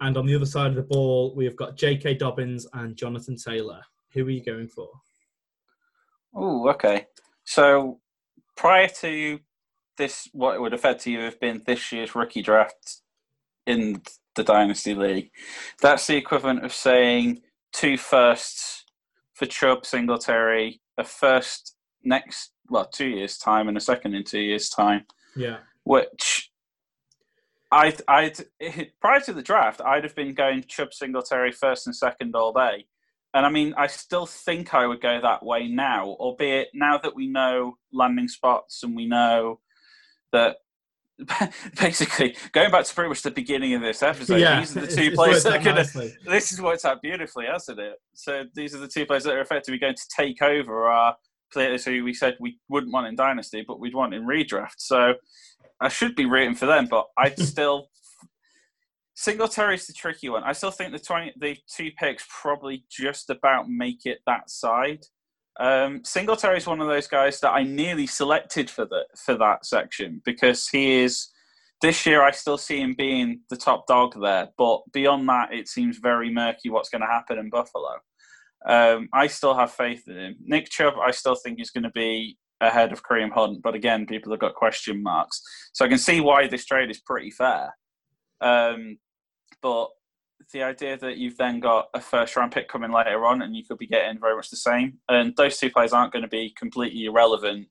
And 0.00 0.16
on 0.16 0.26
the 0.26 0.34
other 0.34 0.46
side 0.46 0.70
of 0.70 0.76
the 0.76 0.82
ball, 0.82 1.34
we've 1.34 1.56
got 1.56 1.76
J.K. 1.76 2.14
Dobbins 2.14 2.66
and 2.74 2.96
Jonathan 2.96 3.36
Taylor. 3.36 3.80
Who 4.12 4.26
are 4.26 4.30
you 4.30 4.44
going 4.44 4.68
for? 4.68 4.88
Oh, 6.34 6.68
okay. 6.70 7.06
So 7.44 8.00
prior 8.56 8.88
to 9.00 9.38
this, 9.96 10.28
what 10.32 10.54
it 10.54 10.60
would 10.60 10.72
have 10.72 10.82
had 10.82 10.98
to 11.00 11.10
you 11.10 11.20
have 11.20 11.40
been 11.40 11.62
this 11.66 11.92
year's 11.92 12.14
rookie 12.14 12.42
draft 12.42 13.02
in 13.66 14.02
the 14.34 14.44
Dynasty 14.44 14.94
League. 14.94 15.30
That's 15.80 16.06
the 16.06 16.16
equivalent 16.16 16.64
of 16.64 16.72
saying 16.72 17.40
two 17.72 17.96
firsts 17.96 18.84
for 19.34 19.46
Chubb, 19.46 19.84
Singletary, 19.84 20.80
a 20.96 21.04
first 21.04 21.76
next, 22.04 22.52
well, 22.68 22.86
two 22.86 23.08
years' 23.08 23.38
time, 23.38 23.68
and 23.68 23.76
a 23.76 23.80
second 23.80 24.14
in 24.14 24.24
two 24.24 24.40
years' 24.40 24.68
time. 24.68 25.06
Yeah. 25.36 25.58
which 25.84 26.50
I'd, 27.70 28.00
I'd 28.08 28.38
prior 29.00 29.20
to 29.20 29.32
the 29.32 29.42
draft, 29.42 29.80
I'd 29.80 30.04
have 30.04 30.16
been 30.16 30.34
going 30.34 30.64
Chubb 30.66 30.94
Singletary 30.94 31.52
first 31.52 31.86
and 31.86 31.94
second 31.94 32.34
all 32.34 32.52
day. 32.52 32.86
And 33.34 33.44
I 33.44 33.50
mean, 33.50 33.74
I 33.76 33.86
still 33.86 34.24
think 34.24 34.72
I 34.72 34.86
would 34.86 35.02
go 35.02 35.20
that 35.20 35.44
way 35.44 35.68
now, 35.68 36.16
albeit 36.18 36.68
now 36.72 36.96
that 36.98 37.14
we 37.14 37.26
know 37.26 37.76
landing 37.92 38.28
spots 38.28 38.82
and 38.82 38.96
we 38.96 39.06
know 39.06 39.60
that 40.36 40.56
basically 41.80 42.36
going 42.52 42.70
back 42.70 42.84
to 42.84 42.94
pretty 42.94 43.08
much 43.08 43.22
the 43.22 43.30
beginning 43.30 43.74
of 43.74 43.80
this 43.80 44.02
episode, 44.02 44.38
yeah. 44.38 44.60
these 44.60 44.76
are 44.76 44.80
the 44.80 44.86
two 44.96 45.10
players 45.12 45.42
that 45.44 45.66
are 45.66 45.82
to 45.82 46.12
this 46.26 46.52
is 46.52 46.60
worked 46.60 46.84
out 46.84 47.00
beautifully, 47.00 47.46
hasn't 47.50 47.78
it? 47.78 47.94
So 48.14 48.44
these 48.54 48.74
are 48.74 48.78
the 48.78 48.88
two 48.88 49.06
players 49.06 49.24
that 49.24 49.34
are 49.34 49.40
effectively 49.40 49.78
going 49.78 49.94
to 49.94 50.08
take 50.14 50.42
over 50.42 50.86
our 50.86 51.16
players 51.52 51.84
who 51.84 52.04
we 52.04 52.12
said 52.12 52.36
we 52.38 52.58
wouldn't 52.68 52.92
want 52.92 53.06
in 53.06 53.16
Dynasty, 53.16 53.64
but 53.66 53.80
we'd 53.80 53.94
want 53.94 54.12
in 54.12 54.26
redraft. 54.26 54.74
So 54.78 55.14
I 55.80 55.88
should 55.88 56.16
be 56.16 56.26
rooting 56.26 56.54
for 56.54 56.66
them, 56.66 56.86
but 56.90 57.06
I'd 57.18 57.38
still. 57.38 57.88
Singletary's 59.14 59.86
the 59.86 59.94
tricky 59.94 60.28
one. 60.28 60.44
I 60.44 60.52
still 60.52 60.70
think 60.70 60.92
the 60.92 60.98
twenty, 60.98 61.32
the 61.40 61.56
two 61.74 61.90
picks 61.98 62.26
probably 62.42 62.84
just 62.90 63.30
about 63.30 63.70
make 63.70 64.04
it 64.04 64.18
that 64.26 64.50
side. 64.50 65.04
Um, 65.58 66.02
is 66.04 66.66
one 66.66 66.80
of 66.80 66.88
those 66.88 67.06
guys 67.06 67.40
that 67.40 67.52
I 67.52 67.62
nearly 67.62 68.06
selected 68.06 68.68
for 68.68 68.84
the 68.84 69.06
for 69.16 69.36
that 69.38 69.64
section 69.64 70.20
because 70.24 70.68
he 70.68 71.00
is 71.00 71.28
this 71.82 72.06
year 72.06 72.22
I 72.22 72.30
still 72.30 72.58
see 72.58 72.80
him 72.80 72.94
being 72.96 73.40
the 73.50 73.56
top 73.56 73.86
dog 73.86 74.20
there, 74.20 74.48
but 74.56 74.80
beyond 74.92 75.28
that, 75.28 75.52
it 75.52 75.68
seems 75.68 75.98
very 75.98 76.30
murky 76.32 76.70
what's 76.70 76.88
going 76.88 77.02
to 77.02 77.06
happen 77.06 77.38
in 77.38 77.50
Buffalo. 77.50 77.98
Um, 78.66 79.08
I 79.12 79.26
still 79.26 79.54
have 79.54 79.72
faith 79.72 80.04
in 80.08 80.16
him. 80.16 80.36
Nick 80.40 80.70
Chubb, 80.70 80.94
I 81.04 81.10
still 81.10 81.34
think 81.34 81.60
is 81.60 81.70
going 81.70 81.84
to 81.84 81.90
be 81.90 82.38
ahead 82.60 82.92
of 82.92 83.02
Kareem 83.02 83.30
Hunt, 83.30 83.60
but 83.62 83.74
again, 83.74 84.06
people 84.06 84.32
have 84.32 84.40
got 84.40 84.54
question 84.54 85.02
marks. 85.02 85.42
So 85.72 85.84
I 85.84 85.88
can 85.88 85.98
see 85.98 86.20
why 86.20 86.48
this 86.48 86.64
trade 86.64 86.90
is 86.90 87.00
pretty 87.00 87.30
fair. 87.30 87.74
Um, 88.40 88.98
but 89.62 89.88
the 90.52 90.62
idea 90.62 90.96
that 90.98 91.16
you've 91.16 91.36
then 91.36 91.60
got 91.60 91.88
a 91.94 92.00
first 92.00 92.36
round 92.36 92.52
pick 92.52 92.68
coming 92.68 92.92
later 92.92 93.24
on 93.26 93.42
and 93.42 93.56
you 93.56 93.64
could 93.64 93.78
be 93.78 93.86
getting 93.86 94.20
very 94.20 94.36
much 94.36 94.50
the 94.50 94.56
same, 94.56 94.98
and 95.08 95.34
those 95.36 95.58
two 95.58 95.70
players 95.70 95.92
aren't 95.92 96.12
going 96.12 96.22
to 96.22 96.28
be 96.28 96.54
completely 96.56 97.04
irrelevant 97.04 97.68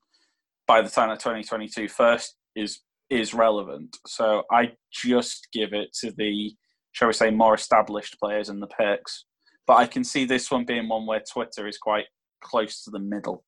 by 0.66 0.82
the 0.82 0.90
time 0.90 1.08
that 1.08 1.20
2022 1.20 1.88
first 1.88 2.36
is 2.54 2.80
is 3.08 3.34
relevant. 3.34 3.96
So 4.06 4.42
I 4.50 4.72
just 4.92 5.48
give 5.52 5.72
it 5.72 5.92
to 6.00 6.12
the, 6.16 6.54
shall 6.92 7.08
we 7.08 7.14
say, 7.14 7.30
more 7.30 7.54
established 7.54 8.18
players 8.18 8.48
in 8.48 8.60
the 8.60 8.66
picks. 8.66 9.26
But 9.66 9.74
I 9.74 9.86
can 9.86 10.04
see 10.04 10.24
this 10.24 10.50
one 10.50 10.64
being 10.64 10.88
one 10.88 11.06
where 11.06 11.20
Twitter 11.20 11.66
is 11.66 11.78
quite 11.78 12.06
close 12.42 12.82
to 12.84 12.90
the 12.90 12.98
middle. 12.98 13.44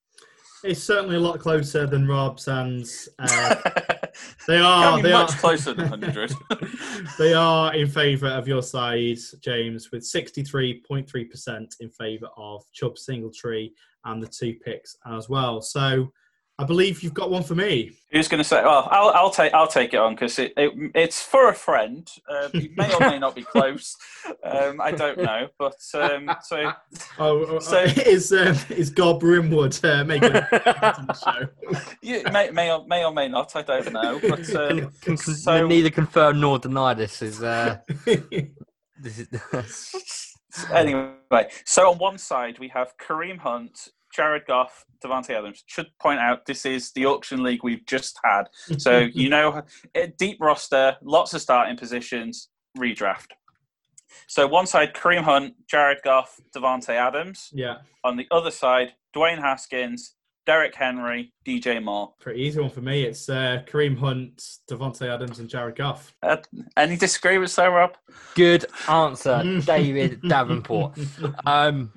It's 0.64 0.82
certainly 0.82 1.16
a 1.16 1.20
lot 1.20 1.38
closer 1.38 1.86
than 1.86 2.08
Rob's, 2.08 2.48
and 2.48 2.84
uh, 3.18 3.54
they 4.48 4.58
are 4.58 5.00
they 5.00 5.12
much 5.12 5.32
are 5.32 5.38
closer 5.38 5.72
than 5.72 5.88
100. 5.90 6.32
they 7.18 7.32
are 7.32 7.74
in 7.74 7.86
favour 7.86 8.28
of 8.28 8.48
your 8.48 8.62
side, 8.62 9.18
James, 9.40 9.90
with 9.92 10.04
sixty 10.04 10.42
three 10.42 10.82
point 10.86 11.08
three 11.08 11.24
percent 11.24 11.76
in 11.80 11.90
favour 11.90 12.28
of 12.36 12.64
Chubb 12.72 12.98
Singletary 12.98 13.72
and 14.04 14.22
the 14.22 14.26
two 14.26 14.54
picks 14.64 14.96
as 15.06 15.28
well. 15.28 15.60
So 15.62 16.12
I 16.60 16.64
believe 16.64 17.04
you've 17.04 17.14
got 17.14 17.30
one 17.30 17.44
for 17.44 17.54
me. 17.54 17.92
Who's 18.10 18.26
going 18.26 18.38
to 18.38 18.44
say? 18.44 18.64
Well, 18.64 18.88
I'll, 18.90 19.10
I'll 19.10 19.30
take 19.30 19.54
I'll 19.54 19.68
take 19.68 19.94
it 19.94 19.98
on 19.98 20.14
because 20.16 20.40
it, 20.40 20.54
it 20.56 20.72
it's 20.92 21.22
for 21.22 21.48
a 21.50 21.54
friend. 21.54 22.10
Um, 22.28 22.50
it 22.54 22.76
may 22.76 22.92
or 22.94 23.00
may 23.00 23.18
not 23.18 23.36
be 23.36 23.42
close. 23.44 23.96
Um, 24.42 24.80
I 24.80 24.90
don't 24.90 25.18
know, 25.18 25.48
but 25.56 25.76
um, 25.94 26.28
so 26.42 26.72
Oh, 27.20 27.44
oh, 27.46 27.58
So- 27.60 27.82
is 27.84 28.32
um, 28.32 28.56
is 28.70 28.90
Gob 28.90 29.22
Rimwood 29.22 29.84
uh, 29.84 30.04
making 30.04 30.32
an 30.34 30.46
on 30.52 31.06
the 31.06 31.14
show? 31.14 31.80
yeah, 32.02 32.28
may, 32.30 32.50
may 32.50 32.72
or 32.72 32.84
may 32.88 33.04
or 33.04 33.12
may 33.12 33.28
not. 33.28 33.54
I 33.54 33.62
don't 33.62 33.92
know, 33.92 34.18
but 34.20 34.52
um, 34.56 34.90
Can- 35.00 35.16
can- 35.16 35.16
so 35.16 35.64
neither 35.64 35.90
confirm 35.90 36.40
nor 36.40 36.58
deny 36.58 36.92
this 36.92 37.22
is. 37.22 37.40
Uh, 37.40 37.78
this 38.04 39.18
is 39.20 39.28
anyway, 40.72 41.48
so 41.64 41.90
on 41.90 41.98
one 41.98 42.18
side 42.18 42.58
we 42.58 42.68
have 42.68 42.96
Kareem 42.98 43.38
Hunt, 43.38 43.90
Jared 44.14 44.42
Goff, 44.46 44.84
Davante 45.04 45.30
Adams. 45.30 45.62
Should 45.66 45.86
point 46.00 46.20
out 46.20 46.46
this 46.46 46.64
is 46.66 46.92
the 46.92 47.06
auction 47.06 47.42
league 47.42 47.62
we've 47.62 47.84
just 47.86 48.18
had, 48.24 48.44
so 48.78 48.98
you 49.12 49.28
know, 49.28 49.62
deep 50.18 50.38
roster, 50.40 50.96
lots 51.02 51.34
of 51.34 51.40
starting 51.40 51.76
positions, 51.76 52.48
redraft. 52.78 53.28
So 54.26 54.46
one 54.46 54.66
side, 54.66 54.94
Kareem 54.94 55.22
Hunt, 55.22 55.54
Jared 55.68 55.98
Goff, 56.04 56.40
Davante 56.54 56.90
Adams. 56.90 57.50
yeah, 57.52 57.78
On 58.04 58.16
the 58.16 58.26
other 58.30 58.50
side, 58.50 58.94
Dwayne 59.14 59.38
Haskins, 59.38 60.14
Derrick 60.44 60.74
Henry, 60.74 61.32
DJ 61.46 61.82
Moore. 61.82 62.14
pretty 62.20 62.40
easy 62.40 62.58
one 62.60 62.70
for 62.70 62.80
me. 62.80 63.02
It's 63.04 63.28
uh, 63.28 63.62
Kareem 63.66 63.98
Hunt, 63.98 64.42
Davante 64.70 65.06
Adams, 65.06 65.40
and 65.40 65.48
Jared 65.48 65.76
Goff. 65.76 66.14
Uh, 66.22 66.38
any 66.76 66.96
disagreements 66.96 67.54
there, 67.56 67.70
Rob? 67.70 67.96
good 68.34 68.64
answer, 68.88 69.60
David 69.66 70.20
Davenport. 70.22 70.98
Um, 71.46 71.92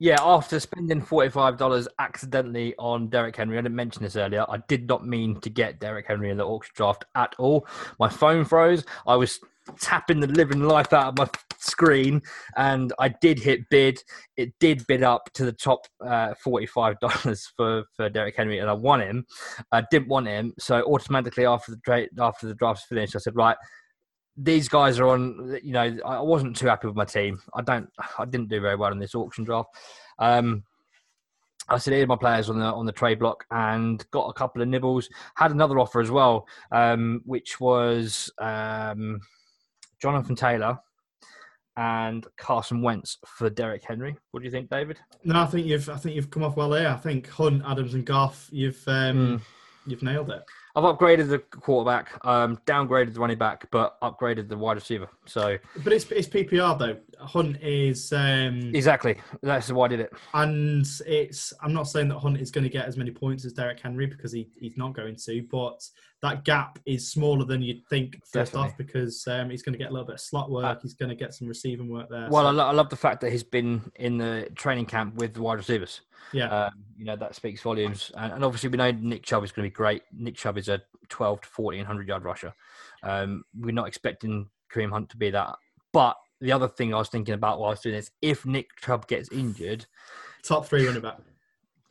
yeah, 0.00 0.16
after 0.18 0.58
spending 0.58 1.02
forty-five 1.02 1.58
dollars 1.58 1.86
accidentally 1.98 2.74
on 2.78 3.08
Derrick 3.08 3.36
Henry, 3.36 3.58
I 3.58 3.60
didn't 3.60 3.76
mention 3.76 4.02
this 4.02 4.16
earlier. 4.16 4.46
I 4.48 4.56
did 4.66 4.88
not 4.88 5.06
mean 5.06 5.38
to 5.42 5.50
get 5.50 5.78
Derrick 5.78 6.06
Henry 6.08 6.30
in 6.30 6.38
the 6.38 6.46
auction 6.46 6.72
draft 6.74 7.04
at 7.14 7.34
all. 7.38 7.66
My 7.98 8.08
phone 8.08 8.46
froze. 8.46 8.82
I 9.06 9.16
was 9.16 9.40
tapping 9.78 10.20
the 10.20 10.26
living 10.26 10.62
life 10.62 10.94
out 10.94 11.08
of 11.08 11.18
my 11.18 11.28
screen, 11.58 12.22
and 12.56 12.94
I 12.98 13.08
did 13.08 13.40
hit 13.40 13.68
bid. 13.68 14.02
It 14.38 14.54
did 14.58 14.86
bid 14.86 15.02
up 15.02 15.30
to 15.34 15.44
the 15.44 15.52
top 15.52 15.86
uh, 16.00 16.32
forty-five 16.42 16.98
dollars 17.00 17.52
for 17.56 17.84
for 17.94 18.08
Derrick 18.08 18.36
Henry, 18.38 18.58
and 18.58 18.70
I 18.70 18.72
won 18.72 19.02
him. 19.02 19.26
I 19.70 19.84
didn't 19.90 20.08
want 20.08 20.28
him, 20.28 20.54
so 20.58 20.82
automatically 20.82 21.44
after 21.44 21.72
the 21.72 21.80
trade, 21.84 22.08
after 22.18 22.46
the 22.46 22.54
draft's 22.54 22.86
finished, 22.86 23.16
I 23.16 23.18
said, 23.18 23.36
right, 23.36 23.58
these 24.36 24.68
guys 24.68 24.98
are 24.98 25.08
on. 25.08 25.58
You 25.62 25.72
know, 25.72 25.98
I 26.04 26.20
wasn't 26.20 26.56
too 26.56 26.66
happy 26.66 26.86
with 26.86 26.96
my 26.96 27.04
team. 27.04 27.40
I 27.54 27.62
don't. 27.62 27.88
I 28.18 28.24
didn't 28.24 28.48
do 28.48 28.60
very 28.60 28.76
well 28.76 28.92
in 28.92 28.98
this 28.98 29.14
auction 29.14 29.44
draft. 29.44 29.70
Um, 30.18 30.64
I 31.68 31.78
said, 31.78 31.92
"Here's 31.94 32.08
my 32.08 32.16
players 32.16 32.50
on 32.50 32.58
the 32.58 32.64
on 32.64 32.86
the 32.86 32.92
trade 32.92 33.18
block," 33.18 33.44
and 33.50 34.04
got 34.10 34.28
a 34.28 34.32
couple 34.32 34.62
of 34.62 34.68
nibbles. 34.68 35.08
Had 35.36 35.50
another 35.52 35.78
offer 35.78 36.00
as 36.00 36.10
well, 36.10 36.46
um, 36.72 37.20
which 37.24 37.60
was 37.60 38.30
um, 38.38 39.20
Jonathan 40.00 40.34
Taylor 40.36 40.78
and 41.76 42.26
Carson 42.36 42.82
Wentz 42.82 43.18
for 43.26 43.48
Derrick 43.48 43.84
Henry. 43.84 44.16
What 44.32 44.40
do 44.40 44.44
you 44.44 44.50
think, 44.50 44.68
David? 44.68 44.98
No, 45.24 45.40
I 45.42 45.46
think 45.46 45.66
you've 45.66 45.88
I 45.88 45.96
think 45.96 46.16
you've 46.16 46.30
come 46.30 46.42
off 46.42 46.56
well 46.56 46.70
there. 46.70 46.88
I 46.88 46.96
think 46.96 47.28
Hunt, 47.28 47.62
Adams, 47.66 47.94
and 47.94 48.04
Goff. 48.04 48.48
You've 48.50 48.82
um, 48.88 49.38
Mm. 49.38 49.40
you've 49.86 50.02
nailed 50.02 50.30
it. 50.30 50.42
I've 50.76 50.84
upgraded 50.84 51.28
the 51.28 51.38
quarterback, 51.38 52.10
um, 52.24 52.58
downgraded 52.66 53.14
the 53.14 53.20
running 53.20 53.38
back, 53.38 53.68
but 53.70 54.00
upgraded 54.00 54.48
the 54.48 54.56
wide 54.56 54.76
receiver. 54.76 55.08
So 55.26 55.58
But 55.82 55.92
it's 55.92 56.10
it's 56.10 56.28
PPR 56.28 56.78
though. 56.78 56.96
Hunt 57.18 57.58
is 57.60 58.12
um, 58.12 58.72
exactly 58.74 59.16
that's 59.42 59.70
why 59.70 59.86
I 59.86 59.88
did 59.88 60.00
it. 60.00 60.12
and 60.34 60.86
it's. 61.06 61.52
I'm 61.62 61.72
not 61.72 61.84
saying 61.88 62.08
that 62.08 62.18
Hunt 62.18 62.40
is 62.40 62.50
going 62.50 62.64
to 62.64 62.70
get 62.70 62.86
as 62.86 62.96
many 62.96 63.10
points 63.10 63.44
as 63.44 63.52
Derrick 63.52 63.80
Henry 63.80 64.06
because 64.06 64.32
he, 64.32 64.48
he's 64.58 64.76
not 64.76 64.94
going 64.94 65.16
to, 65.16 65.42
but 65.50 65.86
that 66.22 66.44
gap 66.44 66.78
is 66.84 67.10
smaller 67.10 67.44
than 67.44 67.62
you'd 67.62 67.86
think 67.88 68.16
first 68.24 68.52
Definitely. 68.52 68.70
off 68.70 68.76
because 68.76 69.26
um, 69.26 69.48
he's 69.48 69.62
going 69.62 69.72
to 69.72 69.78
get 69.78 69.88
a 69.88 69.92
little 69.92 70.06
bit 70.06 70.16
of 70.16 70.20
slot 70.20 70.50
work. 70.50 70.64
Uh, 70.64 70.80
he's 70.82 70.94
going 70.94 71.08
to 71.08 71.14
get 71.14 71.32
some 71.32 71.48
receiving 71.48 71.88
work 71.88 72.08
there. 72.10 72.28
Well, 72.30 72.46
I, 72.46 72.50
lo- 72.50 72.66
I 72.66 72.72
love 72.72 72.90
the 72.90 72.96
fact 72.96 73.22
that 73.22 73.30
he's 73.32 73.42
been 73.42 73.90
in 73.96 74.18
the 74.18 74.48
training 74.54 74.86
camp 74.86 75.14
with 75.14 75.32
the 75.34 75.40
wide 75.42 75.56
receivers. 75.58 76.02
yeah, 76.32 76.48
Um, 76.66 76.72
you 76.96 77.06
know 77.06 77.16
that 77.16 77.34
speaks 77.34 77.62
volumes, 77.62 78.12
and, 78.16 78.34
and 78.34 78.44
obviously 78.44 78.68
we 78.68 78.76
know 78.76 78.90
Nick 78.90 79.22
Chubb 79.22 79.44
is 79.44 79.52
going 79.52 79.64
to 79.66 79.70
be 79.70 79.74
great. 79.74 80.02
Nick 80.12 80.34
Chubb 80.36 80.58
is 80.58 80.68
a 80.68 80.82
12 81.08 81.40
to 81.40 81.48
14 81.48 81.84
hundred 81.86 82.08
yard 82.08 82.24
rusher. 82.24 82.52
Um, 83.02 83.44
we're 83.58 83.72
not 83.72 83.88
expecting 83.88 84.48
Kareem 84.70 84.90
Hunt 84.90 85.08
to 85.10 85.16
be 85.16 85.30
that, 85.30 85.56
but 85.92 86.16
the 86.42 86.52
other 86.52 86.68
thing 86.68 86.92
I 86.94 86.98
was 86.98 87.08
thinking 87.08 87.34
about 87.34 87.58
while 87.58 87.68
I 87.68 87.72
was 87.72 87.80
doing 87.80 87.96
this, 87.96 88.10
if 88.20 88.44
Nick 88.44 88.68
Chubb 88.82 89.06
gets 89.08 89.30
injured, 89.30 89.86
top 90.42 90.66
three 90.66 90.86
running 90.86 91.02
back. 91.02 91.18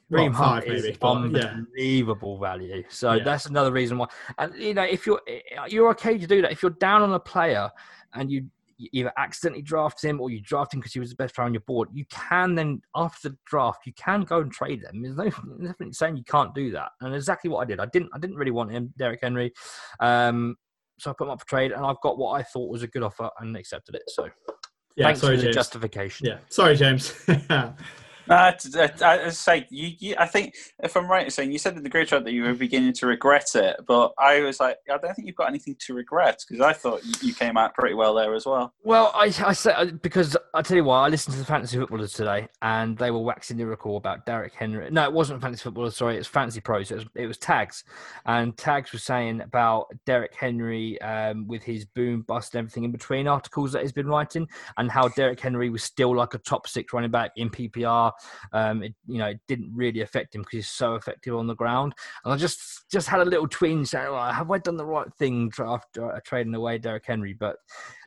Well, 0.09 0.25
five 0.33 0.35
Hunt 0.63 0.67
is 0.67 0.83
maybe, 0.83 0.97
but 0.99 1.31
yeah. 1.35 1.45
unbelievable 1.49 2.39
value. 2.39 2.83
So 2.89 3.13
Yeah. 3.13 3.23
that's 3.23 3.45
another 3.45 3.71
reason 3.71 3.97
why. 3.97 4.07
And 4.37 4.55
you 4.55 4.73
know, 4.73 4.83
if 4.83 5.05
you're 5.05 5.21
you're 5.67 5.89
okay 5.91 6.17
to 6.17 6.25
do 6.27 6.41
that, 6.41 6.51
if 6.51 6.61
you're 6.63 6.71
down 6.71 7.01
on 7.03 7.13
a 7.13 7.19
player 7.19 7.69
and 8.13 8.31
you 8.31 8.45
either 8.93 9.11
accidentally 9.17 9.61
draft 9.61 10.01
him 10.01 10.21
or 10.21 10.29
you 10.29 10.39
draft 10.41 10.73
him 10.73 10.79
because 10.79 10.93
he 10.93 11.01
was 11.01 11.09
the 11.09 11.15
best 11.17 11.35
player 11.35 11.45
on 11.45 11.53
your 11.53 11.61
board, 11.67 11.89
you 11.91 12.05
can 12.09 12.55
then 12.55 12.81
after 12.95 13.29
the 13.29 13.37
draft 13.45 13.85
you 13.85 13.93
can 13.93 14.21
go 14.23 14.39
and 14.39 14.51
trade 14.51 14.81
them. 14.81 15.01
There's 15.03 15.15
no 15.17 15.29
nothing 15.57 15.91
saying 15.93 16.17
you 16.17 16.23
can't 16.23 16.55
do 16.55 16.71
that. 16.71 16.91
And 17.01 17.13
exactly 17.13 17.49
what 17.49 17.59
I 17.59 17.65
did. 17.65 17.79
I 17.79 17.85
didn't 17.87 18.09
I 18.13 18.19
didn't 18.19 18.37
really 18.37 18.51
want 18.51 18.71
him, 18.71 18.93
Derrick 18.97 19.19
Henry. 19.21 19.51
Um, 19.99 20.55
so 20.97 21.11
I 21.11 21.13
put 21.17 21.25
him 21.25 21.31
up 21.31 21.39
for 21.41 21.47
trade, 21.47 21.71
and 21.71 21.85
I've 21.85 22.01
got 22.01 22.17
what 22.17 22.31
I 22.39 22.43
thought 22.43 22.69
was 22.69 22.83
a 22.83 22.87
good 22.87 23.03
offer 23.03 23.29
and 23.39 23.55
accepted 23.55 23.95
it. 23.95 24.03
So 24.07 24.27
Yeah, 24.95 25.05
thanks 25.05 25.21
sorry, 25.21 25.37
James. 25.37 25.55
justification. 25.55 26.27
Yeah, 26.27 26.37
sorry, 26.49 26.75
James. 26.75 27.13
Uh, 28.29 28.51
I, 29.01 29.29
say 29.29 29.65
you, 29.71 29.91
you. 29.97 30.15
I 30.17 30.27
think 30.27 30.55
if 30.83 30.95
I'm 30.95 31.07
right 31.07 31.25
in 31.25 31.31
saying 31.31 31.51
you 31.51 31.57
said 31.57 31.75
in 31.75 31.83
the 31.83 31.89
group 31.89 32.07
chat 32.07 32.23
that 32.23 32.31
you 32.31 32.43
were 32.43 32.53
beginning 32.53 32.93
to 32.93 33.07
regret 33.07 33.55
it, 33.55 33.77
but 33.87 34.13
I 34.19 34.41
was 34.41 34.59
like, 34.59 34.77
I 34.91 34.97
don't 34.97 35.15
think 35.15 35.27
you've 35.27 35.35
got 35.35 35.49
anything 35.49 35.75
to 35.79 35.93
regret 35.95 36.43
because 36.47 36.61
I 36.61 36.73
thought 36.73 37.03
you, 37.03 37.13
you 37.29 37.33
came 37.33 37.57
out 37.57 37.73
pretty 37.73 37.95
well 37.95 38.13
there 38.13 38.35
as 38.35 38.45
well. 38.45 38.73
Well, 38.83 39.11
I, 39.15 39.33
I 39.43 39.53
said 39.53 40.01
because 40.03 40.37
I 40.53 40.61
tell 40.61 40.77
you 40.77 40.83
what, 40.83 40.97
I 40.97 41.07
listened 41.07 41.33
to 41.33 41.39
the 41.39 41.45
fantasy 41.45 41.77
footballers 41.77 42.13
today, 42.13 42.47
and 42.61 42.97
they 42.97 43.09
were 43.09 43.19
waxing 43.19 43.57
lyrical 43.57 43.97
about 43.97 44.27
Derrick 44.27 44.53
Henry. 44.53 44.91
No, 44.91 45.03
it 45.05 45.13
wasn't 45.13 45.41
fantasy 45.41 45.63
footballers. 45.63 45.97
Sorry, 45.97 46.15
it 46.15 46.19
was 46.19 46.27
fantasy 46.27 46.61
pros. 46.61 46.91
It 46.91 46.95
was, 46.95 47.05
it 47.15 47.25
was 47.25 47.37
tags, 47.37 47.83
and 48.27 48.55
tags 48.57 48.91
was 48.91 49.03
saying 49.03 49.41
about 49.41 49.87
Derrick 50.05 50.35
Henry 50.35 51.01
um, 51.01 51.47
with 51.47 51.63
his 51.63 51.85
boom 51.85 52.21
bust 52.21 52.53
and 52.53 52.59
everything 52.59 52.83
in 52.83 52.91
between 52.91 53.27
articles 53.27 53.71
that 53.71 53.81
he's 53.81 53.91
been 53.91 54.07
writing, 54.07 54.47
and 54.77 54.91
how 54.91 55.07
Derrick 55.07 55.39
Henry 55.39 55.71
was 55.71 55.83
still 55.83 56.15
like 56.15 56.35
a 56.35 56.37
top 56.37 56.67
six 56.67 56.93
running 56.93 57.09
back 57.09 57.31
in 57.35 57.49
PPR. 57.49 58.11
Um, 58.53 58.83
it, 58.83 58.93
you 59.07 59.17
know, 59.17 59.27
it 59.27 59.39
didn't 59.47 59.71
really 59.73 60.01
affect 60.01 60.35
him 60.35 60.41
because 60.41 60.57
he's 60.57 60.69
so 60.69 60.95
effective 60.95 61.35
on 61.35 61.47
the 61.47 61.55
ground. 61.55 61.93
And 62.23 62.33
I 62.33 62.37
just 62.37 62.89
just 62.91 63.07
had 63.07 63.21
a 63.21 63.25
little 63.25 63.47
twinge 63.47 63.87
saying, 63.87 64.07
oh, 64.09 64.31
"Have 64.31 64.51
I 64.51 64.57
done 64.57 64.77
the 64.77 64.85
right 64.85 65.11
thing 65.15 65.49
draft 65.49 65.97
uh, 65.97 66.19
trading 66.25 66.55
away 66.55 66.77
Derrick 66.77 67.05
Henry?" 67.05 67.33
But 67.33 67.57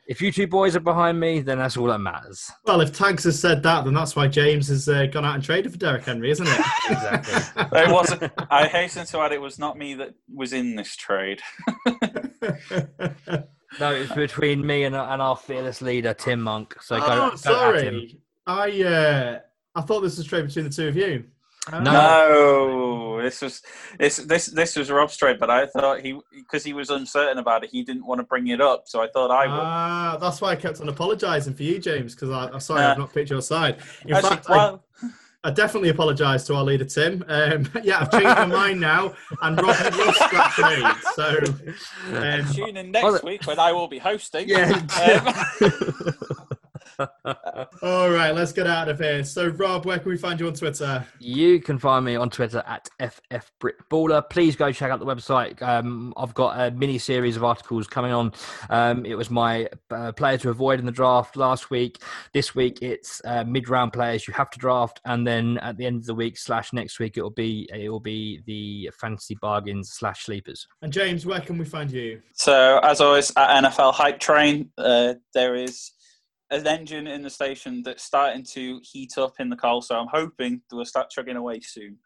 if 0.07 0.21
you 0.21 0.31
two 0.31 0.47
boys 0.47 0.75
are 0.75 0.81
behind 0.81 1.19
me, 1.19 1.39
then 1.39 1.59
that's 1.59 1.77
all 1.77 1.87
that 1.87 1.99
matters. 1.99 2.51
well, 2.65 2.81
if 2.81 2.91
Tags 2.91 3.23
has 3.23 3.39
said 3.39 3.63
that, 3.63 3.85
then 3.85 3.93
that's 3.93 4.15
why 4.15 4.27
James 4.27 4.67
has 4.67 4.89
uh, 4.89 5.05
gone 5.05 5.23
out 5.23 5.35
and 5.35 5.43
traded 5.43 5.71
for 5.71 5.77
Derrick 5.77 6.03
Henry, 6.03 6.29
isn't 6.31 6.47
it? 6.47 6.61
Exactly. 6.89 7.79
It 7.79 7.89
wasn't. 7.91 8.31
I 8.51 8.67
hasten 8.67 9.05
to 9.05 9.19
add, 9.19 9.31
it 9.31 9.41
was 9.41 9.57
not 9.57 9.77
me 9.77 9.93
that 9.95 10.13
was 10.33 10.51
in 10.51 10.75
this 10.75 10.95
trade. 10.95 11.41
No, 13.79 13.91
it's 13.93 14.13
between 14.13 14.65
me 14.65 14.83
and, 14.83 14.95
and 14.95 15.21
our 15.21 15.35
fearless 15.35 15.81
leader, 15.81 16.13
Tim 16.13 16.41
Monk. 16.41 16.75
So 16.81 16.99
go, 16.99 17.05
oh, 17.05 17.37
go 17.43 17.75
at 17.75 17.83
him. 17.83 18.07
sorry. 18.07 18.19
I 18.45 18.83
uh, 18.83 19.39
I 19.75 19.81
thought 19.81 20.01
this 20.01 20.17
was 20.17 20.25
trade 20.25 20.45
between 20.45 20.65
the 20.65 20.71
two 20.71 20.87
of 20.87 20.95
you. 20.95 21.25
No. 21.71 21.79
No, 21.79 23.21
this 23.21 23.41
was 23.41 23.61
this 23.97 24.17
this 24.17 24.47
this 24.47 24.75
was 24.75 24.91
Rob's 24.91 25.15
trade, 25.15 25.39
but 25.39 25.49
I 25.49 25.65
thought 25.65 26.01
he 26.01 26.19
because 26.35 26.63
he 26.63 26.73
was 26.73 26.89
uncertain 26.89 27.37
about 27.37 27.63
it, 27.63 27.69
he 27.69 27.83
didn't 27.83 28.05
want 28.05 28.19
to 28.19 28.25
bring 28.25 28.47
it 28.47 28.59
up. 28.59 28.83
So 28.87 29.01
I 29.01 29.07
thought 29.07 29.31
I 29.31 29.47
would. 29.47 29.61
Ah, 29.61 30.17
that's 30.19 30.41
why 30.41 30.51
I 30.51 30.55
kept 30.57 30.81
on 30.81 30.89
apologising 30.89 31.53
for 31.53 31.63
you, 31.63 31.79
James, 31.79 32.15
because 32.15 32.29
I'm 32.31 32.59
sorry 32.59 32.81
Nah. 32.81 32.91
I've 32.91 32.97
not 32.97 33.13
picked 33.13 33.29
your 33.29 33.41
side. 33.41 33.77
In 34.05 34.13
Actually, 34.13 34.29
fact, 34.29 34.49
I, 34.49 34.57
well, 34.57 34.83
I 35.45 35.51
definitely 35.51 35.89
apologise 35.89 36.45
to 36.45 36.55
our 36.55 36.63
leader 36.63 36.85
Tim. 36.85 37.23
Um, 37.27 37.69
yeah, 37.83 37.99
I've 37.99 38.11
changed 38.11 38.27
my 38.27 38.45
mind 38.45 38.79
now, 38.81 39.13
and 39.41 39.61
Rob 39.61 39.75
you 39.93 40.05
will 40.05 40.13
scrap 40.13 40.51
trade. 40.51 40.85
So, 41.15 41.37
um, 42.13 42.53
tune 42.53 42.77
in 42.77 42.91
next 42.91 43.03
Well, 43.03 43.21
week 43.23 43.45
when 43.47 43.59
I 43.59 43.71
will 43.71 43.87
be 43.87 43.99
hosting. 43.99 44.49
Yeah. 44.49 44.81
Um, 45.61 46.13
all 47.81 48.09
right, 48.09 48.31
let's 48.31 48.51
get 48.51 48.67
out 48.67 48.89
of 48.89 48.99
here. 48.99 49.23
So, 49.23 49.47
Rob, 49.47 49.85
where 49.85 49.99
can 49.99 50.09
we 50.09 50.17
find 50.17 50.39
you 50.39 50.47
on 50.47 50.53
Twitter? 50.53 51.05
You 51.19 51.59
can 51.59 51.79
find 51.79 52.05
me 52.05 52.15
on 52.15 52.29
Twitter 52.29 52.63
at 52.65 52.89
ffbritballer. 52.99 54.29
Please 54.29 54.55
go 54.55 54.71
check 54.71 54.91
out 54.91 54.99
the 54.99 55.05
website. 55.05 55.61
Um, 55.61 56.13
I've 56.17 56.33
got 56.33 56.59
a 56.59 56.71
mini 56.71 56.97
series 56.97 57.35
of 57.35 57.43
articles 57.43 57.87
coming 57.87 58.11
on. 58.11 58.33
Um, 58.69 59.05
it 59.05 59.15
was 59.15 59.29
my 59.29 59.67
uh, 59.91 60.11
player 60.11 60.37
to 60.39 60.49
avoid 60.49 60.79
in 60.79 60.85
the 60.85 60.91
draft 60.91 61.35
last 61.35 61.69
week. 61.69 62.01
This 62.33 62.55
week 62.55 62.81
it's 62.81 63.21
uh, 63.25 63.43
mid-round 63.45 63.93
players 63.93 64.27
you 64.27 64.33
have 64.33 64.49
to 64.51 64.59
draft, 64.59 65.01
and 65.05 65.25
then 65.25 65.57
at 65.59 65.77
the 65.77 65.85
end 65.85 65.97
of 65.97 66.05
the 66.05 66.15
week 66.15 66.37
slash 66.37 66.73
next 66.73 66.99
week 66.99 67.17
it 67.17 67.21
will 67.21 67.29
be 67.29 67.69
it 67.73 67.89
will 67.89 67.99
be 67.99 68.41
the 68.45 68.91
fantasy 68.99 69.35
bargains 69.41 69.91
slash 69.91 70.25
sleepers. 70.25 70.67
And 70.81 70.91
James, 70.91 71.25
where 71.25 71.41
can 71.41 71.57
we 71.57 71.65
find 71.65 71.91
you? 71.91 72.21
So, 72.33 72.79
as 72.83 73.01
always, 73.01 73.31
at 73.35 73.63
NFL 73.63 73.93
Hype 73.93 74.19
Train, 74.19 74.69
uh, 74.77 75.15
there 75.33 75.55
is 75.55 75.91
an 76.53 76.67
engine 76.67 77.07
in 77.07 77.21
the 77.21 77.29
station 77.29 77.81
that's 77.83 78.03
starting 78.03 78.43
to 78.53 78.79
heat 78.83 79.17
up 79.17 79.33
in 79.39 79.49
the 79.49 79.55
coal. 79.55 79.81
So, 79.81 79.99
I'm 79.99 80.07
hoping 80.11 80.61
that 80.69 80.75
we'll 80.75 80.85
start 80.85 81.09
chugging 81.09 81.35
away 81.35 81.59
soon. 81.61 81.97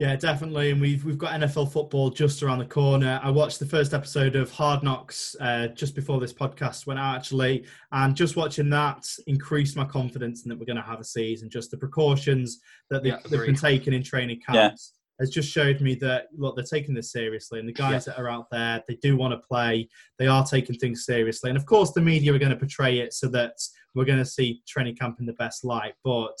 Yeah, 0.00 0.16
definitely. 0.16 0.70
And 0.72 0.80
we've 0.80 1.04
we've 1.04 1.18
got 1.18 1.38
NFL 1.40 1.70
football 1.72 2.10
just 2.10 2.42
around 2.42 2.58
the 2.58 2.64
corner. 2.64 3.20
I 3.22 3.30
watched 3.30 3.60
the 3.60 3.66
first 3.66 3.94
episode 3.94 4.34
of 4.34 4.50
Hard 4.50 4.82
Knocks 4.82 5.36
uh, 5.40 5.68
just 5.68 5.94
before 5.94 6.18
this 6.18 6.32
podcast 6.32 6.86
went 6.86 6.98
out, 6.98 7.14
actually, 7.16 7.66
and 7.92 8.16
just 8.16 8.34
watching 8.34 8.68
that 8.70 9.04
increased 9.28 9.76
my 9.76 9.84
confidence 9.84 10.42
in 10.44 10.48
that 10.48 10.58
we're 10.58 10.66
going 10.66 10.76
to 10.76 10.82
have 10.82 10.98
a 10.98 11.04
season. 11.04 11.48
Just 11.48 11.70
the 11.70 11.76
precautions 11.76 12.58
that 12.90 13.04
they've, 13.04 13.12
Yeah, 13.12 13.18
they've 13.24 13.30
been 13.30 13.40
agreed. 13.50 13.58
taking 13.58 13.92
in 13.92 14.02
training 14.02 14.40
Yeah. 14.48 14.70
camps 14.70 14.94
has 15.22 15.30
just 15.30 15.48
showed 15.48 15.80
me 15.80 15.94
that 15.94 16.26
look, 16.36 16.56
they're 16.56 16.64
taking 16.64 16.94
this 16.94 17.12
seriously, 17.12 17.60
and 17.60 17.68
the 17.68 17.72
guys 17.72 18.04
that 18.04 18.18
are 18.18 18.28
out 18.28 18.50
there, 18.50 18.82
they 18.88 18.96
do 18.96 19.16
want 19.16 19.32
to 19.32 19.46
play. 19.46 19.88
They 20.18 20.26
are 20.26 20.44
taking 20.44 20.76
things 20.76 21.06
seriously, 21.06 21.48
and 21.48 21.56
of 21.56 21.64
course, 21.64 21.92
the 21.92 22.00
media 22.00 22.34
are 22.34 22.38
going 22.38 22.50
to 22.50 22.56
portray 22.56 22.98
it 22.98 23.14
so 23.14 23.28
that 23.28 23.54
we're 23.94 24.04
going 24.04 24.18
to 24.18 24.24
see 24.24 24.62
training 24.66 24.96
camp 24.96 25.20
in 25.20 25.26
the 25.26 25.34
best 25.34 25.64
light, 25.64 25.94
but. 26.04 26.38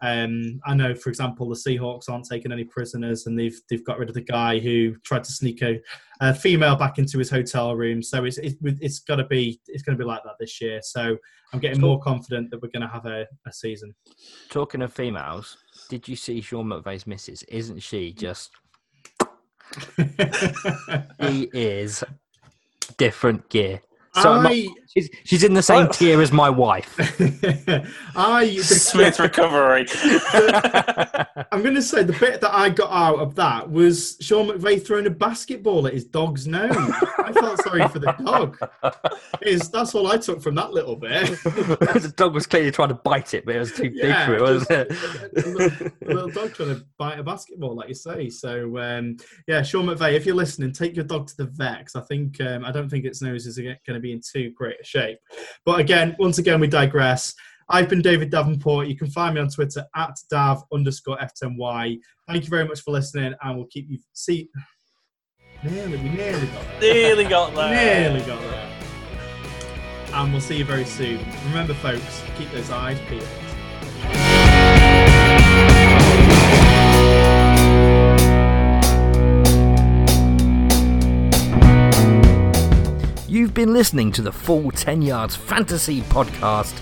Um, 0.00 0.60
I 0.64 0.74
know, 0.74 0.94
for 0.94 1.08
example, 1.08 1.48
the 1.48 1.56
Seahawks 1.56 2.08
aren't 2.08 2.28
taking 2.28 2.52
any 2.52 2.62
prisoners, 2.62 3.26
and 3.26 3.36
they've 3.36 3.60
they've 3.68 3.84
got 3.84 3.98
rid 3.98 4.08
of 4.08 4.14
the 4.14 4.20
guy 4.20 4.60
who 4.60 4.94
tried 4.98 5.24
to 5.24 5.32
sneak 5.32 5.60
a, 5.60 5.80
a 6.20 6.32
female 6.32 6.76
back 6.76 6.98
into 6.98 7.18
his 7.18 7.28
hotel 7.28 7.74
room. 7.74 8.00
So 8.00 8.24
it's 8.24 8.38
it's, 8.38 8.54
it's 8.62 9.00
got 9.00 9.16
to 9.16 9.24
be 9.24 9.60
it's 9.66 9.82
going 9.82 9.98
to 9.98 10.00
be 10.00 10.06
like 10.06 10.22
that 10.22 10.36
this 10.38 10.60
year. 10.60 10.78
So 10.84 11.18
I'm 11.52 11.60
getting 11.60 11.80
more 11.80 11.98
confident 11.98 12.50
that 12.50 12.62
we're 12.62 12.68
going 12.68 12.86
to 12.86 12.92
have 12.92 13.06
a, 13.06 13.26
a 13.46 13.52
season. 13.52 13.94
Talking 14.50 14.82
of 14.82 14.92
females, 14.92 15.56
did 15.88 16.06
you 16.06 16.16
see 16.16 16.40
Sean 16.40 16.66
McVay's 16.66 17.06
missus? 17.06 17.42
Isn't 17.44 17.80
she 17.80 18.12
just? 18.12 18.50
he 21.20 21.50
is 21.52 22.04
different 22.96 23.48
gear. 23.48 23.80
So 24.22 24.32
I'm 24.32 24.42
not- 24.42 24.52
she's 24.94 25.10
she's 25.24 25.44
in 25.44 25.54
the 25.54 25.62
same 25.62 25.86
What? 25.86 25.92
tier 25.94 26.20
as 26.20 26.32
my 26.32 26.48
wife. 26.50 26.94
I 28.16 28.46
the- 28.56 28.62
Smooth 28.62 29.18
recovery. 29.20 29.86
I'm 31.52 31.62
going 31.62 31.74
to 31.74 31.82
say 31.82 32.02
the 32.02 32.16
bit 32.18 32.40
that 32.40 32.54
I 32.54 32.68
got 32.70 32.90
out 32.90 33.18
of 33.18 33.34
that 33.36 33.70
was 33.70 34.16
Sean 34.20 34.48
McVay 34.48 34.84
throwing 34.84 35.06
a 35.06 35.10
basketball 35.10 35.86
at 35.86 35.94
his 35.94 36.04
dog's 36.04 36.46
nose. 36.46 36.70
I 37.18 37.32
felt 37.32 37.62
sorry 37.62 37.86
for 37.88 37.98
the 37.98 38.12
dog. 38.24 38.58
Is 39.42 39.68
that's 39.70 39.94
all 39.94 40.06
I 40.08 40.18
took 40.18 40.40
from 40.42 40.54
that 40.56 40.72
little 40.72 40.96
bit. 40.96 41.26
the 41.42 42.12
dog 42.16 42.34
was 42.34 42.46
clearly 42.46 42.70
trying 42.70 42.88
to 42.88 42.94
bite 42.94 43.34
it, 43.34 43.44
but 43.44 43.56
it 43.56 43.60
was 43.60 43.72
too 43.72 43.90
big 43.90 44.14
for 44.24 44.34
it, 44.34 44.40
wasn't 44.40 44.68
just 44.68 44.70
it? 44.70 45.44
a, 45.44 45.48
a 45.48 45.50
little, 45.50 45.86
a 45.86 46.06
little 46.14 46.30
dog 46.30 46.54
trying 46.54 46.74
to 46.74 46.84
bite 46.98 47.18
a 47.18 47.22
basketball, 47.22 47.74
like 47.76 47.88
you 47.88 47.94
say. 47.94 48.28
So 48.28 48.78
um, 48.78 49.16
yeah, 49.46 49.62
Sean 49.62 49.86
McVay, 49.86 50.14
if 50.14 50.26
you're 50.26 50.34
listening, 50.34 50.72
take 50.72 50.96
your 50.96 51.04
dog 51.04 51.26
to 51.28 51.36
the 51.36 51.44
vet 51.46 51.78
'cause 51.86 51.96
I 51.96 52.00
think 52.06 52.40
um, 52.40 52.64
I 52.64 52.72
don't 52.72 52.88
think 52.88 53.04
its 53.04 53.22
nose 53.22 53.46
is 53.46 53.58
going 53.58 53.76
to 53.86 54.00
be 54.08 54.12
in 54.12 54.20
too 54.20 54.50
great 54.56 54.80
a 54.80 54.84
shape. 54.84 55.18
But 55.64 55.80
again, 55.80 56.16
once 56.18 56.38
again, 56.38 56.60
we 56.60 56.66
digress. 56.66 57.34
I've 57.70 57.88
been 57.88 58.00
David 58.00 58.30
Davenport. 58.30 58.88
You 58.88 58.96
can 58.96 59.10
find 59.10 59.34
me 59.34 59.40
on 59.40 59.48
Twitter 59.48 59.84
at 59.94 60.16
dav 60.30 60.62
underscore 60.72 61.18
f10y. 61.18 61.98
Thank 62.26 62.44
you 62.44 62.50
very 62.50 62.66
much 62.66 62.80
for 62.80 62.92
listening, 62.92 63.34
and 63.42 63.56
we'll 63.56 63.66
keep 63.66 63.90
you 63.90 63.98
see. 64.14 64.48
Nearly, 65.62 65.98
we 65.98 66.08
nearly 66.10 66.46
got 66.46 66.80
there. 66.80 66.94
Nearly 66.94 67.24
got 67.24 67.54
there. 67.54 68.10
Nearly 68.10 68.26
got 68.26 68.40
there. 68.40 68.74
And 70.14 70.32
we'll 70.32 70.40
see 70.40 70.56
you 70.56 70.64
very 70.64 70.86
soon. 70.86 71.18
Remember, 71.46 71.74
folks, 71.74 72.22
keep 72.38 72.50
those 72.52 72.70
eyes 72.70 72.98
peeled. 73.08 73.47
You've 83.28 83.52
been 83.52 83.74
listening 83.74 84.10
to 84.12 84.22
the 84.22 84.32
Full 84.32 84.70
10 84.70 85.02
Yards 85.02 85.36
Fantasy 85.36 86.00
Podcast. 86.00 86.80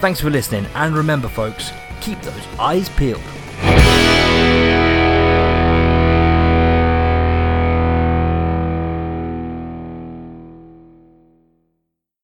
Thanks 0.00 0.20
for 0.20 0.30
listening 0.30 0.64
and 0.76 0.96
remember 0.96 1.26
folks, 1.26 1.72
keep 2.00 2.22
those 2.22 2.46
eyes 2.60 2.88
peeled. 2.90 3.20